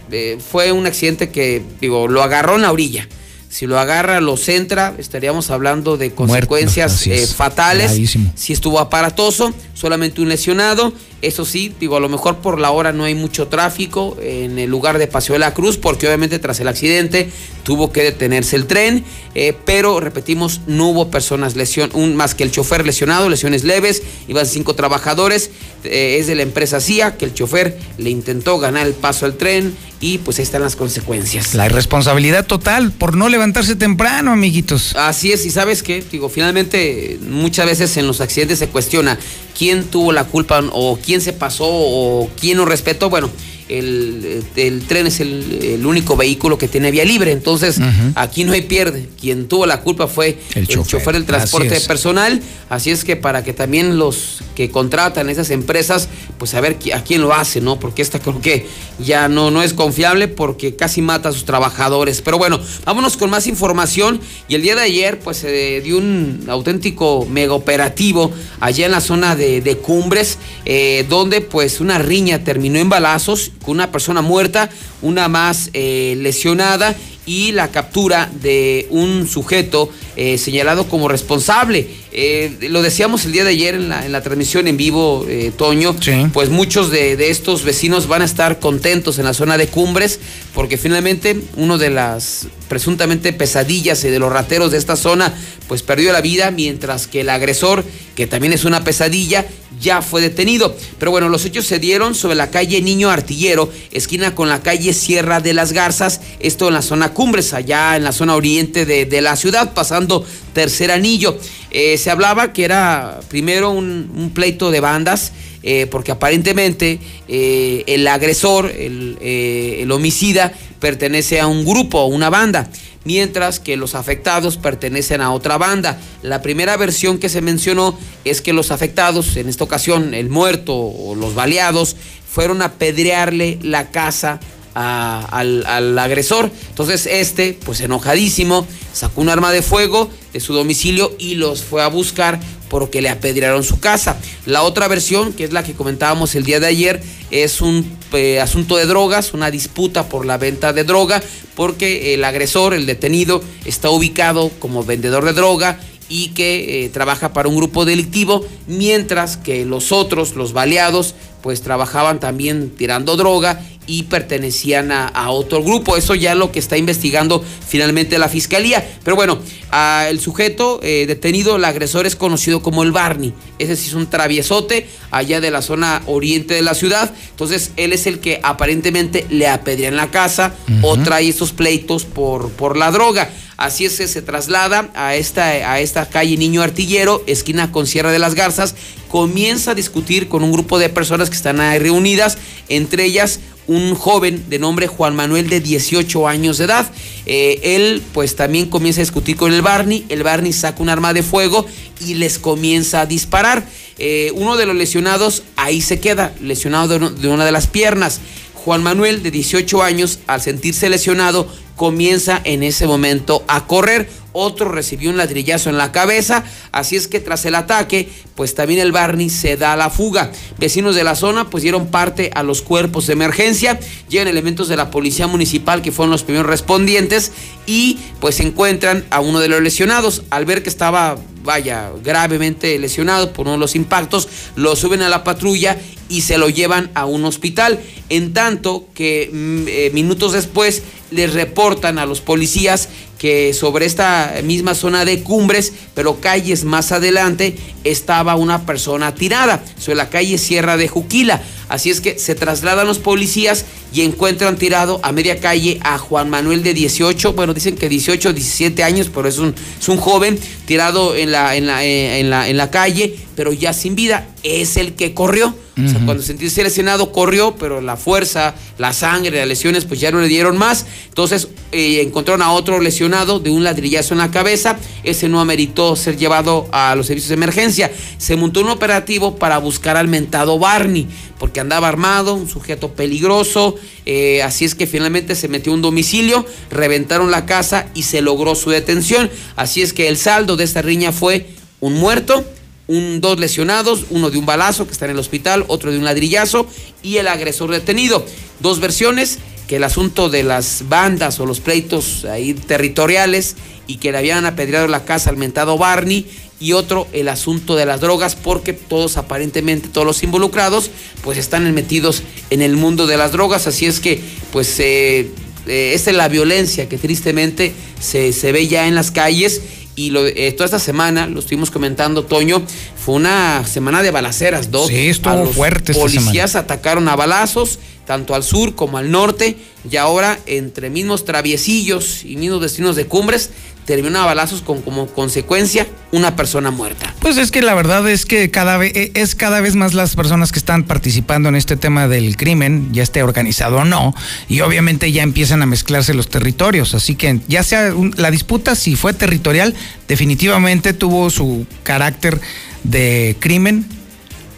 fue 0.50 0.72
un 0.72 0.86
accidente 0.86 1.30
que, 1.30 1.62
digo, 1.80 2.08
lo 2.08 2.22
agarró 2.22 2.56
en 2.56 2.62
la 2.62 2.72
orilla. 2.72 3.08
Si 3.52 3.66
lo 3.66 3.78
agarra, 3.78 4.22
lo 4.22 4.38
centra, 4.38 4.94
estaríamos 4.96 5.50
hablando 5.50 5.98
de 5.98 6.12
consecuencias 6.12 7.06
eh, 7.06 7.26
fatales. 7.26 8.00
Si 8.34 8.52
estuvo 8.54 8.80
aparatoso, 8.80 9.52
solamente 9.82 10.20
un 10.20 10.28
lesionado. 10.28 10.92
Eso 11.22 11.44
sí, 11.44 11.74
digo, 11.80 11.96
a 11.96 12.00
lo 12.00 12.08
mejor 12.08 12.36
por 12.36 12.60
la 12.60 12.70
hora 12.70 12.92
no 12.92 13.02
hay 13.02 13.16
mucho 13.16 13.48
tráfico 13.48 14.16
en 14.22 14.56
el 14.60 14.70
lugar 14.70 14.98
de 14.98 15.08
Paseo 15.08 15.34
de 15.34 15.40
la 15.40 15.54
Cruz, 15.54 15.76
porque 15.76 16.06
obviamente 16.06 16.38
tras 16.38 16.60
el 16.60 16.68
accidente 16.68 17.28
tuvo 17.64 17.92
que 17.92 18.02
detenerse 18.02 18.54
el 18.54 18.66
tren, 18.66 19.04
eh, 19.34 19.54
pero 19.64 19.98
repetimos, 19.98 20.60
no 20.68 20.88
hubo 20.88 21.10
personas 21.10 21.56
lesión, 21.56 21.90
un, 21.94 22.14
más 22.14 22.36
que 22.36 22.44
el 22.44 22.52
chofer 22.52 22.86
lesionado, 22.86 23.28
lesiones 23.28 23.64
leves, 23.64 24.02
iban 24.28 24.46
cinco 24.46 24.74
trabajadores, 24.74 25.50
eh, 25.84 26.18
es 26.20 26.28
de 26.28 26.36
la 26.36 26.42
empresa 26.42 26.80
CIA, 26.80 27.16
que 27.16 27.24
el 27.24 27.34
chofer 27.34 27.76
le 27.98 28.10
intentó 28.10 28.58
ganar 28.58 28.86
el 28.86 28.94
paso 28.94 29.26
al 29.26 29.36
tren 29.36 29.76
y 30.00 30.18
pues 30.18 30.38
ahí 30.38 30.42
están 30.42 30.62
las 30.62 30.74
consecuencias. 30.74 31.54
La 31.54 31.66
irresponsabilidad 31.66 32.46
total 32.46 32.90
por 32.90 33.16
no 33.16 33.28
levantarse 33.28 33.76
temprano, 33.76 34.32
amiguitos. 34.32 34.94
Así 34.96 35.32
es, 35.32 35.46
y 35.46 35.50
sabes 35.50 35.82
qué, 35.82 36.04
digo, 36.10 36.28
finalmente 36.28 37.18
muchas 37.28 37.66
veces 37.66 37.96
en 37.96 38.08
los 38.08 38.20
accidentes 38.20 38.58
se 38.58 38.68
cuestiona 38.68 39.18
quién 39.56 39.84
tuvo 39.84 40.12
la 40.12 40.24
culpa 40.24 40.62
o 40.72 40.98
quién 41.02 41.20
se 41.20 41.32
pasó 41.32 41.66
o 41.68 42.30
quién 42.40 42.56
no 42.56 42.64
respetó. 42.64 43.10
Bueno, 43.10 43.30
el, 43.78 44.44
el 44.56 44.82
tren 44.86 45.06
es 45.06 45.20
el, 45.20 45.60
el 45.62 45.86
único 45.86 46.16
vehículo 46.16 46.58
que 46.58 46.68
tiene 46.68 46.90
vía 46.90 47.04
libre, 47.04 47.32
entonces 47.32 47.80
aquí 48.14 48.44
no 48.44 48.52
hay 48.52 48.62
pierde. 48.62 49.08
Quien 49.20 49.48
tuvo 49.48 49.66
la 49.66 49.80
culpa 49.80 50.06
fue 50.06 50.38
el 50.54 50.66
chofer, 50.66 51.14
del 51.14 51.24
transporte 51.24 51.76
así 51.76 51.86
personal, 51.86 52.40
así 52.68 52.90
es 52.90 53.04
que 53.04 53.16
para 53.16 53.44
que 53.44 53.52
también 53.52 53.98
los 53.98 54.42
que 54.54 54.70
contratan 54.70 55.30
esas 55.30 55.50
empresas, 55.50 56.08
pues 56.38 56.54
a 56.54 56.60
ver 56.60 56.78
a 56.94 57.02
quién 57.02 57.22
lo 57.22 57.32
hace, 57.32 57.60
¿no? 57.60 57.78
Porque 57.78 58.02
esta 58.02 58.18
creo 58.18 58.40
que 58.40 58.66
ya 58.98 59.28
no, 59.28 59.50
no 59.50 59.62
es 59.62 59.72
confiable 59.74 60.28
porque 60.28 60.76
casi 60.76 61.02
mata 61.02 61.30
a 61.30 61.32
sus 61.32 61.44
trabajadores. 61.44 62.22
Pero 62.22 62.38
bueno, 62.38 62.60
vámonos 62.84 63.16
con 63.16 63.30
más 63.30 63.46
información. 63.46 64.20
Y 64.48 64.54
el 64.54 64.62
día 64.62 64.74
de 64.74 64.82
ayer, 64.82 65.18
pues 65.18 65.38
se 65.38 65.80
dio 65.80 65.98
un 65.98 66.44
auténtico 66.48 67.26
mega 67.30 67.54
operativo 67.54 68.32
allá 68.60 68.86
en 68.86 68.92
la 68.92 69.00
zona 69.00 69.36
de, 69.36 69.60
de 69.60 69.76
Cumbres, 69.78 70.38
eh, 70.64 71.06
donde 71.08 71.40
pues 71.40 71.80
una 71.80 71.98
riña 71.98 72.44
terminó 72.44 72.78
en 72.78 72.88
balazos 72.88 73.52
con 73.62 73.74
una 73.74 73.90
persona 73.90 74.20
muerta, 74.20 74.68
una 75.00 75.28
más 75.28 75.70
eh, 75.72 76.16
lesionada 76.20 76.94
y 77.24 77.52
la 77.52 77.70
captura 77.70 78.30
de 78.42 78.86
un 78.90 79.28
sujeto 79.28 79.90
eh, 80.16 80.38
señalado 80.38 80.88
como 80.88 81.08
responsable. 81.08 81.88
Eh, 82.10 82.68
lo 82.68 82.82
decíamos 82.82 83.24
el 83.24 83.32
día 83.32 83.44
de 83.44 83.50
ayer 83.50 83.74
en 83.74 83.88
la, 83.88 84.04
en 84.04 84.12
la 84.12 84.22
transmisión 84.22 84.66
en 84.66 84.76
vivo, 84.76 85.24
eh, 85.28 85.52
Toño, 85.56 85.96
pues 86.32 86.50
muchos 86.50 86.90
de, 86.90 87.16
de 87.16 87.30
estos 87.30 87.62
vecinos 87.62 88.08
van 88.08 88.22
a 88.22 88.24
estar 88.24 88.58
contentos 88.58 89.18
en 89.18 89.24
la 89.24 89.34
zona 89.34 89.56
de 89.56 89.68
Cumbres, 89.68 90.18
porque 90.52 90.76
finalmente 90.76 91.40
uno 91.56 91.78
de 91.78 91.90
las 91.90 92.48
presuntamente 92.68 93.32
pesadillas 93.32 94.02
y 94.04 94.08
de 94.08 94.18
los 94.18 94.32
rateros 94.32 94.72
de 94.72 94.78
esta 94.78 94.96
zona, 94.96 95.32
pues 95.68 95.82
perdió 95.82 96.12
la 96.12 96.20
vida, 96.20 96.50
mientras 96.50 97.06
que 97.06 97.20
el 97.20 97.28
agresor, 97.28 97.84
que 98.16 98.26
también 98.26 98.52
es 98.52 98.64
una 98.64 98.82
pesadilla, 98.82 99.46
ya 99.82 100.00
fue 100.00 100.22
detenido. 100.22 100.74
Pero 100.98 101.10
bueno, 101.10 101.28
los 101.28 101.44
hechos 101.44 101.66
se 101.66 101.78
dieron 101.78 102.14
sobre 102.14 102.36
la 102.36 102.50
calle 102.50 102.80
Niño 102.80 103.10
Artillero, 103.10 103.70
esquina 103.90 104.34
con 104.34 104.48
la 104.48 104.62
calle 104.62 104.94
Sierra 104.94 105.40
de 105.40 105.52
las 105.52 105.72
Garzas, 105.72 106.20
esto 106.40 106.68
en 106.68 106.74
la 106.74 106.82
zona 106.82 107.12
Cumbres, 107.12 107.52
allá 107.52 107.96
en 107.96 108.04
la 108.04 108.12
zona 108.12 108.36
oriente 108.36 108.86
de, 108.86 109.20
la 109.20 109.36
ciudad, 109.36 109.74
pasando 109.74 110.24
tercer 110.54 110.90
anillo. 110.90 111.36
Eh, 111.70 111.98
se 111.98 112.10
hablaba 112.10 112.52
que 112.52 112.64
era 112.64 113.20
primero 113.28 113.70
un, 113.70 114.30
pleito 114.34 114.70
de 114.70 114.80
bandas, 114.80 115.32
eh, 115.62 115.86
porque 115.90 116.12
aparentemente 116.12 116.98
eh, 117.28 117.84
el 117.86 118.06
agresor, 118.06 118.70
el, 118.70 119.18
el 119.20 119.90
homicida, 119.90 120.52
pertenece 120.80 121.40
a 121.40 121.46
un 121.46 121.64
grupo, 121.64 122.00
a 122.00 122.06
una 122.06 122.28
banda, 122.30 122.68
mientras 123.04 123.60
que 123.60 123.76
los 123.76 123.94
afectados 123.94 124.56
pertenecen 124.56 125.20
a 125.20 125.32
otra 125.32 125.58
banda. 125.58 125.98
La 126.22 126.42
primera 126.42 126.76
versión 126.76 127.18
que 127.18 127.28
se 127.28 127.40
mencionó 127.40 127.98
es 128.24 128.40
que 128.40 128.52
los 128.52 128.70
afectados, 128.70 129.36
en 129.36 129.48
esta 129.48 129.64
ocasión 129.64 130.14
el 130.14 130.28
muerto 130.28 130.74
o 130.74 131.14
los 131.14 131.34
baleados, 131.34 131.96
fueron 132.28 132.62
a 132.62 132.72
pedrearle 132.72 133.58
la 133.62 133.90
casa 133.90 134.40
al, 134.74 135.66
al 135.66 135.98
agresor. 135.98 136.50
Entonces 136.70 137.06
este, 137.06 137.58
pues 137.64 137.80
enojadísimo, 137.80 138.66
sacó 138.92 139.20
un 139.20 139.28
arma 139.28 139.52
de 139.52 139.62
fuego 139.62 140.10
de 140.32 140.40
su 140.40 140.54
domicilio 140.54 141.14
y 141.18 141.34
los 141.34 141.62
fue 141.62 141.82
a 141.82 141.88
buscar 141.88 142.40
porque 142.72 143.02
le 143.02 143.10
apedrearon 143.10 143.64
su 143.64 143.80
casa. 143.80 144.16
La 144.46 144.62
otra 144.62 144.88
versión, 144.88 145.34
que 145.34 145.44
es 145.44 145.52
la 145.52 145.62
que 145.62 145.74
comentábamos 145.74 146.34
el 146.34 146.44
día 146.44 146.58
de 146.58 146.68
ayer, 146.68 147.02
es 147.30 147.60
un 147.60 147.98
eh, 148.14 148.40
asunto 148.40 148.78
de 148.78 148.86
drogas, 148.86 149.34
una 149.34 149.50
disputa 149.50 150.08
por 150.08 150.24
la 150.24 150.38
venta 150.38 150.72
de 150.72 150.82
droga, 150.82 151.22
porque 151.54 152.14
el 152.14 152.24
agresor, 152.24 152.72
el 152.72 152.86
detenido, 152.86 153.44
está 153.66 153.90
ubicado 153.90 154.50
como 154.58 154.84
vendedor 154.84 155.26
de 155.26 155.34
droga 155.34 155.80
y 156.08 156.28
que 156.28 156.86
eh, 156.86 156.88
trabaja 156.88 157.34
para 157.34 157.50
un 157.50 157.56
grupo 157.56 157.84
delictivo, 157.84 158.42
mientras 158.66 159.36
que 159.36 159.66
los 159.66 159.92
otros, 159.92 160.34
los 160.34 160.54
baleados, 160.54 161.14
pues 161.42 161.60
trabajaban 161.60 162.20
también 162.20 162.70
tirando 162.70 163.16
droga 163.18 163.60
y 163.86 164.04
pertenecían 164.04 164.92
a, 164.92 165.08
a 165.08 165.30
otro 165.30 165.62
grupo. 165.62 165.96
Eso 165.96 166.14
ya 166.14 166.32
es 166.32 166.38
lo 166.38 166.52
que 166.52 166.58
está 166.58 166.76
investigando 166.76 167.44
finalmente 167.66 168.18
la 168.18 168.28
fiscalía. 168.28 168.86
Pero 169.04 169.16
bueno, 169.16 169.38
a 169.70 170.06
el 170.08 170.20
sujeto 170.20 170.80
eh, 170.82 171.06
detenido, 171.06 171.56
el 171.56 171.64
agresor 171.64 172.06
es 172.06 172.16
conocido 172.16 172.62
como 172.62 172.82
el 172.82 172.92
Barney. 172.92 173.32
Ese 173.58 173.76
sí 173.76 173.88
es 173.88 173.94
un 173.94 174.08
traviesote 174.08 174.86
allá 175.10 175.40
de 175.40 175.50
la 175.50 175.62
zona 175.62 176.02
oriente 176.06 176.54
de 176.54 176.62
la 176.62 176.74
ciudad. 176.74 177.12
Entonces 177.30 177.72
él 177.76 177.92
es 177.92 178.06
el 178.06 178.20
que 178.20 178.40
aparentemente 178.42 179.26
le 179.30 179.48
apedrea 179.48 179.88
en 179.88 179.96
la 179.96 180.10
casa 180.10 180.54
o 180.82 180.96
trae 180.98 181.28
estos 181.28 181.52
pleitos 181.52 182.04
por, 182.04 182.50
por 182.50 182.76
la 182.76 182.90
droga. 182.90 183.30
Así 183.56 183.84
es 183.84 183.96
que 183.96 184.08
se 184.08 184.22
traslada 184.22 184.90
a 184.94 185.14
esta, 185.14 185.44
a 185.44 185.78
esta 185.78 186.08
calle 186.08 186.36
Niño 186.36 186.62
Artillero, 186.62 187.22
esquina 187.26 187.70
con 187.70 187.86
Sierra 187.86 188.10
de 188.10 188.18
las 188.18 188.34
Garzas, 188.34 188.74
comienza 189.08 189.70
a 189.70 189.74
discutir 189.74 190.28
con 190.28 190.42
un 190.42 190.50
grupo 190.50 190.78
de 190.78 190.88
personas 190.88 191.30
que 191.30 191.36
están 191.36 191.60
ahí 191.60 191.78
reunidas, 191.78 192.38
entre 192.68 193.04
ellas 193.04 193.38
un 193.66 193.94
joven 193.94 194.44
de 194.48 194.58
nombre 194.58 194.86
Juan 194.86 195.14
Manuel 195.14 195.48
de 195.48 195.60
18 195.60 196.28
años 196.28 196.58
de 196.58 196.64
edad. 196.64 196.90
Eh, 197.26 197.60
él 197.76 198.02
pues 198.12 198.36
también 198.36 198.66
comienza 198.66 199.00
a 199.00 199.04
discutir 199.04 199.36
con 199.36 199.52
el 199.52 199.62
Barney, 199.62 200.04
el 200.08 200.22
Barney 200.22 200.52
saca 200.52 200.82
un 200.82 200.88
arma 200.88 201.12
de 201.12 201.22
fuego 201.22 201.66
y 202.06 202.14
les 202.14 202.38
comienza 202.38 203.02
a 203.02 203.06
disparar. 203.06 203.64
Eh, 203.98 204.32
uno 204.34 204.56
de 204.56 204.66
los 204.66 204.74
lesionados 204.74 205.44
ahí 205.56 205.80
se 205.80 206.00
queda, 206.00 206.34
lesionado 206.40 206.98
de, 206.98 207.28
una 207.28 207.44
de 207.44 207.52
las 207.52 207.66
piernas. 207.66 208.20
Juan 208.64 208.82
Manuel, 208.82 209.22
de 209.22 209.30
18 209.30 209.82
años, 209.82 210.20
al 210.26 210.40
sentirse 210.40 210.88
lesionado, 210.88 211.48
comienza 211.76 212.40
en 212.44 212.62
ese 212.62 212.86
momento 212.86 213.44
a 213.48 213.66
correr. 213.66 214.08
Otro 214.34 214.70
recibió 214.70 215.10
un 215.10 215.16
ladrillazo 215.18 215.68
en 215.68 215.76
la 215.76 215.92
cabeza, 215.92 216.44
así 216.70 216.96
es 216.96 217.06
que 217.06 217.20
tras 217.20 217.44
el 217.44 217.54
ataque, 217.54 218.08
pues 218.34 218.54
también 218.54 218.80
el 218.80 218.92
Barney 218.92 219.28
se 219.28 219.58
da 219.58 219.76
la 219.76 219.90
fuga. 219.90 220.32
Vecinos 220.58 220.94
de 220.94 221.04
la 221.04 221.16
zona 221.16 221.50
pues 221.50 221.62
dieron 221.62 221.88
parte 221.88 222.30
a 222.34 222.42
los 222.42 222.62
cuerpos 222.62 223.08
de 223.08 223.12
emergencia, 223.12 223.78
llegan 224.08 224.28
elementos 224.28 224.68
de 224.68 224.76
la 224.76 224.90
policía 224.90 225.26
municipal 225.26 225.82
que 225.82 225.92
fueron 225.92 226.12
los 226.12 226.22
primeros 226.22 226.46
respondientes 226.46 227.32
y 227.66 227.98
pues 228.20 228.40
encuentran 228.40 229.04
a 229.10 229.20
uno 229.20 229.40
de 229.40 229.48
los 229.48 229.60
lesionados. 229.60 230.22
Al 230.30 230.46
ver 230.46 230.62
que 230.62 230.70
estaba, 230.70 231.18
vaya, 231.42 231.90
gravemente 232.02 232.78
lesionado 232.78 233.34
por 233.34 233.46
uno 233.46 233.52
de 233.52 233.58
los 233.58 233.76
impactos, 233.76 234.28
lo 234.56 234.76
suben 234.76 235.02
a 235.02 235.10
la 235.10 235.24
patrulla 235.24 235.78
y 236.12 236.20
se 236.20 236.36
lo 236.36 236.50
llevan 236.50 236.90
a 236.94 237.06
un 237.06 237.24
hospital. 237.24 237.80
En 238.10 238.34
tanto 238.34 238.86
que 238.94 239.30
mm, 239.32 239.64
eh, 239.66 239.90
minutos 239.94 240.32
después 240.32 240.82
les 241.10 241.32
reportan 241.32 241.98
a 241.98 242.04
los 242.04 242.20
policías 242.20 242.90
que 243.18 243.54
sobre 243.54 243.86
esta 243.86 244.34
misma 244.42 244.74
zona 244.74 245.04
de 245.04 245.22
cumbres, 245.22 245.72
pero 245.94 246.20
calles 246.20 246.64
más 246.64 246.90
adelante, 246.90 247.56
estaba 247.84 248.34
una 248.34 248.66
persona 248.66 249.14
tirada, 249.14 249.64
sobre 249.78 249.96
la 249.96 250.10
calle 250.10 250.38
Sierra 250.38 250.76
de 250.76 250.88
Juquila. 250.88 251.40
Así 251.68 251.88
es 251.90 252.00
que 252.00 252.18
se 252.18 252.34
trasladan 252.34 252.86
los 252.86 252.98
policías 252.98 253.64
y 253.94 254.02
encuentran 254.02 254.56
tirado 254.56 254.98
a 255.04 255.12
media 255.12 255.38
calle 255.38 255.78
a 255.82 255.98
Juan 255.98 256.30
Manuel 256.30 256.64
de 256.64 256.74
18, 256.74 257.34
bueno, 257.34 257.54
dicen 257.54 257.76
que 257.76 257.88
18, 257.88 258.32
17 258.32 258.82
años, 258.82 259.08
pero 259.14 259.28
es 259.28 259.38
un, 259.38 259.54
es 259.80 259.88
un 259.88 259.98
joven 259.98 260.36
tirado 260.66 261.14
en 261.14 261.30
la, 261.30 261.54
en, 261.54 261.68
la, 261.68 261.84
eh, 261.84 262.18
en, 262.18 262.28
la, 262.28 262.48
en 262.48 262.56
la 262.56 262.72
calle, 262.72 263.16
pero 263.36 263.52
ya 263.52 263.72
sin 263.72 263.94
vida. 263.94 264.26
Es 264.42 264.76
el 264.76 264.94
que 264.94 265.14
corrió. 265.14 265.54
O 265.82 265.88
sea, 265.88 266.00
cuando 266.04 266.22
sentirse 266.22 266.62
lesionado 266.62 267.12
corrió, 267.12 267.56
pero 267.56 267.80
la 267.80 267.96
fuerza, 267.96 268.54
la 268.76 268.92
sangre, 268.92 269.38
las 269.38 269.48
lesiones, 269.48 269.86
pues 269.86 270.00
ya 270.00 270.10
no 270.10 270.20
le 270.20 270.28
dieron 270.28 270.58
más. 270.58 270.84
Entonces 271.08 271.48
eh, 271.72 272.02
encontraron 272.02 272.42
a 272.42 272.52
otro 272.52 272.78
lesionado 272.78 273.40
de 273.40 273.50
un 273.50 273.64
ladrillazo 273.64 274.12
en 274.12 274.18
la 274.18 274.30
cabeza. 274.30 274.76
Ese 275.02 275.30
no 275.30 275.40
ameritó 275.40 275.96
ser 275.96 276.18
llevado 276.18 276.68
a 276.72 276.94
los 276.94 277.06
servicios 277.06 277.30
de 277.30 277.36
emergencia. 277.36 277.90
Se 278.18 278.36
montó 278.36 278.60
un 278.60 278.68
operativo 278.68 279.36
para 279.36 279.56
buscar 279.56 279.96
al 279.96 280.08
mentado 280.08 280.58
Barney, 280.58 281.06
porque 281.38 281.60
andaba 281.60 281.88
armado, 281.88 282.34
un 282.34 282.48
sujeto 282.48 282.92
peligroso. 282.92 283.76
eh, 284.04 284.42
así 284.42 284.66
es 284.66 284.74
que 284.74 284.86
finalmente 284.86 285.34
se 285.34 285.48
metió 285.48 285.72
a 285.72 285.76
un 285.76 285.82
domicilio, 285.82 286.44
reventaron 286.70 287.30
la 287.30 287.46
casa 287.46 287.86
y 287.94 288.02
se 288.02 288.20
logró 288.20 288.54
su 288.54 288.68
detención. 288.68 289.30
Así 289.56 289.80
es 289.80 289.94
que 289.94 290.08
el 290.08 290.18
saldo 290.18 290.56
de 290.56 290.64
esta 290.64 290.82
riña 290.82 291.12
fue 291.12 291.46
un 291.80 291.94
muerto 291.94 292.44
un, 292.92 293.20
dos 293.22 293.40
lesionados, 293.40 294.04
uno 294.10 294.30
de 294.30 294.38
un 294.38 294.44
balazo 294.44 294.86
que 294.86 294.92
está 294.92 295.06
en 295.06 295.12
el 295.12 295.18
hospital, 295.18 295.64
otro 295.68 295.90
de 295.90 295.98
un 295.98 296.04
ladrillazo 296.04 296.66
y 297.02 297.16
el 297.16 297.26
agresor 297.28 297.70
detenido. 297.70 298.24
Dos 298.60 298.80
versiones, 298.80 299.38
que 299.66 299.76
el 299.76 299.84
asunto 299.84 300.28
de 300.28 300.42
las 300.42 300.84
bandas 300.88 301.40
o 301.40 301.46
los 301.46 301.60
pleitos 301.60 302.26
ahí 302.26 302.52
territoriales 302.52 303.56
y 303.86 303.96
que 303.96 304.12
le 304.12 304.18
habían 304.18 304.44
apedreado 304.44 304.88
la 304.88 305.04
casa 305.06 305.30
al 305.30 305.38
mentado 305.38 305.78
Barney 305.78 306.26
y 306.60 306.74
otro 306.74 307.08
el 307.12 307.28
asunto 307.28 307.74
de 307.74 307.86
las 307.86 308.00
drogas 308.00 308.36
porque 308.36 308.72
todos 308.72 309.16
aparentemente 309.16 309.88
todos 309.88 310.06
los 310.06 310.22
involucrados 310.22 310.90
pues 311.22 311.38
están 311.38 311.72
metidos 311.74 312.22
en 312.50 312.62
el 312.62 312.76
mundo 312.76 313.06
de 313.06 313.16
las 313.16 313.32
drogas 313.32 313.66
así 313.66 313.86
es 313.86 313.98
que 313.98 314.20
pues 314.52 314.78
eh, 314.78 315.30
eh, 315.66 315.92
esta 315.94 316.10
es 316.10 316.16
la 316.16 316.28
violencia 316.28 316.88
que 316.88 316.98
tristemente 316.98 317.72
se, 318.00 318.32
se 318.32 318.52
ve 318.52 318.68
ya 318.68 318.86
en 318.86 318.94
las 318.94 319.10
calles 319.10 319.62
y 319.94 320.10
lo, 320.10 320.26
eh, 320.26 320.52
toda 320.52 320.64
esta 320.64 320.78
semana, 320.78 321.26
lo 321.26 321.40
estuvimos 321.40 321.70
comentando, 321.70 322.24
Toño, 322.24 322.62
fue 322.96 323.14
una 323.14 323.64
semana 323.66 324.02
de 324.02 324.10
balaceras, 324.10 324.70
dos. 324.70 324.88
Sí, 324.88 325.08
estuvo 325.08 325.32
A 325.32 325.36
los 325.36 325.54
fuerte 325.54 325.92
esta 325.92 326.02
Policías 326.02 326.56
atacaron 326.56 327.08
a 327.08 327.16
balazos, 327.16 327.78
tanto 328.06 328.34
al 328.34 328.42
sur 328.42 328.74
como 328.74 328.98
al 328.98 329.10
norte, 329.10 329.56
y 329.90 329.96
ahora 329.96 330.38
entre 330.46 330.88
mismos 330.88 331.24
traviesillos 331.24 332.24
y 332.24 332.36
mismos 332.36 332.62
destinos 332.62 332.96
de 332.96 333.06
cumbres, 333.06 333.50
terminó 333.96 334.20
a 334.20 334.24
balazos 334.24 334.62
con 334.62 334.80
como 334.80 335.06
consecuencia 335.06 335.86
una 336.12 336.34
persona 336.34 336.70
muerta. 336.70 337.14
Pues 337.20 337.36
es 337.36 337.50
que 337.50 337.60
la 337.60 337.74
verdad 337.74 338.08
es 338.08 338.24
que 338.24 338.50
cada 338.50 338.78
vez 338.78 338.92
es 338.94 339.34
cada 339.34 339.60
vez 339.60 339.74
más 339.74 339.92
las 339.92 340.16
personas 340.16 340.50
que 340.50 340.58
están 340.58 340.84
participando 340.84 341.50
en 341.50 341.56
este 341.56 341.76
tema 341.76 342.08
del 342.08 342.38
crimen, 342.38 342.88
ya 342.94 343.02
esté 343.02 343.22
organizado 343.22 343.76
o 343.76 343.84
no, 343.84 344.14
y 344.48 344.62
obviamente 344.62 345.12
ya 345.12 345.22
empiezan 345.22 345.60
a 345.60 345.66
mezclarse 345.66 346.14
los 346.14 346.28
territorios, 346.28 346.94
así 346.94 347.16
que 347.16 347.40
ya 347.48 347.62
sea 347.62 347.92
la 348.16 348.30
disputa 348.30 348.76
si 348.76 348.96
fue 348.96 349.12
territorial, 349.12 349.74
definitivamente 350.08 350.94
tuvo 350.94 351.28
su 351.28 351.66
carácter 351.82 352.40
de 352.84 353.36
crimen 353.40 353.84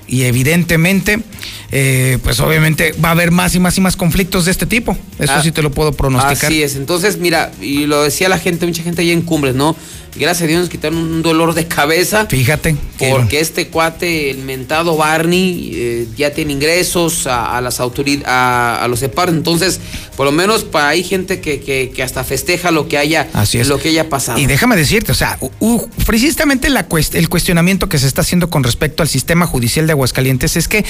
y 0.07 0.23
evidentemente 0.23 1.25
eh, 1.71 2.19
pues 2.23 2.41
obviamente 2.41 2.93
va 3.05 3.09
a 3.09 3.13
haber 3.13 3.31
más 3.31 3.55
y 3.55 3.61
más 3.61 3.77
y 3.79 3.81
más 3.81 3.97
conflictos 3.97 4.45
de 4.45 4.51
este 4.51 4.67
tipo. 4.67 4.97
Eso 5.19 5.33
Ah, 5.35 5.43
sí 5.43 5.53
te 5.53 5.63
lo 5.63 5.71
puedo 5.71 5.93
pronosticar. 5.93 6.47
Así 6.51 6.63
es, 6.63 6.77
entonces 6.77 7.19
mira, 7.19 7.51
y 7.61 7.87
lo 7.87 8.03
decía 8.03 8.29
la 8.29 8.39
gente, 8.39 8.67
mucha 8.67 8.83
gente 8.83 9.03
allá 9.03 9.13
en 9.13 9.23
Cumbres, 9.23 9.55
¿no? 9.55 9.77
Gracias 10.17 10.43
a 10.43 10.47
Dios 10.47 10.61
nos 10.61 10.69
quitaron 10.71 10.97
un 10.99 11.23
dolor 11.23 11.55
de 11.55 11.67
cabeza. 11.67 12.27
Fíjate. 12.27 12.77
que- 12.99 13.11
Porque 13.11 13.41
este 13.41 13.67
cuate, 13.67 14.31
el 14.31 14.39
mentado 14.45 14.97
Barney, 14.97 15.73
eh, 15.75 16.07
ya 16.17 16.31
tiene 16.33 16.53
ingresos 16.53 17.27
a, 17.27 17.57
a 17.57 17.61
las 17.61 17.81
autoridades, 17.81 18.29
a, 18.29 18.81
a 18.85 18.87
los 18.87 19.01
separos. 19.01 19.35
Entonces, 19.35 19.81
por 20.17 20.25
lo 20.27 20.31
menos 20.31 20.63
para 20.63 20.87
hay 20.91 21.03
gente 21.03 21.41
que, 21.41 21.59
que- 21.59 21.91
que 21.93 22.03
hasta 22.05 22.23
festeja 22.23 22.71
lo 22.71 22.87
que 22.87 22.97
haya, 22.97 23.27
Así 23.33 23.59
es. 23.59 23.67
lo 23.67 23.79
que 23.79 23.89
haya 23.89 24.09
pasado. 24.09 24.39
Y 24.39 24.47
déjame 24.47 24.77
decirte, 24.77 25.11
o 25.11 25.17
sea, 25.17 25.37
precisamente 26.07 26.71
la 26.71 26.89
cuest- 26.89 27.17
el 27.17 27.29
cuestionamiento 27.29 27.89
que 27.89 27.99
se 27.99 28.07
está 28.07 28.21
haciendo 28.21 28.51
con 28.51 28.63
respecto 28.63 29.03
al 29.03 29.09
sistema 29.09 29.47
judicial 29.49 29.87
de 29.87 29.93
Aguascalientes 29.95 30.57
es 30.57 30.69
que 30.69 30.85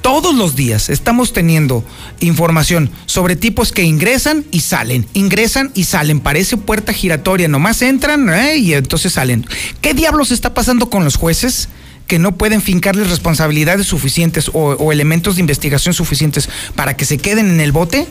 todos 0.00 0.34
los 0.34 0.56
días 0.56 0.88
estamos 0.88 1.32
teniendo 1.32 1.84
información 2.20 2.90
sobre 3.06 3.36
tipos 3.36 3.72
que 3.72 3.82
ingresan 3.82 4.44
y 4.50 4.60
salen, 4.60 5.06
ingresan 5.14 5.70
y 5.74 5.84
salen, 5.84 6.20
parece 6.20 6.56
puerta 6.56 6.92
giratoria, 6.92 7.48
nomás 7.48 7.82
entran 7.82 8.28
¿eh? 8.30 8.56
y 8.56 8.74
entonces 8.74 9.12
salen. 9.12 9.46
¿Qué 9.80 9.94
diablos 9.94 10.30
está 10.30 10.54
pasando 10.54 10.90
con 10.90 11.04
los 11.04 11.16
jueces? 11.16 11.68
que 12.06 12.18
no 12.18 12.36
pueden 12.36 12.60
fincarles 12.60 13.08
responsabilidades 13.08 13.86
suficientes 13.86 14.48
o, 14.52 14.72
o 14.72 14.90
elementos 14.90 15.36
de 15.36 15.42
investigación 15.42 15.94
suficientes 15.94 16.48
para 16.74 16.96
que 16.96 17.04
se 17.04 17.18
queden 17.18 17.48
en 17.48 17.60
el 17.60 17.70
bote? 17.70 18.08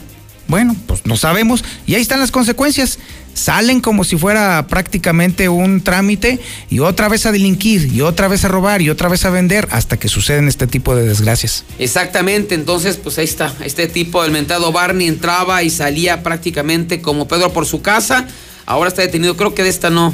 Bueno, 0.50 0.74
pues 0.86 1.06
no 1.06 1.16
sabemos. 1.16 1.64
Y 1.86 1.94
ahí 1.94 2.02
están 2.02 2.18
las 2.18 2.32
consecuencias. 2.32 2.98
Salen 3.32 3.80
como 3.80 4.02
si 4.02 4.16
fuera 4.16 4.66
prácticamente 4.66 5.48
un 5.48 5.80
trámite 5.80 6.40
y 6.68 6.80
otra 6.80 7.08
vez 7.08 7.24
a 7.26 7.32
delinquir, 7.32 7.92
y 7.92 8.00
otra 8.00 8.26
vez 8.26 8.44
a 8.44 8.48
robar, 8.48 8.82
y 8.82 8.90
otra 8.90 9.08
vez 9.08 9.24
a 9.24 9.30
vender, 9.30 9.68
hasta 9.70 9.96
que 9.96 10.08
suceden 10.08 10.48
este 10.48 10.66
tipo 10.66 10.96
de 10.96 11.04
desgracias. 11.04 11.64
Exactamente, 11.78 12.56
entonces 12.56 12.96
pues 12.96 13.18
ahí 13.18 13.24
está, 13.24 13.54
este 13.64 13.86
tipo 13.86 14.22
del 14.24 14.32
mentado 14.32 14.72
Barney 14.72 15.06
entraba 15.06 15.62
y 15.62 15.70
salía 15.70 16.24
prácticamente 16.24 17.00
como 17.00 17.28
Pedro 17.28 17.52
por 17.52 17.66
su 17.66 17.82
casa, 17.82 18.26
ahora 18.66 18.88
está 18.88 19.02
detenido, 19.02 19.36
creo 19.36 19.54
que 19.54 19.62
de 19.62 19.70
esta 19.70 19.90
no, 19.90 20.12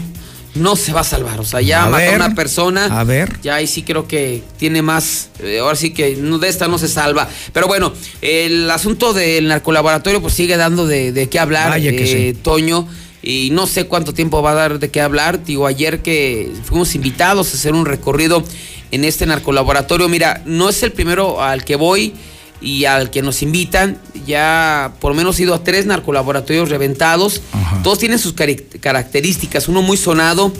no 0.56 0.76
se 0.76 0.92
va 0.92 1.00
a 1.00 1.04
salvar, 1.04 1.40
o 1.40 1.44
sea, 1.44 1.60
ya 1.60 1.84
A 1.84 1.88
mató 1.88 2.04
ver, 2.04 2.20
a 2.22 2.26
una 2.26 2.34
persona, 2.34 2.86
a 3.00 3.04
ver. 3.04 3.40
ya 3.42 3.56
ahí 3.56 3.66
sí 3.66 3.82
creo 3.82 4.06
que 4.08 4.42
tiene 4.58 4.82
más, 4.82 5.28
eh, 5.40 5.58
ahora 5.60 5.76
sí 5.76 5.90
que 5.90 6.16
no, 6.16 6.38
de 6.38 6.48
esta 6.48 6.68
no 6.68 6.78
se 6.78 6.88
salva, 6.88 7.28
pero 7.52 7.66
bueno, 7.66 7.92
el 8.22 8.70
asunto 8.70 9.12
del 9.12 9.48
narcolaboratorio 9.48 10.20
pues 10.20 10.34
sigue 10.34 10.56
dando 10.56 10.86
de, 10.86 11.12
de 11.12 11.28
qué 11.28 11.38
hablar, 11.38 11.70
Vaya 11.70 11.90
que 11.90 12.04
eh, 12.28 12.32
sí. 12.34 12.40
Toño. 12.42 12.88
Y 13.22 13.50
no 13.50 13.66
sé 13.66 13.86
cuánto 13.86 14.14
tiempo 14.14 14.40
va 14.40 14.52
a 14.52 14.54
dar 14.54 14.78
de 14.78 14.88
qué 14.88 15.00
hablar. 15.00 15.44
Digo, 15.44 15.66
ayer 15.66 16.00
que 16.00 16.52
fuimos 16.62 16.94
invitados 16.94 17.50
a 17.50 17.56
hacer 17.56 17.72
un 17.72 17.84
recorrido 17.84 18.44
en 18.92 19.04
este 19.04 19.26
narcolaboratorio. 19.26 20.08
Mira, 20.08 20.42
no 20.46 20.68
es 20.68 20.80
el 20.84 20.92
primero 20.92 21.42
al 21.42 21.64
que 21.64 21.74
voy 21.74 22.14
y 22.60 22.84
al 22.84 23.10
que 23.10 23.22
nos 23.22 23.42
invitan. 23.42 23.98
Ya 24.26 24.94
por 25.00 25.12
lo 25.12 25.16
menos 25.16 25.38
he 25.38 25.42
ido 25.42 25.54
a 25.54 25.62
tres 25.62 25.86
narcolaboratorios 25.86 26.68
reventados. 26.68 27.42
Todos 27.82 27.98
tienen 27.98 28.18
sus 28.18 28.34
características. 28.80 29.68
Uno 29.68 29.82
muy 29.82 29.96
sonado 29.96 30.52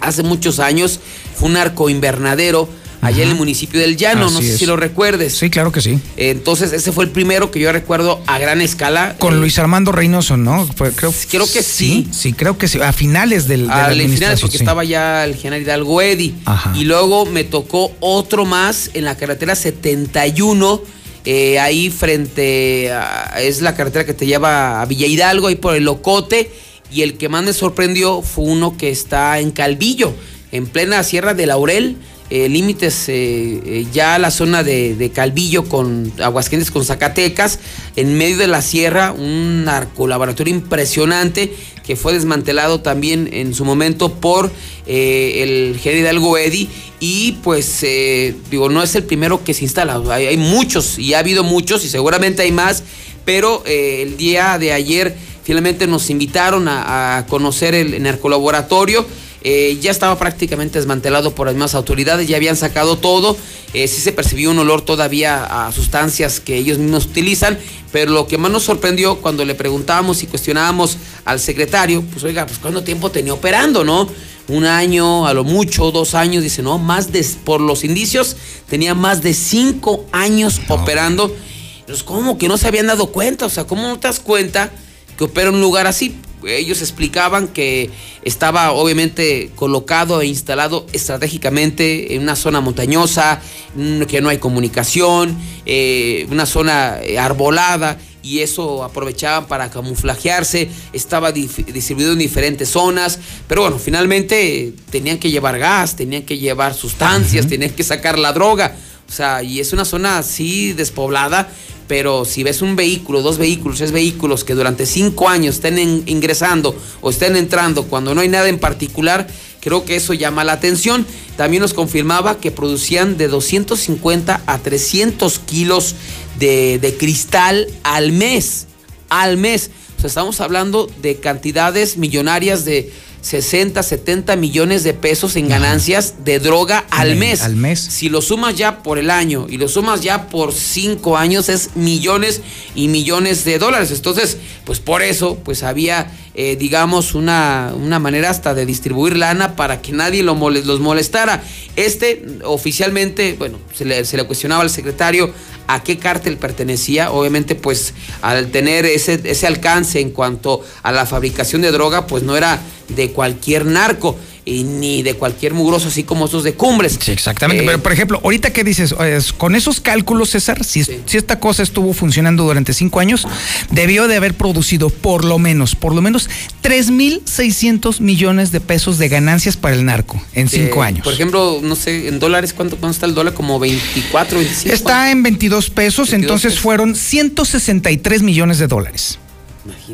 hace 0.00 0.22
muchos 0.22 0.58
años 0.58 1.00
fue 1.34 1.48
un 1.48 1.54
narco 1.54 1.88
invernadero 1.88 2.68
allá 3.02 3.22
en 3.22 3.30
el 3.30 3.34
municipio 3.34 3.80
del 3.80 3.96
Llano, 3.96 4.30
no 4.30 4.40
sé 4.40 4.54
es. 4.54 4.58
si 4.58 4.66
lo 4.66 4.76
recuerdes. 4.76 5.36
Sí, 5.36 5.50
claro 5.50 5.72
que 5.72 5.80
sí. 5.80 5.98
Entonces, 6.16 6.72
ese 6.72 6.92
fue 6.92 7.04
el 7.04 7.10
primero 7.10 7.50
que 7.50 7.60
yo 7.60 7.70
recuerdo 7.72 8.20
a 8.26 8.38
gran 8.38 8.60
escala. 8.60 9.16
Con 9.18 9.40
Luis 9.40 9.58
Armando 9.58 9.92
Reynoso, 9.92 10.36
¿no? 10.36 10.66
Creo, 10.96 11.12
creo 11.30 11.46
que 11.52 11.62
sí. 11.62 12.08
Sí, 12.10 12.32
creo 12.32 12.58
que 12.58 12.68
sí. 12.68 12.80
A 12.80 12.92
finales 12.92 13.46
del, 13.46 13.62
de 13.62 13.66
la 13.66 13.74
al 13.74 13.92
final 13.92 14.00
administración, 14.00 14.40
porque 14.40 14.58
sí. 14.58 14.64
estaba 14.64 14.84
ya 14.84 15.24
el 15.24 15.36
general 15.36 15.62
Hidalgo 15.62 16.02
Eddy. 16.02 16.34
Y 16.74 16.84
luego 16.84 17.26
me 17.26 17.44
tocó 17.44 17.92
otro 18.00 18.44
más 18.44 18.90
en 18.94 19.04
la 19.04 19.16
carretera 19.16 19.54
71, 19.54 20.80
eh, 21.26 21.58
ahí 21.58 21.90
frente 21.90 22.92
a, 22.92 23.34
es 23.40 23.60
la 23.60 23.74
carretera 23.74 24.06
que 24.06 24.14
te 24.14 24.26
lleva 24.26 24.80
a 24.80 24.86
Villa 24.86 25.08
Hidalgo, 25.08 25.48
ahí 25.48 25.56
por 25.56 25.74
el 25.74 25.84
Locote. 25.84 26.50
Y 26.90 27.02
el 27.02 27.18
que 27.18 27.28
más 27.28 27.42
me 27.44 27.52
sorprendió 27.52 28.22
fue 28.22 28.44
uno 28.44 28.76
que 28.76 28.90
está 28.90 29.40
en 29.40 29.50
Calvillo, 29.50 30.14
en 30.52 30.66
plena 30.66 31.02
Sierra 31.02 31.34
de 31.34 31.46
Laurel. 31.46 31.96
eh, 32.30 32.48
límites 32.48 33.08
eh, 33.08 33.62
eh, 33.64 33.86
ya 33.92 34.18
la 34.18 34.30
zona 34.30 34.62
de, 34.62 35.10
Calvillo 35.14 35.68
con 35.68 36.12
Aguascalientes 36.22 36.70
con 36.70 36.84
Zacatecas, 36.84 37.58
en 37.96 38.16
medio 38.16 38.36
de 38.36 38.46
la 38.46 38.62
sierra, 38.62 39.12
un 39.12 39.64
narcolaboratorio 39.64 40.54
impresionante 40.54 41.54
que 41.86 41.94
fue 41.94 42.12
desmantelado 42.12 42.80
también 42.80 43.28
en 43.32 43.54
su 43.54 43.64
momento 43.64 44.12
por 44.12 44.50
eh, 44.86 45.42
el 45.42 45.78
general 45.78 46.16
Hidalgo 46.16 46.36
Eddy. 46.36 46.68
Y 46.98 47.32
pues 47.44 47.82
eh, 47.82 48.34
digo, 48.50 48.68
no 48.68 48.82
es 48.82 48.94
el 48.96 49.04
primero 49.04 49.44
que 49.44 49.54
se 49.54 49.64
instala, 49.64 50.02
hay, 50.12 50.36
muchos 50.36 50.98
y 50.98 51.14
ha 51.14 51.20
habido 51.20 51.44
muchos 51.44 51.84
y 51.84 51.88
seguramente 51.88 52.42
hay 52.42 52.52
más, 52.52 52.82
pero 53.24 53.62
eh, 53.66 54.02
el 54.02 54.16
día 54.16 54.58
de 54.58 54.72
ayer 54.72 55.14
finalmente 55.44 55.86
nos 55.86 56.10
invitaron 56.10 56.66
a, 56.68 57.18
a 57.18 57.26
conocer 57.26 57.74
el 57.74 58.02
narcolaboratorio. 58.02 59.06
Eh, 59.48 59.78
ya 59.80 59.92
estaba 59.92 60.18
prácticamente 60.18 60.80
desmantelado 60.80 61.32
por 61.32 61.46
las 61.46 61.54
mismas 61.54 61.76
autoridades, 61.76 62.26
ya 62.26 62.36
habían 62.36 62.56
sacado 62.56 62.98
todo. 62.98 63.36
Eh, 63.74 63.86
sí 63.86 64.00
se 64.00 64.10
percibió 64.10 64.50
un 64.50 64.58
olor 64.58 64.82
todavía 64.82 65.44
a 65.44 65.70
sustancias 65.70 66.40
que 66.40 66.56
ellos 66.56 66.78
mismos 66.78 67.06
utilizan, 67.06 67.56
pero 67.92 68.10
lo 68.10 68.26
que 68.26 68.38
más 68.38 68.50
nos 68.50 68.64
sorprendió 68.64 69.18
cuando 69.18 69.44
le 69.44 69.54
preguntábamos 69.54 70.24
y 70.24 70.26
cuestionábamos 70.26 70.96
al 71.24 71.38
secretario, 71.38 72.02
pues 72.10 72.24
oiga, 72.24 72.44
pues 72.44 72.58
cuánto 72.58 72.82
tiempo 72.82 73.12
tenía 73.12 73.34
operando, 73.34 73.84
¿no? 73.84 74.08
Un 74.48 74.64
año, 74.64 75.28
a 75.28 75.32
lo 75.32 75.44
mucho, 75.44 75.92
dos 75.92 76.16
años, 76.16 76.42
dice, 76.42 76.64
no, 76.64 76.78
más 76.78 77.12
de, 77.12 77.24
por 77.44 77.60
los 77.60 77.84
indicios, 77.84 78.36
tenía 78.68 78.96
más 78.96 79.22
de 79.22 79.32
cinco 79.32 80.06
años 80.10 80.60
operando. 80.66 81.32
Entonces, 81.78 82.02
¿cómo 82.02 82.36
que 82.36 82.48
no 82.48 82.58
se 82.58 82.66
habían 82.66 82.88
dado 82.88 83.12
cuenta? 83.12 83.46
O 83.46 83.50
sea, 83.50 83.62
¿cómo 83.62 83.82
no 83.86 83.96
te 84.00 84.08
das 84.08 84.18
cuenta 84.18 84.72
que 85.16 85.22
opera 85.22 85.50
en 85.50 85.54
un 85.54 85.60
lugar 85.60 85.86
así? 85.86 86.16
Ellos 86.46 86.80
explicaban 86.80 87.48
que 87.48 87.90
estaba 88.22 88.72
obviamente 88.72 89.50
colocado 89.54 90.20
e 90.20 90.26
instalado 90.26 90.86
estratégicamente 90.92 92.14
en 92.14 92.22
una 92.22 92.36
zona 92.36 92.60
montañosa, 92.60 93.40
mm, 93.74 94.02
que 94.02 94.20
no 94.20 94.28
hay 94.28 94.38
comunicación, 94.38 95.36
eh, 95.64 96.26
una 96.30 96.46
zona 96.46 96.98
eh, 97.02 97.18
arbolada 97.18 97.98
y 98.26 98.40
eso 98.40 98.82
aprovechaban 98.82 99.46
para 99.46 99.70
camuflajearse, 99.70 100.68
estaba 100.92 101.30
distribuido 101.30 102.12
en 102.12 102.18
diferentes 102.18 102.68
zonas, 102.68 103.20
pero 103.46 103.62
bueno, 103.62 103.78
finalmente 103.78 104.74
tenían 104.90 105.18
que 105.18 105.30
llevar 105.30 105.60
gas, 105.60 105.94
tenían 105.94 106.24
que 106.24 106.36
llevar 106.36 106.74
sustancias, 106.74 107.46
tenían 107.46 107.70
que 107.70 107.84
sacar 107.84 108.18
la 108.18 108.32
droga, 108.32 108.74
o 109.08 109.12
sea, 109.12 109.44
y 109.44 109.60
es 109.60 109.72
una 109.72 109.84
zona 109.84 110.18
así 110.18 110.72
despoblada, 110.72 111.48
pero 111.88 112.24
si 112.24 112.42
ves 112.42 112.62
un 112.62 112.76
vehículo, 112.76 113.22
dos 113.22 113.38
vehículos, 113.38 113.78
tres 113.78 113.92
vehículos 113.92 114.44
que 114.44 114.54
durante 114.54 114.86
cinco 114.86 115.28
años 115.28 115.56
estén 115.56 116.02
ingresando 116.06 116.76
o 117.00 117.10
estén 117.10 117.36
entrando 117.36 117.84
cuando 117.84 118.14
no 118.14 118.20
hay 118.20 118.28
nada 118.28 118.48
en 118.48 118.58
particular, 118.58 119.28
creo 119.60 119.84
que 119.84 119.96
eso 119.96 120.14
llama 120.14 120.44
la 120.44 120.52
atención. 120.52 121.06
También 121.36 121.60
nos 121.60 121.74
confirmaba 121.74 122.38
que 122.38 122.50
producían 122.50 123.16
de 123.16 123.28
250 123.28 124.42
a 124.46 124.58
300 124.58 125.38
kilos 125.40 125.94
de, 126.38 126.78
de 126.78 126.96
cristal 126.96 127.66
al 127.82 128.12
mes, 128.12 128.66
al 129.08 129.36
mes. 129.36 129.70
O 129.96 130.00
sea, 130.00 130.08
estamos 130.08 130.40
hablando 130.40 130.90
de 131.02 131.16
cantidades 131.16 131.96
millonarias 131.96 132.64
de 132.64 132.92
60, 133.26 133.82
70 133.82 134.36
millones 134.36 134.84
de 134.84 134.94
pesos 134.94 135.34
en 135.34 135.48
ganancias 135.48 136.24
de 136.24 136.38
droga 136.38 136.86
al 136.90 137.16
mes. 137.16 137.42
al 137.42 137.56
mes. 137.56 137.80
Si 137.80 138.08
lo 138.08 138.22
sumas 138.22 138.54
ya 138.54 138.84
por 138.84 138.98
el 138.98 139.10
año 139.10 139.46
y 139.48 139.56
lo 139.56 139.66
sumas 139.66 140.00
ya 140.00 140.28
por 140.28 140.52
cinco 140.52 141.16
años, 141.16 141.48
es 141.48 141.70
millones 141.74 142.40
y 142.76 142.86
millones 142.86 143.44
de 143.44 143.58
dólares. 143.58 143.90
Entonces, 143.90 144.38
pues 144.62 144.78
por 144.78 145.02
eso, 145.02 145.40
pues 145.44 145.64
había, 145.64 146.08
eh, 146.36 146.54
digamos, 146.56 147.14
una, 147.14 147.72
una 147.74 147.98
manera 147.98 148.30
hasta 148.30 148.54
de 148.54 148.66
distribuir 148.66 149.16
lana 149.16 149.56
para 149.56 149.80
que 149.82 149.92
nadie 149.92 150.22
lo 150.22 150.34
mole- 150.34 150.64
los 150.64 150.80
molestara. 150.80 151.42
Este, 151.76 152.24
oficialmente, 152.44 153.34
bueno, 153.38 153.58
se 153.74 153.84
le, 153.84 154.04
se 154.04 154.16
le 154.16 154.24
cuestionaba 154.24 154.62
al 154.62 154.70
secretario 154.70 155.32
a 155.66 155.82
qué 155.82 155.98
cártel 155.98 156.36
pertenecía. 156.36 157.10
Obviamente, 157.10 157.54
pues 157.54 157.94
al 158.22 158.48
tener 158.50 158.84
ese, 158.86 159.20
ese 159.24 159.46
alcance 159.46 159.98
en 160.00 160.10
cuanto 160.10 160.62
a 160.82 160.92
la 160.92 161.06
fabricación 161.06 161.62
de 161.62 161.72
droga, 161.72 162.06
pues 162.06 162.22
no 162.22 162.36
era 162.36 162.60
de 162.88 163.10
cualquier 163.10 163.66
narco. 163.66 164.16
Y 164.48 164.62
ni 164.62 165.02
de 165.02 165.14
cualquier 165.14 165.54
mugroso, 165.54 165.88
así 165.88 166.04
como 166.04 166.26
esos 166.26 166.44
de 166.44 166.54
cumbres. 166.54 166.96
Sí, 167.02 167.10
exactamente. 167.10 167.64
Eh, 167.64 167.66
Pero, 167.66 167.82
por 167.82 167.90
ejemplo, 167.92 168.20
ahorita 168.22 168.52
que 168.52 168.62
dices, 168.62 168.94
Es, 169.04 169.32
con 169.32 169.56
esos 169.56 169.80
cálculos, 169.80 170.30
César, 170.30 170.62
si, 170.64 170.84
si 170.84 171.16
esta 171.16 171.40
cosa 171.40 171.64
estuvo 171.64 171.92
funcionando 171.92 172.44
durante 172.44 172.72
cinco 172.72 173.00
años, 173.00 173.26
debió 173.72 174.06
de 174.06 174.14
haber 174.14 174.34
producido 174.34 174.88
por 174.88 175.24
lo 175.24 175.40
menos, 175.40 175.74
por 175.74 175.92
lo 175.96 176.00
menos 176.00 176.30
3.600 176.62 178.00
millones 178.00 178.52
de 178.52 178.60
pesos 178.60 178.98
de 178.98 179.08
ganancias 179.08 179.56
para 179.56 179.74
el 179.74 179.84
narco 179.84 180.22
en 180.32 180.48
cinco 180.48 180.82
Eh, 180.84 180.86
años. 180.86 181.04
Por 181.04 181.12
ejemplo, 181.12 181.58
no 181.62 181.74
sé, 181.74 182.06
en 182.08 182.18
dólares, 182.20 182.52
¿cuánto, 182.52 182.76
cuánto 182.76 182.94
está 182.94 183.06
el 183.06 183.14
dólar? 183.14 183.34
Como 183.34 183.58
24, 183.58 184.38
25. 184.38 184.72
Está 184.74 185.10
en 185.10 185.22
22 185.24 185.70
pesos, 185.70 186.08
22 186.10 186.12
entonces 186.22 186.52
pesos. 186.52 186.60
fueron 186.62 186.94
163 186.94 188.22
millones 188.22 188.58
de 188.58 188.66
dólares. 188.68 189.18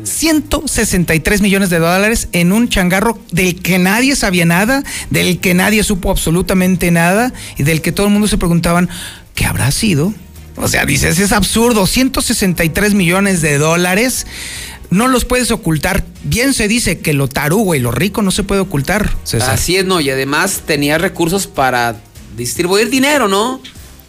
163 0.03 1.41
millones 1.41 1.69
de 1.69 1.79
dólares 1.79 2.27
en 2.31 2.51
un 2.51 2.69
changarro 2.69 3.19
del 3.31 3.61
que 3.61 3.79
nadie 3.79 4.15
sabía 4.15 4.45
nada, 4.45 4.83
del 5.09 5.39
que 5.39 5.53
nadie 5.53 5.83
supo 5.83 6.11
absolutamente 6.11 6.91
nada 6.91 7.33
y 7.57 7.63
del 7.63 7.81
que 7.81 7.91
todo 7.91 8.07
el 8.07 8.13
mundo 8.13 8.27
se 8.27 8.37
preguntaban, 8.37 8.89
¿qué 9.35 9.45
habrá 9.45 9.71
sido? 9.71 10.13
O 10.55 10.67
sea, 10.67 10.85
dices, 10.85 11.19
es 11.19 11.31
absurdo, 11.31 11.87
163 11.87 12.93
millones 12.93 13.41
de 13.41 13.57
dólares, 13.57 14.27
no 14.91 15.07
los 15.07 15.25
puedes 15.25 15.49
ocultar. 15.51 16.05
Bien 16.23 16.53
se 16.53 16.67
dice 16.67 16.99
que 16.99 17.13
lo 17.13 17.27
tarugo 17.27 17.75
y 17.75 17.79
lo 17.79 17.91
rico 17.91 18.21
no 18.21 18.31
se 18.31 18.43
puede 18.43 18.61
ocultar, 18.61 19.11
César. 19.23 19.51
Así 19.51 19.77
es, 19.77 19.85
no, 19.85 19.99
y 19.99 20.09
además 20.09 20.61
tenía 20.65 20.97
recursos 20.97 21.47
para 21.47 21.95
distribuir 22.37 22.89
dinero, 22.89 23.27
¿no? 23.27 23.61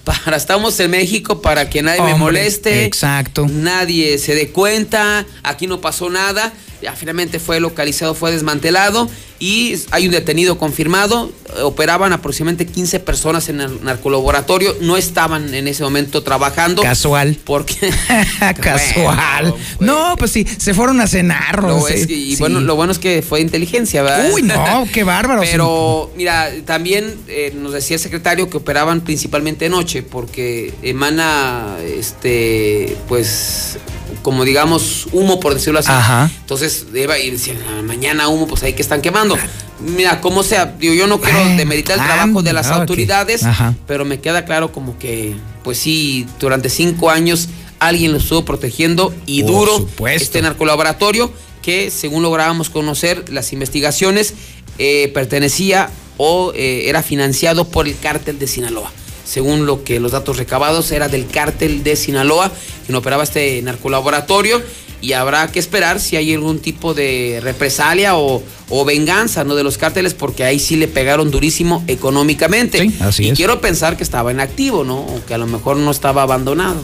Para 0.05 0.37
estamos 0.37 0.79
en 0.81 0.91
México 0.91 1.41
para 1.41 1.71
que 1.71 1.83
nadie 1.83 2.03
me 2.03 2.15
moleste. 2.15 2.85
exacto. 2.85 3.47
Nadie 3.49 4.19
se 4.19 4.35
dé 4.35 4.51
cuenta, 4.51 5.27
aquí 5.43 5.67
no 5.67 5.81
pasó 5.81 6.11
nada. 6.11 6.53
Ya 6.83 6.93
finalmente 6.95 7.39
fue 7.39 7.61
localizado, 7.61 8.15
fue 8.15 8.31
desmantelado 8.33 9.09
y 9.39 9.75
hay 9.91 10.07
un 10.07 10.13
detenido 10.13 10.59
confirmado. 10.59 11.31
Operaban 11.63 12.13
aproximadamente 12.13 12.67
15 12.67 13.01
personas 13.01 13.49
en 13.49 13.61
el 13.61 13.85
narcolaboratorio. 13.85 14.75
No 14.81 14.97
estaban 14.97 15.55
en 15.55 15.69
ese 15.69 15.83
momento 15.83 16.23
trabajando. 16.23 16.83
Casual. 16.83 17.37
Porque 17.45 17.91
Casual. 18.61 19.55
no, 19.81 20.17
pues 20.19 20.31
sí, 20.33 20.47
se 20.59 20.75
fueron 20.75 21.01
a 21.01 21.07
cenar. 21.07 21.63
Lo 21.63 21.87
es 21.89 22.09
y 22.09 22.35
Sí. 22.35 22.37
bueno, 22.41 22.61
lo 22.61 22.75
bueno 22.77 22.93
es 22.93 22.99
que 22.99 23.23
fue 23.23 23.41
inteligencia, 23.41 24.03
¿verdad? 24.03 24.31
Uy, 24.33 24.43
no, 24.43 24.87
qué 24.93 25.05
bárbaro. 25.05 25.41
Pero, 25.43 26.11
mira, 26.17 26.51
también 26.65 27.15
eh, 27.29 27.53
nos 27.57 27.73
decía 27.73 27.97
el 27.97 28.03
secretario 28.03 28.49
que 28.51 28.57
operaban 28.57 29.03
principalmente 29.03 29.67
de 29.67 29.69
noche, 29.71 30.03
porque 30.03 30.73
emana, 30.83 31.77
este, 31.85 32.97
pues, 33.09 33.79
como 34.23 34.45
digamos, 34.45 35.07
humo, 35.13 35.39
por 35.41 35.55
decirlo 35.55 35.79
así. 35.81 35.91
Ajá. 35.93 36.31
Entonces, 36.41 36.74
iba 36.95 37.19
y 37.19 37.31
decían, 37.31 37.59
"Ah, 37.69 37.83
mañana 37.83 38.29
humo, 38.29 38.47
pues 38.47 38.63
ahí 38.63 38.73
que 38.73 38.83
están 38.83 39.01
quemando. 39.03 39.37
Mira, 39.81 40.21
como 40.21 40.43
sea, 40.43 40.67
digo, 40.79 40.95
yo 40.95 41.07
no 41.07 41.21
quiero 41.21 41.39
demeritar 41.57 41.99
el 41.99 42.05
trabajo 42.05 42.43
de 42.43 42.53
las 42.53 42.69
ah, 42.69 42.77
autoridades, 42.77 43.43
pero 43.87 44.05
me 44.05 44.21
queda 44.21 44.45
claro 44.45 44.73
como 44.73 44.99
que, 44.99 45.35
pues 45.63 45.79
sí, 45.79 46.27
durante 46.39 46.69
cinco 46.71 47.11
años 47.11 47.49
alguien 47.81 48.13
lo 48.13 48.19
estuvo 48.19 48.45
protegiendo 48.45 49.13
y 49.27 49.43
Por 49.43 49.53
duro 49.53 49.77
supuesto. 49.79 50.25
este 50.25 50.43
narcolaboratorio 50.43 51.31
que, 51.61 51.91
según 51.91 52.23
lográbamos 52.23 52.71
conocer 52.71 53.25
las 53.31 53.53
investigaciones, 53.53 54.35
eh, 54.79 55.11
pertenecía 55.13 55.91
o 56.17 56.53
eh, 56.55 56.89
era 56.89 57.03
financiado 57.03 57.67
por 57.69 57.87
el 57.87 57.99
cártel 57.99 58.39
de 58.39 58.47
Sinaloa. 58.47 58.91
Según 59.25 59.67
lo 59.67 59.85
que 59.85 60.01
los 60.01 60.13
datos 60.13 60.37
recabados 60.37 60.91
era 60.93 61.09
del 61.09 61.27
cártel 61.27 61.83
de 61.83 61.97
Sinaloa, 61.97 62.53
quien 62.87 62.95
operaba 62.97 63.23
este 63.25 63.61
narcolaboratorio 63.63 64.63
y 65.05 65.13
habrá 65.13 65.51
que 65.53 65.59
esperar 65.59 66.01
si 66.01 66.17
hay 66.17 66.33
algún 66.35 66.59
tipo 66.59 66.95
de 66.95 67.41
represalia 67.43 68.17
o, 68.17 68.43
o 68.69 68.85
venganza 68.85 69.45
¿no? 69.45 69.55
de 69.55 69.63
los 69.63 69.77
cárteles, 69.79 70.15
porque 70.15 70.45
ahí 70.45 70.59
sí 70.59 70.77
le 70.77 70.89
pegaron 70.89 71.31
durísimo 71.31 71.85
económicamente. 71.87 72.79
Sí, 72.81 72.97
así 73.01 73.25
y 73.25 73.29
es. 73.31 73.37
quiero 73.37 73.61
pensar 73.61 73.97
que 73.97 74.03
estaba 74.03 74.31
en 74.31 74.41
activo, 74.41 74.85
¿no? 74.85 74.99
O 75.01 75.21
que 75.27 75.35
a 75.35 75.39
lo 75.39 75.47
mejor 75.47 75.77
no 75.77 75.91
estaba 75.91 76.23
abandonado. 76.23 76.81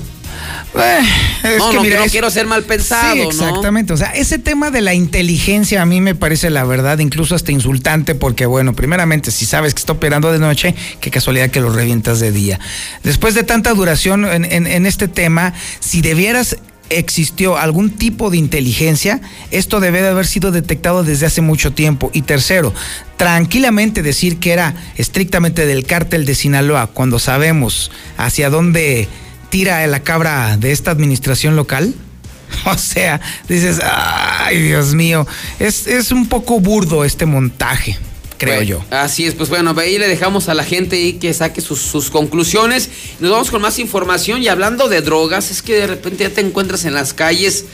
Eh, 0.75 0.99
es 1.43 1.59
no, 1.59 1.71
que 1.71 1.77
no, 1.77 1.83
mira, 1.83 1.97
que 1.97 2.01
no 2.01 2.05
es- 2.07 2.13
quiero 2.13 2.31
ser 2.31 2.47
mal 2.47 2.63
pensado, 2.63 3.15
Sí, 3.15 3.21
¿no? 3.23 3.29
exactamente. 3.31 3.93
O 3.93 3.97
sea, 3.97 4.11
ese 4.13 4.39
tema 4.39 4.71
de 4.71 4.81
la 4.81 4.95
inteligencia 4.95 5.83
a 5.83 5.87
mí 5.87 6.01
me 6.01 6.15
parece 6.15 6.49
la 6.51 6.65
verdad 6.65 6.99
incluso 7.01 7.35
hasta 7.35 7.51
insultante 7.53 8.15
porque, 8.15 8.47
bueno, 8.47 8.73
primeramente, 8.75 9.31
si 9.33 9.45
sabes 9.47 9.75
que 9.75 9.81
está 9.81 9.93
operando 9.93 10.31
de 10.33 10.39
noche, 10.39 10.75
qué 11.01 11.11
casualidad 11.11 11.51
que 11.51 11.61
lo 11.61 11.71
revientas 11.71 12.21
de 12.21 12.31
día. 12.33 12.61
Después 13.03 13.35
de 13.35 13.43
tanta 13.43 13.75
duración 13.75 14.25
en, 14.25 14.45
en- 14.45 14.67
en 14.67 14.87
este 14.87 15.09
tema, 15.09 15.53
si 15.81 16.01
debieras 16.01 16.57
existió 16.91 17.57
algún 17.57 17.91
tipo 17.91 18.31
de 18.31 18.37
inteligencia, 18.37 19.21
esto 19.51 19.81
debe 19.81 20.03
de 20.03 20.09
haber 20.09 20.27
sido 20.27 20.51
detectado 20.51 21.05
desde 21.05 21.27
hace 21.27 21.41
mucho 21.41 21.73
tiempo. 21.73 22.11
Y 22.13 22.23
tercero, 22.23 22.75
tranquilamente 23.17 24.03
decir 24.03 24.39
que 24.39 24.53
era 24.53 24.75
estrictamente 24.97 25.67
del 25.67 25.87
cártel 25.87 26.27
de 26.27 26.35
Sinaloa, 26.35 26.89
cuando 26.89 27.19
sabemos 27.19 27.91
hacia 28.17 28.51
dónde 28.51 29.09
tira 29.51 29.87
la 29.87 30.01
cabra 30.01 30.57
de 30.57 30.73
esta 30.73 30.91
administración 30.91 31.57
local. 31.57 31.95
O 32.65 32.77
sea, 32.77 33.21
dices, 33.49 33.81
ay 33.81 34.61
Dios 34.61 34.95
mío, 34.95 35.25
es, 35.61 35.87
es 35.87 36.11
un 36.11 36.27
poco 36.27 36.59
burdo 36.59 37.05
este 37.05 37.25
montaje, 37.25 37.97
creo 38.41 38.57
Bueno, 38.57 38.69
yo. 38.69 38.85
Así 38.91 39.27
es, 39.27 39.35
pues 39.35 39.51
bueno, 39.51 39.75
ahí 39.79 39.99
le 39.99 40.09
dejamos 40.09 40.49
a 40.49 40.55
la 40.55 40.65
gente 40.65 40.97
ahí 40.97 41.13
que 41.15 41.33
saque 41.35 41.61
sus, 41.61 41.81
sus 41.81 42.11
conclusiones. 42.11 42.89
Nos 43.21 43.31
vamos 43.31 43.51
con 43.51 43.63
más 43.63 43.79
información 43.79 44.43
y 44.43 44.49
hablando 44.49 44.89
de 44.89 45.03
drogas, 45.03 45.51
es 45.51 45.63
que 45.63 45.75
de 45.75 45.87
repente 45.87 46.25
ya 46.25 46.31
te 46.31 46.41
encuentras 46.41 46.85
en 46.85 46.95
las 46.95 47.13
calles 47.13 47.67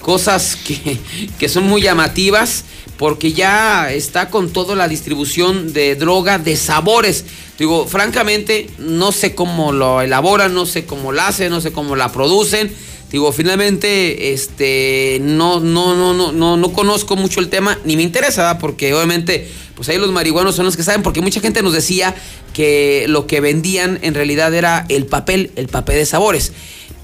cosas 0.00 0.56
que, 0.56 0.98
que 1.38 1.48
son 1.48 1.64
muy 1.64 1.82
llamativas 1.82 2.64
porque 2.96 3.32
ya 3.32 3.92
está 3.92 4.30
con 4.30 4.50
toda 4.50 4.74
la 4.74 4.88
distribución 4.88 5.72
de 5.72 5.94
droga 5.96 6.38
de 6.38 6.56
sabores. 6.56 7.24
Digo, 7.58 7.86
francamente, 7.86 8.68
no 8.78 9.12
sé 9.12 9.34
cómo 9.34 9.72
lo 9.72 10.00
elaboran, 10.00 10.54
no 10.54 10.66
sé 10.66 10.86
cómo 10.86 11.12
la 11.12 11.28
hacen, 11.28 11.50
no 11.50 11.60
sé 11.60 11.72
cómo 11.72 11.96
la 11.96 12.12
producen. 12.12 12.72
Digo, 13.10 13.30
finalmente, 13.32 14.32
este, 14.32 15.18
no, 15.20 15.60
no, 15.60 15.94
no, 15.94 16.14
no, 16.14 16.32
no, 16.32 16.56
no 16.56 16.72
conozco 16.72 17.14
mucho 17.14 17.40
el 17.40 17.48
tema, 17.48 17.78
ni 17.84 17.96
me 17.96 18.02
interesa, 18.02 18.42
¿verdad? 18.42 18.60
porque 18.60 18.92
obviamente, 18.92 19.48
pues 19.76 19.88
ahí 19.88 19.98
los 19.98 20.10
marihuanos 20.10 20.56
son 20.56 20.64
los 20.64 20.76
que 20.76 20.82
saben, 20.82 21.02
porque 21.02 21.20
mucha 21.20 21.40
gente 21.40 21.62
nos 21.62 21.72
decía 21.72 22.14
que 22.52 23.04
lo 23.08 23.26
que 23.26 23.40
vendían 23.40 24.00
en 24.02 24.14
realidad 24.14 24.52
era 24.54 24.84
el 24.88 25.06
papel, 25.06 25.52
el 25.54 25.68
papel 25.68 25.96
de 25.96 26.06
sabores, 26.06 26.52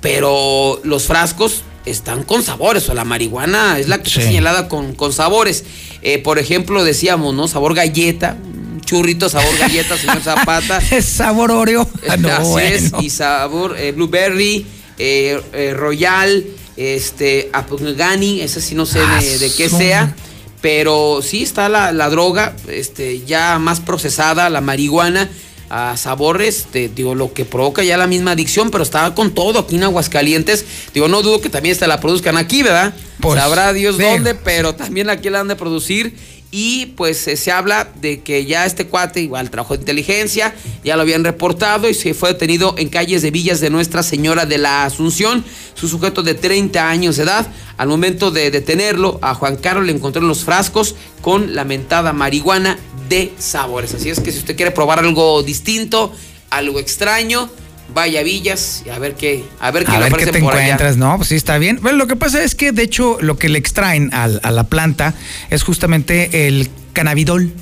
pero 0.01 0.81
los 0.83 1.05
frascos 1.05 1.63
están 1.85 2.25
con 2.25 2.43
sabores, 2.43 2.89
o 2.89 2.95
la 2.95 3.05
marihuana 3.05 3.79
es 3.79 3.89
la 3.89 4.03
que 4.03 4.09
está 4.09 4.23
señalada 4.23 4.69
con, 4.69 4.95
con 4.95 5.13
sabores. 5.13 5.65
Eh, 6.03 6.19
por 6.19 6.39
ejemplo, 6.39 6.85
decíamos, 6.85 7.35
¿no? 7.35 7.49
Sabor 7.49 7.75
galleta, 7.75 8.37
churrito 8.85 9.29
sabor 9.29 9.57
galleta, 9.59 9.97
señor 9.97 10.21
Zapata. 10.25 10.81
Es 10.91 11.05
sabor 11.05 11.51
Oreo. 11.51 11.89
Ah, 12.09 12.17
no, 12.17 12.29
Así 12.29 12.67
es, 12.67 12.93
y 13.01 13.11
sabor 13.11 13.77
eh, 13.79 13.93
blueberry, 13.93 14.67
eh, 15.03 15.41
eh, 15.55 15.73
royal, 15.75 16.45
este, 16.77 17.49
apugani, 17.55 18.43
ese 18.43 18.61
sí 18.61 18.75
no 18.75 18.85
sé 18.85 19.01
Ah, 19.03 19.19
de, 19.21 19.39
de 19.39 19.51
qué 19.51 19.71
sea, 19.71 20.15
pero 20.61 21.21
sí 21.23 21.43
está 21.43 21.71
la, 21.71 21.91
la 21.93 22.11
droga, 22.11 22.55
este, 22.69 23.23
ya 23.25 23.59
más 23.59 23.81
procesada, 23.81 24.51
la 24.51 24.61
marihuana, 24.61 25.31
a 25.71 25.97
sabores, 25.97 26.59
este, 26.59 26.89
digo, 26.89 27.15
lo 27.15 27.33
que 27.33 27.45
provoca 27.45 27.83
ya 27.83 27.97
la 27.97 28.09
misma 28.09 28.33
adicción, 28.33 28.71
pero 28.71 28.83
está 28.83 29.15
con 29.15 29.33
todo 29.33 29.61
aquí 29.61 29.77
en 29.77 29.85
Aguascalientes. 29.85 30.65
Digo, 30.93 31.07
no 31.09 31.23
dudo 31.23 31.41
que 31.41 31.49
también 31.49 31.77
se 31.77 31.87
la 31.87 32.01
produzcan 32.01 32.37
aquí, 32.37 32.63
¿verdad? 32.63 32.93
Pues, 33.21 33.41
Sabrá 33.41 33.73
Dios 33.73 33.97
sí. 33.97 34.03
dónde, 34.03 34.35
pero 34.35 34.75
también 34.75 35.09
aquí 35.09 35.31
la 35.31 35.41
han 35.41 35.49
de 35.49 35.57
producir. 35.57 36.15
Y 36.53 36.87
pues 36.97 37.29
eh, 37.29 37.37
se 37.37 37.53
habla 37.53 37.89
de 38.01 38.21
que 38.21 38.45
ya 38.45 38.67
este 38.67 38.87
cuate, 38.87 39.21
igual 39.21 39.51
trabajo 39.51 39.75
de 39.75 39.81
inteligencia, 39.81 40.55
ya 40.83 40.97
lo 40.97 41.03
habían 41.03 41.23
reportado 41.23 41.89
y 41.89 41.95
se 41.95 42.13
fue 42.13 42.33
detenido 42.33 42.75
en 42.77 42.89
calles 42.89 43.23
de 43.23 43.31
villas 43.31 43.61
de 43.61 43.71
Nuestra 43.71 44.03
Señora 44.03 44.47
de 44.47 44.59
la 44.59 44.85
Asunción. 44.85 45.45
Su 45.75 45.87
sujeto 45.87 46.23
de 46.23 46.35
30 46.35 46.89
años 46.89 47.17
de 47.17 47.23
edad. 47.23 47.47
Al 47.77 47.89
momento 47.89 48.31
de 48.31 48.51
detenerlo, 48.51 49.19
a 49.23 49.35
Juan 49.35 49.57
Carlos 49.57 49.87
le 49.87 49.93
encontraron 49.93 50.29
los 50.29 50.45
frascos 50.45 50.97
con 51.21 51.55
la 51.55 51.65
mentada 51.65 52.13
marihuana 52.13 52.79
de 53.09 53.33
sabores. 53.39 53.95
Así 53.95 54.11
es 54.11 54.21
que 54.21 54.33
si 54.33 54.39
usted 54.39 54.57
quiere 54.57 54.73
probar 54.73 54.99
algo 54.99 55.43
distinto, 55.43 56.13
algo 56.51 56.81
extraño, 56.81 57.49
vaya 57.95 58.21
a 58.21 58.23
Villas 58.23 58.83
y 58.87 58.91
a 58.91 58.99
ver 58.99 59.15
qué, 59.15 59.45
a 59.61 59.71
ver 59.71 59.85
qué 59.85 59.93
A 59.93 59.99
ver 60.01 60.13
qué 60.13 60.27
te 60.27 60.39
allá. 60.39 60.47
encuentras, 60.47 60.97
¿no? 60.97 61.17
Pues 61.17 61.29
sí, 61.29 61.37
está 61.37 61.59
bien. 61.59 61.79
Bueno, 61.83 61.99
lo 61.99 62.07
que 62.07 62.17
pasa 62.17 62.43
es 62.43 62.55
que, 62.55 62.73
de 62.73 62.83
hecho, 62.83 63.19
lo 63.21 63.39
que 63.39 63.49
le 63.49 63.59
extraen 63.59 64.13
al- 64.15 64.41
a 64.43 64.51
la 64.51 64.65
planta 64.65 65.15
es 65.51 65.63
justamente 65.63 66.47
el 66.49 66.69
cannabidol, 66.93 67.53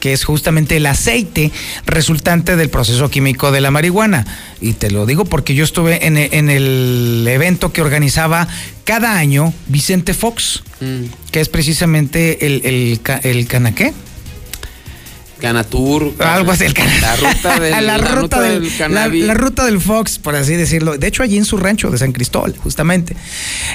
que 0.00 0.12
es 0.12 0.24
justamente 0.24 0.76
el 0.76 0.86
aceite 0.86 1.50
resultante 1.84 2.54
del 2.54 2.70
proceso 2.70 3.10
químico 3.10 3.50
de 3.50 3.60
la 3.60 3.70
marihuana. 3.72 4.24
Y 4.60 4.74
te 4.74 4.90
lo 4.92 5.06
digo 5.06 5.24
porque 5.24 5.54
yo 5.54 5.64
estuve 5.64 6.06
en, 6.06 6.16
e- 6.16 6.28
en 6.32 6.50
el 6.50 7.26
evento 7.28 7.72
que 7.72 7.82
organizaba 7.82 8.46
cada 8.84 9.16
año 9.18 9.52
Vicente 9.66 10.14
Fox, 10.14 10.62
Mm. 10.80 11.06
que 11.32 11.40
es 11.40 11.48
precisamente 11.48 12.46
el, 12.46 12.62
el, 12.64 13.00
el 13.24 13.46
canaqué. 13.48 13.92
Canatur. 15.38 16.14
Algo 16.18 16.52
así, 16.52 16.64
el 16.64 16.74
La 17.00 17.16
ruta 17.16 17.60
del, 17.60 17.86
la, 17.86 17.98
ruta 17.98 18.40
del, 18.40 18.64
la, 18.68 18.78
cannabis. 18.78 19.24
la 19.24 19.34
ruta 19.34 19.64
del 19.64 19.80
Fox, 19.80 20.18
por 20.18 20.36
así 20.36 20.54
decirlo. 20.54 20.98
De 20.98 21.06
hecho, 21.06 21.22
allí 21.22 21.36
en 21.36 21.44
su 21.44 21.56
rancho 21.56 21.90
de 21.90 21.98
San 21.98 22.12
Cristóbal, 22.12 22.56
justamente. 22.56 23.16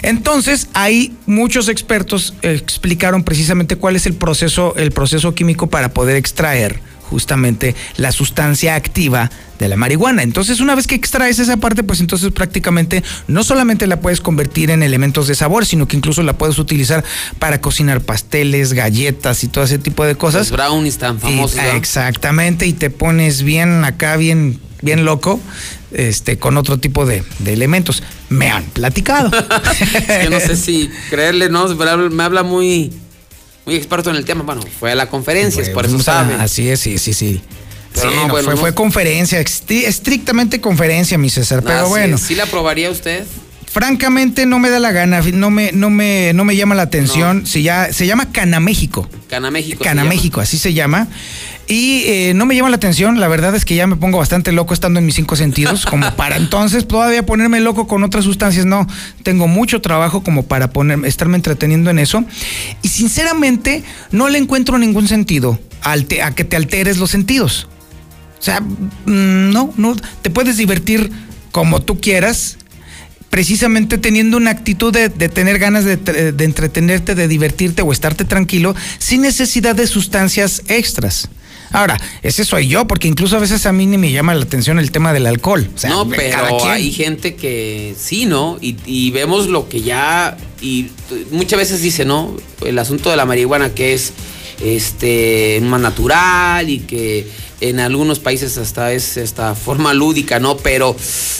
Entonces, 0.01 0.67
ahí 0.73 1.13
muchos 1.25 1.69
expertos 1.69 2.33
eh, 2.41 2.53
explicaron 2.61 3.23
precisamente 3.23 3.75
cuál 3.75 3.95
es 3.95 4.05
el 4.05 4.13
proceso, 4.13 4.75
el 4.77 4.91
proceso 4.91 5.33
químico 5.33 5.67
para 5.67 5.93
poder 5.93 6.15
extraer 6.15 6.79
justamente 7.13 7.75
la 7.97 8.11
sustancia 8.11 8.73
activa 8.73 9.29
de 9.59 9.69
la 9.69 9.77
marihuana. 9.77 10.23
Entonces, 10.23 10.59
una 10.61 10.73
vez 10.73 10.87
que 10.87 10.95
extraes 10.95 11.37
esa 11.37 11.57
parte, 11.57 11.83
pues 11.83 11.99
entonces 11.99 12.31
prácticamente 12.31 13.03
no 13.27 13.43
solamente 13.43 13.85
la 13.85 13.99
puedes 13.99 14.19
convertir 14.19 14.71
en 14.71 14.81
elementos 14.81 15.27
de 15.27 15.35
sabor, 15.35 15.67
sino 15.67 15.87
que 15.87 15.95
incluso 15.95 16.23
la 16.23 16.33
puedes 16.33 16.57
utilizar 16.57 17.03
para 17.37 17.61
cocinar 17.61 18.01
pasteles, 18.01 18.73
galletas 18.73 19.43
y 19.43 19.47
todo 19.47 19.63
ese 19.63 19.77
tipo 19.77 20.03
de 20.05 20.15
cosas. 20.15 20.49
Los 20.49 20.57
brownies 20.57 20.97
tan 20.97 21.19
famosos. 21.19 21.59
Exactamente, 21.75 22.65
y 22.65 22.73
te 22.73 22.89
pones 22.89 23.43
bien 23.43 23.85
acá, 23.85 24.17
bien, 24.17 24.59
bien 24.81 25.05
loco, 25.05 25.39
este, 25.91 26.39
con 26.39 26.57
otro 26.57 26.79
tipo 26.79 27.05
de, 27.05 27.23
de 27.37 27.53
elementos. 27.53 28.01
Me 28.29 28.49
han 28.49 28.63
platicado. 28.63 29.29
Es 29.93 30.23
que 30.23 30.29
no 30.31 30.39
sé 30.39 30.55
si 30.55 30.89
creerle, 31.11 31.49
¿no? 31.49 31.67
Me 32.09 32.23
habla 32.23 32.41
muy, 32.41 32.91
muy 33.65 33.75
experto 33.75 34.09
en 34.09 34.15
el 34.15 34.25
tema. 34.25 34.43
Bueno, 34.43 34.61
fue 34.79 34.91
a 34.91 34.95
la 34.95 35.07
conferencia, 35.09 35.61
es 35.61 35.69
por 35.69 35.85
eso 35.85 35.99
sabe. 35.99 36.35
Así 36.35 36.69
es, 36.69 36.79
sí, 36.79 36.97
sí, 36.97 37.13
sí. 37.13 37.41
Sí, 37.93 38.01
no, 38.05 38.11
no, 38.11 38.27
bueno, 38.29 38.45
fue, 38.45 38.55
no. 38.55 38.59
fue 38.61 38.73
conferencia, 38.73 39.39
estri- 39.39 39.85
estrictamente 39.85 40.59
conferencia, 40.59 41.17
mi 41.17 41.29
César. 41.29 41.61
Pero 41.63 41.81
Así 41.81 41.89
bueno, 41.89 42.15
es. 42.15 42.21
¿Sí 42.23 42.35
la 42.35 42.43
aprobaría 42.45 42.89
usted? 42.89 43.23
francamente 43.73 44.45
no 44.45 44.59
me 44.59 44.69
da 44.69 44.77
la 44.77 44.91
gana, 44.91 45.19
no 45.33 45.49
me, 45.49 45.71
no 45.71 45.89
me, 45.89 46.31
no 46.35 46.45
me 46.45 46.55
llama 46.55 46.75
la 46.75 46.83
atención. 46.83 47.47
Si 47.47 47.63
ya, 47.63 47.91
se 47.91 48.05
llama 48.05 48.31
Cana 48.31 48.59
México. 48.59 49.09
Cana 49.27 49.49
México. 49.49 49.79
se 49.79 49.83
Cana. 49.83 50.03
México, 50.03 50.41
así 50.41 50.59
se 50.59 50.73
llama. 50.73 51.07
Y 51.67 52.03
eh, 52.07 52.33
no 52.35 52.45
me 52.45 52.55
llama 52.55 52.69
la 52.69 52.75
atención, 52.75 53.21
la 53.21 53.29
verdad 53.29 53.55
es 53.55 53.63
que 53.63 53.75
ya 53.75 53.87
me 53.87 53.95
pongo 53.95 54.17
bastante 54.17 54.51
loco 54.51 54.73
estando 54.73 54.99
en 54.99 55.05
mis 55.05 55.15
cinco 55.15 55.37
sentidos, 55.37 55.85
como 55.89 56.13
para 56.15 56.35
entonces 56.35 56.87
todavía 56.87 57.25
ponerme 57.25 57.61
loco 57.61 57.87
con 57.87 58.03
otras 58.03 58.25
sustancias, 58.25 58.65
no, 58.65 58.85
tengo 59.23 59.47
mucho 59.47 59.79
trabajo 59.81 60.23
como 60.23 60.43
para 60.43 60.71
poner, 60.71 61.05
estarme 61.05 61.37
entreteniendo 61.37 61.89
en 61.89 61.99
eso. 61.99 62.25
Y 62.81 62.89
sinceramente 62.89 63.83
no 64.11 64.27
le 64.27 64.39
encuentro 64.39 64.77
ningún 64.77 65.07
sentido 65.07 65.57
a 65.81 65.95
que 66.31 66.43
te 66.43 66.55
alteres 66.55 66.97
los 66.97 67.11
sentidos. 67.11 67.67
O 68.39 68.41
sea, 68.43 68.59
mm, 68.59 69.51
no, 69.51 69.73
no, 69.77 69.95
te 70.21 70.29
puedes 70.29 70.57
divertir 70.57 71.11
como 71.53 71.81
tú 71.81 72.01
quieras, 72.01 72.57
precisamente 73.29 73.97
teniendo 73.97 74.35
una 74.35 74.51
actitud 74.51 74.91
de, 74.91 75.07
de 75.07 75.29
tener 75.29 75.59
ganas 75.59 75.85
de 75.85 75.93
entretenerte, 76.43 77.15
de 77.15 77.27
divertirte 77.29 77.81
o 77.83 77.93
estarte 77.93 78.25
tranquilo, 78.25 78.75
sin 78.97 79.21
necesidad 79.21 79.75
de 79.75 79.87
sustancias 79.87 80.61
extras. 80.67 81.29
Ahora, 81.73 81.99
ese 82.21 82.45
soy 82.45 82.67
yo, 82.67 82.87
porque 82.87 83.07
incluso 83.07 83.35
a 83.35 83.39
veces 83.39 83.65
a 83.65 83.73
mí 83.73 83.85
ni 83.85 83.97
me 83.97 84.11
llama 84.11 84.33
la 84.33 84.43
atención 84.43 84.79
el 84.79 84.91
tema 84.91 85.11
del 85.11 85.25
alcohol. 85.25 85.69
O 85.75 85.77
sea, 85.77 85.89
no, 85.89 86.07
pero 86.07 86.63
hay 86.65 86.91
gente 86.91 87.35
que 87.35 87.95
sí, 87.99 88.25
¿no? 88.25 88.57
Y, 88.61 88.77
y 88.85 89.11
vemos 89.11 89.47
lo 89.47 89.67
que 89.67 89.81
ya. 89.81 90.37
Y 90.61 90.87
muchas 91.31 91.59
veces 91.59 91.81
dice, 91.81 92.05
¿no? 92.05 92.37
El 92.65 92.79
asunto 92.79 93.09
de 93.09 93.17
la 93.17 93.25
marihuana 93.25 93.73
que 93.73 93.93
es 93.93 94.13
este 94.63 95.59
más 95.63 95.81
natural 95.81 96.69
y 96.69 96.79
que 96.79 97.27
en 97.69 97.79
algunos 97.79 98.19
países 98.19 98.57
hasta 98.57 98.91
es 98.91 99.15
esta 99.17 99.55
forma 99.55 99.93
lúdica, 99.93 100.39
¿no? 100.39 100.57
Pero 100.57 100.95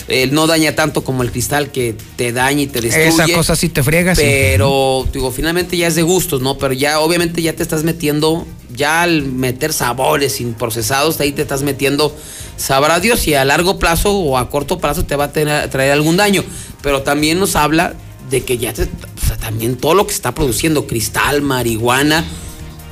eh, 0.08 0.26
no 0.32 0.46
daña 0.46 0.74
tanto 0.74 1.04
como 1.04 1.22
el 1.22 1.30
cristal 1.30 1.70
que 1.70 1.94
te 2.16 2.32
daña 2.32 2.62
y 2.62 2.66
te 2.66 2.80
destruye. 2.80 3.08
Esa 3.08 3.28
cosa 3.36 3.56
sí 3.56 3.68
te 3.68 3.82
friegas. 3.82 4.16
sí. 4.18 4.24
Pero, 4.24 5.06
digo, 5.12 5.30
finalmente 5.30 5.76
ya 5.76 5.86
es 5.86 5.94
de 5.96 6.02
gustos, 6.02 6.40
¿no? 6.40 6.56
Pero 6.56 6.72
ya, 6.72 7.00
obviamente, 7.00 7.42
ya 7.42 7.52
te 7.52 7.62
estás 7.62 7.84
metiendo, 7.84 8.46
ya 8.74 9.02
al 9.02 9.22
meter 9.22 9.72
sabores 9.74 10.32
sin 10.36 10.54
procesados, 10.54 11.20
ahí 11.20 11.32
te 11.32 11.42
estás 11.42 11.62
metiendo, 11.62 12.16
sabrá 12.56 13.00
Dios 13.00 13.20
si 13.20 13.34
a 13.34 13.44
largo 13.44 13.78
plazo 13.78 14.12
o 14.16 14.38
a 14.38 14.48
corto 14.48 14.78
plazo 14.78 15.04
te 15.04 15.16
va 15.16 15.24
a 15.24 15.32
tener- 15.32 15.68
traer 15.68 15.92
algún 15.92 16.16
daño. 16.16 16.42
Pero 16.82 17.02
también 17.02 17.38
nos 17.38 17.54
habla 17.54 17.94
de 18.30 18.40
que 18.42 18.56
ya 18.56 18.72
te, 18.72 18.84
o 18.84 19.26
sea, 19.26 19.36
también 19.36 19.76
todo 19.76 19.94
lo 19.94 20.06
que 20.06 20.12
se 20.12 20.16
está 20.16 20.34
produciendo, 20.34 20.86
cristal, 20.86 21.42
marihuana, 21.42 22.24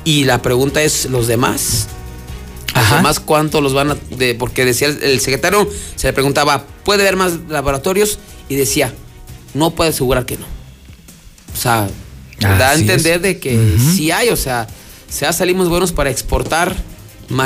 y 0.05 0.25
la 0.25 0.41
pregunta 0.43 0.83
es, 0.83 1.05
¿los 1.05 1.25
demás? 1.27 1.87
Además, 2.73 3.19
¿cuánto 3.19 3.61
los 3.61 3.73
van 3.73 3.91
a...? 3.91 3.97
De, 4.17 4.35
porque 4.35 4.65
decía 4.65 4.87
el, 4.87 5.01
el 5.03 5.19
secretario, 5.19 5.67
se 5.95 6.07
le 6.07 6.13
preguntaba, 6.13 6.65
¿puede 6.83 7.03
haber 7.03 7.15
más 7.15 7.33
laboratorios? 7.49 8.19
Y 8.49 8.55
decía, 8.55 8.93
no 9.53 9.71
puede 9.71 9.91
asegurar 9.91 10.25
que 10.25 10.37
no. 10.37 10.45
O 11.53 11.57
sea, 11.57 11.87
da 12.39 12.71
a 12.71 12.73
entender 12.73 13.17
es. 13.17 13.21
de 13.21 13.39
que 13.39 13.77
sí 13.95 14.11
hay, 14.11 14.29
o 14.29 14.35
sea, 14.35 14.67
ya 15.19 15.31
salimos 15.31 15.69
buenos 15.69 15.91
para 15.91 16.09
exportar 16.09 16.75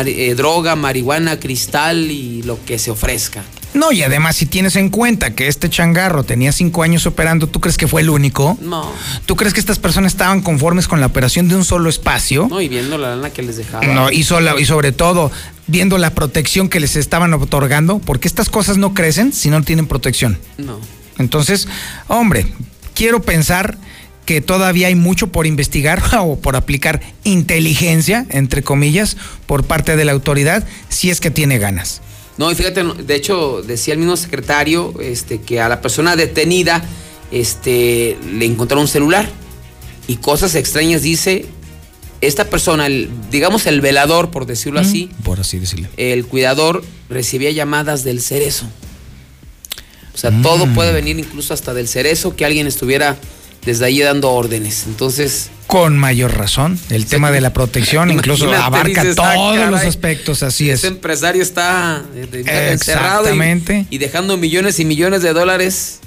eh, 0.05 0.33
droga, 0.35 0.75
marihuana, 0.75 1.39
cristal 1.39 2.09
y 2.11 2.43
lo 2.43 2.63
que 2.65 2.79
se 2.79 2.91
ofrezca. 2.91 3.43
No, 3.73 3.91
y 3.91 4.01
además, 4.01 4.35
si 4.35 4.45
tienes 4.47 4.75
en 4.75 4.89
cuenta 4.89 5.35
que 5.35 5.47
este 5.47 5.69
changarro 5.69 6.23
tenía 6.23 6.51
cinco 6.51 6.83
años 6.83 7.05
operando, 7.05 7.47
¿tú 7.47 7.59
crees 7.59 7.77
que 7.77 7.87
fue 7.87 8.01
el 8.01 8.09
único? 8.09 8.57
No. 8.61 8.91
¿Tú 9.25 9.35
crees 9.35 9.53
que 9.53 9.59
estas 9.59 9.77
personas 9.77 10.13
estaban 10.13 10.41
conformes 10.41 10.87
con 10.87 10.99
la 10.99 11.05
operación 11.07 11.47
de 11.47 11.55
un 11.55 11.63
solo 11.65 11.89
espacio? 11.89 12.47
No, 12.49 12.59
y 12.61 12.69
viendo 12.69 12.97
la 12.97 13.09
lana 13.15 13.29
que 13.29 13.43
les 13.43 13.57
dejaba. 13.57 13.85
No, 13.85 14.09
y, 14.11 14.23
sola- 14.23 14.55
y 14.59 14.65
sobre 14.65 14.91
todo 14.93 15.31
viendo 15.67 15.97
la 15.97 16.11
protección 16.11 16.69
que 16.69 16.79
les 16.79 16.95
estaban 16.95 17.33
otorgando, 17.33 17.99
porque 17.99 18.27
estas 18.27 18.49
cosas 18.49 18.77
no 18.77 18.93
crecen 18.93 19.31
si 19.33 19.49
no 19.49 19.61
tienen 19.61 19.85
protección. 19.85 20.39
No. 20.57 20.79
Entonces, 21.19 21.67
hombre, 22.07 22.47
quiero 22.95 23.21
pensar 23.21 23.77
que 24.25 24.41
todavía 24.41 24.87
hay 24.87 24.95
mucho 24.95 25.27
por 25.27 25.45
investigar 25.45 26.01
o 26.19 26.37
por 26.39 26.55
aplicar 26.55 27.01
inteligencia, 27.23 28.25
entre 28.29 28.63
comillas, 28.63 29.17
por 29.45 29.63
parte 29.65 29.95
de 29.95 30.05
la 30.05 30.11
autoridad, 30.13 30.65
si 30.89 31.09
es 31.09 31.19
que 31.21 31.31
tiene 31.31 31.59
ganas. 31.59 32.01
No, 32.37 32.51
y 32.51 32.55
fíjate, 32.55 32.83
de 32.83 33.15
hecho, 33.15 33.61
decía 33.65 33.93
el 33.93 33.99
mismo 33.99 34.15
secretario 34.17 34.93
este, 35.01 35.41
que 35.41 35.59
a 35.59 35.67
la 35.69 35.81
persona 35.81 36.15
detenida 36.15 36.83
este, 37.31 38.17
le 38.31 38.45
encontraron 38.45 38.83
un 38.83 38.87
celular 38.87 39.27
y 40.07 40.17
cosas 40.17 40.55
extrañas 40.55 41.01
dice 41.01 41.45
esta 42.21 42.45
persona, 42.45 42.85
el- 42.87 43.09
digamos 43.31 43.65
el 43.67 43.81
velador, 43.81 44.31
por 44.31 44.45
decirlo 44.45 44.79
así, 44.79 45.09
Por 45.23 45.39
así 45.39 45.59
decirlo. 45.59 45.87
el 45.97 46.25
cuidador 46.25 46.83
recibía 47.09 47.51
llamadas 47.51 48.03
del 48.03 48.21
cerezo. 48.21 48.65
O 50.13 50.17
sea, 50.17 50.31
todo 50.41 50.65
Mm. 50.65 50.73
puede 50.73 50.93
venir 50.93 51.19
incluso 51.19 51.53
hasta 51.53 51.73
del 51.75 51.87
cerezo 51.87 52.35
que 52.35 52.43
alguien 52.45 52.65
estuviera 52.65 53.17
desde 53.67 53.83
ahí 53.83 53.99
dando 53.99 54.31
órdenes. 54.31 54.85
Entonces, 54.87 55.49
Con 55.67 55.97
mayor 55.97 56.37
razón, 56.37 56.79
el 56.89 57.05
tema 57.05 57.31
de 57.31 57.41
la 57.41 57.51
protección 57.51 58.09
incluso 58.09 58.49
abarca 58.53 59.03
dices, 59.03 59.19
ah, 59.19 59.33
todos 59.35 59.69
los 59.69 59.81
aspectos, 59.81 60.41
así 60.41 60.69
es. 60.69 60.79
ese 60.79 60.87
empresario 60.87 61.41
está 61.43 62.01
eh, 62.15 62.69
encerrado 62.71 63.27
y, 63.89 63.97
dejando 63.97 64.37
millones 64.37 64.79
y 64.79 64.85
millones 64.85 65.21
de 65.21 65.33
dólares. 65.33 65.99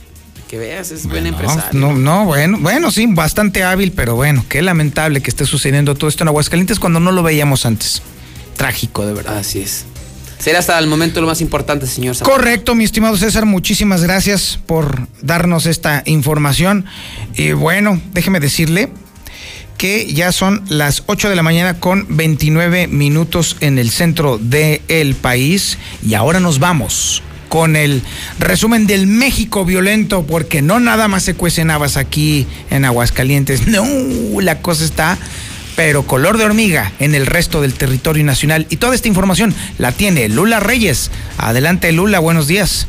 Que 0.49 0.59
veas, 0.59 0.91
es 0.91 1.07
buen 1.07 1.27
empresario. 1.27 1.79
No, 1.79 1.93
no, 1.93 2.25
bueno, 2.25 2.59
bueno, 2.61 2.91
sí, 2.91 3.07
bastante 3.07 3.63
hábil, 3.63 3.93
pero 3.93 4.17
bueno, 4.17 4.45
qué 4.49 4.63
lamentable 4.63 5.21
que 5.21 5.31
esté 5.31 5.45
sucediendo 5.45 5.95
todo 5.95 6.09
esto 6.09 6.25
en 6.25 6.29
Aguascalientes 6.29 6.81
cuando 6.81 6.99
no 6.99 7.13
lo 7.13 7.23
veíamos 7.23 7.67
antes. 7.67 8.03
Trágico, 8.57 9.07
de 9.07 9.13
verdad. 9.13 9.37
Así 9.37 9.61
es. 9.61 9.85
Será 10.41 10.59
hasta 10.59 10.79
el 10.79 10.87
momento 10.87 11.21
lo 11.21 11.27
más 11.27 11.43
importante, 11.43 11.87
señor. 11.87 12.17
Zapata. 12.17 12.35
Correcto, 12.35 12.75
mi 12.75 12.85
estimado 12.85 13.17
César, 13.19 13.45
muchísimas 13.45 14.03
gracias 14.03 14.59
por 14.67 15.07
darnos 15.21 15.67
esta 15.67 16.03
información. 16.07 16.87
Y 17.35 17.53
bueno, 17.53 18.01
déjeme 18.13 18.41
decirle 18.41 18.89
que 19.77 20.13
ya 20.13 20.33
son 20.33 20.63
las 20.69 21.05
8 21.07 21.29
de 21.29 21.37
la 21.37 21.43
mañana 21.43 21.79
con 21.79 22.07
29 22.09 22.87
minutos 22.89 23.57
en 23.61 23.79
el 23.79 23.91
centro 23.91 24.39
del 24.39 25.15
país 25.15 25.79
y 26.07 26.15
ahora 26.15 26.41
nos 26.41 26.59
vamos 26.59 27.23
con 27.51 27.77
el 27.77 28.03
resumen 28.39 28.87
del 28.87 29.07
México 29.07 29.65
violento 29.65 30.25
porque 30.27 30.63
no 30.63 30.81
nada 30.81 31.09
más 31.09 31.25
se 31.25 31.35
cuecen 31.35 31.71
habas 31.71 31.97
aquí 31.97 32.47
en 32.71 32.85
Aguascalientes, 32.85 33.67
no, 33.69 33.85
la 34.41 34.63
cosa 34.63 34.85
está 34.85 35.19
pero 35.77 36.05
color 36.05 36.39
de 36.39 36.45
hormiga 36.45 36.93
en 36.99 37.15
el 37.15 37.27
resto 37.27 37.61
del 37.61 37.75
territorio 37.75 38.25
nacional 38.25 38.67
y 38.71 38.77
toda 38.77 38.95
esta 38.95 39.09
información 39.09 39.55
la 39.79 39.93
tiene 39.93 40.29
Lula 40.29 40.61
Reyes. 40.61 41.11
Adelante 41.39 41.93
Lula, 41.93 42.19
buenos 42.19 42.47
días. 42.47 42.87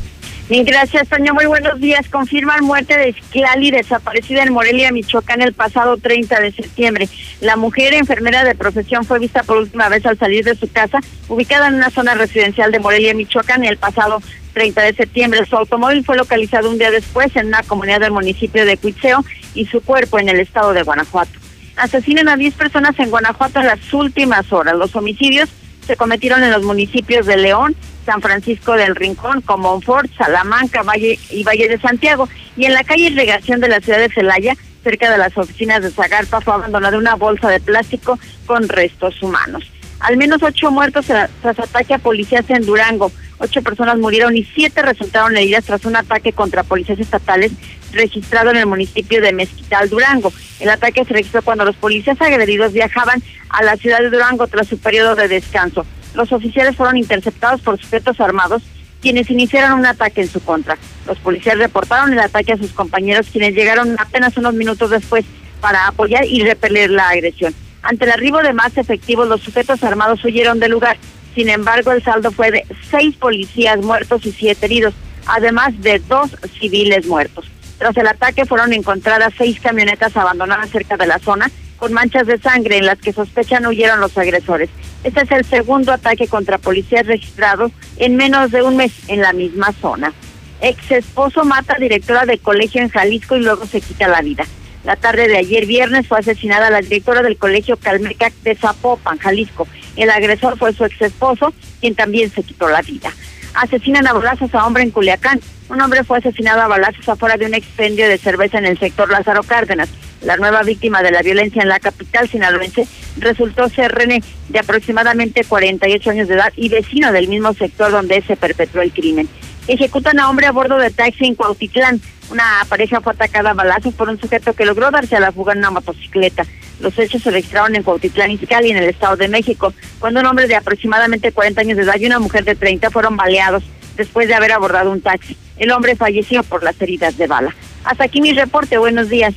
Bien, 0.48 0.66
gracias, 0.66 1.08
Toño. 1.08 1.32
Muy 1.32 1.46
buenos 1.46 1.80
días. 1.80 2.08
Confirman 2.10 2.64
muerte 2.64 2.98
de 2.98 3.10
Esclali, 3.10 3.70
desaparecida 3.70 4.42
en 4.42 4.52
Morelia, 4.52 4.92
Michoacán, 4.92 5.40
el 5.40 5.54
pasado 5.54 5.96
30 5.96 6.40
de 6.40 6.52
septiembre. 6.52 7.08
La 7.40 7.56
mujer, 7.56 7.94
enfermera 7.94 8.44
de 8.44 8.54
profesión, 8.54 9.04
fue 9.04 9.18
vista 9.18 9.44
por 9.44 9.56
última 9.56 9.88
vez 9.88 10.04
al 10.04 10.18
salir 10.18 10.44
de 10.44 10.54
su 10.54 10.70
casa, 10.70 10.98
ubicada 11.28 11.68
en 11.68 11.74
una 11.74 11.90
zona 11.90 12.14
residencial 12.14 12.70
de 12.70 12.80
Morelia, 12.80 13.14
Michoacán, 13.14 13.64
el 13.64 13.78
pasado 13.78 14.20
30 14.52 14.82
de 14.82 14.92
septiembre. 14.92 15.46
Su 15.46 15.56
automóvil 15.56 16.04
fue 16.04 16.16
localizado 16.16 16.68
un 16.68 16.76
día 16.76 16.90
después 16.90 17.34
en 17.36 17.46
una 17.46 17.62
comunidad 17.62 18.00
del 18.00 18.12
municipio 18.12 18.66
de 18.66 18.76
Cuitzeo 18.76 19.24
y 19.54 19.66
su 19.66 19.80
cuerpo 19.80 20.18
en 20.18 20.28
el 20.28 20.40
estado 20.40 20.74
de 20.74 20.82
Guanajuato. 20.82 21.41
Asesinan 21.76 22.28
a 22.28 22.36
10 22.36 22.54
personas 22.54 22.98
en 22.98 23.10
Guanajuato 23.10 23.60
en 23.60 23.66
las 23.66 23.92
últimas 23.92 24.52
horas. 24.52 24.74
Los 24.76 24.94
homicidios 24.94 25.48
se 25.86 25.96
cometieron 25.96 26.42
en 26.44 26.50
los 26.52 26.62
municipios 26.62 27.26
de 27.26 27.36
León, 27.36 27.74
San 28.06 28.20
Francisco 28.20 28.74
del 28.74 28.94
Rincón, 28.94 29.40
Comonfort, 29.40 30.10
Salamanca, 30.16 30.82
Valle 30.82 31.18
y 31.30 31.42
Valle 31.44 31.68
de 31.68 31.80
Santiago. 31.80 32.28
Y 32.56 32.66
en 32.66 32.74
la 32.74 32.84
calle 32.84 33.04
Irrigación 33.04 33.60
de 33.60 33.68
la 33.68 33.80
ciudad 33.80 33.98
de 33.98 34.08
Celaya, 34.10 34.54
cerca 34.84 35.10
de 35.10 35.18
las 35.18 35.36
oficinas 35.38 35.82
de 35.82 35.90
Zagarpa, 35.90 36.40
fue 36.40 36.54
abandonada 36.54 36.98
una 36.98 37.14
bolsa 37.14 37.48
de 37.48 37.60
plástico 37.60 38.18
con 38.46 38.68
restos 38.68 39.20
humanos. 39.22 39.64
Al 40.00 40.16
menos 40.16 40.42
ocho 40.42 40.70
muertos 40.72 41.08
tra- 41.08 41.28
tras 41.40 41.58
ataque 41.60 41.94
a 41.94 41.98
policías 41.98 42.48
en 42.50 42.66
Durango. 42.66 43.12
Ocho 43.38 43.62
personas 43.62 43.98
murieron 43.98 44.36
y 44.36 44.44
siete 44.44 44.82
resultaron 44.82 45.36
heridas 45.36 45.64
tras 45.64 45.84
un 45.84 45.94
ataque 45.96 46.32
contra 46.32 46.64
policías 46.64 46.98
estatales 46.98 47.52
registrado 47.92 48.50
en 48.50 48.56
el 48.56 48.66
municipio 48.66 49.20
de 49.20 49.32
Mezquital, 49.32 49.88
Durango. 49.88 50.32
El 50.60 50.70
ataque 50.70 51.04
se 51.04 51.12
registró 51.12 51.42
cuando 51.42 51.64
los 51.64 51.76
policías 51.76 52.20
agredidos 52.20 52.72
viajaban 52.72 53.22
a 53.48 53.62
la 53.62 53.76
ciudad 53.76 54.00
de 54.00 54.10
Durango 54.10 54.46
tras 54.46 54.68
su 54.68 54.78
periodo 54.78 55.14
de 55.14 55.28
descanso. 55.28 55.86
Los 56.14 56.32
oficiales 56.32 56.76
fueron 56.76 56.96
interceptados 56.96 57.60
por 57.60 57.80
sujetos 57.80 58.20
armados 58.20 58.62
quienes 59.00 59.28
iniciaron 59.30 59.80
un 59.80 59.86
ataque 59.86 60.22
en 60.22 60.28
su 60.28 60.40
contra. 60.40 60.78
Los 61.06 61.18
policías 61.18 61.58
reportaron 61.58 62.12
el 62.12 62.20
ataque 62.20 62.52
a 62.52 62.56
sus 62.56 62.70
compañeros 62.70 63.26
quienes 63.30 63.54
llegaron 63.54 63.96
apenas 63.98 64.36
unos 64.36 64.54
minutos 64.54 64.90
después 64.90 65.24
para 65.60 65.88
apoyar 65.88 66.24
y 66.24 66.42
repeler 66.42 66.90
la 66.90 67.08
agresión. 67.08 67.54
Ante 67.82 68.04
el 68.04 68.12
arribo 68.12 68.42
de 68.42 68.52
más 68.52 68.76
efectivos, 68.78 69.28
los 69.28 69.40
sujetos 69.40 69.82
armados 69.82 70.24
huyeron 70.24 70.60
del 70.60 70.70
lugar. 70.70 70.96
Sin 71.34 71.48
embargo, 71.48 71.90
el 71.92 72.02
saldo 72.02 72.30
fue 72.30 72.50
de 72.50 72.64
seis 72.90 73.16
policías 73.16 73.78
muertos 73.78 74.24
y 74.24 74.32
siete 74.32 74.66
heridos, 74.66 74.94
además 75.26 75.72
de 75.80 75.98
dos 75.98 76.30
civiles 76.60 77.06
muertos. 77.06 77.51
Tras 77.82 77.96
el 77.96 78.06
ataque 78.06 78.46
fueron 78.46 78.72
encontradas 78.72 79.34
seis 79.36 79.58
camionetas 79.58 80.16
abandonadas 80.16 80.70
cerca 80.70 80.96
de 80.96 81.04
la 81.04 81.18
zona 81.18 81.50
con 81.78 81.92
manchas 81.92 82.28
de 82.28 82.38
sangre 82.38 82.78
en 82.78 82.86
las 82.86 83.00
que 83.00 83.12
sospechan 83.12 83.66
huyeron 83.66 83.98
los 83.98 84.16
agresores. 84.16 84.70
Este 85.02 85.22
es 85.22 85.32
el 85.32 85.44
segundo 85.44 85.90
ataque 85.90 86.28
contra 86.28 86.58
policías 86.58 87.08
registrado 87.08 87.72
en 87.96 88.14
menos 88.14 88.52
de 88.52 88.62
un 88.62 88.76
mes 88.76 88.92
en 89.08 89.20
la 89.20 89.32
misma 89.32 89.72
zona. 89.72 90.12
Ex 90.60 90.92
esposo 90.92 91.42
mata 91.44 91.74
a 91.74 91.80
directora 91.80 92.24
de 92.24 92.38
colegio 92.38 92.80
en 92.80 92.88
Jalisco 92.88 93.34
y 93.34 93.40
luego 93.40 93.66
se 93.66 93.80
quita 93.80 94.06
la 94.06 94.20
vida. 94.20 94.44
La 94.84 94.94
tarde 94.94 95.26
de 95.26 95.38
ayer 95.38 95.66
viernes 95.66 96.06
fue 96.06 96.20
asesinada 96.20 96.70
la 96.70 96.82
directora 96.82 97.20
del 97.20 97.36
colegio 97.36 97.76
Calmecac 97.76 98.32
de 98.44 98.54
Zapopan, 98.54 99.18
Jalisco. 99.18 99.66
El 99.96 100.10
agresor 100.10 100.56
fue 100.56 100.72
su 100.72 100.84
ex 100.84 101.02
esposo, 101.02 101.52
quien 101.80 101.96
también 101.96 102.30
se 102.30 102.44
quitó 102.44 102.68
la 102.68 102.82
vida. 102.82 103.10
Asesinan 103.54 104.06
a 104.06 104.12
balazos 104.12 104.54
a 104.54 104.66
hombre 104.66 104.82
en 104.82 104.90
Culiacán. 104.90 105.40
Un 105.68 105.80
hombre 105.80 106.04
fue 106.04 106.18
asesinado 106.18 106.60
a 106.62 106.68
balazos 106.68 107.08
afuera 107.08 107.36
de 107.36 107.46
un 107.46 107.54
expendio 107.54 108.08
de 108.08 108.18
cerveza 108.18 108.58
en 108.58 108.66
el 108.66 108.78
sector 108.78 109.10
Lázaro 109.10 109.42
Cárdenas. 109.42 109.88
La 110.22 110.36
nueva 110.36 110.62
víctima 110.62 111.02
de 111.02 111.10
la 111.10 111.22
violencia 111.22 111.62
en 111.62 111.68
la 111.68 111.80
capital 111.80 112.28
sinaloense 112.28 112.86
resultó 113.18 113.68
ser 113.68 113.92
René, 113.92 114.22
de 114.48 114.58
aproximadamente 114.58 115.44
48 115.44 116.10
años 116.10 116.28
de 116.28 116.34
edad 116.34 116.52
y 116.56 116.68
vecino 116.68 117.10
del 117.12 117.28
mismo 117.28 117.52
sector 117.54 117.90
donde 117.90 118.22
se 118.22 118.36
perpetró 118.36 118.82
el 118.82 118.92
crimen. 118.92 119.28
Ejecutan 119.66 120.18
a 120.18 120.28
hombre 120.30 120.46
a 120.46 120.52
bordo 120.52 120.78
de 120.78 120.90
taxi 120.90 121.24
en 121.24 121.34
Cuautitlán. 121.34 122.00
Una 122.32 122.64
pareja 122.66 123.02
fue 123.02 123.12
atacada 123.12 123.50
a 123.50 123.54
balazos 123.54 123.92
por 123.92 124.08
un 124.08 124.18
sujeto 124.18 124.54
que 124.54 124.64
logró 124.64 124.90
darse 124.90 125.16
a 125.16 125.20
la 125.20 125.32
fuga 125.32 125.52
en 125.52 125.58
una 125.58 125.70
motocicleta. 125.70 126.46
Los 126.80 126.98
hechos 126.98 127.22
se 127.22 127.30
registraron 127.30 127.76
en 127.76 127.82
Cuautitlán, 127.82 128.30
Izcalli, 128.30 128.70
en 128.70 128.78
el 128.78 128.88
Estado 128.88 129.16
de 129.16 129.28
México, 129.28 129.74
cuando 129.98 130.20
un 130.20 130.26
hombre 130.26 130.46
de 130.46 130.56
aproximadamente 130.56 131.30
40 131.30 131.60
años 131.60 131.76
de 131.76 131.82
edad 131.82 131.96
y 131.98 132.06
una 132.06 132.20
mujer 132.20 132.44
de 132.44 132.54
30 132.54 132.88
fueron 132.90 133.18
baleados 133.18 133.64
después 133.98 134.28
de 134.28 134.34
haber 134.34 134.52
abordado 134.52 134.90
un 134.90 135.02
taxi. 135.02 135.36
El 135.58 135.72
hombre 135.72 135.94
falleció 135.94 136.42
por 136.42 136.62
las 136.62 136.80
heridas 136.80 137.18
de 137.18 137.26
bala. 137.26 137.54
Hasta 137.84 138.04
aquí 138.04 138.22
mi 138.22 138.32
reporte. 138.32 138.78
Buenos 138.78 139.10
días. 139.10 139.34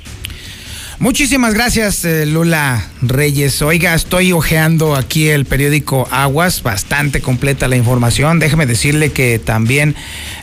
Muchísimas 0.97 1.53
gracias, 1.53 2.05
eh, 2.05 2.25
Lula 2.25 2.81
Reyes. 3.01 3.61
Oiga, 3.61 3.93
estoy 3.95 4.31
hojeando 4.31 4.95
aquí 4.95 5.27
el 5.27 5.43
periódico 5.43 6.07
Aguas, 6.09 6.63
bastante 6.63 7.19
completa 7.19 7.67
la 7.67 7.75
información. 7.75 8.39
Déjeme 8.39 8.65
decirle 8.65 9.11
que 9.11 9.37
también 9.37 9.93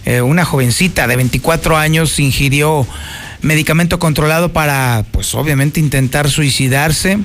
eh, 0.04 0.20
una 0.20 0.44
jovencita 0.44 1.06
de 1.06 1.16
24 1.16 1.78
años 1.78 2.18
ingirió 2.18 2.86
medicamento 3.40 3.98
controlado 3.98 4.52
para, 4.52 5.06
pues 5.10 5.34
obviamente, 5.34 5.80
intentar 5.80 6.28
suicidarse. 6.30 7.18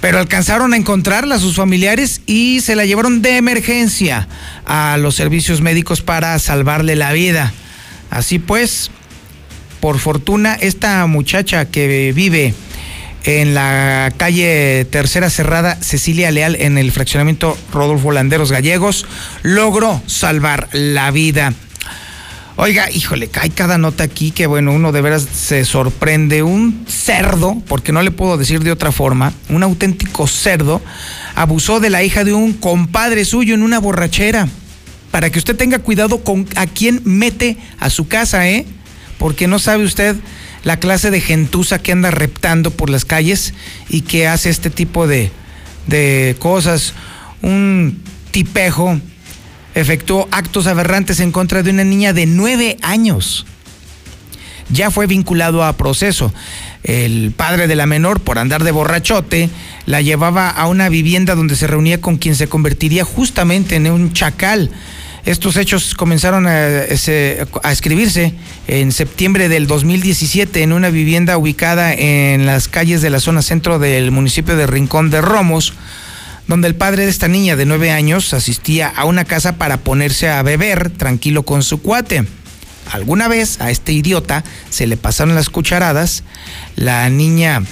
Pero 0.00 0.18
alcanzaron 0.18 0.72
a 0.72 0.78
encontrarla 0.78 1.38
sus 1.38 1.56
familiares 1.56 2.22
y 2.24 2.62
se 2.62 2.74
la 2.74 2.86
llevaron 2.86 3.20
de 3.20 3.36
emergencia 3.36 4.28
a 4.64 4.96
los 4.96 5.14
servicios 5.14 5.60
médicos 5.60 6.00
para 6.00 6.38
salvarle 6.38 6.96
la 6.96 7.12
vida. 7.12 7.52
Así 8.08 8.38
pues, 8.38 8.90
por 9.80 9.98
fortuna, 9.98 10.54
esta 10.54 11.06
muchacha 11.06 11.64
que 11.64 12.12
vive 12.14 12.54
en 13.24 13.54
la 13.54 14.12
calle 14.16 14.86
Tercera 14.90 15.28
Cerrada 15.30 15.76
Cecilia 15.82 16.30
Leal 16.30 16.56
en 16.56 16.78
el 16.78 16.92
fraccionamiento 16.92 17.56
Rodolfo 17.72 18.12
Landeros 18.12 18.52
Gallegos 18.52 19.06
logró 19.42 20.02
salvar 20.06 20.68
la 20.72 21.10
vida. 21.10 21.52
Oiga, 22.56 22.90
híjole, 22.90 23.28
cae 23.28 23.48
cada 23.48 23.78
nota 23.78 24.04
aquí 24.04 24.32
que 24.32 24.46
bueno, 24.46 24.72
uno 24.72 24.92
de 24.92 25.00
veras 25.00 25.26
se 25.32 25.64
sorprende. 25.64 26.42
Un 26.42 26.84
cerdo, 26.86 27.56
porque 27.66 27.92
no 27.92 28.02
le 28.02 28.10
puedo 28.10 28.36
decir 28.36 28.62
de 28.62 28.72
otra 28.72 28.92
forma, 28.92 29.32
un 29.48 29.62
auténtico 29.62 30.26
cerdo, 30.26 30.82
abusó 31.34 31.80
de 31.80 31.88
la 31.88 32.02
hija 32.02 32.22
de 32.22 32.34
un 32.34 32.52
compadre 32.52 33.24
suyo 33.24 33.54
en 33.54 33.62
una 33.62 33.78
borrachera. 33.78 34.46
Para 35.10 35.30
que 35.30 35.38
usted 35.38 35.56
tenga 35.56 35.78
cuidado 35.78 36.22
con 36.22 36.46
a 36.54 36.66
quién 36.66 37.00
mete 37.04 37.56
a 37.78 37.88
su 37.88 38.08
casa, 38.08 38.46
¿eh? 38.48 38.66
Porque 39.20 39.46
no 39.46 39.58
sabe 39.58 39.84
usted 39.84 40.16
la 40.64 40.80
clase 40.80 41.10
de 41.10 41.20
gentuza 41.20 41.78
que 41.78 41.92
anda 41.92 42.10
reptando 42.10 42.70
por 42.70 42.88
las 42.88 43.04
calles 43.04 43.52
y 43.90 44.00
que 44.00 44.26
hace 44.26 44.48
este 44.48 44.70
tipo 44.70 45.06
de, 45.06 45.30
de 45.86 46.36
cosas. 46.38 46.94
Un 47.42 48.02
tipejo 48.30 48.98
efectuó 49.74 50.26
actos 50.30 50.66
aberrantes 50.66 51.20
en 51.20 51.32
contra 51.32 51.62
de 51.62 51.70
una 51.70 51.84
niña 51.84 52.14
de 52.14 52.24
nueve 52.24 52.78
años. 52.80 53.44
Ya 54.70 54.90
fue 54.90 55.06
vinculado 55.06 55.64
a 55.64 55.76
proceso. 55.76 56.32
El 56.82 57.32
padre 57.36 57.66
de 57.66 57.76
la 57.76 57.84
menor, 57.84 58.20
por 58.20 58.38
andar 58.38 58.64
de 58.64 58.70
borrachote, 58.70 59.50
la 59.84 60.00
llevaba 60.00 60.48
a 60.48 60.66
una 60.66 60.88
vivienda 60.88 61.34
donde 61.34 61.56
se 61.56 61.66
reunía 61.66 62.00
con 62.00 62.16
quien 62.16 62.36
se 62.36 62.48
convertiría 62.48 63.04
justamente 63.04 63.76
en 63.76 63.90
un 63.90 64.14
chacal. 64.14 64.70
Estos 65.26 65.56
hechos 65.56 65.94
comenzaron 65.94 66.46
a, 66.46 66.84
escribirse 66.84 68.34
en 68.66 68.90
septiembre 68.90 69.48
del 69.48 69.66
2017 69.66 70.62
en 70.62 70.72
una 70.72 70.88
vivienda 70.88 71.36
ubicada 71.36 71.92
en 71.92 72.46
las 72.46 72.68
calles 72.68 73.02
de 73.02 73.10
la 73.10 73.20
zona 73.20 73.42
centro 73.42 73.78
del 73.78 74.10
municipio 74.12 74.56
de 74.56 74.66
Rincón 74.66 75.10
de 75.10 75.20
Romos, 75.20 75.74
donde 76.46 76.68
el 76.68 76.74
padre 76.74 77.04
de 77.04 77.10
esta 77.10 77.28
niña 77.28 77.54
de 77.54 77.66
nueve 77.66 77.90
años 77.90 78.32
asistía 78.32 78.88
a 78.88 79.04
una 79.04 79.24
casa 79.24 79.56
para 79.56 79.76
ponerse 79.76 80.30
a 80.30 80.42
beber 80.42 80.90
tranquilo 80.90 81.42
con 81.42 81.62
su 81.62 81.82
cuate. 81.82 82.24
Alguna 82.90 83.28
vez 83.28 83.60
a 83.60 83.70
este 83.70 83.92
idiota 83.92 84.42
se 84.70 84.86
le 84.86 84.96
pasaron 84.96 85.34
las 85.34 85.50
cucharadas, 85.50 86.24
la 86.76 87.08
niña 87.10 87.62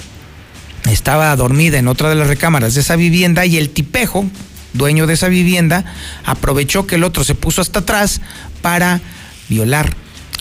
estaba 0.89 1.35
dormida 1.35 1.79
en 1.79 1.87
otra 1.87 2.09
de 2.09 2.15
las 2.15 2.27
recámaras 2.27 2.75
de 2.75 2.81
esa 2.81 2.95
vivienda 2.95 3.45
y 3.45 3.57
el 3.57 3.69
tipejo, 3.69 4.25
dueño 4.73 5.07
de 5.07 5.13
esa 5.13 5.27
vivienda, 5.27 5.85
aprovechó 6.25 6.85
que 6.87 6.95
el 6.95 7.03
otro 7.03 7.23
se 7.23 7.35
puso 7.35 7.61
hasta 7.61 7.79
atrás 7.79 8.21
para 8.61 9.01
violar 9.49 9.95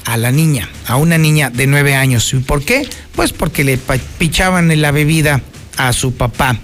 a 0.05 0.17
la 0.17 0.33
niña, 0.33 0.69
a 0.87 0.97
una 0.97 1.19
niña 1.19 1.51
de 1.51 1.67
nueve 1.67 1.95
años. 1.95 2.33
¿Y 2.33 2.39
por 2.39 2.65
qué? 2.65 2.89
Pues 3.15 3.33
porque 3.33 3.65
le 3.65 3.79
pichaban 4.19 4.71
en 4.71 4.83
la 4.83 4.91
bebida 4.91 5.43
a 5.77 5.93
su 5.93 6.15
papá. 6.15 6.59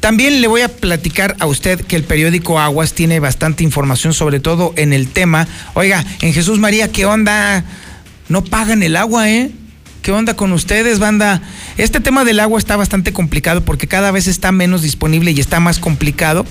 También 0.00 0.40
le 0.40 0.48
voy 0.48 0.62
a 0.62 0.68
platicar 0.68 1.36
a 1.40 1.46
usted 1.46 1.82
que 1.82 1.96
el 1.96 2.04
periódico 2.04 2.58
Aguas 2.58 2.94
tiene 2.94 3.20
bastante 3.20 3.64
información, 3.64 4.14
sobre 4.14 4.40
todo 4.40 4.72
en 4.76 4.94
el 4.94 5.08
tema. 5.08 5.46
Oiga, 5.74 6.04
en 6.22 6.32
Jesús 6.32 6.58
María, 6.58 6.90
¿qué 6.90 7.04
onda? 7.04 7.64
No 8.28 8.42
pagan 8.42 8.82
el 8.82 8.96
agua, 8.96 9.28
¿eh? 9.28 9.50
¿Qué 10.00 10.12
onda 10.12 10.34
con 10.34 10.52
ustedes, 10.52 10.98
banda? 10.98 11.42
Este 11.76 12.00
tema 12.00 12.24
del 12.24 12.40
agua 12.40 12.58
está 12.58 12.76
bastante 12.76 13.12
complicado 13.12 13.62
porque 13.62 13.86
cada 13.86 14.10
vez 14.10 14.26
está 14.26 14.52
menos 14.52 14.80
disponible 14.80 15.32
y 15.32 15.40
está 15.40 15.60
más 15.60 15.78
complicado 15.78 16.46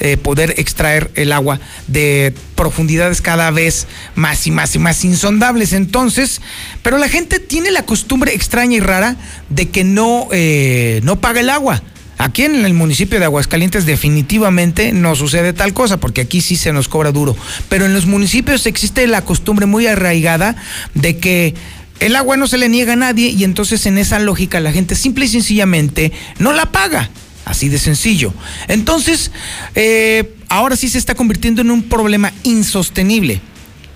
eh, 0.00 0.16
poder 0.16 0.54
extraer 0.58 1.10
el 1.14 1.32
agua 1.32 1.60
de 1.86 2.34
profundidades 2.54 3.20
cada 3.20 3.50
vez 3.50 3.86
más 4.14 4.46
y 4.46 4.50
más 4.50 4.74
y 4.74 4.78
más 4.78 5.04
insondables. 5.04 5.72
Entonces, 5.72 6.40
pero 6.82 6.98
la 6.98 7.08
gente 7.08 7.38
tiene 7.38 7.70
la 7.70 7.84
costumbre 7.84 8.34
extraña 8.34 8.76
y 8.76 8.80
rara 8.80 9.16
de 9.48 9.68
que 9.68 9.84
no, 9.84 10.28
eh, 10.32 11.00
no 11.04 11.20
paga 11.20 11.40
el 11.40 11.50
agua. 11.50 11.82
Aquí 12.18 12.42
en 12.42 12.66
el 12.66 12.74
municipio 12.74 13.18
de 13.18 13.24
Aguascalientes 13.24 13.86
definitivamente 13.86 14.92
no 14.92 15.14
sucede 15.14 15.54
tal 15.54 15.72
cosa, 15.72 15.96
porque 15.96 16.20
aquí 16.20 16.42
sí 16.42 16.56
se 16.56 16.70
nos 16.70 16.86
cobra 16.86 17.12
duro. 17.12 17.34
Pero 17.70 17.86
en 17.86 17.94
los 17.94 18.04
municipios 18.04 18.66
existe 18.66 19.06
la 19.06 19.24
costumbre 19.24 19.64
muy 19.64 19.86
arraigada 19.86 20.54
de 20.92 21.16
que 21.16 21.54
el 21.98 22.16
agua 22.16 22.36
no 22.36 22.46
se 22.46 22.58
le 22.58 22.68
niega 22.68 22.92
a 22.94 22.96
nadie 22.96 23.28
y 23.28 23.44
entonces 23.44 23.86
en 23.86 23.96
esa 23.96 24.18
lógica 24.18 24.60
la 24.60 24.70
gente 24.70 24.96
simple 24.96 25.24
y 25.24 25.28
sencillamente 25.28 26.12
no 26.38 26.52
la 26.52 26.72
paga. 26.72 27.08
Así 27.50 27.68
de 27.68 27.78
sencillo. 27.78 28.32
Entonces, 28.68 29.32
eh, 29.74 30.36
ahora 30.48 30.76
sí 30.76 30.88
se 30.88 30.98
está 30.98 31.16
convirtiendo 31.16 31.62
en 31.62 31.72
un 31.72 31.82
problema 31.82 32.32
insostenible. 32.44 33.40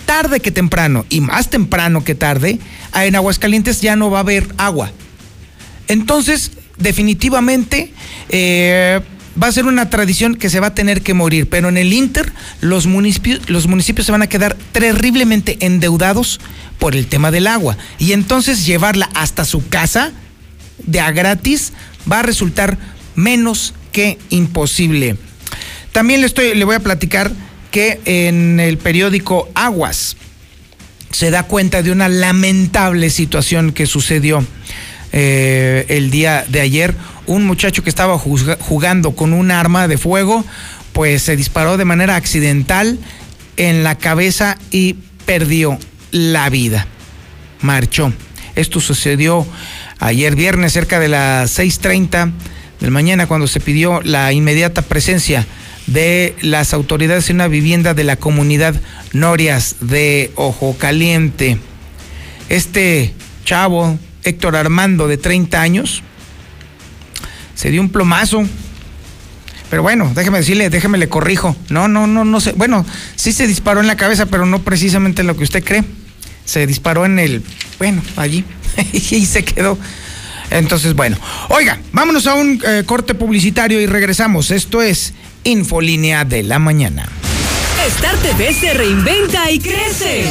Tarde 0.07 0.41
que 0.41 0.51
temprano, 0.51 1.07
y 1.09 1.21
más 1.21 1.51
temprano 1.51 2.03
que 2.03 2.17
tarde, 2.17 2.59
en 2.95 3.15
Aguascalientes 3.15 3.81
ya 3.81 3.95
no 3.95 4.11
va 4.11 4.19
a 4.19 4.21
haber 4.23 4.49
agua. 4.59 4.91
Entonces, 5.87 6.51
definitivamente 6.79 7.93
eh, 8.29 9.01
va 9.41 9.47
a 9.47 9.53
ser 9.53 9.67
una 9.67 9.89
tradición 9.89 10.35
que 10.35 10.51
se 10.51 10.59
va 10.59 10.69
a 10.69 10.75
tener 10.75 11.03
que 11.03 11.15
morir, 11.15 11.49
pero 11.49 11.69
en 11.69 11.77
el 11.77 11.93
Inter 11.93 12.33
los 12.61 12.89
municipios, 12.89 13.49
los 13.49 13.69
municipios 13.69 14.07
se 14.07 14.13
van 14.13 14.23
a 14.23 14.27
quedar 14.27 14.57
terriblemente 14.73 15.59
endeudados 15.61 16.41
por 16.81 16.97
el 16.97 17.07
tema 17.07 17.31
del 17.31 17.47
agua. 17.47 17.77
Y 18.01 18.15
entonces 18.15 18.67
llevarla 18.67 19.09
hasta 19.15 19.45
su 19.45 19.69
casa 19.69 20.11
de 20.79 20.99
a 20.99 21.13
gratis 21.13 21.73
va 22.11 22.21
a 22.21 22.23
resultar 22.23 22.77
menos 23.15 23.75
que 23.93 24.19
imposible. 24.31 25.17
También 25.93 26.21
le, 26.21 26.27
estoy, 26.27 26.55
le 26.55 26.65
voy 26.65 26.77
a 26.77 26.81
platicar 26.81 27.31
que 27.71 28.01
en 28.05 28.61
el 28.61 28.79
periódico 28.79 29.49
Aguas 29.55 30.17
se 31.11 31.31
da 31.31 31.45
cuenta 31.45 31.83
de 31.83 31.93
una 31.93 32.09
lamentable 32.09 33.09
situación 33.11 33.73
que 33.73 33.87
sucedió 33.87 34.45
eh, 35.13 35.87
el 35.89 36.11
día 36.11 36.45
de 36.49 36.61
ayer. 36.61 36.95
Un 37.27 37.47
muchacho 37.47 37.85
que 37.85 37.91
estaba 37.91 38.19
jugando 38.19 39.13
con 39.13 39.33
un 39.33 39.53
arma 39.53 39.87
de 39.87 39.97
fuego, 39.97 40.45
pues 40.93 41.23
se 41.23 41.37
disparó 41.37 41.77
de 41.77 41.85
manera 41.85 42.17
accidental 42.17 42.99
en 43.57 43.85
la 43.85 43.97
cabeza 43.97 44.59
y 44.73 44.97
perdió 45.25 45.79
la 46.11 46.51
vida. 46.51 46.89
Marchó. 47.61 48.13
Esto 48.57 48.81
sucedió 48.81 49.47
ayer 50.01 50.35
viernes 50.37 50.73
cerca 50.73 51.01
de 51.01 51.09
las 51.09 51.59
6.30 51.59 52.33
del 52.81 52.91
mañana 52.91 53.27
cuando 53.27 53.47
se 53.47 53.61
pidió 53.61 54.01
la 54.03 54.33
inmediata 54.33 54.83
presencia 54.83 55.47
de 55.87 56.35
las 56.41 56.73
autoridades 56.73 57.29
en 57.31 57.37
una 57.37 57.49
vivienda 57.49 57.95
de 57.95 58.05
la 58.05 58.17
comunidad 58.17 58.75
Norias 59.13 59.77
de 59.81 60.33
Ojo 60.35 60.77
Caliente. 60.79 61.59
Este 62.49 63.15
chavo 63.45 63.99
Héctor 64.25 64.57
Armando, 64.57 65.07
de 65.07 65.19
30 65.19 65.61
años, 65.61 66.03
se 67.55 67.71
dio 67.71 67.81
un 67.81 67.91
plomazo. 67.91 68.45
Pero 69.71 69.83
bueno, 69.83 70.11
déjeme 70.15 70.39
decirle, 70.39 70.71
déjeme 70.71 70.99
le 70.99 71.09
corrijo. 71.09 71.57
No, 71.69 71.89
no, 71.89 72.07
no, 72.07 72.25
no 72.25 72.41
sé. 72.41 72.53
Bueno, 72.53 72.85
sí 73.17 73.33
se 73.33 73.47
disparó 73.47 73.81
en 73.81 73.87
la 73.87 73.97
cabeza, 73.97 74.27
pero 74.27 74.47
no 74.47 74.63
precisamente 74.63 75.23
lo 75.23 75.37
que 75.37 75.45
usted 75.45 75.65
cree. 75.65 75.85
Se 76.45 76.67
disparó 76.67 77.07
en 77.07 77.19
el, 77.19 77.43
bueno, 77.79 78.03
allí. 78.17 78.45
y 78.93 79.27
se 79.27 79.45
quedó. 79.45 79.79
Entonces, 80.55 80.95
bueno. 80.95 81.17
Oiga, 81.49 81.79
vámonos 81.93 82.27
a 82.27 82.35
un 82.35 82.63
eh, 82.65 82.85
corte 82.87 83.15
publicitario 83.15 83.81
y 83.81 83.87
regresamos. 83.87 84.51
Esto 84.51 84.83
es 84.83 85.13
Infolínea 85.43 86.25
de 86.25 86.43
la 86.43 86.59
Mañana. 86.59 87.09
Star 87.87 88.17
TV 88.17 88.53
se 88.55 88.73
reinventa 88.73 89.51
y 89.51 89.59
crece. 89.59 90.25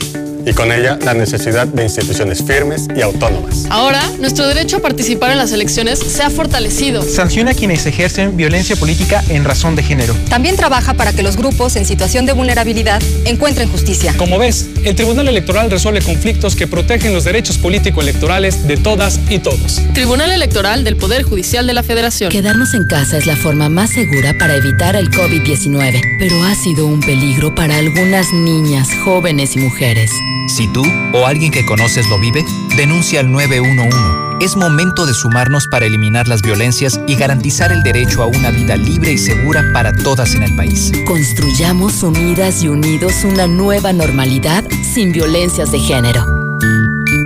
Y 0.47 0.53
con 0.55 0.73
ella 0.73 0.97
la 1.05 1.13
necesidad 1.13 1.67
de 1.67 1.83
instituciones 1.83 2.43
firmes 2.43 2.87
y 2.97 3.03
autónomas. 3.03 3.67
Ahora, 3.69 4.01
nuestro 4.21 4.47
derecho 4.47 4.77
a 4.77 4.81
participar 4.81 5.33
en 5.33 5.39
las 5.39 5.53
elecciones 5.53 5.99
se 5.99 6.23
ha 6.23 6.31
fortalecido. 6.31 7.03
Sanciona 7.03 7.51
a 7.51 7.55
quienes 7.55 7.85
ejercen 7.85 8.37
violencia 8.37 8.77
política 8.77 9.25
en 9.29 9.45
razón 9.45 9.75
de 9.75 9.83
género. 9.83 10.15
También 10.31 10.57
trabaja 10.57 10.95
para 10.95 11.13
que 11.13 11.25
los 11.25 11.37
grupos 11.37 11.75
en 11.75 11.85
situación 11.85 12.27
de 12.27 12.33
vulnerabilidad 12.33 13.03
encuentren 13.25 13.69
justicia. 13.69 14.15
Como 14.17 14.39
ves, 14.39 14.69
el 14.85 14.95
Tribunal 14.95 15.27
Electoral 15.27 15.69
resuelve 15.69 16.01
conflictos 16.01 16.55
que 16.55 16.69
protegen 16.69 17.13
los 17.13 17.25
derechos 17.25 17.59
político-electorales 17.59 18.69
de 18.69 18.77
todas 18.77 19.19
y 19.29 19.41
todos. 19.41 19.83
Tribunal 19.95 20.31
Electoral 20.31 20.85
del 20.85 20.97
Poder 20.97 21.25
Judicial 21.25 21.67
de 21.67 21.75
la 21.75 21.83
Federación. 21.83 22.31
Quedarnos 22.31 22.73
en 22.75 22.87
casa 22.87 23.19
es 23.19 23.27
la 23.27 23.35
forma 23.35 23.69
más 23.69 23.91
segura 23.91 24.33
para 24.39 24.55
evitar 24.55 24.95
el 24.95 25.11
COVID-19, 25.11 26.01
pero 26.21 26.45
ha 26.45 26.55
sido 26.55 26.87
un 26.87 27.01
peligro 27.01 27.53
para 27.53 27.79
algunas 27.79 28.33
niñas, 28.33 28.89
jóvenes 29.05 29.57
y 29.57 29.59
mujeres. 29.59 30.13
Si 30.49 30.69
tú 30.69 30.83
o 31.13 31.27
alguien 31.27 31.51
que 31.51 31.65
conoces 31.67 32.09
lo 32.09 32.19
vive, 32.19 32.45
denuncia 32.77 33.21
al 33.21 33.31
911. 33.31 33.97
Es 34.41 34.57
momento 34.57 35.07
de 35.07 35.15
sumarnos 35.15 35.67
para 35.67 35.87
eliminar 35.87 36.29
las 36.29 36.43
violencias 36.43 37.01
y 37.07 37.17
garantizar 37.17 37.73
el 37.73 37.83
derecho 37.83 38.23
a 38.23 38.27
una 38.27 38.51
vida 38.51 38.77
libre 38.77 39.13
y 39.13 39.19
segura 39.19 39.65
para 39.73 39.93
todas 39.93 40.35
en 40.35 40.43
el 40.43 40.55
país. 40.57 40.93
Construyamos 41.07 42.03
unidas 42.03 42.63
y 42.63 42.69
unidos 42.69 43.25
una 43.25 43.47
nueva 43.47 43.93
normalidad 43.93 44.65
sin 44.83 45.13
violencias 45.13 45.73
de 45.73 45.79
género. 45.79 46.27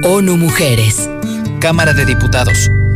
ONU 0.05 0.37
Mujeres. 0.37 1.11
Cámara 1.61 1.93
de 1.93 2.07
Diputados. 2.07 2.70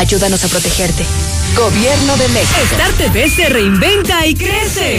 Ayúdanos 0.00 0.42
a 0.44 0.48
protegerte. 0.48 1.04
Gobierno 1.54 2.16
de 2.16 2.26
México. 2.28 2.58
Star 2.72 2.90
TV 2.92 3.28
se 3.28 3.50
reinventa 3.50 4.26
y 4.26 4.34
crece. 4.34 4.98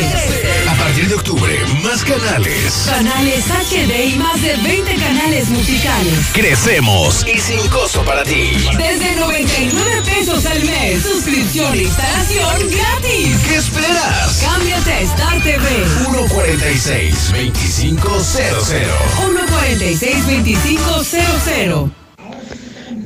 A 0.70 0.76
partir 0.76 1.08
de 1.08 1.16
octubre, 1.16 1.58
más 1.82 2.04
canales. 2.04 2.86
Canales 2.86 3.46
HD 3.50 4.14
y 4.14 4.20
más 4.20 4.40
de 4.44 4.56
20 4.58 4.96
canales 4.98 5.50
musicales. 5.50 6.14
Crecemos 6.34 7.26
y 7.26 7.40
sin 7.40 7.68
costo 7.70 8.06
para 8.06 8.24
ti. 8.24 8.52
Desde 8.78 9.16
99 9.16 10.04
pesos 10.06 10.46
al 10.46 10.64
mes. 10.66 11.02
Suscripción 11.02 11.74
e 11.74 11.82
instalación 11.82 12.70
gratis. 12.70 13.38
¿Qué 13.48 13.56
esperas? 13.56 14.40
Cámbiate 14.40 14.92
a 14.92 15.00
Star 15.00 15.42
TV. 15.42 15.66
146 16.12 17.32
2500. 17.32 18.28
146 18.28 20.16
2500. 20.28 21.90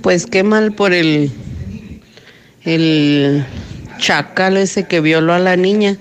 Pues 0.02 0.26
qué 0.26 0.44
mal 0.44 0.74
por 0.74 0.92
el 0.92 1.32
el 2.66 3.46
chacal 3.98 4.58
ese 4.58 4.86
que 4.86 5.02
violó 5.02 5.34
a 5.34 5.40
la 5.40 5.56
niña, 5.56 5.98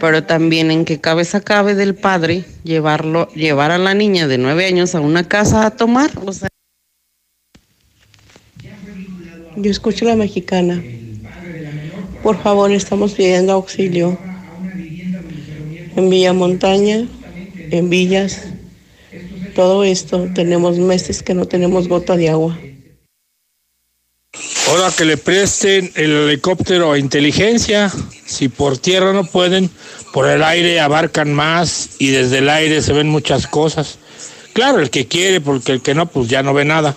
pero 0.00 0.24
también 0.24 0.70
en 0.70 0.84
qué 0.84 1.00
cabeza 1.00 1.40
cabe 1.40 1.74
del 1.74 1.94
padre 1.94 2.44
llevarlo, 2.64 3.28
llevar 3.34 3.70
a 3.70 3.78
la 3.78 3.94
niña 3.94 4.26
de 4.26 4.38
nueve 4.38 4.66
años 4.66 4.94
a 4.94 5.00
una 5.00 5.28
casa 5.28 5.66
a 5.66 5.70
tomar. 5.70 6.10
O 6.24 6.32
sea, 6.32 6.48
Yo 9.56 9.70
escucho 9.70 10.04
la 10.04 10.16
mexicana. 10.16 10.82
Por 12.22 12.42
favor, 12.42 12.70
estamos 12.72 13.14
pidiendo 13.14 13.52
auxilio. 13.52 14.18
En 15.96 16.10
Villa 16.10 16.34
Montaña, 16.34 17.06
en 17.70 17.88
Villas, 17.88 18.48
todo 19.54 19.82
esto, 19.84 20.28
tenemos 20.34 20.78
meses 20.78 21.22
que 21.22 21.32
no 21.32 21.46
tenemos 21.46 21.88
gota 21.88 22.16
de 22.16 22.28
agua. 22.28 22.58
Ahora 24.68 24.90
que 24.96 25.04
le 25.04 25.16
presten 25.16 25.92
el 25.94 26.10
helicóptero 26.10 26.92
a 26.92 26.98
inteligencia, 26.98 27.92
si 28.24 28.48
por 28.48 28.78
tierra 28.78 29.12
no 29.12 29.24
pueden, 29.24 29.70
por 30.12 30.28
el 30.28 30.42
aire 30.42 30.80
abarcan 30.80 31.32
más 31.32 31.90
y 31.98 32.08
desde 32.08 32.38
el 32.38 32.48
aire 32.48 32.82
se 32.82 32.92
ven 32.92 33.08
muchas 33.08 33.46
cosas. 33.46 33.98
Claro, 34.52 34.80
el 34.80 34.90
que 34.90 35.06
quiere, 35.06 35.40
porque 35.40 35.72
el 35.72 35.82
que 35.82 35.94
no, 35.94 36.06
pues 36.06 36.28
ya 36.28 36.42
no 36.42 36.54
ve 36.54 36.64
nada. 36.64 36.96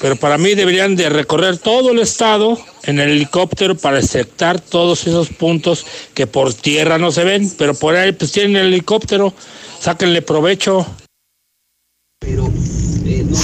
Pero 0.00 0.16
para 0.16 0.38
mí 0.38 0.54
deberían 0.54 0.96
de 0.96 1.08
recorrer 1.08 1.58
todo 1.58 1.92
el 1.92 2.00
estado 2.00 2.58
en 2.82 2.98
el 2.98 3.10
helicóptero 3.10 3.76
para 3.76 3.98
aceptar 3.98 4.60
todos 4.60 5.06
esos 5.06 5.28
puntos 5.28 5.86
que 6.14 6.26
por 6.26 6.52
tierra 6.52 6.98
no 6.98 7.12
se 7.12 7.24
ven, 7.24 7.50
pero 7.56 7.74
por 7.74 7.94
ahí 7.94 8.12
pues 8.12 8.32
tienen 8.32 8.56
el 8.56 8.66
helicóptero, 8.66 9.32
sáquenle 9.80 10.22
provecho. 10.22 10.86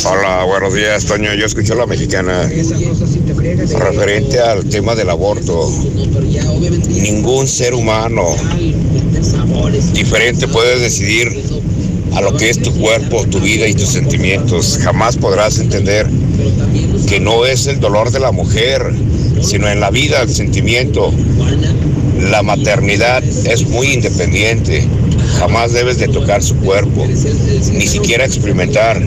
Hola, 0.05 0.45
buenos 0.45 0.75
días, 0.75 1.05
Toño. 1.07 1.35
Yo 1.35 1.47
escuché 1.47 1.73
a 1.73 1.77
la 1.77 1.87
mexicana 1.87 2.49
referente 3.41 4.39
al 4.41 4.65
tema 4.67 4.95
del 4.95 5.11
aborto. 5.11 5.71
Ningún 6.89 7.49
ser 7.49 7.75
humano 7.75 8.25
diferente 9.93 10.47
puede 10.49 10.79
decidir 10.79 11.43
a 12.13 12.21
lo 12.21 12.37
que 12.37 12.51
es 12.51 12.61
tu 12.61 12.73
cuerpo, 12.79 13.25
tu 13.27 13.41
vida 13.41 13.67
y 13.67 13.75
tus 13.75 13.89
sentimientos. 13.89 14.79
Jamás 14.83 15.17
podrás 15.17 15.59
entender 15.59 16.09
que 17.09 17.21
no 17.21 17.47
es 17.47 17.67
el 17.67 17.81
dolor 17.81 18.11
de 18.11 18.21
la 18.21 18.33
mujer, 18.33 18.83
sino 19.43 19.69
en 19.69 19.81
la 19.81 19.91
vida, 19.91 20.23
el 20.23 20.29
sentimiento. 20.29 21.13
La 22.31 22.43
maternidad 22.43 23.23
es 23.25 23.67
muy 23.69 23.95
independiente. 23.95 24.87
Jamás 25.39 25.73
debes 25.73 25.99
de 25.99 26.09
tocar 26.09 26.43
su 26.43 26.57
cuerpo, 26.57 27.07
ni 27.07 27.87
siquiera 27.87 28.25
experimentar. 28.25 29.01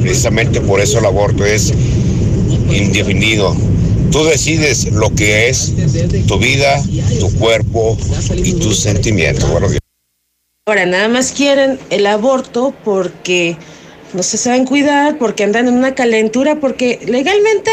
Precisamente 0.00 0.60
por 0.60 0.80
eso 0.80 0.98
el 0.98 1.04
aborto 1.06 1.44
es 1.44 1.72
indefinido. 2.70 3.54
Tú 4.10 4.24
decides 4.24 4.90
lo 4.92 5.10
que 5.14 5.48
es 5.48 5.72
tu 6.26 6.38
vida, 6.38 6.82
tu 7.20 7.32
cuerpo 7.38 7.96
y 8.36 8.54
tus 8.54 8.78
sentimientos. 8.78 9.48
Ahora, 10.66 10.86
nada 10.86 11.08
más 11.08 11.32
quieren 11.32 11.78
el 11.90 12.06
aborto 12.06 12.74
porque 12.84 13.56
no 14.12 14.22
se 14.22 14.38
saben 14.38 14.64
cuidar, 14.64 15.18
porque 15.18 15.44
andan 15.44 15.68
en 15.68 15.74
una 15.74 15.94
calentura, 15.94 16.58
porque 16.60 17.00
legalmente 17.06 17.70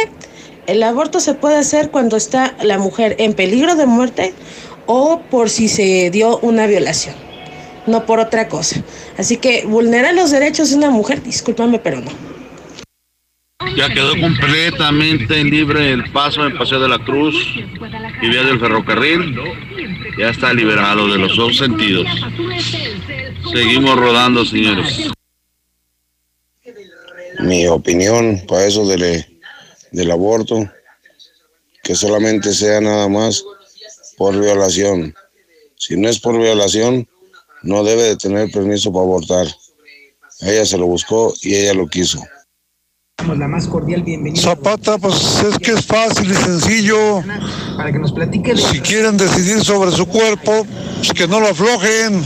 el 0.68 0.84
aborto 0.84 1.20
se 1.20 1.34
puede 1.34 1.58
hacer 1.58 1.90
cuando 1.90 2.18
está 2.18 2.56
la 2.62 2.78
mujer 2.78 3.16
en 3.20 3.34
peligro 3.34 3.76
de 3.76 3.86
muerte 3.86 4.34
o 4.86 5.22
por 5.32 5.50
si 5.50 5.70
se 5.70 6.10
dio 6.10 6.40
una 6.40 6.68
violación, 6.68 7.16
no 7.88 8.06
por 8.06 8.20
otra 8.20 8.48
cosa. 8.48 8.84
Así 9.18 9.38
que 9.38 9.66
vulnerar 9.66 10.14
los 10.14 10.32
derechos 10.32 10.70
de 10.70 10.78
una 10.78 10.90
mujer, 10.90 11.24
discúlpame, 11.24 11.80
pero 11.80 12.02
no. 12.02 12.33
Ya 13.76 13.90
quedó 13.90 14.20
completamente 14.20 15.44
libre 15.44 15.92
el 15.92 16.12
paso 16.12 16.46
en 16.46 16.58
Paseo 16.58 16.80
de 16.80 16.88
la 16.88 17.00
Cruz 17.00 17.36
y 18.22 18.30
vía 18.30 18.44
del 18.44 18.60
ferrocarril. 18.60 19.36
Ya 20.18 20.30
está 20.30 20.54
liberado 20.54 21.08
de 21.08 21.18
los 21.18 21.36
dos 21.36 21.58
sentidos. 21.58 22.08
Seguimos 23.52 23.98
rodando, 23.98 24.46
señores. 24.46 25.10
Mi 27.40 27.68
opinión 27.68 28.42
para 28.48 28.66
eso 28.66 28.86
del, 28.88 29.26
del 29.92 30.12
aborto, 30.12 30.70
que 31.84 31.96
solamente 31.96 32.54
sea 32.54 32.80
nada 32.80 33.10
más 33.10 33.44
por 34.18 34.40
violación. 34.40 35.16
Si 35.78 35.98
no 35.98 36.10
es 36.10 36.20
por 36.20 36.40
violación, 36.40 37.08
no 37.64 37.84
debe 37.84 38.04
de 38.04 38.18
tener 38.18 38.52
permiso 38.52 38.92
para 38.94 39.04
abortar. 39.04 39.48
Ella 40.42 40.66
se 40.66 40.78
lo 40.78 40.86
buscó 40.86 41.34
y 41.42 41.56
ella 41.56 41.74
lo 41.74 41.88
quiso. 41.88 42.22
La 43.28 43.48
más 43.48 43.68
cordial 43.68 44.04
bienvenida. 44.04 44.42
Zapata, 44.42 44.98
pues 44.98 45.40
es 45.40 45.58
que 45.58 45.72
es 45.72 45.86
fácil 45.86 46.30
y 46.30 46.36
sencillo. 46.36 47.24
Para 47.78 47.92
que 47.92 47.98
nos 47.98 48.12
platique. 48.12 48.56
Si 48.58 48.82
quieren 48.82 49.18
decidir 49.18 49.64
sobre 49.64 49.92
su 49.92 50.06
cuerpo, 50.06 50.68
pues 50.98 51.14
que 51.14 51.28
no 51.28 51.40
lo 51.40 51.48
aflojen. 51.48 52.22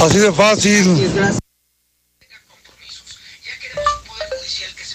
Así 0.00 0.18
de 0.18 0.32
fácil. 0.32 1.10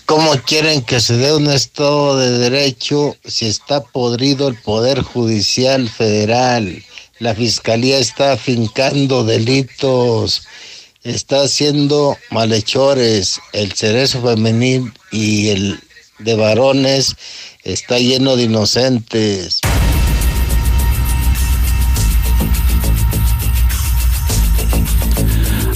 ¿Cómo 0.06 0.32
quieren 0.46 0.82
que 0.84 1.02
se 1.02 1.18
dé 1.18 1.36
un 1.36 1.48
Estado 1.48 2.18
de 2.18 2.38
Derecho 2.38 3.18
si 3.26 3.48
está 3.48 3.84
podrido 3.84 4.48
el 4.48 4.56
Poder 4.56 5.02
Judicial 5.02 5.90
Federal? 5.90 6.82
La 7.20 7.36
Fiscalía 7.36 8.00
está 8.00 8.32
afincando 8.32 9.26
delitos, 9.26 10.48
está 11.10 11.44
haciendo 11.44 12.18
malhechores. 12.32 13.40
El 13.54 13.74
cerezo 13.74 14.22
femenil 14.22 14.94
y 15.12 15.50
el 15.50 15.80
de 16.20 16.36
varones 16.36 17.16
está 17.64 18.00
lleno 18.00 18.36
de 18.36 18.44
inocentes. 18.44 19.62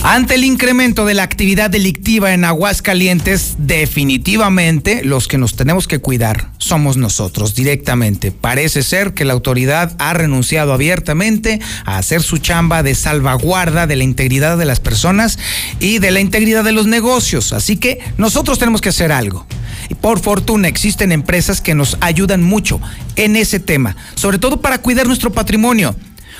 Ante 0.03 0.33
el 0.33 0.45
incremento 0.45 1.05
de 1.05 1.13
la 1.13 1.21
actividad 1.21 1.69
delictiva 1.69 2.33
en 2.33 2.43
Aguascalientes, 2.43 3.53
definitivamente 3.59 5.03
los 5.03 5.27
que 5.27 5.37
nos 5.37 5.55
tenemos 5.55 5.87
que 5.87 5.99
cuidar 5.99 6.49
somos 6.57 6.97
nosotros 6.97 7.53
directamente. 7.53 8.31
Parece 8.31 8.81
ser 8.81 9.13
que 9.13 9.25
la 9.25 9.33
autoridad 9.33 9.95
ha 9.99 10.15
renunciado 10.15 10.73
abiertamente 10.73 11.59
a 11.85 11.99
hacer 11.99 12.23
su 12.23 12.39
chamba 12.39 12.81
de 12.81 12.95
salvaguarda 12.95 13.85
de 13.85 13.95
la 13.95 14.03
integridad 14.03 14.57
de 14.57 14.65
las 14.65 14.79
personas 14.79 15.37
y 15.79 15.99
de 15.99 16.09
la 16.09 16.19
integridad 16.19 16.63
de 16.63 16.71
los 16.71 16.87
negocios. 16.87 17.53
Así 17.53 17.77
que 17.77 17.99
nosotros 18.17 18.57
tenemos 18.57 18.81
que 18.81 18.89
hacer 18.89 19.11
algo. 19.11 19.45
Y 19.87 19.93
por 19.93 20.19
fortuna 20.19 20.67
existen 20.67 21.11
empresas 21.11 21.61
que 21.61 21.75
nos 21.75 21.97
ayudan 22.01 22.41
mucho 22.41 22.81
en 23.17 23.35
ese 23.35 23.59
tema, 23.59 23.95
sobre 24.15 24.39
todo 24.39 24.61
para 24.61 24.79
cuidar 24.79 25.05
nuestro 25.05 25.31
patrimonio. 25.31 25.95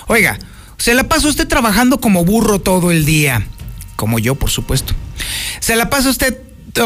Oiga, 0.08 0.40
se 0.82 0.96
la 0.96 1.04
pasa 1.04 1.28
usted 1.28 1.48
trabajando 1.48 2.02
como 2.02 2.26
burro 2.26 2.60
todo 2.60 2.90
el 2.90 3.06
día, 3.06 3.46
como 3.96 4.18
yo, 4.18 4.34
por 4.34 4.50
supuesto. 4.50 4.96
Se 5.60 5.76
la 5.76 5.92
pasa 5.92 6.10
usted 6.10 6.36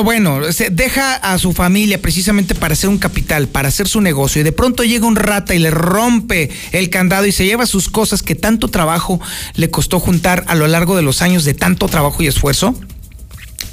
bueno, 0.04 0.52
se 0.52 0.70
deja 0.70 1.16
a 1.16 1.38
su 1.38 1.54
familia 1.54 2.02
precisamente 2.02 2.56
para 2.56 2.74
hacer 2.74 2.90
un 2.90 2.98
capital, 2.98 3.48
para 3.48 3.70
hacer 3.70 3.88
su 3.88 4.02
negocio, 4.02 4.42
y 4.42 4.44
de 4.44 4.52
pronto 4.52 4.84
llega 4.84 5.08
un 5.08 5.16
rata 5.16 5.56
y 5.56 5.60
le 5.60 5.72
rompe 5.72 6.50
el 6.74 6.90
candado 6.90 7.26
y 7.26 7.32
se 7.32 7.46
lleva 7.46 7.66
sus 7.66 7.88
cosas 7.88 8.22
que 8.22 8.36
tanto 8.36 8.68
trabajo 8.68 9.22
le 9.54 9.70
costó 9.70 10.02
juntar 10.02 10.44
a 10.48 10.56
lo 10.56 10.68
largo 10.68 10.98
de 10.98 11.02
los 11.02 11.22
años 11.22 11.46
de 11.46 11.54
tanto 11.54 11.88
trabajo 11.88 12.22
y 12.22 12.28
esfuerzo, 12.28 12.78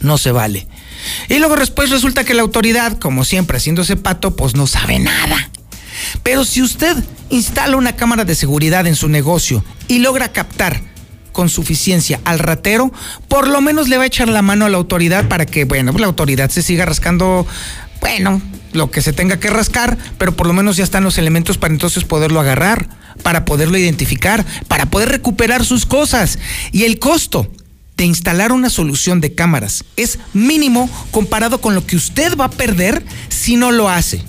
no 0.02 0.18
se 0.18 0.30
vale. 0.30 0.68
Y 1.28 1.38
luego 1.38 1.56
después 1.56 1.90
resulta 1.90 2.22
que 2.22 2.34
la 2.34 2.42
autoridad, 2.42 2.98
como 3.00 3.24
siempre 3.24 3.56
haciéndose 3.56 3.96
pato, 3.96 4.36
pues 4.36 4.54
no 4.54 4.68
sabe 4.68 5.00
nada. 5.00 5.50
Pero 6.22 6.44
si 6.44 6.62
usted 6.62 6.96
instala 7.32 7.76
una 7.76 7.96
cámara 7.96 8.24
de 8.24 8.34
seguridad 8.34 8.86
en 8.86 8.94
su 8.94 9.08
negocio 9.08 9.64
y 9.88 9.98
logra 9.98 10.32
captar 10.32 10.82
con 11.32 11.48
suficiencia 11.48 12.20
al 12.24 12.38
ratero, 12.38 12.92
por 13.26 13.48
lo 13.48 13.62
menos 13.62 13.88
le 13.88 13.96
va 13.96 14.04
a 14.04 14.06
echar 14.06 14.28
la 14.28 14.42
mano 14.42 14.66
a 14.66 14.68
la 14.68 14.76
autoridad 14.76 15.28
para 15.28 15.46
que, 15.46 15.64
bueno, 15.64 15.92
la 15.92 16.06
autoridad 16.06 16.50
se 16.50 16.62
siga 16.62 16.84
rascando, 16.84 17.46
bueno, 18.02 18.42
lo 18.74 18.90
que 18.90 19.00
se 19.00 19.14
tenga 19.14 19.40
que 19.40 19.48
rascar, 19.48 19.96
pero 20.18 20.36
por 20.36 20.46
lo 20.46 20.52
menos 20.52 20.76
ya 20.76 20.84
están 20.84 21.04
los 21.04 21.16
elementos 21.16 21.56
para 21.56 21.72
entonces 21.72 22.04
poderlo 22.04 22.38
agarrar, 22.38 22.86
para 23.22 23.46
poderlo 23.46 23.78
identificar, 23.78 24.44
para 24.68 24.86
poder 24.86 25.08
recuperar 25.08 25.64
sus 25.64 25.86
cosas. 25.86 26.38
Y 26.70 26.84
el 26.84 26.98
costo 26.98 27.50
de 27.96 28.04
instalar 28.04 28.52
una 28.52 28.68
solución 28.68 29.22
de 29.22 29.34
cámaras 29.34 29.84
es 29.96 30.18
mínimo 30.34 30.90
comparado 31.10 31.62
con 31.62 31.74
lo 31.74 31.86
que 31.86 31.96
usted 31.96 32.36
va 32.36 32.46
a 32.46 32.50
perder 32.50 33.02
si 33.30 33.56
no 33.56 33.70
lo 33.70 33.88
hace 33.88 34.22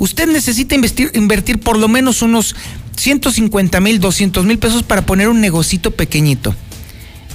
usted 0.00 0.26
necesita 0.26 0.74
invertir 0.74 1.60
por 1.60 1.78
lo 1.78 1.86
menos 1.86 2.22
unos 2.22 2.56
150 2.96 3.80
mil, 3.80 4.00
200 4.00 4.44
mil 4.44 4.58
pesos 4.58 4.82
para 4.82 5.06
poner 5.06 5.28
un 5.28 5.40
negocito 5.40 5.92
pequeñito. 5.92 6.56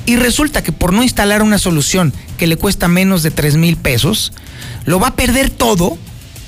Y 0.06 0.18
resulta 0.18 0.62
que 0.62 0.72
por 0.72 0.94
no 0.94 1.02
instalar 1.02 1.42
una 1.42 1.58
solución 1.58 2.14
que 2.38 2.48
le 2.48 2.58
cuesta 2.58 2.88
menos 2.88 3.24
de 3.24 3.32
3 3.32 3.56
mil 3.58 3.78
pesos, 3.78 4.34
lo 4.86 5.00
va 5.00 5.10
a 5.10 5.16
perder 5.16 5.50
todo. 5.50 5.98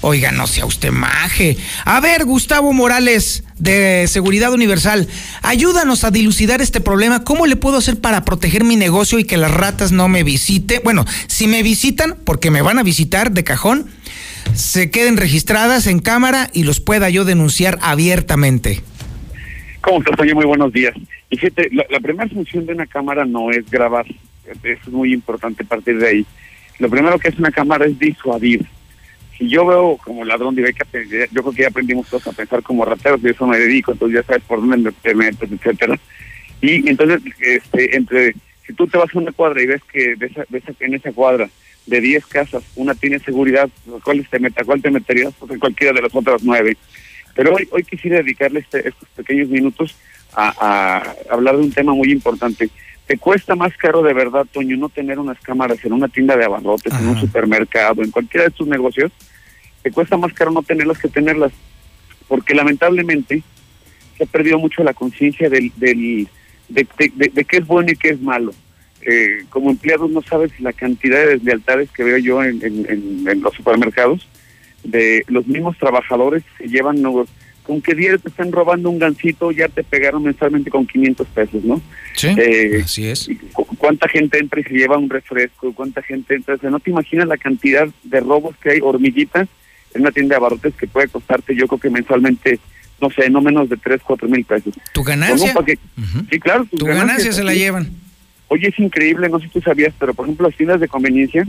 Oiga, 0.02 0.32
no 0.32 0.46
sea 0.46 0.68
usted 0.68 0.92
maje. 0.92 1.58
A 1.84 2.00
ver, 2.00 2.26
Gustavo 2.26 2.72
Morales 2.72 3.44
de 3.58 4.06
Seguridad 4.08 4.54
Universal, 4.54 5.08
ayúdanos 5.42 6.04
a 6.04 6.12
dilucidar 6.12 6.62
este 6.62 6.82
problema. 6.82 7.24
¿Cómo 7.24 7.48
le 7.48 7.56
puedo 7.56 7.78
hacer 7.78 8.00
para 8.00 8.24
proteger 8.24 8.64
mi 8.64 8.76
negocio 8.76 9.18
y 9.18 9.24
que 9.24 9.38
las 9.38 9.50
ratas 9.50 9.92
no 9.92 10.08
me 10.08 10.24
visiten? 10.24 10.82
Bueno, 10.84 11.06
si 11.26 11.48
me 11.48 11.64
visitan, 11.64 12.16
porque 12.24 12.52
me 12.52 12.62
van 12.62 12.78
a 12.78 12.84
visitar 12.84 13.32
de 13.32 13.44
cajón, 13.44 13.88
se 14.54 14.92
queden 14.92 15.18
registradas 15.18 15.88
en 15.88 16.00
cámara 16.00 16.50
y 16.54 16.64
los 16.64 16.80
pueda 16.80 17.10
yo 17.10 17.26
denunciar 17.26 17.78
abiertamente. 17.82 18.82
¿Cómo 19.82 20.00
estás, 20.00 20.34
Muy 20.34 20.46
buenos 20.46 20.74
días. 20.74 20.94
Fíjate, 21.30 21.70
la, 21.72 22.00
primera 22.00 22.30
función 22.30 22.66
de 22.66 22.74
una 22.74 22.88
cámara 22.88 23.26
no 23.26 23.52
es 23.52 23.70
grabar, 23.70 24.06
es 24.64 24.88
muy 24.88 25.14
importante 25.14 25.64
partir 25.64 26.00
de 26.00 26.08
ahí. 26.08 26.26
Lo 26.80 26.90
primero 26.90 27.20
que 27.20 27.30
es 27.30 27.40
una 27.40 27.52
cámara 27.52 27.86
es 27.86 27.98
disuadir. 27.98 28.66
Si 29.38 29.48
yo 29.48 29.66
veo 29.66 29.98
como 30.04 30.26
ladrón 30.26 30.56
de 30.56 30.64
beca, 30.64 30.86
yo 31.32 31.42
creo 31.44 31.54
que 31.54 31.62
ya 31.62 31.68
aprendimos 31.68 32.08
todos 32.08 32.28
a 32.28 32.32
pensar 32.32 32.64
como 32.64 32.86
rateros, 32.86 33.22
y 33.24 33.30
eso 33.30 33.46
me 33.46 33.58
dedico, 33.58 33.92
entonces 33.92 34.20
ya 34.20 34.24
sabes 34.24 34.44
por 34.44 34.60
dónde 34.60 34.92
te 34.92 35.14
metes, 35.14 35.52
etcétera. 35.52 36.00
Y 36.62 36.90
entonces, 36.90 37.22
este, 37.40 37.96
entre, 37.96 38.34
si 38.66 38.74
tú 38.74 38.88
te 38.88 38.98
vas 38.98 39.14
a 39.14 39.20
una 39.20 39.32
cuadra 39.32 39.62
y 39.62 39.68
ves 39.68 39.82
que 39.92 40.16
de 40.16 40.26
esa, 40.26 40.44
en 40.80 40.96
esa 40.96 41.12
cuadra 41.12 41.50
de 41.88 42.02
10 42.02 42.26
casas, 42.28 42.64
una 42.76 42.94
tiene 42.94 43.18
seguridad, 43.20 43.70
¿cuál 44.04 44.28
te, 44.30 44.40
meta, 44.40 44.64
cuál 44.64 44.82
te 44.82 44.92
meterías? 44.92 45.34
Pues 45.40 45.52
en 45.52 45.60
cualquiera 45.60 45.94
de 45.94 46.02
las 46.02 46.14
otras 46.14 46.44
nueve. 46.44 46.78
Pero 47.34 47.56
hoy, 47.56 47.68
hoy 47.72 47.84
quisiera 47.84 48.18
dedicarle 48.18 48.60
este, 48.60 48.90
estos 48.90 49.08
pequeños 49.16 49.48
minutos 49.48 49.96
a, 50.34 51.16
hablar 51.32 51.56
de 51.56 51.64
un 51.64 51.72
tema 51.72 51.94
muy 51.94 52.12
importante. 52.12 52.70
¿Te 53.08 53.18
cuesta 53.18 53.56
más 53.56 53.76
caro 53.78 54.04
de 54.04 54.14
verdad, 54.14 54.46
Toño, 54.52 54.76
no 54.76 54.90
tener 54.90 55.18
unas 55.18 55.40
cámaras 55.40 55.84
en 55.86 55.94
una 55.94 56.10
tienda 56.10 56.36
de 56.36 56.46
abarrotes, 56.46 56.94
en 56.94 57.08
un 57.08 57.20
supermercado, 57.20 58.04
en 58.04 58.12
cualquiera 58.12 58.46
de 58.46 58.52
tus 58.52 58.68
negocios? 58.68 59.12
¿Te 59.82 59.92
cuesta 59.92 60.18
más 60.18 60.34
caro 60.34 60.52
no 60.52 60.62
tenerlas 60.62 61.00
que 61.00 61.08
tenerlas? 61.08 61.54
Porque 62.28 62.54
lamentablemente 62.54 63.42
se 64.18 64.24
ha 64.24 64.28
perdido 64.28 64.60
mucho 64.60 64.84
la 64.84 64.94
conciencia 64.94 65.50
del, 65.50 65.72
del, 65.78 66.28
de, 66.68 66.88
de, 66.98 67.30
de 67.30 67.46
qué 67.46 67.58
es 67.58 67.66
bueno 67.66 67.92
y 67.92 67.96
qué 67.96 68.10
es 68.10 68.22
malo 68.22 68.54
eh, 69.10 69.46
como 69.50 69.70
empleados 69.70 70.12
no 70.12 70.22
sabes 70.22 70.52
la 70.60 70.74
cantidad 70.74 71.20
de 71.20 71.38
deslealtades 71.38 71.90
que 71.92 72.04
veo 72.04 72.18
yo 72.18 72.44
en, 72.44 73.24
los 73.42 73.54
supermercados 73.54 74.28
de 74.84 75.24
los 75.30 75.48
mismos 75.48 75.78
trabajadores 75.78 76.44
que 76.58 76.68
llevan 76.68 77.02
con 77.64 77.82
que 77.82 77.96
día 77.96 78.18
te 78.18 78.28
están 78.28 78.52
robando 78.52 78.90
un 78.90 79.00
gancito 79.00 79.52
ya 79.52 79.70
te 79.70 79.86
pegaron 79.86 80.24
mensualmente 80.24 80.70
con 80.70 80.86
500 80.86 81.26
pesos, 81.28 81.64
¿no? 81.64 81.82
Sí, 82.16 82.36
eh, 82.38 82.82
así 82.84 83.08
es. 83.08 83.30
¿Cuánta 83.78 84.10
gente 84.10 84.40
entra 84.40 84.60
y 84.60 84.64
se 84.64 84.74
lleva 84.74 84.98
un 84.98 85.10
refresco? 85.10 85.74
¿Cuánta 85.74 86.02
gente 86.02 86.36
entra? 86.36 86.56
O 86.56 86.58
sea, 86.58 86.70
no 86.70 86.82
te 86.82 86.92
imaginas 86.92 87.30
la 87.30 87.38
cantidad 87.38 87.88
de 88.04 88.20
robos 88.20 88.58
que 88.58 88.72
hay, 88.72 88.80
hormiguitas, 88.82 89.48
en 89.94 90.02
una 90.02 90.12
tienda 90.12 90.34
de 90.34 90.38
abarrotes 90.38 90.74
que 90.76 90.88
puede 90.88 91.08
costarte 91.08 91.56
yo 91.56 91.66
creo 91.68 91.80
que 91.80 91.90
mensualmente 91.90 92.60
no 93.00 93.10
sé, 93.12 93.30
no 93.30 93.40
menos 93.42 93.70
de 93.70 93.78
3, 93.78 94.02
4 94.04 94.28
mil 94.28 94.44
pesos. 94.44 94.74
¿Tu 94.92 95.04
ganancia? 95.04 95.54
Sí, 96.30 96.40
claro. 96.42 96.68
Tu 96.76 96.86
ganancia 96.86 97.32
se 97.32 97.44
la 97.44 97.54
llevan. 97.54 98.07
Oye, 98.50 98.70
es 98.70 98.80
increíble, 98.80 99.30
no 99.30 99.40
sé 99.40 99.46
si 99.46 99.52
tú 99.52 99.62
sabías, 99.62 99.94
pero 100.00 100.14
por 100.14 100.26
ejemplo 100.26 100.48
las 100.48 100.56
tiendas 100.56 100.80
de 100.80 100.88
conveniencia 100.88 101.46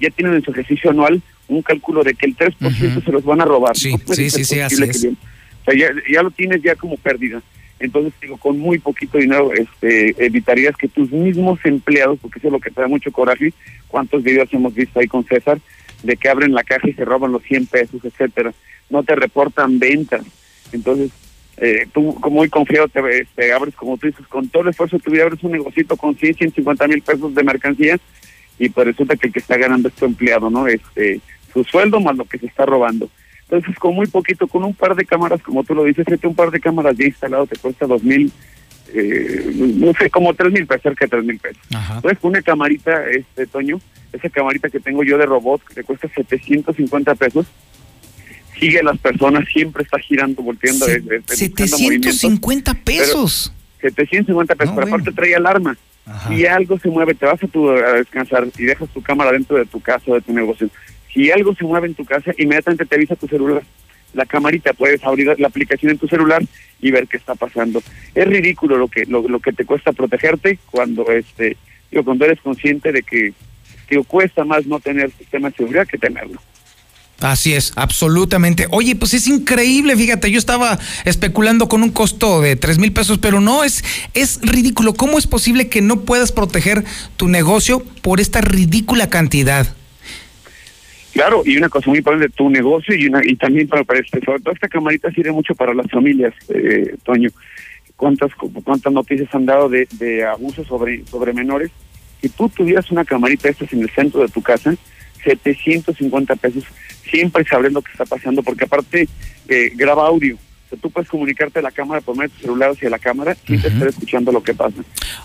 ya 0.00 0.10
tienen 0.10 0.34
en 0.34 0.42
su 0.42 0.50
ejercicio 0.50 0.90
anual 0.90 1.22
un 1.48 1.62
cálculo 1.62 2.02
de 2.02 2.14
que 2.14 2.26
el 2.26 2.36
3% 2.36 3.04
se 3.04 3.12
los 3.12 3.24
van 3.24 3.40
a 3.40 3.44
robar. 3.44 3.76
Sí, 3.76 3.94
sí, 4.12 4.30
sí, 4.30 4.44
sí, 4.44 4.60
así 4.60 4.82
es. 4.82 5.04
O 5.04 5.64
sea, 5.64 5.74
ya, 5.74 6.22
lo 6.22 6.30
tienes 6.30 6.62
ya 6.62 6.74
como 6.74 6.96
pérdida. 6.96 7.42
Entonces, 7.78 8.12
digo, 8.20 8.36
con 8.36 8.58
muy 8.58 8.78
poquito 8.78 9.18
dinero 9.18 9.52
este, 9.52 10.14
evitarías 10.24 10.76
que 10.76 10.88
tus 10.88 11.10
mismos 11.10 11.58
empleados, 11.64 12.18
porque 12.20 12.38
eso 12.38 12.48
es 12.48 12.52
lo 12.52 12.60
que 12.60 12.70
te 12.70 12.80
da 12.80 12.88
mucho 12.88 13.10
coraje, 13.10 13.52
cuántos 13.88 14.22
videos 14.22 14.52
hemos 14.52 14.74
visto 14.74 15.00
ahí 15.00 15.06
con 15.06 15.24
César, 15.24 15.58
de 16.02 16.16
que 16.16 16.28
abren 16.28 16.52
la 16.52 16.62
caja 16.62 16.88
y 16.88 16.92
se 16.92 17.04
roban 17.04 17.32
los 17.32 17.42
100 17.42 17.66
pesos, 17.66 18.04
etcétera, 18.04 18.52
no 18.90 19.02
te 19.02 19.14
reportan 19.16 19.78
ventas. 19.78 20.24
Entonces, 20.72 21.10
eh, 21.62 21.86
tú 21.92 22.14
como 22.20 22.36
muy 22.36 22.48
confiado 22.48 22.88
te, 22.88 23.52
abres, 23.52 23.74
como 23.74 23.98
tú 23.98 24.06
dices, 24.06 24.26
con 24.28 24.48
todo 24.48 24.62
el 24.62 24.70
esfuerzo 24.70 24.96
de 24.96 25.02
tu 25.02 25.10
vida, 25.10 25.24
abres 25.24 25.42
un 25.42 25.52
negocito 25.52 25.94
con 25.94 26.16
100, 26.16 26.34
150 26.34 26.88
mil 26.88 27.02
pesos 27.02 27.34
de 27.34 27.44
mercancía 27.44 27.98
y 28.58 28.70
pues 28.70 28.86
resulta 28.86 29.14
que 29.16 29.26
el 29.26 29.32
que 29.32 29.40
está 29.40 29.58
ganando 29.58 29.88
es 29.88 29.94
tu 29.94 30.06
empleado, 30.06 30.48
¿no? 30.48 30.66
Este, 30.66 31.20
su 31.52 31.62
sueldo 31.64 32.00
más 32.00 32.16
lo 32.16 32.24
que 32.24 32.38
se 32.38 32.46
está 32.46 32.64
robando. 32.64 33.10
Entonces, 33.42 33.78
con 33.78 33.94
muy 33.94 34.06
poquito, 34.06 34.46
con 34.46 34.64
un 34.64 34.72
par 34.74 34.94
de 34.94 35.04
cámaras, 35.04 35.42
como 35.42 35.62
tú 35.62 35.74
lo 35.74 35.84
dices, 35.84 36.06
un 36.22 36.34
par 36.34 36.50
de 36.50 36.60
cámaras 36.60 36.96
ya 36.96 37.04
instalado 37.04 37.46
te 37.46 37.56
cuesta 37.56 37.86
dos 37.86 38.02
mil, 38.02 38.32
eh, 38.94 39.52
no 39.76 39.92
sé, 39.94 40.08
como 40.08 40.32
tres 40.32 40.52
mil 40.52 40.66
pesos, 40.66 40.82
cerca 40.82 41.04
de 41.04 41.10
tres 41.10 41.24
mil 41.24 41.38
pesos. 41.38 41.62
Entonces, 41.70 42.18
con 42.20 42.30
una 42.30 42.42
camarita, 42.42 43.04
este, 43.10 43.46
Toño, 43.46 43.80
esa 44.14 44.30
camarita 44.30 44.70
que 44.70 44.80
tengo 44.80 45.02
yo 45.04 45.18
de 45.18 45.26
robot, 45.26 45.62
que 45.64 45.74
te 45.74 45.84
cuesta 45.84 46.08
750 46.08 47.14
pesos, 47.16 47.46
sigue 48.60 48.78
a 48.78 48.82
las 48.84 48.98
personas, 48.98 49.48
siempre 49.52 49.82
está 49.82 49.98
girando, 49.98 50.42
volteando. 50.42 50.86
Se, 50.86 51.02
750 51.26 52.74
pesos. 52.74 53.52
750 53.80 54.54
pesos, 54.54 54.74
pero 54.74 54.86
aparte 54.86 55.12
trae 55.12 55.34
alarma. 55.34 55.76
Si 56.28 56.44
algo 56.44 56.78
se 56.78 56.88
mueve, 56.88 57.14
te 57.14 57.24
vas 57.24 57.42
a, 57.42 57.46
tu, 57.46 57.70
a 57.70 57.92
descansar 57.92 58.46
y 58.58 58.64
dejas 58.64 58.88
tu 58.90 59.00
cámara 59.00 59.32
dentro 59.32 59.56
de 59.56 59.64
tu 59.64 59.80
casa 59.80 60.04
o 60.08 60.14
de 60.14 60.20
tu 60.20 60.32
negocio. 60.32 60.68
Si 61.12 61.30
algo 61.30 61.54
se 61.54 61.64
mueve 61.64 61.88
en 61.88 61.94
tu 61.94 62.04
casa, 62.04 62.32
inmediatamente 62.36 62.84
te 62.84 62.94
avisa 62.94 63.16
tu 63.16 63.26
celular. 63.26 63.62
La 64.12 64.26
camarita, 64.26 64.72
puedes 64.72 65.02
abrir 65.04 65.34
la 65.38 65.48
aplicación 65.48 65.92
en 65.92 65.98
tu 65.98 66.08
celular 66.08 66.42
y 66.80 66.90
ver 66.90 67.06
qué 67.06 67.16
está 67.16 67.34
pasando. 67.34 67.82
Es 68.14 68.26
ridículo 68.26 68.76
lo 68.76 68.88
que 68.88 69.06
lo, 69.06 69.38
que 69.38 69.52
te 69.52 69.64
cuesta 69.64 69.92
protegerte 69.92 70.58
cuando 70.70 71.10
este 71.10 71.56
digo, 71.90 72.04
cuando 72.04 72.24
eres 72.24 72.40
consciente 72.40 72.92
de 72.92 73.02
que 73.02 73.32
te 73.88 74.02
cuesta 74.04 74.44
más 74.44 74.66
no 74.66 74.80
tener 74.80 75.10
sistema 75.12 75.50
de 75.50 75.56
seguridad 75.56 75.86
que 75.86 75.98
tenerlo. 75.98 76.40
Así 77.20 77.52
es, 77.52 77.72
absolutamente. 77.76 78.66
Oye, 78.70 78.96
pues 78.96 79.12
es 79.12 79.28
increíble, 79.28 79.94
fíjate, 79.94 80.30
yo 80.30 80.38
estaba 80.38 80.78
especulando 81.04 81.68
con 81.68 81.82
un 81.82 81.90
costo 81.90 82.40
de 82.40 82.56
tres 82.56 82.78
mil 82.78 82.92
pesos, 82.92 83.18
pero 83.18 83.40
no, 83.40 83.62
es, 83.62 83.84
es 84.14 84.40
ridículo. 84.42 84.94
¿Cómo 84.94 85.18
es 85.18 85.26
posible 85.26 85.68
que 85.68 85.82
no 85.82 86.00
puedas 86.00 86.32
proteger 86.32 86.84
tu 87.16 87.28
negocio 87.28 87.84
por 88.02 88.20
esta 88.20 88.40
ridícula 88.40 89.10
cantidad? 89.10 89.74
Claro, 91.12 91.42
y 91.44 91.56
una 91.58 91.68
cosa 91.68 91.90
muy 91.90 91.98
importante, 91.98 92.32
tu 92.34 92.48
negocio 92.48 92.94
y, 92.94 93.06
una, 93.06 93.20
y 93.22 93.36
también 93.36 93.68
para, 93.68 93.84
para 93.84 94.00
este, 94.00 94.20
sobre 94.24 94.40
todo 94.40 94.54
esta 94.54 94.68
camarita 94.68 95.10
sirve 95.10 95.32
mucho 95.32 95.54
para 95.54 95.74
las 95.74 95.90
familias, 95.90 96.32
eh, 96.48 96.94
Toño. 97.02 97.30
cuántas 97.96 98.30
cuántas 98.64 98.92
noticias 98.92 99.28
han 99.34 99.44
dado 99.44 99.68
de, 99.68 99.86
de 99.98 100.24
abusos 100.24 100.66
sobre 100.66 101.04
sobre 101.06 101.34
menores. 101.34 101.70
Si 102.22 102.28
tú 102.28 102.48
tuvieras 102.48 102.90
una 102.90 103.04
camarita 103.04 103.48
estas 103.48 103.72
en 103.72 103.82
el 103.82 103.90
centro 103.90 104.22
de 104.22 104.28
tu 104.28 104.40
casa, 104.40 104.74
750 105.24 106.36
pesos, 106.36 106.64
siempre 107.10 107.44
sabrás 107.44 107.72
lo 107.72 107.82
que 107.82 107.92
está 107.92 108.04
pasando, 108.04 108.42
porque 108.42 108.64
aparte 108.64 109.08
eh, 109.48 109.72
graba 109.74 110.06
audio. 110.06 110.36
O 110.36 110.68
sea, 110.70 110.78
tú 110.80 110.90
puedes 110.90 111.08
comunicarte 111.10 111.58
a 111.58 111.62
la 111.62 111.70
cámara 111.72 112.00
por 112.00 112.16
medio 112.16 112.28
de 112.30 112.34
tu 112.36 112.40
celular 112.42 112.70
hacia 112.70 112.88
la 112.90 112.98
cámara 112.98 113.36
y 113.48 113.58
te 113.58 113.68
estar 113.68 113.88
escuchando 113.88 114.30
lo 114.32 114.42
que 114.42 114.54
pasa. 114.54 114.76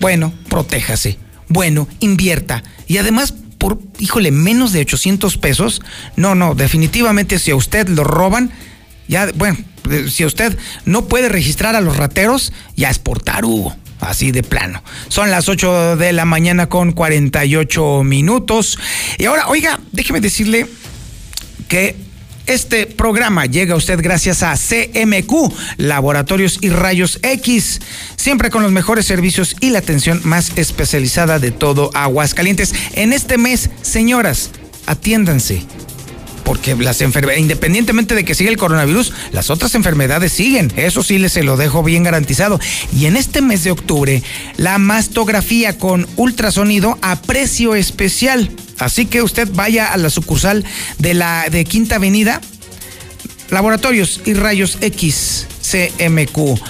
Bueno, 0.00 0.32
protéjase. 0.48 1.18
Bueno, 1.48 1.88
invierta. 2.00 2.62
Y 2.86 2.98
además, 2.98 3.34
híjole, 3.98 4.30
menos 4.30 4.72
de 4.72 4.80
800 4.80 5.36
pesos. 5.38 5.82
No, 6.16 6.34
no, 6.34 6.54
definitivamente 6.54 7.38
si 7.38 7.50
a 7.50 7.56
usted 7.56 7.88
lo 7.88 8.04
roban, 8.04 8.50
ya, 9.08 9.30
bueno, 9.34 9.58
eh, 9.90 10.06
si 10.10 10.24
usted 10.24 10.56
no 10.84 11.06
puede 11.06 11.28
registrar 11.28 11.76
a 11.76 11.80
los 11.80 11.96
rateros, 11.96 12.52
ya 12.76 12.90
es 12.90 12.98
por 12.98 13.22
tarugo. 13.22 13.74
Así 14.00 14.32
de 14.32 14.42
plano. 14.42 14.82
Son 15.08 15.30
las 15.30 15.48
8 15.48 15.96
de 15.96 16.12
la 16.12 16.24
mañana 16.24 16.68
con 16.68 16.92
48 16.92 18.02
minutos. 18.02 18.78
Y 19.18 19.24
ahora, 19.24 19.48
oiga, 19.48 19.80
déjeme 19.92 20.20
decirle 20.20 20.66
que 21.68 21.96
este 22.46 22.86
programa 22.86 23.46
llega 23.46 23.74
a 23.74 23.76
usted 23.76 24.00
gracias 24.02 24.42
a 24.42 24.54
CMQ, 24.54 25.52
Laboratorios 25.78 26.58
y 26.60 26.70
Rayos 26.70 27.18
X, 27.22 27.80
siempre 28.16 28.50
con 28.50 28.62
los 28.62 28.72
mejores 28.72 29.06
servicios 29.06 29.56
y 29.60 29.70
la 29.70 29.78
atención 29.78 30.20
más 30.24 30.52
especializada 30.56 31.38
de 31.38 31.50
todo 31.50 31.90
Aguascalientes. 31.94 32.74
En 32.94 33.12
este 33.12 33.38
mes, 33.38 33.70
señoras, 33.82 34.50
atiéndanse. 34.86 35.83
Porque 36.44 36.74
las 36.76 37.00
enfermedades, 37.00 37.42
independientemente 37.42 38.14
de 38.14 38.24
que 38.24 38.34
siga 38.34 38.50
el 38.50 38.56
coronavirus, 38.56 39.12
las 39.32 39.50
otras 39.50 39.74
enfermedades 39.74 40.32
siguen. 40.32 40.72
Eso 40.76 41.02
sí 41.02 41.18
les 41.18 41.32
se 41.32 41.42
lo 41.42 41.56
dejo 41.56 41.82
bien 41.82 42.04
garantizado. 42.04 42.60
Y 42.92 43.06
en 43.06 43.16
este 43.16 43.40
mes 43.40 43.64
de 43.64 43.72
octubre, 43.72 44.22
la 44.56 44.78
mastografía 44.78 45.78
con 45.78 46.06
ultrasonido 46.16 46.98
a 47.02 47.20
precio 47.20 47.74
especial. 47.74 48.50
Así 48.78 49.06
que 49.06 49.22
usted 49.22 49.48
vaya 49.52 49.92
a 49.92 49.96
la 49.96 50.10
sucursal 50.10 50.64
de 50.98 51.14
la 51.14 51.48
de 51.50 51.64
Quinta 51.64 51.96
Avenida, 51.96 52.40
Laboratorios 53.50 54.20
y 54.24 54.34
Rayos 54.34 54.78
X 54.80 55.46
CMQ. 55.64 56.60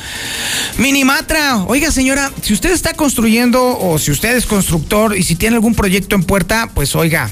Minimatra, 0.78 1.64
oiga 1.64 1.90
señora, 1.90 2.30
si 2.42 2.52
usted 2.52 2.72
está 2.72 2.94
construyendo 2.94 3.78
o 3.78 3.98
si 3.98 4.10
usted 4.10 4.36
es 4.36 4.46
constructor 4.46 5.16
y 5.16 5.22
si 5.22 5.34
tiene 5.34 5.56
algún 5.56 5.74
proyecto 5.74 6.14
en 6.14 6.24
puerta, 6.24 6.70
pues 6.74 6.94
oiga, 6.94 7.30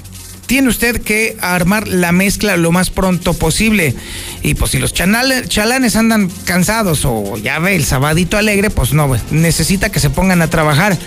tiene 0.52 0.68
usted 0.68 1.00
que 1.00 1.34
armar 1.40 1.88
la 1.88 2.12
mezcla 2.12 2.58
lo 2.58 2.72
más 2.72 2.90
pronto 2.90 3.32
posible. 3.32 3.94
Y 4.42 4.52
pues 4.52 4.72
si 4.72 4.78
los 4.78 4.92
chalanes 4.92 5.96
andan 5.96 6.28
cansados 6.44 7.06
o 7.06 7.38
ya 7.38 7.58
ve 7.58 7.74
el 7.74 7.86
sabadito 7.86 8.36
alegre, 8.36 8.68
pues 8.68 8.92
no, 8.92 9.16
necesita 9.30 9.90
que 9.90 9.98
se 9.98 10.10
pongan 10.10 10.42
a 10.42 10.50
trabajar. 10.50 10.98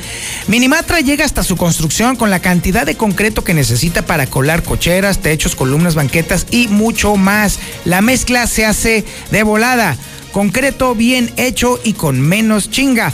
Minimatra 0.48 1.00
llega 1.02 1.26
hasta 1.26 1.44
su 1.44 1.58
construcción 1.58 2.16
con 2.16 2.32
la 2.32 2.40
cantidad 2.40 2.88
de 2.88 2.96
concreto 2.96 3.44
que 3.44 3.54
necesita 3.54 4.02
para 4.02 4.26
colar 4.26 4.64
cocheras, 4.64 5.20
techos, 5.20 5.56
columnas, 5.56 5.94
banquetas 5.94 6.48
y 6.50 6.68
mucho 6.68 7.16
más. 7.16 7.60
La 7.84 8.02
mezcla 8.02 8.48
se 8.48 8.66
hace 8.66 9.06
de 9.30 9.44
volada. 9.44 9.96
Concreto 10.36 10.94
bien 10.96 11.32
hecho 11.38 11.80
y 11.82 11.94
con 11.94 12.20
menos 12.20 12.70
chinga. 12.70 13.14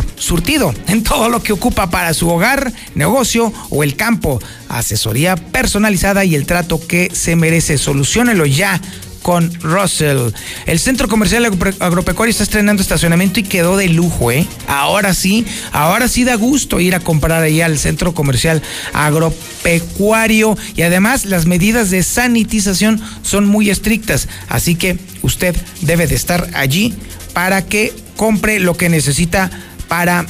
en 0.87 1.01
todo 1.01 1.29
lo 1.29 1.41
que 1.41 1.53
ocupa 1.53 1.89
para 1.89 2.13
su 2.13 2.29
hogar, 2.29 2.71
negocio 2.93 3.51
o 3.71 3.81
el 3.81 3.95
campo. 3.95 4.39
Asesoría 4.69 5.35
personalizada 5.35 6.23
y 6.23 6.35
el 6.35 6.45
trato 6.45 6.79
que 6.85 7.09
se 7.11 7.35
merece. 7.35 7.79
Soluciónelo 7.79 8.45
ya 8.45 8.79
con 9.23 9.51
Russell. 9.61 10.29
El 10.67 10.77
centro 10.77 11.07
comercial 11.07 11.45
agro- 11.45 11.73
agropecuario 11.79 12.29
está 12.29 12.43
estrenando 12.43 12.83
estacionamiento 12.83 13.39
y 13.39 13.43
quedó 13.43 13.75
de 13.77 13.89
lujo, 13.89 14.31
¿eh? 14.31 14.45
Ahora 14.67 15.15
sí, 15.15 15.45
ahora 15.71 16.07
sí 16.07 16.23
da 16.23 16.35
gusto 16.35 16.79
ir 16.79 16.93
a 16.93 16.99
comprar 16.99 17.41
ahí 17.41 17.61
al 17.61 17.79
centro 17.79 18.13
comercial 18.13 18.61
agropecuario 18.93 20.55
y 20.75 20.83
además 20.83 21.25
las 21.25 21.45
medidas 21.45 21.89
de 21.89 22.03
sanitización 22.03 23.01
son 23.23 23.47
muy 23.47 23.69
estrictas, 23.69 24.27
así 24.49 24.75
que 24.75 24.99
usted 25.23 25.55
debe 25.81 26.05
de 26.05 26.15
estar 26.15 26.49
allí 26.53 26.93
para 27.33 27.65
que 27.65 27.93
compre 28.17 28.59
lo 28.59 28.77
que 28.77 28.89
necesita 28.89 29.49
para 29.87 30.25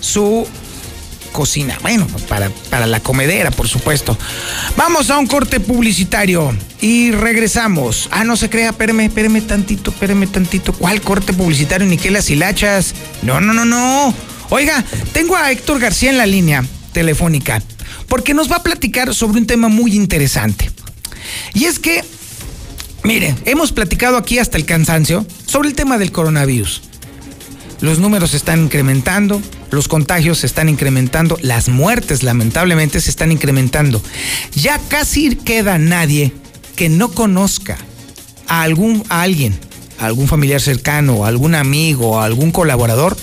su 0.00 0.46
cocina. 1.36 1.78
Bueno, 1.82 2.06
para, 2.30 2.48
para 2.70 2.86
la 2.86 3.00
comedera, 3.00 3.50
por 3.50 3.68
supuesto. 3.68 4.16
Vamos 4.74 5.10
a 5.10 5.18
un 5.18 5.26
corte 5.26 5.60
publicitario 5.60 6.56
y 6.80 7.10
regresamos. 7.10 8.08
Ah, 8.10 8.24
no 8.24 8.36
se 8.36 8.48
crea, 8.48 8.70
espérame, 8.70 9.00
espérame 9.00 9.42
tantito, 9.42 9.90
espérame 9.90 10.26
tantito. 10.26 10.72
¿Cuál 10.72 11.02
corte 11.02 11.34
publicitario? 11.34 11.86
Ni 11.86 11.98
que 11.98 12.10
las 12.10 12.30
hilachas. 12.30 12.94
No, 13.20 13.38
no, 13.42 13.52
no, 13.52 13.66
no. 13.66 14.14
Oiga, 14.48 14.82
tengo 15.12 15.36
a 15.36 15.52
Héctor 15.52 15.78
García 15.78 16.08
en 16.08 16.16
la 16.16 16.24
línea 16.24 16.64
telefónica 16.92 17.62
porque 18.08 18.32
nos 18.32 18.50
va 18.50 18.56
a 18.56 18.62
platicar 18.62 19.14
sobre 19.14 19.38
un 19.38 19.46
tema 19.46 19.68
muy 19.68 19.94
interesante. 19.94 20.70
Y 21.52 21.64
es 21.64 21.78
que, 21.78 22.02
mire, 23.04 23.34
hemos 23.44 23.72
platicado 23.72 24.16
aquí 24.16 24.38
hasta 24.38 24.56
el 24.56 24.64
cansancio 24.64 25.26
sobre 25.44 25.68
el 25.68 25.74
tema 25.74 25.98
del 25.98 26.12
coronavirus. 26.12 26.82
Los 27.80 27.98
números 27.98 28.34
están 28.34 28.64
incrementando, 28.64 29.42
los 29.70 29.88
contagios 29.88 30.38
se 30.38 30.46
están 30.46 30.68
incrementando, 30.68 31.38
las 31.42 31.68
muertes 31.68 32.22
lamentablemente 32.22 33.00
se 33.00 33.10
están 33.10 33.32
incrementando. 33.32 34.02
Ya 34.54 34.78
casi 34.88 35.36
queda 35.36 35.78
nadie 35.78 36.32
que 36.74 36.88
no 36.88 37.10
conozca 37.10 37.76
a 38.48 38.62
algún 38.62 39.04
a 39.08 39.22
alguien, 39.22 39.58
a 39.98 40.06
algún 40.06 40.28
familiar 40.28 40.60
cercano, 40.60 41.24
a 41.24 41.28
algún 41.28 41.54
amigo, 41.54 42.20
a 42.20 42.24
algún 42.24 42.50
colaborador 42.50 43.16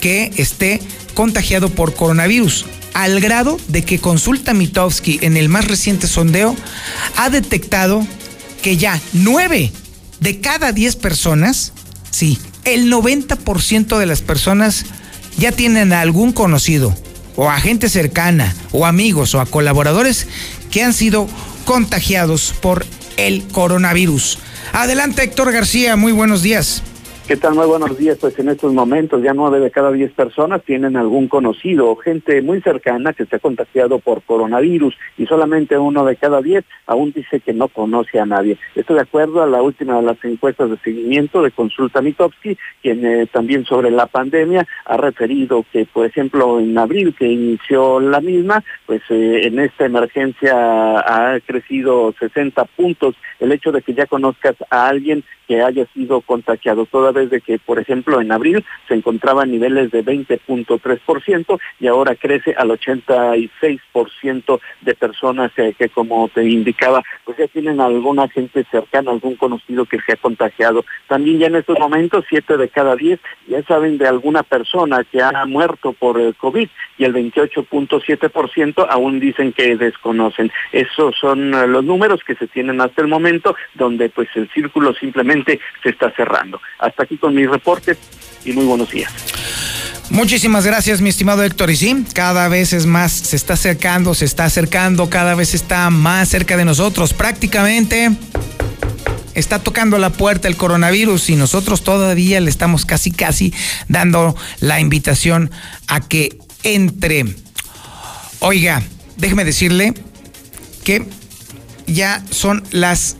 que 0.00 0.32
esté 0.36 0.80
contagiado 1.14 1.68
por 1.68 1.94
coronavirus, 1.94 2.66
al 2.94 3.20
grado 3.20 3.58
de 3.68 3.84
que 3.84 3.98
Consulta 3.98 4.54
Mitowski 4.54 5.18
en 5.22 5.36
el 5.36 5.48
más 5.48 5.66
reciente 5.66 6.06
sondeo 6.06 6.56
ha 7.16 7.30
detectado 7.30 8.06
que 8.62 8.76
ya 8.76 9.00
nueve 9.12 9.72
de 10.20 10.40
cada 10.40 10.72
10 10.72 10.96
personas, 10.96 11.72
sí, 12.10 12.38
el 12.64 12.92
90% 12.92 13.98
de 13.98 14.06
las 14.06 14.22
personas 14.22 14.86
ya 15.36 15.52
tienen 15.52 15.92
a 15.92 16.00
algún 16.00 16.32
conocido 16.32 16.96
o 17.36 17.50
a 17.50 17.58
gente 17.58 17.88
cercana 17.88 18.54
o 18.72 18.86
amigos 18.86 19.34
o 19.34 19.40
a 19.40 19.46
colaboradores 19.46 20.26
que 20.70 20.82
han 20.82 20.92
sido 20.92 21.28
contagiados 21.64 22.54
por 22.60 22.86
el 23.16 23.44
coronavirus. 23.48 24.38
Adelante 24.72 25.22
Héctor 25.22 25.52
García, 25.52 25.96
muy 25.96 26.12
buenos 26.12 26.42
días. 26.42 26.82
¿Qué 27.26 27.38
tal? 27.38 27.54
Muy 27.54 27.66
buenos 27.66 27.96
días. 27.96 28.18
Pues 28.20 28.38
en 28.38 28.50
estos 28.50 28.74
momentos 28.74 29.22
ya 29.22 29.32
nueve 29.32 29.58
de 29.58 29.70
cada 29.70 29.90
diez 29.90 30.12
personas 30.12 30.62
tienen 30.62 30.94
algún 30.94 31.26
conocido 31.26 31.88
o 31.88 31.96
gente 31.96 32.42
muy 32.42 32.60
cercana 32.60 33.14
que 33.14 33.24
se 33.24 33.36
ha 33.36 33.38
contagiado 33.38 33.98
por 33.98 34.22
coronavirus 34.24 34.94
y 35.16 35.24
solamente 35.24 35.78
uno 35.78 36.04
de 36.04 36.16
cada 36.16 36.42
diez 36.42 36.66
aún 36.86 37.12
dice 37.12 37.40
que 37.40 37.54
no 37.54 37.68
conoce 37.68 38.20
a 38.20 38.26
nadie. 38.26 38.58
Esto 38.74 38.92
de 38.92 39.00
acuerdo 39.00 39.42
a 39.42 39.46
la 39.46 39.62
última 39.62 39.96
de 39.96 40.02
las 40.02 40.22
encuestas 40.22 40.68
de 40.68 40.76
seguimiento 40.84 41.40
de 41.40 41.50
Consulta 41.50 42.02
Mitowski, 42.02 42.58
quien 42.82 43.06
eh, 43.06 43.26
también 43.32 43.64
sobre 43.64 43.90
la 43.90 44.04
pandemia 44.04 44.66
ha 44.84 44.98
referido 44.98 45.64
que, 45.72 45.86
por 45.86 46.04
ejemplo, 46.04 46.60
en 46.60 46.76
abril 46.76 47.14
que 47.18 47.26
inició 47.26 48.00
la 48.00 48.20
misma, 48.20 48.62
pues 48.84 49.00
eh, 49.08 49.46
en 49.46 49.60
esta 49.60 49.86
emergencia 49.86 50.98
ha 50.98 51.40
crecido 51.40 52.14
60 52.18 52.66
puntos 52.76 53.14
el 53.40 53.50
hecho 53.50 53.72
de 53.72 53.80
que 53.80 53.94
ya 53.94 54.04
conozcas 54.04 54.56
a 54.68 54.88
alguien 54.88 55.24
que 55.46 55.62
haya 55.62 55.86
sido 55.92 56.20
contagiado, 56.20 56.86
toda 56.86 57.12
vez 57.14 57.30
de 57.30 57.40
que, 57.40 57.58
por 57.58 57.78
ejemplo, 57.78 58.20
en 58.20 58.30
abril 58.30 58.64
se 58.86 58.94
encontraba 58.94 59.42
a 59.42 59.46
niveles 59.46 59.90
de 59.90 60.04
20.3% 60.04 61.58
y 61.80 61.86
ahora 61.86 62.14
crece 62.14 62.54
al 62.56 62.68
86% 62.68 64.60
de 64.82 64.94
personas 64.94 65.50
eh, 65.56 65.74
que, 65.78 65.88
como 65.88 66.28
te 66.28 66.44
indicaba, 66.44 67.02
pues 67.24 67.38
ya 67.38 67.46
tienen 67.48 67.80
alguna 67.80 68.28
gente 68.28 68.64
cercana, 68.70 69.10
algún 69.10 69.36
conocido 69.36 69.86
que 69.86 70.00
se 70.00 70.12
ha 70.12 70.16
contagiado. 70.16 70.84
También 71.08 71.38
ya 71.38 71.46
en 71.46 71.56
estos 71.56 71.78
momentos, 71.78 72.24
7 72.28 72.56
de 72.56 72.68
cada 72.68 72.96
10 72.96 73.20
ya 73.48 73.62
saben 73.62 73.96
de 73.98 74.08
alguna 74.08 74.42
persona 74.42 75.04
que 75.04 75.22
ha 75.22 75.44
muerto 75.46 75.92
por 75.92 76.20
el 76.20 76.34
COVID 76.34 76.68
y 76.98 77.04
el 77.04 77.14
28.7% 77.14 78.86
aún 78.88 79.20
dicen 79.20 79.52
que 79.52 79.76
desconocen. 79.76 80.50
Esos 80.72 81.16
son 81.16 81.54
eh, 81.54 81.66
los 81.66 81.84
números 81.84 82.22
que 82.24 82.34
se 82.34 82.46
tienen 82.46 82.80
hasta 82.80 83.02
el 83.02 83.08
momento, 83.08 83.54
donde 83.74 84.08
pues 84.08 84.28
el 84.34 84.48
círculo 84.50 84.94
simplemente 84.94 85.60
se 85.82 85.90
está 85.90 86.10
cerrando. 86.10 86.60
Hasta 86.78 87.03
aquí 87.04 87.16
con 87.16 87.34
mis 87.34 87.48
reportes 87.48 87.98
y 88.44 88.52
muy 88.52 88.64
buenos 88.64 88.90
días. 88.90 89.12
Muchísimas 90.10 90.66
gracias, 90.66 91.00
mi 91.00 91.08
estimado 91.08 91.42
Héctor. 91.42 91.70
Y 91.70 91.76
sí, 91.76 92.04
cada 92.12 92.48
vez 92.48 92.72
es 92.72 92.86
más, 92.86 93.12
se 93.12 93.36
está 93.36 93.54
acercando, 93.54 94.14
se 94.14 94.26
está 94.26 94.44
acercando, 94.44 95.08
cada 95.08 95.34
vez 95.34 95.54
está 95.54 95.88
más 95.90 96.28
cerca 96.28 96.56
de 96.56 96.64
nosotros. 96.64 97.14
Prácticamente 97.14 98.10
está 99.34 99.58
tocando 99.60 99.98
la 99.98 100.10
puerta 100.10 100.46
el 100.46 100.56
coronavirus 100.56 101.30
y 101.30 101.36
nosotros 101.36 101.82
todavía 101.82 102.40
le 102.40 102.50
estamos 102.50 102.84
casi, 102.84 103.10
casi 103.10 103.54
dando 103.88 104.36
la 104.60 104.78
invitación 104.78 105.50
a 105.88 106.00
que 106.00 106.38
entre. 106.62 107.24
Oiga, 108.40 108.82
déjeme 109.16 109.44
decirle 109.44 109.94
que 110.84 111.06
ya 111.86 112.22
son 112.30 112.62
las 112.70 113.16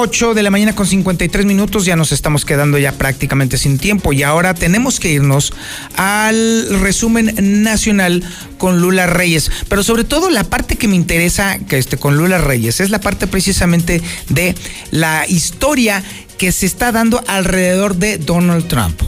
8 0.00 0.34
de 0.34 0.44
la 0.44 0.50
mañana 0.50 0.76
con 0.76 0.86
53 0.86 1.44
minutos, 1.44 1.84
ya 1.84 1.96
nos 1.96 2.12
estamos 2.12 2.44
quedando 2.44 2.78
ya 2.78 2.92
prácticamente 2.92 3.58
sin 3.58 3.78
tiempo 3.78 4.12
y 4.12 4.22
ahora 4.22 4.54
tenemos 4.54 5.00
que 5.00 5.10
irnos 5.10 5.52
al 5.96 6.68
resumen 6.80 7.34
nacional 7.64 8.22
con 8.58 8.80
Lula 8.80 9.08
Reyes, 9.08 9.50
pero 9.68 9.82
sobre 9.82 10.04
todo 10.04 10.30
la 10.30 10.44
parte 10.44 10.76
que 10.76 10.86
me 10.86 10.94
interesa 10.94 11.58
que 11.58 11.78
este 11.78 11.96
con 11.96 12.16
Lula 12.16 12.38
Reyes 12.38 12.78
es 12.78 12.90
la 12.90 13.00
parte 13.00 13.26
precisamente 13.26 14.00
de 14.28 14.54
la 14.92 15.26
historia 15.26 16.04
que 16.38 16.52
se 16.52 16.66
está 16.66 16.92
dando 16.92 17.20
alrededor 17.26 17.96
de 17.96 18.18
Donald 18.18 18.68
Trump. 18.68 19.02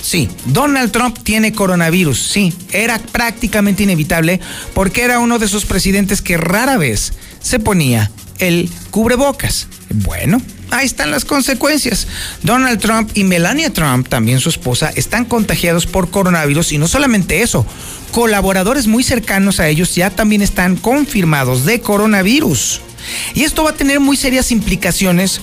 Sí, 0.00 0.28
Donald 0.46 0.90
Trump 0.90 1.16
tiene 1.22 1.52
coronavirus, 1.52 2.18
sí, 2.18 2.52
era 2.72 2.98
prácticamente 2.98 3.84
inevitable 3.84 4.40
porque 4.74 5.02
era 5.02 5.20
uno 5.20 5.38
de 5.38 5.46
esos 5.46 5.66
presidentes 5.66 6.20
que 6.20 6.36
rara 6.36 6.78
vez 6.78 7.12
se 7.40 7.60
ponía 7.60 8.10
el 8.40 8.68
cubrebocas. 8.90 9.68
Bueno, 9.92 10.40
ahí 10.70 10.86
están 10.86 11.10
las 11.10 11.24
consecuencias. 11.24 12.06
Donald 12.42 12.80
Trump 12.80 13.10
y 13.14 13.24
Melania 13.24 13.72
Trump, 13.72 14.08
también 14.08 14.40
su 14.40 14.48
esposa, 14.48 14.90
están 14.94 15.24
contagiados 15.24 15.86
por 15.86 16.10
coronavirus 16.10 16.72
y 16.72 16.78
no 16.78 16.88
solamente 16.88 17.42
eso, 17.42 17.66
colaboradores 18.10 18.86
muy 18.86 19.02
cercanos 19.02 19.60
a 19.60 19.68
ellos 19.68 19.94
ya 19.94 20.10
también 20.10 20.42
están 20.42 20.76
confirmados 20.76 21.64
de 21.64 21.80
coronavirus. 21.80 22.80
Y 23.34 23.42
esto 23.42 23.64
va 23.64 23.70
a 23.70 23.74
tener 23.74 24.00
muy 24.00 24.16
serias 24.16 24.52
implicaciones 24.52 25.40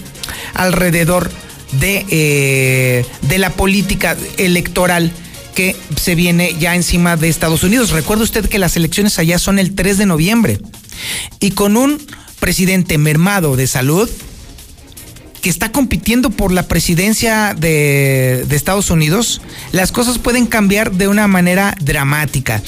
alrededor 0.53 1.29
de, 1.73 2.05
eh, 2.09 3.05
de 3.21 3.37
la 3.37 3.51
política 3.51 4.17
electoral 4.37 5.11
que 5.53 5.75
se 5.99 6.15
viene 6.15 6.55
ya 6.59 6.75
encima 6.75 7.17
de 7.17 7.27
Estados 7.27 7.63
Unidos. 7.63 7.91
Recuerde 7.91 8.23
usted 8.23 8.47
que 8.47 8.59
las 8.59 8.77
elecciones 8.77 9.19
allá 9.19 9.37
son 9.37 9.59
el 9.59 9.75
3 9.75 9.97
de 9.97 10.05
noviembre. 10.05 10.59
Y 11.39 11.51
con 11.51 11.77
un 11.77 12.01
presidente 12.39 12.97
mermado 12.97 13.55
de 13.55 13.67
salud 13.67 14.09
que 15.41 15.49
está 15.49 15.71
compitiendo 15.71 16.29
por 16.29 16.51
la 16.51 16.63
presidencia 16.63 17.53
de, 17.53 18.45
Estados 18.49 18.89
Unidos, 18.89 19.41
las 19.71 19.91
cosas 19.91 20.17
pueden 20.17 20.45
cambiar 20.45 20.91
de 20.91 21.07
una 21.07 21.27
manera 21.27 21.75
dramática. 21.79 22.61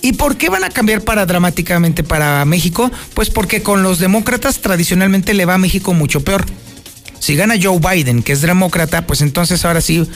¿Y 0.00 0.12
por 0.12 0.36
qué 0.36 0.48
van 0.48 0.62
a 0.62 0.70
cambiar 0.70 1.02
para 1.02 1.26
dramáticamente 1.26 2.04
para 2.04 2.44
México? 2.44 2.90
Pues 3.14 3.30
porque 3.30 3.62
con 3.62 3.82
los 3.82 3.98
demócratas 3.98 4.60
tradicionalmente 4.60 5.34
le 5.34 5.44
va 5.44 5.54
a 5.54 5.58
México 5.58 5.94
mucho 5.94 6.20
peor. 6.20 6.44
Si 7.18 7.34
gana 7.34 7.56
Joe 7.60 7.80
Biden, 7.80 8.22
que 8.22 8.32
es 8.32 8.42
demócrata, 8.42 9.06
pues 9.06 9.22
entonces 9.22 9.64
ahora 9.64 9.80
sí, 9.80 10.08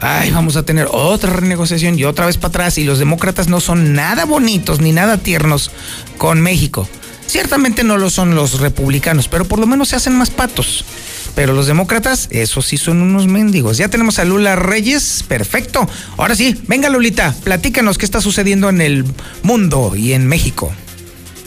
ay, 0.00 0.30
vamos 0.32 0.56
a 0.56 0.64
tener 0.64 0.88
otra 0.90 1.30
renegociación 1.30 1.98
y 1.98 2.04
otra 2.04 2.26
vez 2.26 2.36
para 2.36 2.48
atrás. 2.48 2.78
Y 2.78 2.84
los 2.84 2.98
demócratas 2.98 3.48
no 3.48 3.60
son 3.60 3.92
nada 3.92 4.24
bonitos 4.24 4.80
ni 4.80 4.92
nada 4.92 5.18
tiernos 5.18 5.70
con 6.16 6.40
México. 6.40 6.88
Ciertamente 7.28 7.84
no 7.84 7.98
lo 7.98 8.08
son 8.08 8.34
los 8.34 8.58
republicanos, 8.58 9.28
pero 9.28 9.44
por 9.44 9.58
lo 9.58 9.66
menos 9.66 9.90
se 9.90 9.96
hacen 9.96 10.16
más 10.16 10.30
patos. 10.30 10.84
Pero 11.38 11.52
los 11.52 11.68
demócratas, 11.68 12.26
esos 12.32 12.66
sí 12.66 12.76
son 12.76 13.00
unos 13.00 13.28
mendigos. 13.28 13.76
Ya 13.78 13.86
tenemos 13.86 14.18
a 14.18 14.24
Lula 14.24 14.56
Reyes, 14.56 15.22
perfecto. 15.28 15.88
Ahora 16.16 16.34
sí, 16.34 16.60
venga 16.66 16.88
Lulita, 16.88 17.32
platícanos 17.44 17.96
qué 17.96 18.06
está 18.06 18.20
sucediendo 18.20 18.68
en 18.68 18.80
el 18.80 19.04
mundo 19.44 19.94
y 19.94 20.14
en 20.14 20.26
México. 20.26 20.74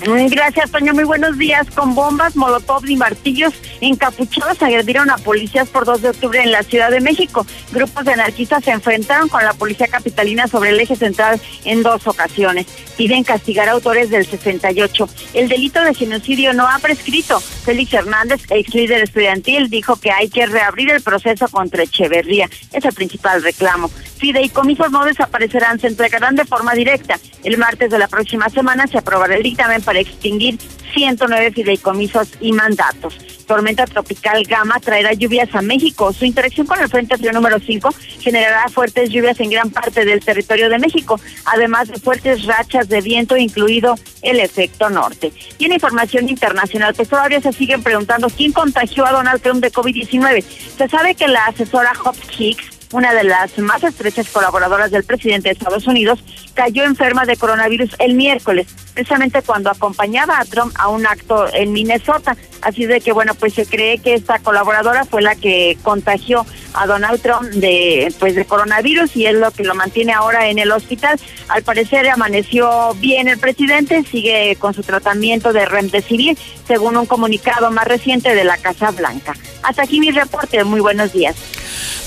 Gracias, 0.04 0.72
Toño. 0.72 0.94
Muy 0.94 1.04
buenos 1.04 1.38
días. 1.38 1.68
Con 1.70 1.94
bombas, 1.94 2.36
molotov 2.36 2.84
y 2.88 2.96
martillos 2.96 3.54
encapuchados 3.82 4.62
agredieron 4.62 5.12
a 5.12 5.18
policías 5.18 5.70
por 5.70 5.86
2 5.86 6.02
de 6.02 6.10
octubre 6.10 6.42
en 6.42 6.52
la 6.52 6.64
Ciudad 6.64 6.90
de 6.90 7.02
México. 7.02 7.46
Grupos 7.72 8.06
de 8.06 8.14
anarquistas 8.14 8.64
se 8.64 8.72
enfrentaron 8.72 9.30
con 9.30 9.44
la 9.44 9.54
policía 9.54 9.88
capitalina 9.88 10.48
sobre 10.48 10.72
el 10.72 10.80
eje 10.80 10.96
central 10.96 11.40
en 11.66 11.84
dos 11.84 12.08
ocasiones. 12.08 12.66
Piden 12.98 13.24
castigar 13.24 13.70
a 13.70 13.74
autores 13.74 14.10
del 14.10 14.26
68. 14.26 15.10
El 15.36 15.50
delito 15.50 15.84
de 15.84 15.94
genocidio 15.94 16.54
no 16.54 16.68
ha 16.68 16.80
prescrito. 16.80 17.40
Félix 17.40 17.94
Hernández, 17.94 18.42
ex 18.50 18.74
líder 18.74 19.04
estudiantil, 19.04 19.70
dijo 19.70 19.98
que 19.98 20.12
hay 20.12 20.30
que 20.30 20.48
reabrir 20.48 20.90
el 20.90 21.02
proceso 21.02 21.48
contra 21.48 21.84
Echeverría. 21.84 22.50
Es 22.74 22.86
el 22.86 22.94
principal 22.94 23.44
reclamo. 23.44 23.90
Fideicomisos 24.18 24.92
no 24.92 25.04
desaparecerán, 25.04 25.80
se 25.80 25.88
entregarán 25.88 26.36
de 26.36 26.46
forma 26.46 26.74
directa. 26.74 27.20
El 27.44 27.58
martes 27.58 27.90
de 27.90 27.98
la 27.98 28.08
próxima 28.08 28.50
semana 28.50 28.86
se 28.86 29.00
aprobará 29.00 29.36
el 29.36 29.42
dictamen 29.42 29.82
para 29.82 29.91
extinguir 29.98 30.58
109 30.94 31.52
fideicomisos 31.52 32.30
y 32.40 32.52
mandatos. 32.52 33.18
Tormenta 33.46 33.86
tropical 33.86 34.44
Gama 34.44 34.80
traerá 34.80 35.14
lluvias 35.14 35.54
a 35.54 35.62
México. 35.62 36.14
Su 36.14 36.26
interacción 36.26 36.68
con 36.68 36.80
el 36.80 36.88
Frente 36.88 37.18
Frío 37.18 37.34
número 37.34 37.60
5 37.60 37.90
generará 38.20 38.70
fuertes 38.70 39.10
lluvias 39.10 39.40
en 39.40 39.50
gran 39.50 39.70
parte 39.70 40.06
del 40.06 40.24
territorio 40.24 40.70
de 40.70 40.80
México, 40.80 41.20
además 41.46 41.90
de 41.90 42.00
fuertes 42.00 42.46
rachas 42.46 42.88
de 42.88 43.02
viento, 43.02 43.36
incluido 43.36 43.96
el 44.22 44.40
efecto 44.40 44.90
norte. 44.90 45.34
Y 45.58 45.66
en 45.66 45.74
información 45.74 46.30
internacional, 46.30 46.94
pues 46.94 47.10
todavía 47.10 47.42
se 47.42 47.52
siguen 47.52 47.84
preguntando 47.84 48.30
quién 48.30 48.54
contagió 48.54 49.06
a 49.06 49.12
Donald 49.12 49.42
Trump 49.42 49.62
de 49.62 49.72
COVID-19. 49.72 50.44
Se 50.78 50.88
sabe 50.88 51.16
que 51.16 51.28
la 51.28 51.46
asesora 51.46 51.92
Hop 52.06 52.16
Hicks 52.38 52.71
una 52.92 53.14
de 53.14 53.24
las 53.24 53.58
más 53.58 53.84
estrechas 53.84 54.30
colaboradoras 54.30 54.92
del 54.92 55.04
presidente 55.04 55.50
de 55.50 55.54
Estados 55.54 55.88
Unidos, 55.88 56.20
cayó 56.54 56.84
enferma 56.84 57.26
de 57.26 57.38
coronavirus 57.38 57.96
el 58.00 58.14
miércoles, 58.16 58.68
precisamente 58.94 59.42
cuando 59.42 59.70
acompañaba 59.70 60.40
a 60.40 60.46
Trump 60.46 60.74
a 60.78 60.90
un 60.90 61.06
acto 61.06 61.52
en 61.54 61.72
Minnesota. 61.72 62.36
Así 62.62 62.86
de 62.86 63.02
que, 63.02 63.12
bueno, 63.12 63.34
pues 63.34 63.54
se 63.54 63.66
cree 63.66 63.98
que 63.98 64.14
esta 64.14 64.38
colaboradora 64.40 65.06
fue 65.06 65.22
la 65.22 65.36
que 65.36 65.78
contagió 65.82 66.46
a 66.74 66.86
Donald 66.86 67.20
Trump 67.22 67.50
de, 67.50 68.14
pues, 68.20 68.36
de 68.36 68.46
coronavirus 68.46 69.16
y 69.16 69.26
es 69.26 69.34
lo 69.34 69.50
que 69.52 69.64
lo 69.64 69.74
mantiene 69.74 70.14
ahora 70.14 70.48
en 70.50 70.60
el 70.60 70.72
hospital. 70.72 71.20
Al 71.48 71.64
parecer 71.64 72.08
amaneció 72.10 72.94
bien 73.00 73.28
el 73.28 73.40
presidente, 73.40 74.04
sigue 74.04 74.56
con 74.60 74.74
su 74.74 74.84
tratamiento 74.84 75.54
de 75.54 75.66
remdesivir, 75.66 76.38
según 76.68 76.98
un 76.98 77.08
comunicado 77.08 77.72
más 77.72 77.86
reciente 77.86 78.36
de 78.36 78.44
la 78.44 78.58
Casa 78.58 78.92
Blanca. 78.92 79.34
Hasta 79.64 79.84
aquí 79.84 80.00
mi 80.00 80.12
reporte. 80.12 80.64
Muy 80.64 80.82
buenos 80.82 81.14
días. 81.14 81.36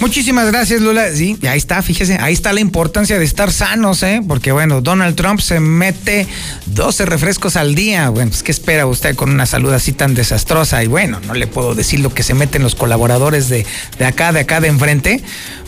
Muchísimas 0.01 0.51
gracias, 0.51 0.74
Lula. 0.81 1.11
Sí, 1.13 1.39
ahí 1.49 1.59
está, 1.59 1.83
fíjese, 1.83 2.19
ahí 2.21 2.33
está 2.33 2.53
la 2.53 2.61
importancia 2.61 3.19
de 3.19 3.25
estar 3.25 3.53
sanos, 3.53 4.03
¿eh? 4.03 4.23
Porque 4.27 4.53
bueno, 4.53 4.81
Donald 4.81 5.17
Trump 5.17 5.41
se 5.41 5.61
mete 5.61 6.27
12 6.67 7.07
refrescos 7.07 7.57
al 7.57 7.75
día. 7.75 8.09
Bueno, 8.11 8.31
pues 8.31 8.43
¿qué 8.43 8.53
espera 8.53 8.87
usted 8.87 9.15
con 9.15 9.31
una 9.31 9.47
salud 9.47 9.73
así 9.73 9.93
tan 9.93 10.15
desastrosa? 10.15 10.83
Y 10.83 10.87
bueno, 10.87 11.21
no 11.27 11.35
le 11.35 11.47
puedo 11.47 11.75
decir 11.75 12.01
lo 12.01 12.13
que 12.13 12.23
se 12.23 12.35
meten 12.35 12.63
los 12.63 12.75
colaboradores 12.75 13.49
de, 13.49 13.67
de 13.99 14.05
acá, 14.05 14.33
de 14.33 14.41
acá 14.41 14.61
de 14.61 14.69
enfrente. 14.69 15.23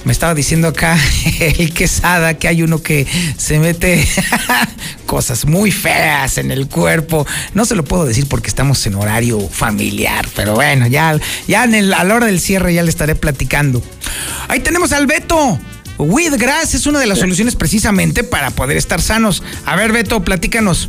Me 0.06 0.12
estaba 0.12 0.34
diciendo 0.34 0.68
acá 0.68 0.96
el 1.40 1.74
quesada 1.74 2.34
que 2.34 2.46
hay 2.46 2.62
uno 2.62 2.80
que 2.80 3.08
se 3.36 3.58
mete 3.58 4.06
cosas 5.06 5.46
muy 5.46 5.72
feas 5.72 6.38
en 6.38 6.52
el 6.52 6.68
cuerpo. 6.68 7.26
No 7.54 7.64
se 7.64 7.74
lo 7.74 7.82
puedo 7.82 8.04
decir 8.04 8.28
porque 8.28 8.46
estamos 8.46 8.86
en 8.86 8.94
horario 8.94 9.40
familiar, 9.40 10.28
pero 10.36 10.54
bueno, 10.54 10.86
ya, 10.86 11.18
ya 11.48 11.64
en 11.64 11.74
el, 11.74 11.92
a 11.92 12.04
la 12.04 12.14
hora 12.14 12.26
del 12.26 12.38
cierre 12.38 12.72
ya 12.72 12.84
le 12.84 12.88
estaré 12.88 13.16
platicando. 13.16 13.82
Ahí 14.46 14.60
tenemos 14.60 14.92
al 14.92 15.08
Beto. 15.08 15.58
Wheatgrass 15.98 16.74
es 16.74 16.86
una 16.86 17.00
de 17.00 17.08
las 17.08 17.18
soluciones 17.18 17.56
precisamente 17.56 18.22
para 18.22 18.52
poder 18.52 18.76
estar 18.76 19.02
sanos. 19.02 19.42
A 19.64 19.74
ver, 19.74 19.90
Beto, 19.90 20.22
platícanos. 20.22 20.88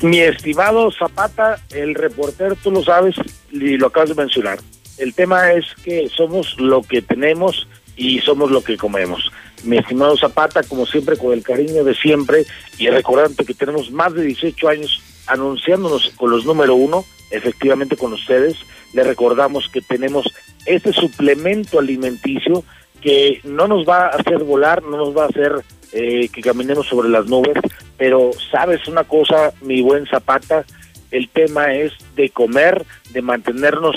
Mi 0.00 0.20
estimado 0.20 0.90
Zapata, 0.98 1.58
el 1.74 1.94
reportero, 1.94 2.56
tú 2.56 2.70
lo 2.70 2.82
sabes 2.82 3.16
y 3.52 3.76
lo 3.76 3.88
acabas 3.88 4.08
de 4.08 4.14
mencionar. 4.14 4.60
El 4.96 5.12
tema 5.12 5.52
es 5.52 5.66
que 5.84 6.08
somos 6.16 6.58
lo 6.58 6.80
que 6.80 7.02
tenemos 7.02 7.66
y 7.96 8.20
somos 8.20 8.50
lo 8.50 8.62
que 8.62 8.76
comemos. 8.76 9.30
Mi 9.64 9.78
estimado 9.78 10.16
Zapata, 10.16 10.62
como 10.62 10.86
siempre, 10.86 11.16
con 11.16 11.32
el 11.32 11.42
cariño 11.42 11.82
de 11.82 11.94
siempre 11.94 12.44
y 12.78 12.88
recordando 12.88 13.44
que 13.44 13.54
tenemos 13.54 13.90
más 13.90 14.14
de 14.14 14.24
18 14.24 14.68
años 14.68 15.02
anunciándonos 15.26 16.12
con 16.16 16.30
los 16.30 16.44
número 16.44 16.74
uno, 16.74 17.04
efectivamente 17.30 17.96
con 17.96 18.12
ustedes, 18.12 18.56
le 18.92 19.02
recordamos 19.02 19.68
que 19.68 19.80
tenemos 19.80 20.26
este 20.66 20.92
suplemento 20.92 21.78
alimenticio 21.78 22.64
que 23.00 23.40
no 23.44 23.66
nos 23.66 23.86
va 23.86 24.06
a 24.06 24.10
hacer 24.10 24.38
volar, 24.44 24.82
no 24.82 24.96
nos 24.96 25.16
va 25.16 25.24
a 25.24 25.28
hacer 25.28 25.52
eh, 25.92 26.28
que 26.28 26.42
caminemos 26.42 26.86
sobre 26.86 27.08
las 27.08 27.26
nubes, 27.26 27.56
pero 27.96 28.30
sabes 28.50 28.86
una 28.88 29.04
cosa, 29.04 29.52
mi 29.62 29.80
buen 29.80 30.06
Zapata, 30.06 30.64
el 31.10 31.28
tema 31.28 31.72
es 31.74 31.92
de 32.14 32.30
comer, 32.30 32.84
de 33.10 33.22
mantenernos 33.22 33.96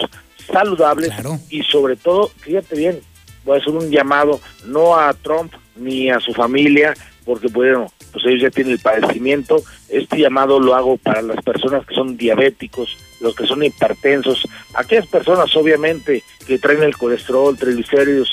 saludables 0.52 1.12
y 1.50 1.64
sobre 1.64 1.96
todo, 1.96 2.32
fíjate 2.40 2.76
bien, 2.76 3.00
voy 3.50 3.58
a 3.58 3.62
hacer 3.62 3.74
un 3.74 3.90
llamado 3.90 4.40
no 4.66 4.96
a 4.96 5.12
Trump 5.16 5.52
ni 5.76 6.12
a 6.12 6.20
su 6.20 6.34
familia, 6.34 6.94
porque 7.26 7.48
bueno, 7.48 7.92
pues 8.12 8.24
ellos 8.26 8.44
ya 8.44 8.52
tienen 8.52 8.74
el 8.74 8.80
padecimiento. 8.80 9.64
Este 9.90 10.20
llamado 10.20 10.60
lo 10.60 10.76
hago 10.76 10.98
para 10.98 11.24
las 11.24 11.44
personas 11.44 11.84
que 11.88 11.96
son 11.96 12.16
diabéticos, 12.16 12.96
los 13.22 13.36
que 13.36 13.48
son 13.48 13.64
hipertensos, 13.64 14.48
aquellas 14.76 15.08
personas 15.08 15.56
obviamente 15.56 16.24
que 16.46 16.60
traen 16.60 16.84
el 16.84 16.96
colesterol, 16.96 17.58
triglicéridos, 17.58 18.32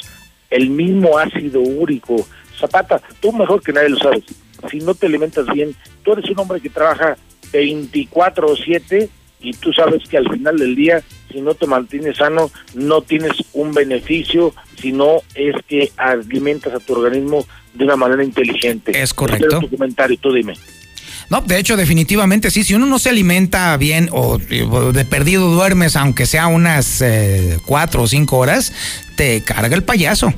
el 0.51 0.69
mismo 0.69 1.19
ácido 1.19 1.61
úrico. 1.61 2.17
Zapata, 2.61 3.01
tú 3.21 3.33
mejor 3.33 3.63
que 3.63 3.73
nadie 3.73 3.89
lo 3.89 3.99
sabes. 3.99 4.25
Si 4.71 4.81
no 4.81 4.95
te 4.95 5.07
alimentas 5.07 5.47
bien, 5.47 5.75
tú 6.03 6.13
eres 6.13 6.29
un 6.29 6.39
hombre 6.41 6.61
que 6.61 6.69
trabaja 6.69 7.17
24 7.53 8.47
o 8.47 8.55
7 8.55 9.09
y 9.41 9.53
tú 9.53 9.73
sabes 9.73 10.07
que 10.09 10.19
al 10.19 10.31
final 10.31 10.59
del 10.59 10.77
día, 10.77 11.03
si 11.31 11.41
no 11.41 11.55
te 11.55 11.67
mantienes 11.67 12.19
sano, 12.19 12.51
no 12.75 13.03
tienes 13.03 13.33
un 13.53 13.73
beneficio, 13.73 14.55
sino 14.81 15.23
es 15.35 15.55
que 15.67 15.93
alimentas 15.97 16.75
a 16.75 16.81
tu 16.81 16.95
organismo 16.95 17.45
de 17.75 17.85
una 17.85 17.97
manera 17.97 18.25
inteligente. 18.25 19.01
Es 19.01 19.13
correcto. 19.13 19.61
Tu 19.61 19.71
comentario, 19.71 20.19
tú 20.19 20.33
dime. 20.33 20.55
No, 21.29 21.41
de 21.41 21.59
hecho, 21.59 21.77
definitivamente 21.77 22.51
sí. 22.51 22.63
Si 22.63 22.75
uno 22.75 22.87
no 22.87 22.99
se 22.99 23.09
alimenta 23.09 23.77
bien 23.77 24.09
o 24.13 24.39
de 24.39 25.05
perdido 25.05 25.51
duermes, 25.51 25.97
aunque 25.97 26.25
sea 26.25 26.47
unas 26.47 27.01
eh, 27.03 27.59
cuatro 27.67 28.03
o 28.03 28.07
cinco 28.07 28.39
horas, 28.39 28.73
te 29.17 29.43
carga 29.43 29.75
el 29.75 29.83
payaso. 29.83 30.33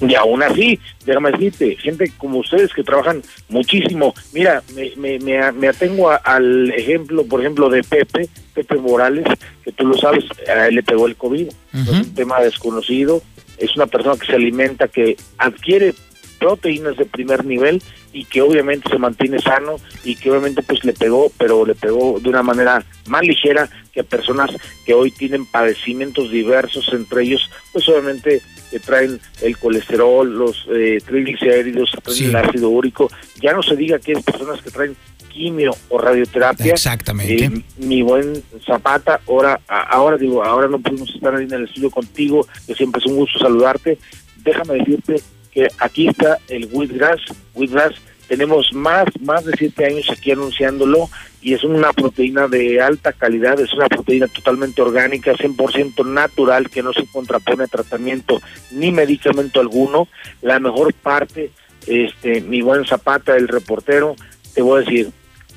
Y 0.00 0.14
aún 0.14 0.42
así, 0.42 0.78
déjame 1.04 1.32
decirte, 1.32 1.76
gente 1.76 2.12
como 2.16 2.38
ustedes 2.38 2.72
que 2.72 2.84
trabajan 2.84 3.22
muchísimo, 3.48 4.14
mira, 4.32 4.62
me, 4.74 5.18
me, 5.18 5.18
me, 5.52 5.68
atengo 5.68 6.10
al 6.10 6.70
ejemplo, 6.70 7.24
por 7.24 7.40
ejemplo, 7.40 7.68
de 7.68 7.82
Pepe, 7.82 8.28
Pepe 8.54 8.76
Morales, 8.76 9.26
que 9.64 9.72
tú 9.72 9.86
lo 9.86 9.96
sabes, 9.96 10.24
a 10.48 10.68
él 10.68 10.76
le 10.76 10.82
pegó 10.82 11.06
el 11.06 11.16
COVID, 11.16 11.48
es 11.48 11.88
un 11.88 12.14
tema 12.14 12.40
desconocido, 12.40 13.22
es 13.58 13.74
una 13.74 13.86
persona 13.86 14.16
que 14.16 14.26
se 14.26 14.34
alimenta, 14.34 14.88
que 14.88 15.16
adquiere 15.36 15.94
proteínas 16.38 16.96
de 16.96 17.04
primer 17.04 17.44
nivel 17.44 17.82
y 18.12 18.24
que 18.24 18.42
obviamente 18.42 18.88
se 18.88 18.98
mantiene 18.98 19.38
sano 19.38 19.76
y 20.04 20.16
que 20.16 20.30
obviamente 20.30 20.62
pues 20.62 20.84
le 20.84 20.92
pegó, 20.92 21.30
pero 21.38 21.64
le 21.66 21.74
pegó 21.74 22.18
de 22.20 22.28
una 22.28 22.42
manera 22.42 22.84
más 23.06 23.22
ligera 23.22 23.68
que 23.92 24.00
a 24.00 24.04
personas 24.04 24.50
que 24.84 24.94
hoy 24.94 25.10
tienen 25.10 25.46
padecimientos 25.46 26.30
diversos, 26.30 26.88
entre 26.92 27.22
ellos 27.22 27.50
pues 27.72 27.88
obviamente 27.88 28.42
que 28.70 28.78
traen 28.80 29.20
el 29.42 29.56
colesterol, 29.58 30.30
los 30.30 30.66
eh, 30.70 30.98
triglicéridos, 31.04 31.90
el 32.20 32.36
ácido 32.36 32.68
úrico, 32.68 33.10
ya 33.40 33.52
no 33.52 33.62
se 33.62 33.76
diga 33.76 33.98
que 33.98 34.16
hay 34.16 34.22
personas 34.22 34.60
que 34.62 34.70
traen 34.70 34.96
quimio 35.28 35.70
o 35.88 35.98
radioterapia. 35.98 36.72
Exactamente. 36.72 37.44
Eh, 37.44 37.62
mi 37.78 38.02
buen 38.02 38.42
Zapata, 38.66 39.20
ahora, 39.26 39.60
ahora 39.68 40.16
digo, 40.16 40.42
ahora 40.44 40.68
no 40.68 40.80
pudimos 40.80 41.08
estar 41.14 41.34
ahí 41.34 41.44
en 41.44 41.52
el 41.52 41.64
estudio 41.64 41.90
contigo, 41.90 42.46
que 42.66 42.74
siempre 42.74 43.00
es 43.00 43.06
un 43.06 43.16
gusto 43.16 43.38
saludarte. 43.38 43.98
Déjame 44.42 44.74
decirte 44.74 45.22
que 45.52 45.68
aquí 45.78 46.08
está 46.08 46.38
el 46.48 46.68
Wheatgrass. 46.72 47.20
Wheatgrass 47.54 47.94
tenemos 48.28 48.72
más, 48.74 49.06
más 49.20 49.44
de 49.44 49.52
siete 49.56 49.86
años 49.86 50.08
aquí 50.10 50.30
anunciándolo 50.30 51.08
y 51.40 51.54
es 51.54 51.64
una 51.64 51.92
proteína 51.92 52.46
de 52.46 52.80
alta 52.80 53.12
calidad, 53.12 53.58
es 53.58 53.72
una 53.72 53.88
proteína 53.88 54.26
totalmente 54.26 54.82
orgánica, 54.82 55.32
100% 55.32 56.04
natural, 56.04 56.68
que 56.68 56.82
no 56.82 56.92
se 56.92 57.06
contrapone 57.06 57.64
a 57.64 57.68
tratamiento 57.68 58.40
ni 58.70 58.92
medicamento 58.92 59.60
alguno. 59.60 60.08
La 60.42 60.60
mejor 60.60 60.92
parte, 60.92 61.52
este, 61.86 62.42
mi 62.42 62.60
buen 62.60 62.84
Zapata, 62.84 63.34
el 63.34 63.48
reportero, 63.48 64.14
te 64.54 64.60
voy 64.60 64.82
a 64.82 64.84
decir, 64.84 65.10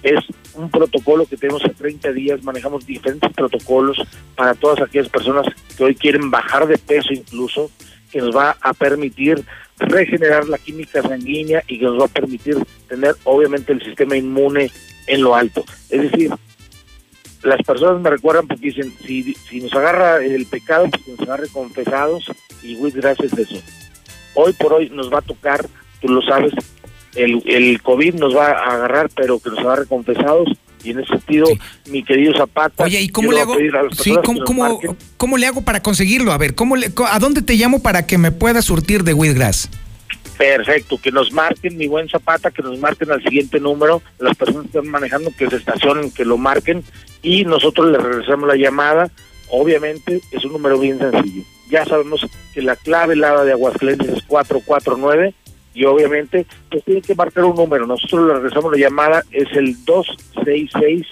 es 0.03 0.19
un 0.53 0.69
protocolo 0.69 1.25
que 1.25 1.37
tenemos 1.37 1.63
a 1.65 1.69
30 1.69 2.11
días, 2.13 2.43
manejamos 2.43 2.85
diferentes 2.85 3.31
protocolos 3.33 4.01
para 4.35 4.53
todas 4.55 4.81
aquellas 4.81 5.09
personas 5.09 5.45
que 5.75 5.83
hoy 5.83 5.95
quieren 5.95 6.31
bajar 6.31 6.67
de 6.67 6.77
peso 6.77 7.13
incluso, 7.13 7.69
que 8.11 8.19
nos 8.19 8.35
va 8.35 8.57
a 8.61 8.73
permitir 8.73 9.43
regenerar 9.77 10.47
la 10.47 10.57
química 10.57 11.01
sanguínea 11.01 11.63
y 11.67 11.79
que 11.79 11.85
nos 11.85 11.99
va 11.99 12.05
a 12.05 12.09
permitir 12.09 12.57
tener 12.87 13.15
obviamente 13.23 13.73
el 13.73 13.81
sistema 13.81 14.15
inmune 14.15 14.71
en 15.07 15.21
lo 15.21 15.35
alto. 15.35 15.63
Es 15.89 16.11
decir, 16.11 16.31
las 17.43 17.61
personas 17.63 18.01
me 18.01 18.09
recuerdan 18.09 18.47
porque 18.47 18.67
dicen, 18.67 18.93
si, 19.05 19.35
nos 19.61 19.73
agarra 19.73 20.23
el 20.23 20.45
pecado, 20.45 20.87
pues 20.89 21.03
que 21.03 21.11
nos 21.11 21.21
agarre 21.21 21.47
confesados 21.49 22.31
y 22.61 22.75
muy 22.75 22.91
gracias 22.91 23.33
a 23.33 23.41
eso. 23.41 23.61
Hoy 24.35 24.53
por 24.53 24.73
hoy 24.73 24.89
nos 24.89 25.11
va 25.11 25.19
a 25.19 25.23
tocar, 25.23 25.65
tú 25.99 26.07
lo 26.07 26.21
sabes, 26.21 26.53
el, 27.15 27.41
el 27.45 27.81
COVID 27.81 28.15
nos 28.15 28.35
va 28.35 28.51
a 28.51 28.75
agarrar, 28.75 29.09
pero 29.15 29.39
que 29.39 29.49
nos 29.49 29.59
agarre 29.59 29.87
confesados 29.87 30.49
y 30.83 30.91
en 30.91 30.99
ese 30.99 31.09
sentido, 31.09 31.47
mi 31.89 32.03
querido 32.03 32.33
Zapata. 32.35 32.83
Oye, 32.83 33.01
¿y 33.01 33.09
cómo 33.09 33.31
le 33.31 33.41
hago? 33.41 33.55
Sí, 33.91 34.15
¿cómo, 34.23 34.79
cómo, 35.17 35.37
le 35.37 35.47
hago 35.47 35.61
para 35.61 35.81
conseguirlo? 35.81 36.31
A 36.31 36.37
ver, 36.37 36.55
¿cómo 36.55 36.75
le, 36.75 36.91
¿a 37.09 37.19
dónde 37.19 37.41
te 37.41 37.55
llamo 37.55 37.81
para 37.81 38.05
que 38.05 38.17
me 38.17 38.31
pueda 38.31 38.61
surtir 38.61 39.03
de 39.03 39.13
Wheatgrass? 39.13 39.69
Perfecto, 40.37 40.97
que 40.97 41.11
nos 41.11 41.31
marquen, 41.31 41.77
mi 41.77 41.87
buen 41.87 42.09
Zapata, 42.09 42.49
que 42.49 42.63
nos 42.63 42.79
marquen 42.79 43.11
al 43.11 43.21
siguiente 43.21 43.59
número, 43.59 44.01
las 44.19 44.35
personas 44.35 44.63
que 44.63 44.77
están 44.77 44.87
manejando, 44.89 45.31
que 45.37 45.49
se 45.49 45.57
estacionen, 45.57 46.11
que 46.11 46.25
lo 46.25 46.37
marquen, 46.37 46.83
y 47.21 47.45
nosotros 47.45 47.91
le 47.91 47.97
regresamos 47.97 48.47
la 48.47 48.55
llamada. 48.55 49.11
Obviamente 49.49 50.21
es 50.31 50.43
un 50.45 50.53
número 50.53 50.79
bien 50.79 50.97
sencillo. 50.97 51.43
Ya 51.69 51.85
sabemos 51.85 52.25
que 52.53 52.61
la 52.61 52.75
clave 52.75 53.13
helada 53.13 53.43
de 53.43 53.51
Aguascalientes 53.51 54.09
es 54.09 54.23
449 54.23 55.35
y 55.73 55.85
obviamente 55.85 56.45
pues 56.69 56.83
tiene 56.83 57.01
que 57.01 57.15
marcar 57.15 57.45
un 57.45 57.55
número. 57.55 57.87
Nosotros 57.87 58.27
le 58.27 58.33
regresamos 58.35 58.71
la 58.71 58.77
llamada, 58.77 59.23
es 59.31 59.51
el 59.53 59.83
266 59.85 61.07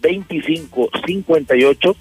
2558 0.00 1.96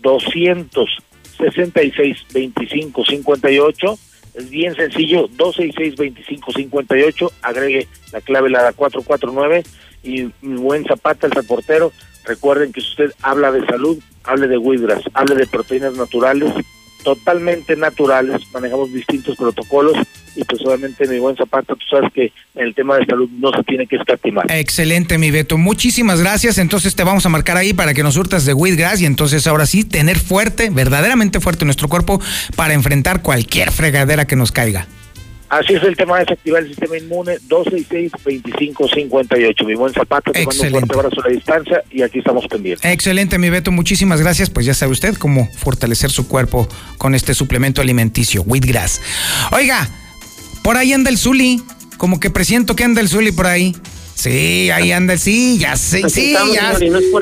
266 0.00 2.26
2558 2.32 3.98
es 4.34 4.48
bien 4.48 4.74
sencillo, 4.74 5.28
266-2558, 5.28 7.30
agregue 7.42 7.86
la 8.12 8.22
clave 8.22 8.48
la 8.48 8.72
449 8.72 9.62
y 10.02 10.30
buen 10.40 10.84
Zapata, 10.84 11.26
el 11.26 11.32
reportero, 11.32 11.92
recuerden 12.24 12.72
que 12.72 12.80
si 12.80 12.88
usted 12.88 13.12
habla 13.20 13.52
de 13.52 13.66
salud, 13.66 13.98
hable 14.24 14.48
de 14.48 14.56
Widras, 14.56 15.02
hable 15.12 15.34
de 15.34 15.46
proteínas 15.46 15.92
naturales, 15.94 16.50
totalmente 17.02 17.76
naturales, 17.76 18.42
manejamos 18.52 18.92
distintos 18.92 19.36
protocolos 19.36 19.96
y 20.34 20.44
pues 20.44 20.62
obviamente 20.64 21.06
mi 21.08 21.18
buen 21.18 21.36
Zapata, 21.36 21.74
tú 21.74 21.84
sabes 21.90 22.10
que 22.12 22.32
en 22.54 22.66
el 22.66 22.74
tema 22.74 22.96
de 22.96 23.06
salud 23.06 23.28
no 23.38 23.50
se 23.52 23.62
tiene 23.64 23.86
que 23.86 23.96
escatimar. 23.96 24.50
Excelente, 24.50 25.18
mi 25.18 25.30
Beto. 25.30 25.58
Muchísimas 25.58 26.20
gracias. 26.20 26.58
Entonces 26.58 26.94
te 26.94 27.04
vamos 27.04 27.26
a 27.26 27.28
marcar 27.28 27.56
ahí 27.56 27.72
para 27.72 27.94
que 27.94 28.02
nos 28.02 28.14
surtas 28.14 28.44
de 28.46 28.54
Wheatgrass 28.54 29.00
y 29.02 29.06
entonces 29.06 29.46
ahora 29.46 29.66
sí 29.66 29.84
tener 29.84 30.18
fuerte, 30.18 30.70
verdaderamente 30.70 31.40
fuerte 31.40 31.64
nuestro 31.64 31.88
cuerpo 31.88 32.20
para 32.56 32.74
enfrentar 32.74 33.22
cualquier 33.22 33.70
fregadera 33.70 34.26
que 34.26 34.36
nos 34.36 34.52
caiga. 34.52 34.86
Así 35.52 35.74
es 35.74 35.82
el 35.82 35.96
tema 35.98 36.14
de 36.14 36.20
desactivar 36.24 36.62
el 36.62 36.68
sistema 36.68 36.96
inmune 36.96 37.36
266-2558. 37.46 39.66
Mi 39.66 39.74
buen 39.74 39.92
Zapata, 39.92 40.32
te 40.32 40.46
mando 40.46 40.62
un 40.62 40.70
fuerte 40.70 40.94
abrazo 40.94 41.20
a 41.20 41.28
la 41.28 41.34
distancia 41.34 41.84
y 41.90 42.00
aquí 42.00 42.20
estamos 42.20 42.46
pendientes. 42.46 42.90
Excelente, 42.90 43.38
mi 43.38 43.50
Beto. 43.50 43.70
Muchísimas 43.70 44.22
gracias. 44.22 44.48
Pues 44.48 44.64
ya 44.64 44.72
sabe 44.72 44.92
usted 44.92 45.14
cómo 45.16 45.46
fortalecer 45.58 46.10
su 46.10 46.26
cuerpo 46.26 46.66
con 46.96 47.14
este 47.14 47.34
suplemento 47.34 47.82
alimenticio, 47.82 48.40
Wheatgrass. 48.44 49.02
Oiga, 49.50 49.90
por 50.62 50.78
ahí 50.78 50.94
anda 50.94 51.10
el 51.10 51.18
Zuli. 51.18 51.62
Como 51.98 52.18
que 52.18 52.30
presiento 52.30 52.74
que 52.74 52.84
anda 52.84 53.02
el 53.02 53.10
Zuli 53.10 53.30
por 53.30 53.46
ahí. 53.46 53.76
Sí, 54.14 54.70
ahí 54.70 54.92
anda, 54.92 55.18
sí, 55.18 55.58
ya 55.58 55.76
se, 55.76 56.08
sí, 56.08 56.34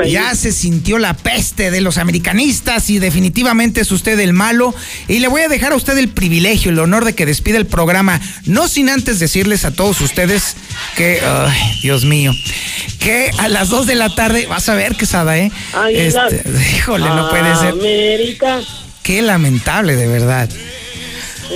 ya, 0.07 0.35
se 0.35 0.53
sintió 0.53 0.99
la 0.99 1.15
peste 1.15 1.71
de 1.71 1.81
los 1.81 1.97
americanistas 1.97 2.91
y 2.91 2.99
definitivamente 2.99 3.81
es 3.81 3.91
usted 3.91 4.19
el 4.21 4.33
malo. 4.33 4.75
Y 5.09 5.21
le 5.21 5.29
voy 5.29 5.43
a 5.43 5.49
dejar 5.49 5.73
a 5.73 5.77
usted 5.77 5.97
el 5.97 6.09
privilegio, 6.09 6.71
el 6.71 6.79
honor 6.79 7.05
de 7.05 7.15
que 7.15 7.25
despida 7.25 7.57
el 7.57 7.67
programa, 7.67 8.21
no 8.45 8.69
sin 8.69 8.91
antes 8.91 9.19
decirles 9.19 9.65
a 9.65 9.71
todos 9.71 10.01
ustedes 10.01 10.57
que, 10.97 11.21
ay, 11.25 11.81
Dios 11.83 12.05
mío, 12.05 12.33
que 12.99 13.31
a 13.39 13.49
las 13.49 13.71
2 13.71 13.87
de 13.87 13.95
la 13.95 14.15
tarde, 14.15 14.47
vas 14.47 14.69
a 14.69 14.75
ver, 14.75 14.97
Quesada, 14.97 15.39
¿eh? 15.39 15.51
Ay, 15.73 15.97
Este, 15.97 16.45
híjole, 16.77 17.07
no 17.07 17.31
puede 17.31 17.57
ser. 17.57 17.73
América. 17.73 18.61
Qué 19.03 19.23
lamentable, 19.23 19.97
de 19.97 20.07
verdad. 20.07 20.51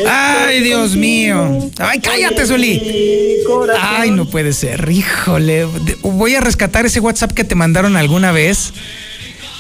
Ay, 0.07 0.61
Dios 0.61 0.97
mío. 0.97 1.71
Ay, 1.79 2.01
cállate, 2.01 2.47
Zuli. 2.47 2.83
Ay, 3.81 4.11
no 4.11 4.27
puede 4.27 4.53
ser. 4.53 4.89
Híjole. 4.91 5.67
Voy 6.03 6.35
a 6.35 6.41
rescatar 6.41 6.87
ese 6.87 7.01
WhatsApp 7.01 7.33
que 7.33 7.45
te 7.45 7.55
mandaron 7.55 7.97
alguna 7.97 8.33
vez. 8.33 8.73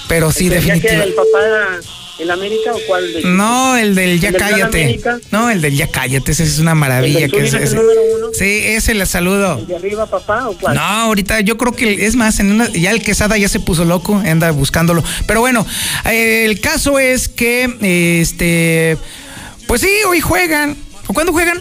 Pero 0.09 0.33
sí, 0.33 0.45
¿Ya 0.45 0.51
que 0.51 0.55
definitivamente. 0.57 1.09
el 1.09 1.15
papá 1.15 1.39
era 1.47 1.81
el 2.21 2.31
América 2.31 2.73
o 2.75 2.79
cuál? 2.87 3.13
de- 3.13 3.23
No, 3.25 3.77
el 3.77 3.95
del 3.95 4.21
ya 4.21 4.29
¿El 4.29 4.37
cállate. 4.37 4.83
América? 4.85 5.19
No, 5.31 5.49
el 5.51 5.61
del 5.63 5.77
ya 5.77 5.89
cállate. 5.91 6.33
Ese 6.33 6.43
es 6.45 6.59
una 6.59 6.75
maravilla. 6.75 7.21
¿El 7.25 7.31
que 7.33 7.39
es- 7.41 7.55
ese- 7.55 7.65
el 7.65 7.75
número 7.75 8.01
uno? 8.17 8.27
Sí, 8.35 8.45
ese 8.65 8.93
le 8.95 9.07
saludo. 9.07 9.59
¿El 9.59 9.67
de 9.67 9.77
arriba, 9.77 10.07
papá 10.07 10.49
o 10.49 10.59
cuál? 10.59 10.75
No, 10.77 10.83
ahorita 10.83 11.41
yo 11.41 11.57
creo 11.57 11.73
que 11.73 12.05
es 12.07 12.17
más, 12.17 12.39
en 12.41 12.51
una- 12.53 12.69
ya 12.71 12.91
el 12.91 13.03
Quesada 13.03 13.39
ya 13.39 13.49
se 13.49 13.61
puso 13.61 13.85
loco, 13.87 14.17
anda 14.25 14.51
buscándolo. 14.51 15.03
Pero 15.27 15.41
bueno, 15.41 15.67
eh, 16.05 16.45
el 16.45 16.61
caso 16.61 16.99
es 16.99 17.29
que, 17.29 18.21
este, 18.21 18.99
pues 19.75 19.83
sí, 19.83 19.91
hoy 20.07 20.21
juegan. 20.21 20.77
¿O 21.09 21.13
cuándo 21.13 21.33
juegan? 21.33 21.61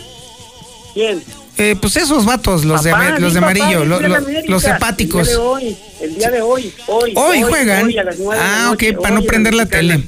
¿Quién? 0.94 1.24
Eh, 1.58 1.76
pues 1.82 1.98
esos 1.98 2.26
vatos, 2.26 2.64
los 2.64 2.84
Papá, 2.84 3.14
de, 3.14 3.20
los 3.20 3.34
de 3.34 3.40
amarillo, 3.40 3.86
los 3.86 4.64
hepáticos. 4.66 5.30
El 5.30 5.34
día 5.34 5.40
de 5.40 5.42
hoy, 5.42 5.78
el 6.00 6.16
día 6.16 6.30
de 6.30 6.42
hoy, 6.42 6.74
hoy. 6.86 7.14
Hoy 7.16 7.42
juegan. 7.42 7.88
hoy 7.88 7.98
a 7.98 8.04
las 8.04 8.20
nueve 8.20 8.40
de 8.40 8.48
ah, 8.48 8.70
ok, 8.72 9.02
para 9.02 9.16
no 9.16 9.22
en 9.22 9.26
prender 9.26 9.56
la 9.56 9.66
tele. 9.66 10.04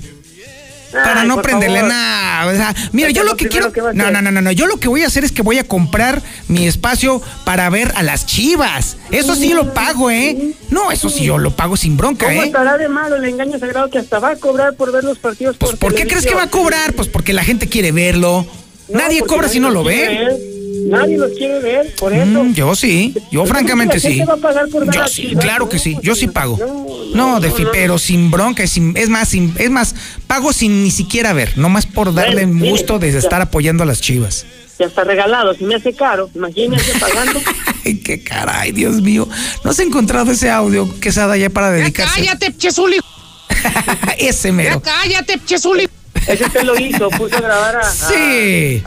Para 1.03 1.21
Ay, 1.21 1.27
no 1.27 1.41
prenderle 1.41 1.79
favor. 1.79 1.93
nada. 1.93 2.45
O 2.47 2.55
sea, 2.55 2.75
mira, 2.91 3.09
yo 3.09 3.23
lo 3.23 3.35
que 3.35 3.47
quiero. 3.47 3.71
que 3.71 3.81
no, 3.81 4.11
no, 4.11 4.21
no, 4.21 4.31
no, 4.31 4.41
no. 4.41 4.51
Yo 4.51 4.65
lo 4.65 4.77
que 4.79 4.87
voy 4.87 5.03
a 5.03 5.07
hacer 5.07 5.23
es 5.23 5.31
que 5.31 5.41
voy 5.41 5.59
a 5.59 5.63
comprar 5.65 6.21
mi 6.47 6.67
espacio 6.67 7.21
para 7.43 7.69
ver 7.69 7.91
a 7.95 8.03
las 8.03 8.25
chivas. 8.25 8.97
Eso 9.11 9.35
sí 9.35 9.53
lo 9.53 9.73
pago, 9.73 10.09
¿eh? 10.09 10.53
No, 10.69 10.91
eso 10.91 11.09
sí 11.09 11.25
yo 11.25 11.37
lo 11.37 11.51
pago 11.55 11.77
sin 11.77 11.97
bronca, 11.97 12.27
¿Cómo 12.27 12.43
¿eh? 12.43 12.47
estará 12.47 12.77
de 12.77 12.87
malo 12.87 13.15
el 13.17 13.25
engaño 13.25 13.59
sagrado 13.59 13.89
que 13.89 13.99
hasta 13.99 14.19
va 14.19 14.31
a 14.31 14.35
cobrar 14.35 14.75
por 14.75 14.91
ver 14.91 15.03
los 15.03 15.17
partidos 15.19 15.57
por 15.57 15.77
¿Por 15.77 15.93
qué 15.93 16.07
crees 16.07 16.25
que 16.25 16.33
va 16.35 16.43
a 16.43 16.49
cobrar? 16.49 16.93
Pues 16.93 17.07
porque 17.07 17.33
la 17.33 17.43
gente 17.43 17.67
quiere 17.67 17.91
verlo. 17.91 18.45
Nadie 18.87 19.21
cobra 19.21 19.49
si 19.49 19.59
no 19.59 19.69
lo 19.69 19.83
ve. 19.83 20.54
Nadie 20.85 21.17
los 21.17 21.31
quiere 21.31 21.59
ver, 21.59 21.93
por 21.95 22.13
eso. 22.13 22.25
Mm, 22.25 22.53
yo 22.53 22.75
sí, 22.75 23.13
yo 23.31 23.45
francamente 23.45 23.99
sí. 23.99 24.19
va 24.19 24.33
a 24.33 24.37
pagar 24.37 24.67
por 24.69 24.91
Yo 24.93 25.01
a 25.01 25.07
sí, 25.07 25.27
Chivas, 25.29 25.43
claro 25.43 25.65
¿no? 25.65 25.69
que 25.69 25.79
sí, 25.79 25.97
yo 26.01 26.15
sí 26.15 26.27
pago. 26.27 26.57
No, 27.13 27.39
de 27.39 27.51
pero 27.71 27.97
sin 27.97 28.29
bronca, 28.29 28.65
sin, 28.67 28.95
es 28.95 29.09
más, 29.09 29.29
sin, 29.29 29.53
es 29.57 29.69
más, 29.69 29.95
pago 30.27 30.53
sin 30.53 30.83
ni 30.83 30.91
siquiera 30.91 31.33
ver, 31.33 31.57
nomás 31.57 31.85
por 31.85 32.13
darle 32.13 32.45
Bueno, 32.45 32.53
mire, 32.53 32.69
gusto 32.71 32.99
de 32.99 33.11
ya. 33.11 33.19
estar 33.19 33.41
apoyando 33.41 33.83
a 33.83 33.85
las 33.85 34.01
chivas. 34.01 34.45
Ya 34.77 34.87
está 34.87 35.03
regalado, 35.05 35.53
si 35.53 35.63
me 35.63 35.75
hace 35.75 35.93
caro, 35.93 36.29
imagínese 36.35 36.99
pagando. 36.99 37.39
Ay, 37.85 37.95
qué 37.99 38.21
caray, 38.21 38.71
Dios 38.73 39.01
mío. 39.01 39.27
¿No 39.63 39.71
has 39.71 39.79
encontrado 39.79 40.31
ese 40.31 40.49
audio, 40.51 40.87
Quesada, 40.99 41.37
ya 41.37 41.49
para 41.49 41.71
dedicarse? 41.71 42.19
Cállate, 42.19 42.55
Chesuli. 42.57 42.97
Ese 44.17 44.51
mero. 44.51 44.81
Cállate, 44.81 45.39
Chesuli. 45.45 45.87
Ese 46.27 46.45
usted 46.45 46.63
lo 46.63 46.77
hizo, 46.79 47.09
puso 47.11 47.37
a 47.37 47.41
grabar 47.41 47.75
a, 47.77 47.79
a- 47.81 47.91
Sí. 47.91 48.83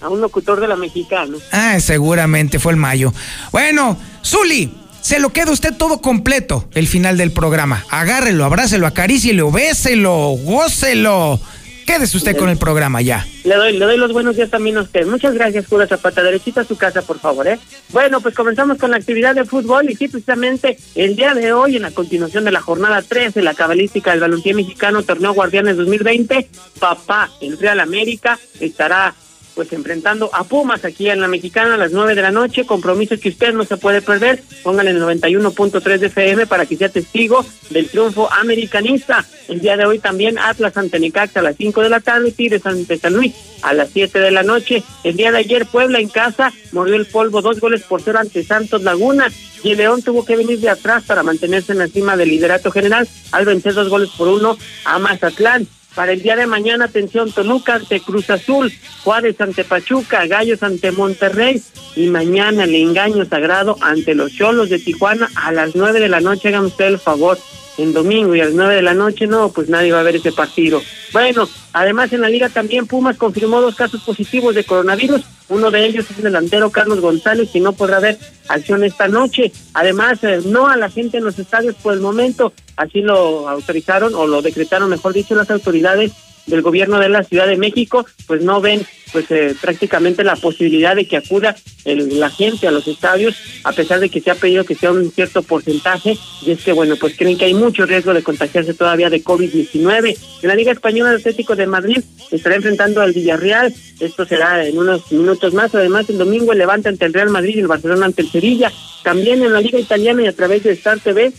A 0.00 0.08
un 0.08 0.20
locutor 0.20 0.60
de 0.60 0.68
la 0.68 0.76
mexicana. 0.76 1.36
Ah, 1.52 1.78
seguramente 1.80 2.58
fue 2.58 2.72
el 2.72 2.78
mayo. 2.78 3.12
Bueno, 3.52 3.98
Zuli, 4.24 4.72
se 5.00 5.20
lo 5.20 5.32
queda 5.32 5.52
usted 5.52 5.74
todo 5.74 6.00
completo 6.00 6.68
el 6.74 6.88
final 6.88 7.16
del 7.16 7.30
programa. 7.30 7.84
Agárrelo, 7.90 8.44
abrácelo, 8.44 8.86
acarícielo, 8.86 9.50
béselo, 9.52 10.36
gócelo. 10.42 11.40
Quédese 11.86 12.16
usted 12.16 12.36
con 12.36 12.48
el 12.48 12.58
programa 12.58 13.00
ya. 13.00 13.24
Le 13.44 13.54
doy, 13.54 13.78
le 13.78 13.84
doy 13.84 13.96
los 13.96 14.12
buenos 14.12 14.34
días 14.34 14.50
también 14.50 14.76
a 14.76 14.82
usted. 14.82 15.06
Muchas 15.06 15.34
gracias, 15.34 15.68
Cura 15.68 15.86
Zapata. 15.86 16.20
Derechita 16.20 16.62
a 16.62 16.64
su 16.64 16.76
casa, 16.76 17.02
por 17.02 17.20
favor, 17.20 17.46
¿eh? 17.46 17.60
Bueno, 17.90 18.20
pues 18.20 18.34
comenzamos 18.34 18.78
con 18.78 18.90
la 18.90 18.96
actividad 18.96 19.36
de 19.36 19.44
fútbol 19.44 19.88
y 19.88 19.94
sí, 19.94 20.08
precisamente 20.08 20.76
el 20.96 21.14
día 21.14 21.32
de 21.32 21.52
hoy, 21.52 21.76
en 21.76 21.82
la 21.82 21.92
continuación 21.92 22.42
de 22.44 22.50
la 22.50 22.60
jornada 22.60 23.02
3 23.02 23.34
de 23.34 23.42
la 23.42 23.54
cabalística 23.54 24.10
del 24.10 24.18
balompié 24.18 24.54
mexicano 24.54 25.04
Torneo 25.04 25.32
Guardianes 25.32 25.76
2020, 25.76 26.48
papá, 26.80 27.30
el 27.40 27.56
Real 27.56 27.78
América, 27.78 28.40
estará 28.58 29.14
pues 29.56 29.72
enfrentando 29.72 30.30
a 30.34 30.44
Pumas 30.44 30.84
aquí 30.84 31.08
en 31.08 31.20
la 31.20 31.28
Mexicana 31.28 31.74
a 31.74 31.78
las 31.78 31.90
9 31.90 32.14
de 32.14 32.20
la 32.20 32.30
noche, 32.30 32.66
compromiso 32.66 33.18
que 33.18 33.30
usted 33.30 33.54
no 33.54 33.64
se 33.64 33.78
puede 33.78 34.02
perder, 34.02 34.42
póngale 34.62 34.90
el 34.90 35.00
91.3 35.00 35.98
de 35.98 36.06
FM 36.06 36.46
para 36.46 36.66
que 36.66 36.76
sea 36.76 36.90
testigo 36.90 37.44
del 37.70 37.88
triunfo 37.88 38.30
americanista. 38.30 39.24
El 39.48 39.60
día 39.60 39.78
de 39.78 39.86
hoy 39.86 39.98
también 39.98 40.38
Atlas 40.38 40.76
ante 40.76 41.00
Necaxa 41.00 41.40
a 41.40 41.42
las 41.42 41.56
5 41.56 41.82
de 41.82 41.88
la 41.88 42.00
tarde, 42.00 42.32
Tigres 42.32 42.66
ante 42.66 42.98
San 42.98 43.14
Luis 43.14 43.32
a 43.62 43.72
las 43.72 43.88
7 43.90 44.18
de 44.20 44.30
la 44.30 44.42
noche. 44.42 44.82
El 45.04 45.16
día 45.16 45.32
de 45.32 45.38
ayer 45.38 45.64
Puebla 45.64 46.00
en 46.00 46.10
casa 46.10 46.52
mordió 46.72 46.96
el 46.96 47.06
polvo 47.06 47.40
dos 47.40 47.58
goles 47.58 47.82
por 47.82 48.02
cero 48.02 48.18
ante 48.18 48.44
Santos 48.44 48.82
Laguna 48.82 49.32
y 49.62 49.70
el 49.70 49.78
León 49.78 50.02
tuvo 50.02 50.24
que 50.24 50.36
venir 50.36 50.60
de 50.60 50.68
atrás 50.68 51.04
para 51.06 51.22
mantenerse 51.22 51.72
en 51.72 51.78
la 51.78 51.88
cima 51.88 52.16
del 52.16 52.28
liderato 52.28 52.70
general 52.70 53.08
al 53.32 53.46
vencer 53.46 53.72
dos 53.72 53.88
goles 53.88 54.10
por 54.10 54.28
uno 54.28 54.58
a 54.84 54.98
Mazatlán. 54.98 55.66
Para 55.96 56.12
el 56.12 56.20
día 56.20 56.36
de 56.36 56.46
mañana, 56.46 56.84
atención, 56.84 57.32
Toluca 57.32 57.76
ante 57.76 58.00
Cruz 58.00 58.28
Azul, 58.28 58.70
Juárez 59.02 59.40
ante 59.40 59.64
Pachuca, 59.64 60.26
Gallos 60.26 60.62
ante 60.62 60.92
Monterrey 60.92 61.62
y 61.96 62.08
mañana 62.08 62.64
el 62.64 62.74
engaño 62.74 63.24
sagrado 63.24 63.78
ante 63.80 64.14
los 64.14 64.30
Cholos 64.32 64.68
de 64.68 64.78
Tijuana 64.78 65.30
a 65.34 65.52
las 65.52 65.74
nueve 65.74 65.98
de 65.98 66.10
la 66.10 66.20
noche. 66.20 66.48
Hagan 66.48 66.66
usted 66.66 66.84
el 66.84 66.98
favor. 66.98 67.38
En 67.78 67.92
domingo 67.92 68.34
y 68.34 68.40
a 68.40 68.46
las 68.46 68.54
nueve 68.54 68.76
de 68.76 68.82
la 68.82 68.94
noche, 68.94 69.26
no, 69.26 69.50
pues 69.50 69.68
nadie 69.68 69.92
va 69.92 70.00
a 70.00 70.04
ver 70.04 70.16
ese 70.16 70.32
partido. 70.32 70.80
Bueno, 71.12 71.48
además 71.72 72.12
en 72.12 72.22
la 72.22 72.28
liga 72.28 72.48
también 72.48 72.86
Pumas 72.86 73.16
confirmó 73.16 73.60
dos 73.60 73.74
casos 73.74 74.02
positivos 74.02 74.54
de 74.54 74.64
coronavirus. 74.64 75.22
Uno 75.48 75.70
de 75.70 75.86
ellos 75.86 76.10
es 76.10 76.16
el 76.16 76.24
delantero 76.24 76.70
Carlos 76.70 77.00
González 77.00 77.50
y 77.54 77.60
no 77.60 77.72
podrá 77.72 77.98
haber 77.98 78.18
acción 78.48 78.82
esta 78.82 79.08
noche. 79.08 79.52
Además, 79.74 80.18
eh, 80.24 80.40
no 80.44 80.68
a 80.68 80.76
la 80.76 80.90
gente 80.90 81.18
en 81.18 81.24
los 81.24 81.38
estadios 81.38 81.74
por 81.76 81.92
el 81.92 82.00
momento. 82.00 82.52
Así 82.76 83.00
lo 83.00 83.48
autorizaron 83.48 84.14
o 84.14 84.26
lo 84.26 84.42
decretaron, 84.42 84.90
mejor 84.90 85.12
dicho, 85.12 85.34
las 85.34 85.50
autoridades 85.50 86.12
del 86.46 86.62
gobierno 86.62 86.98
de 87.00 87.08
la 87.08 87.24
Ciudad 87.24 87.46
de 87.46 87.56
México, 87.56 88.06
pues 88.26 88.42
no 88.42 88.60
ven 88.60 88.84
pues 89.12 89.30
eh, 89.30 89.54
prácticamente 89.60 90.24
la 90.24 90.36
posibilidad 90.36 90.94
de 90.96 91.06
que 91.06 91.16
acuda 91.16 91.56
el- 91.84 92.18
la 92.20 92.28
gente 92.28 92.66
a 92.66 92.70
los 92.70 92.86
estadios, 92.88 93.34
a 93.64 93.72
pesar 93.72 94.00
de 94.00 94.08
que 94.10 94.20
se 94.20 94.30
ha 94.30 94.34
pedido 94.34 94.64
que 94.64 94.74
sea 94.74 94.92
un 94.92 95.10
cierto 95.12 95.42
porcentaje, 95.42 96.18
y 96.42 96.50
es 96.50 96.62
que 96.62 96.72
bueno, 96.72 96.96
pues 96.96 97.16
creen 97.16 97.38
que 97.38 97.46
hay 97.46 97.54
mucho 97.54 97.86
riesgo 97.86 98.12
de 98.12 98.22
contagiarse 98.22 98.74
todavía 98.74 99.08
de 99.08 99.22
COVID-19. 99.22 100.16
En 100.42 100.48
la 100.48 100.54
Liga 100.54 100.72
Española 100.72 101.10
de 101.10 101.16
Atlético 101.16 101.56
de 101.56 101.66
Madrid 101.66 101.98
estará 102.30 102.56
enfrentando 102.56 103.00
al 103.00 103.12
Villarreal, 103.12 103.72
esto 104.00 104.26
será 104.26 104.66
en 104.66 104.76
unos 104.76 105.10
minutos 105.12 105.54
más, 105.54 105.74
además 105.74 106.10
el 106.10 106.18
domingo 106.18 106.52
el 106.52 106.58
Levante 106.58 106.88
ante 106.88 107.06
el 107.06 107.14
Real 107.14 107.30
Madrid 107.30 107.54
y 107.56 107.60
el 107.60 107.68
Barcelona 107.68 108.06
ante 108.06 108.22
el 108.22 108.30
Sevilla, 108.30 108.72
también 109.02 109.42
en 109.42 109.52
la 109.52 109.60
Liga 109.60 109.78
Italiana 109.78 110.22
y 110.22 110.26
a 110.26 110.32
través 110.36 110.64
de 110.64 110.72
Star 110.72 110.98
TV, 111.00 111.32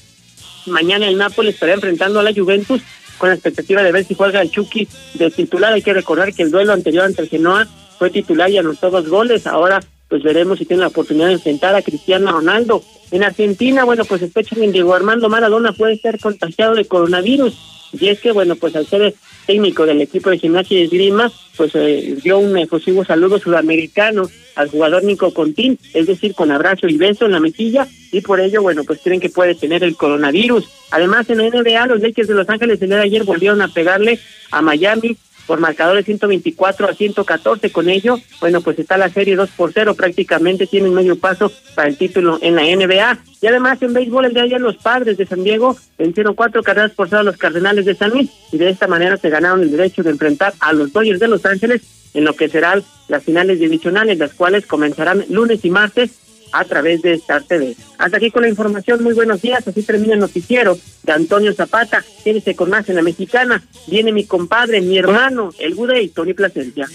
mañana 0.66 1.08
el 1.08 1.18
Nápoles 1.18 1.54
estará 1.56 1.74
enfrentando 1.74 2.20
a 2.20 2.24
la 2.24 2.34
Juventus 2.34 2.82
con 3.18 3.30
la 3.30 3.35
expectativa 3.35 3.84
de 3.84 3.91
ver 3.91 4.06
si 4.06 4.14
juega 4.14 4.41
el 4.41 4.52
Chucky 4.52 4.88
de 5.15 5.31
titular. 5.31 5.73
Hay 5.73 5.81
que 5.81 5.94
recordar 5.94 6.34
que 6.34 6.44
el 6.44 6.52
duelo 6.52 6.73
anterior 6.73 7.06
ante 7.06 7.22
el 7.22 7.30
Genoa 7.30 7.68
fue 7.98 8.10
titular 8.10 8.49
y 8.49 8.57
anotó 8.57 8.89
dos 8.89 9.07
goles. 9.07 9.48
Ahora 9.48 9.80
pues 10.07 10.23
veremos 10.23 10.60
si 10.60 10.65
tiene 10.65 10.81
la 10.81 10.88
oportunidad 10.88 11.27
de 11.27 11.34
enfrentar 11.34 11.76
a 11.76 11.81
Cristiano 11.81 12.31
Ronaldo. 12.31 12.81
En 13.11 13.23
Argentina, 13.23 13.84
bueno, 13.84 14.06
pues 14.06 14.22
sospechan 14.22 14.60
que 14.60 14.72
Diego 14.72 14.94
Armando 14.94 15.30
Maradona 15.30 15.73
puede 15.73 15.98
ser 15.98 16.19
contagiado 16.19 16.76
de 16.76 16.85
coronavirus. 16.85 17.57
Y 17.94 18.07
es 18.07 18.19
que, 18.19 18.31
bueno, 18.31 18.56
pues 18.56 18.76
al 18.76 18.85
ser 18.85 19.15
técnico 19.48 19.86
del 19.86 20.02
equipo 20.02 20.30
de 20.30 20.38
gimnasia 20.38 20.78
y 20.78 20.84
esgrima, 20.84 21.32
pues 21.56 21.72
eh, 21.74 22.18
dio 22.22 22.38
un 22.38 22.56
efusivo 22.57 23.03
saludo 23.03 23.40
sudamericano 23.40 24.30
al 24.56 24.69
jugador 24.69 25.03
Nico 25.03 25.34
Contín, 25.34 25.80
es 25.94 26.06
decir, 26.06 26.36
con 26.36 26.52
abrazo 26.52 26.88
y 26.88 26.98
beso 26.98 27.26
en 27.26 27.32
la 27.32 27.40
mejilla, 27.40 27.88
y 28.11 28.22
por 28.22 28.40
ello, 28.40 28.61
bueno, 28.61 28.84
pues 28.84 28.99
creen 29.03 29.19
que 29.19 29.30
puede 29.30 29.56
tener 29.56 29.84
el 29.84 29.95
coronavirus. 29.95 30.68
Además, 30.91 31.30
en 31.30 31.38
la 31.40 31.49
NBA, 31.49 31.88
los 31.88 32.02
Lakers 32.02 32.28
de 32.28 32.34
Los 32.36 32.49
Ángeles 32.49 32.82
el 32.82 32.90
día 32.90 32.98
de 32.98 33.03
ayer 33.03 33.24
volvieron 33.24 33.61
a 33.61 33.68
pegarle 33.69 34.19
a 34.52 34.61
Miami 34.61 35.18
por 35.48 35.60
marcadores 35.60 36.06
124 36.06 36.90
a 36.90 36.94
114. 36.94 37.72
Con 37.72 37.90
ello, 37.90 38.19
bueno, 38.40 38.61
pues 38.61 38.78
está 38.78 38.98
la 38.98 39.10
serie 39.10 39.36
2 39.36 39.49
por 39.52 39.72
0, 39.74 39.95
prácticamente 39.95 40.68
tienen 40.68 40.94
medio 40.94 41.18
paso 41.18 41.52
para 41.74 41.88
el 41.88 41.98
título 41.98 42.38
en 42.41 42.56
la 42.56 42.64
NBA. 42.64 43.18
Y 43.41 43.48
además 43.48 43.82
en 43.82 43.94
béisbol 43.94 44.26
el 44.26 44.34
de 44.34 44.41
ayer 44.41 44.61
los 44.61 44.78
padres 44.78 45.18
de 45.18 45.26
San 45.26 45.44
Diego 45.44 45.76
vencieron 45.98 46.36
cuatro 46.36 46.61
carreras 46.61 46.91
por 46.91 47.07
cero 47.07 47.22
a 47.22 47.24
los 47.24 47.38
Cardenales 47.38 47.86
de 47.86 47.95
San 47.95 48.11
Luis 48.11 48.30
y 48.52 48.57
de 48.57 48.69
esta 48.69 48.88
manera 48.88 49.18
se 49.18 49.30
ganaron 49.30 49.61
el 49.61 49.72
derecho 49.72 50.03
de 50.03 50.11
enfrentar 50.11 50.53
a 50.60 50.74
los 50.74 50.91
Dodgers 50.91 51.19
de 51.19 51.28
Los 51.28 51.45
Ángeles 51.45 51.82
en 52.14 52.26
lo 52.26 52.34
que 52.34 52.49
serán 52.49 52.84
las 53.07 53.24
finales 53.24 53.60
divisionales, 53.60 54.18
las 54.18 54.34
cuales 54.34 54.65
comenzarán 54.65 55.24
lunes 55.30 55.64
y 55.64 55.69
martes 55.69 56.11
a 56.52 56.65
través 56.65 57.02
de 57.02 57.14
Star 57.14 57.44
TV. 57.44 57.76
Hasta 57.98 58.18
aquí 58.18 58.32
con 58.32 58.44
la 58.44 58.49
información, 58.49 59.03
muy 59.03 59.14
buenos 59.14 59.41
días, 59.41 59.68
así 59.68 59.84
termina 59.84 60.14
el 60.14 60.19
noticiero 60.19 60.78
de 61.03 61.11
Antonio 61.11 61.53
Zapata, 61.53 62.03
quédese 62.24 62.56
con 62.56 62.69
más 62.69 62.88
en 62.90 62.95
la 62.95 63.02
mexicana, 63.02 63.64
viene 63.88 64.11
mi 64.11 64.26
compadre, 64.26 64.82
mi 64.82 64.98
hermano, 64.98 65.52
el 65.60 65.76
Gude 65.76 66.02
y 66.02 66.10
Tony 66.10 66.34
Plasencia. 66.34 66.88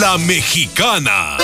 La 0.00 0.18
mexicana. 0.18 1.38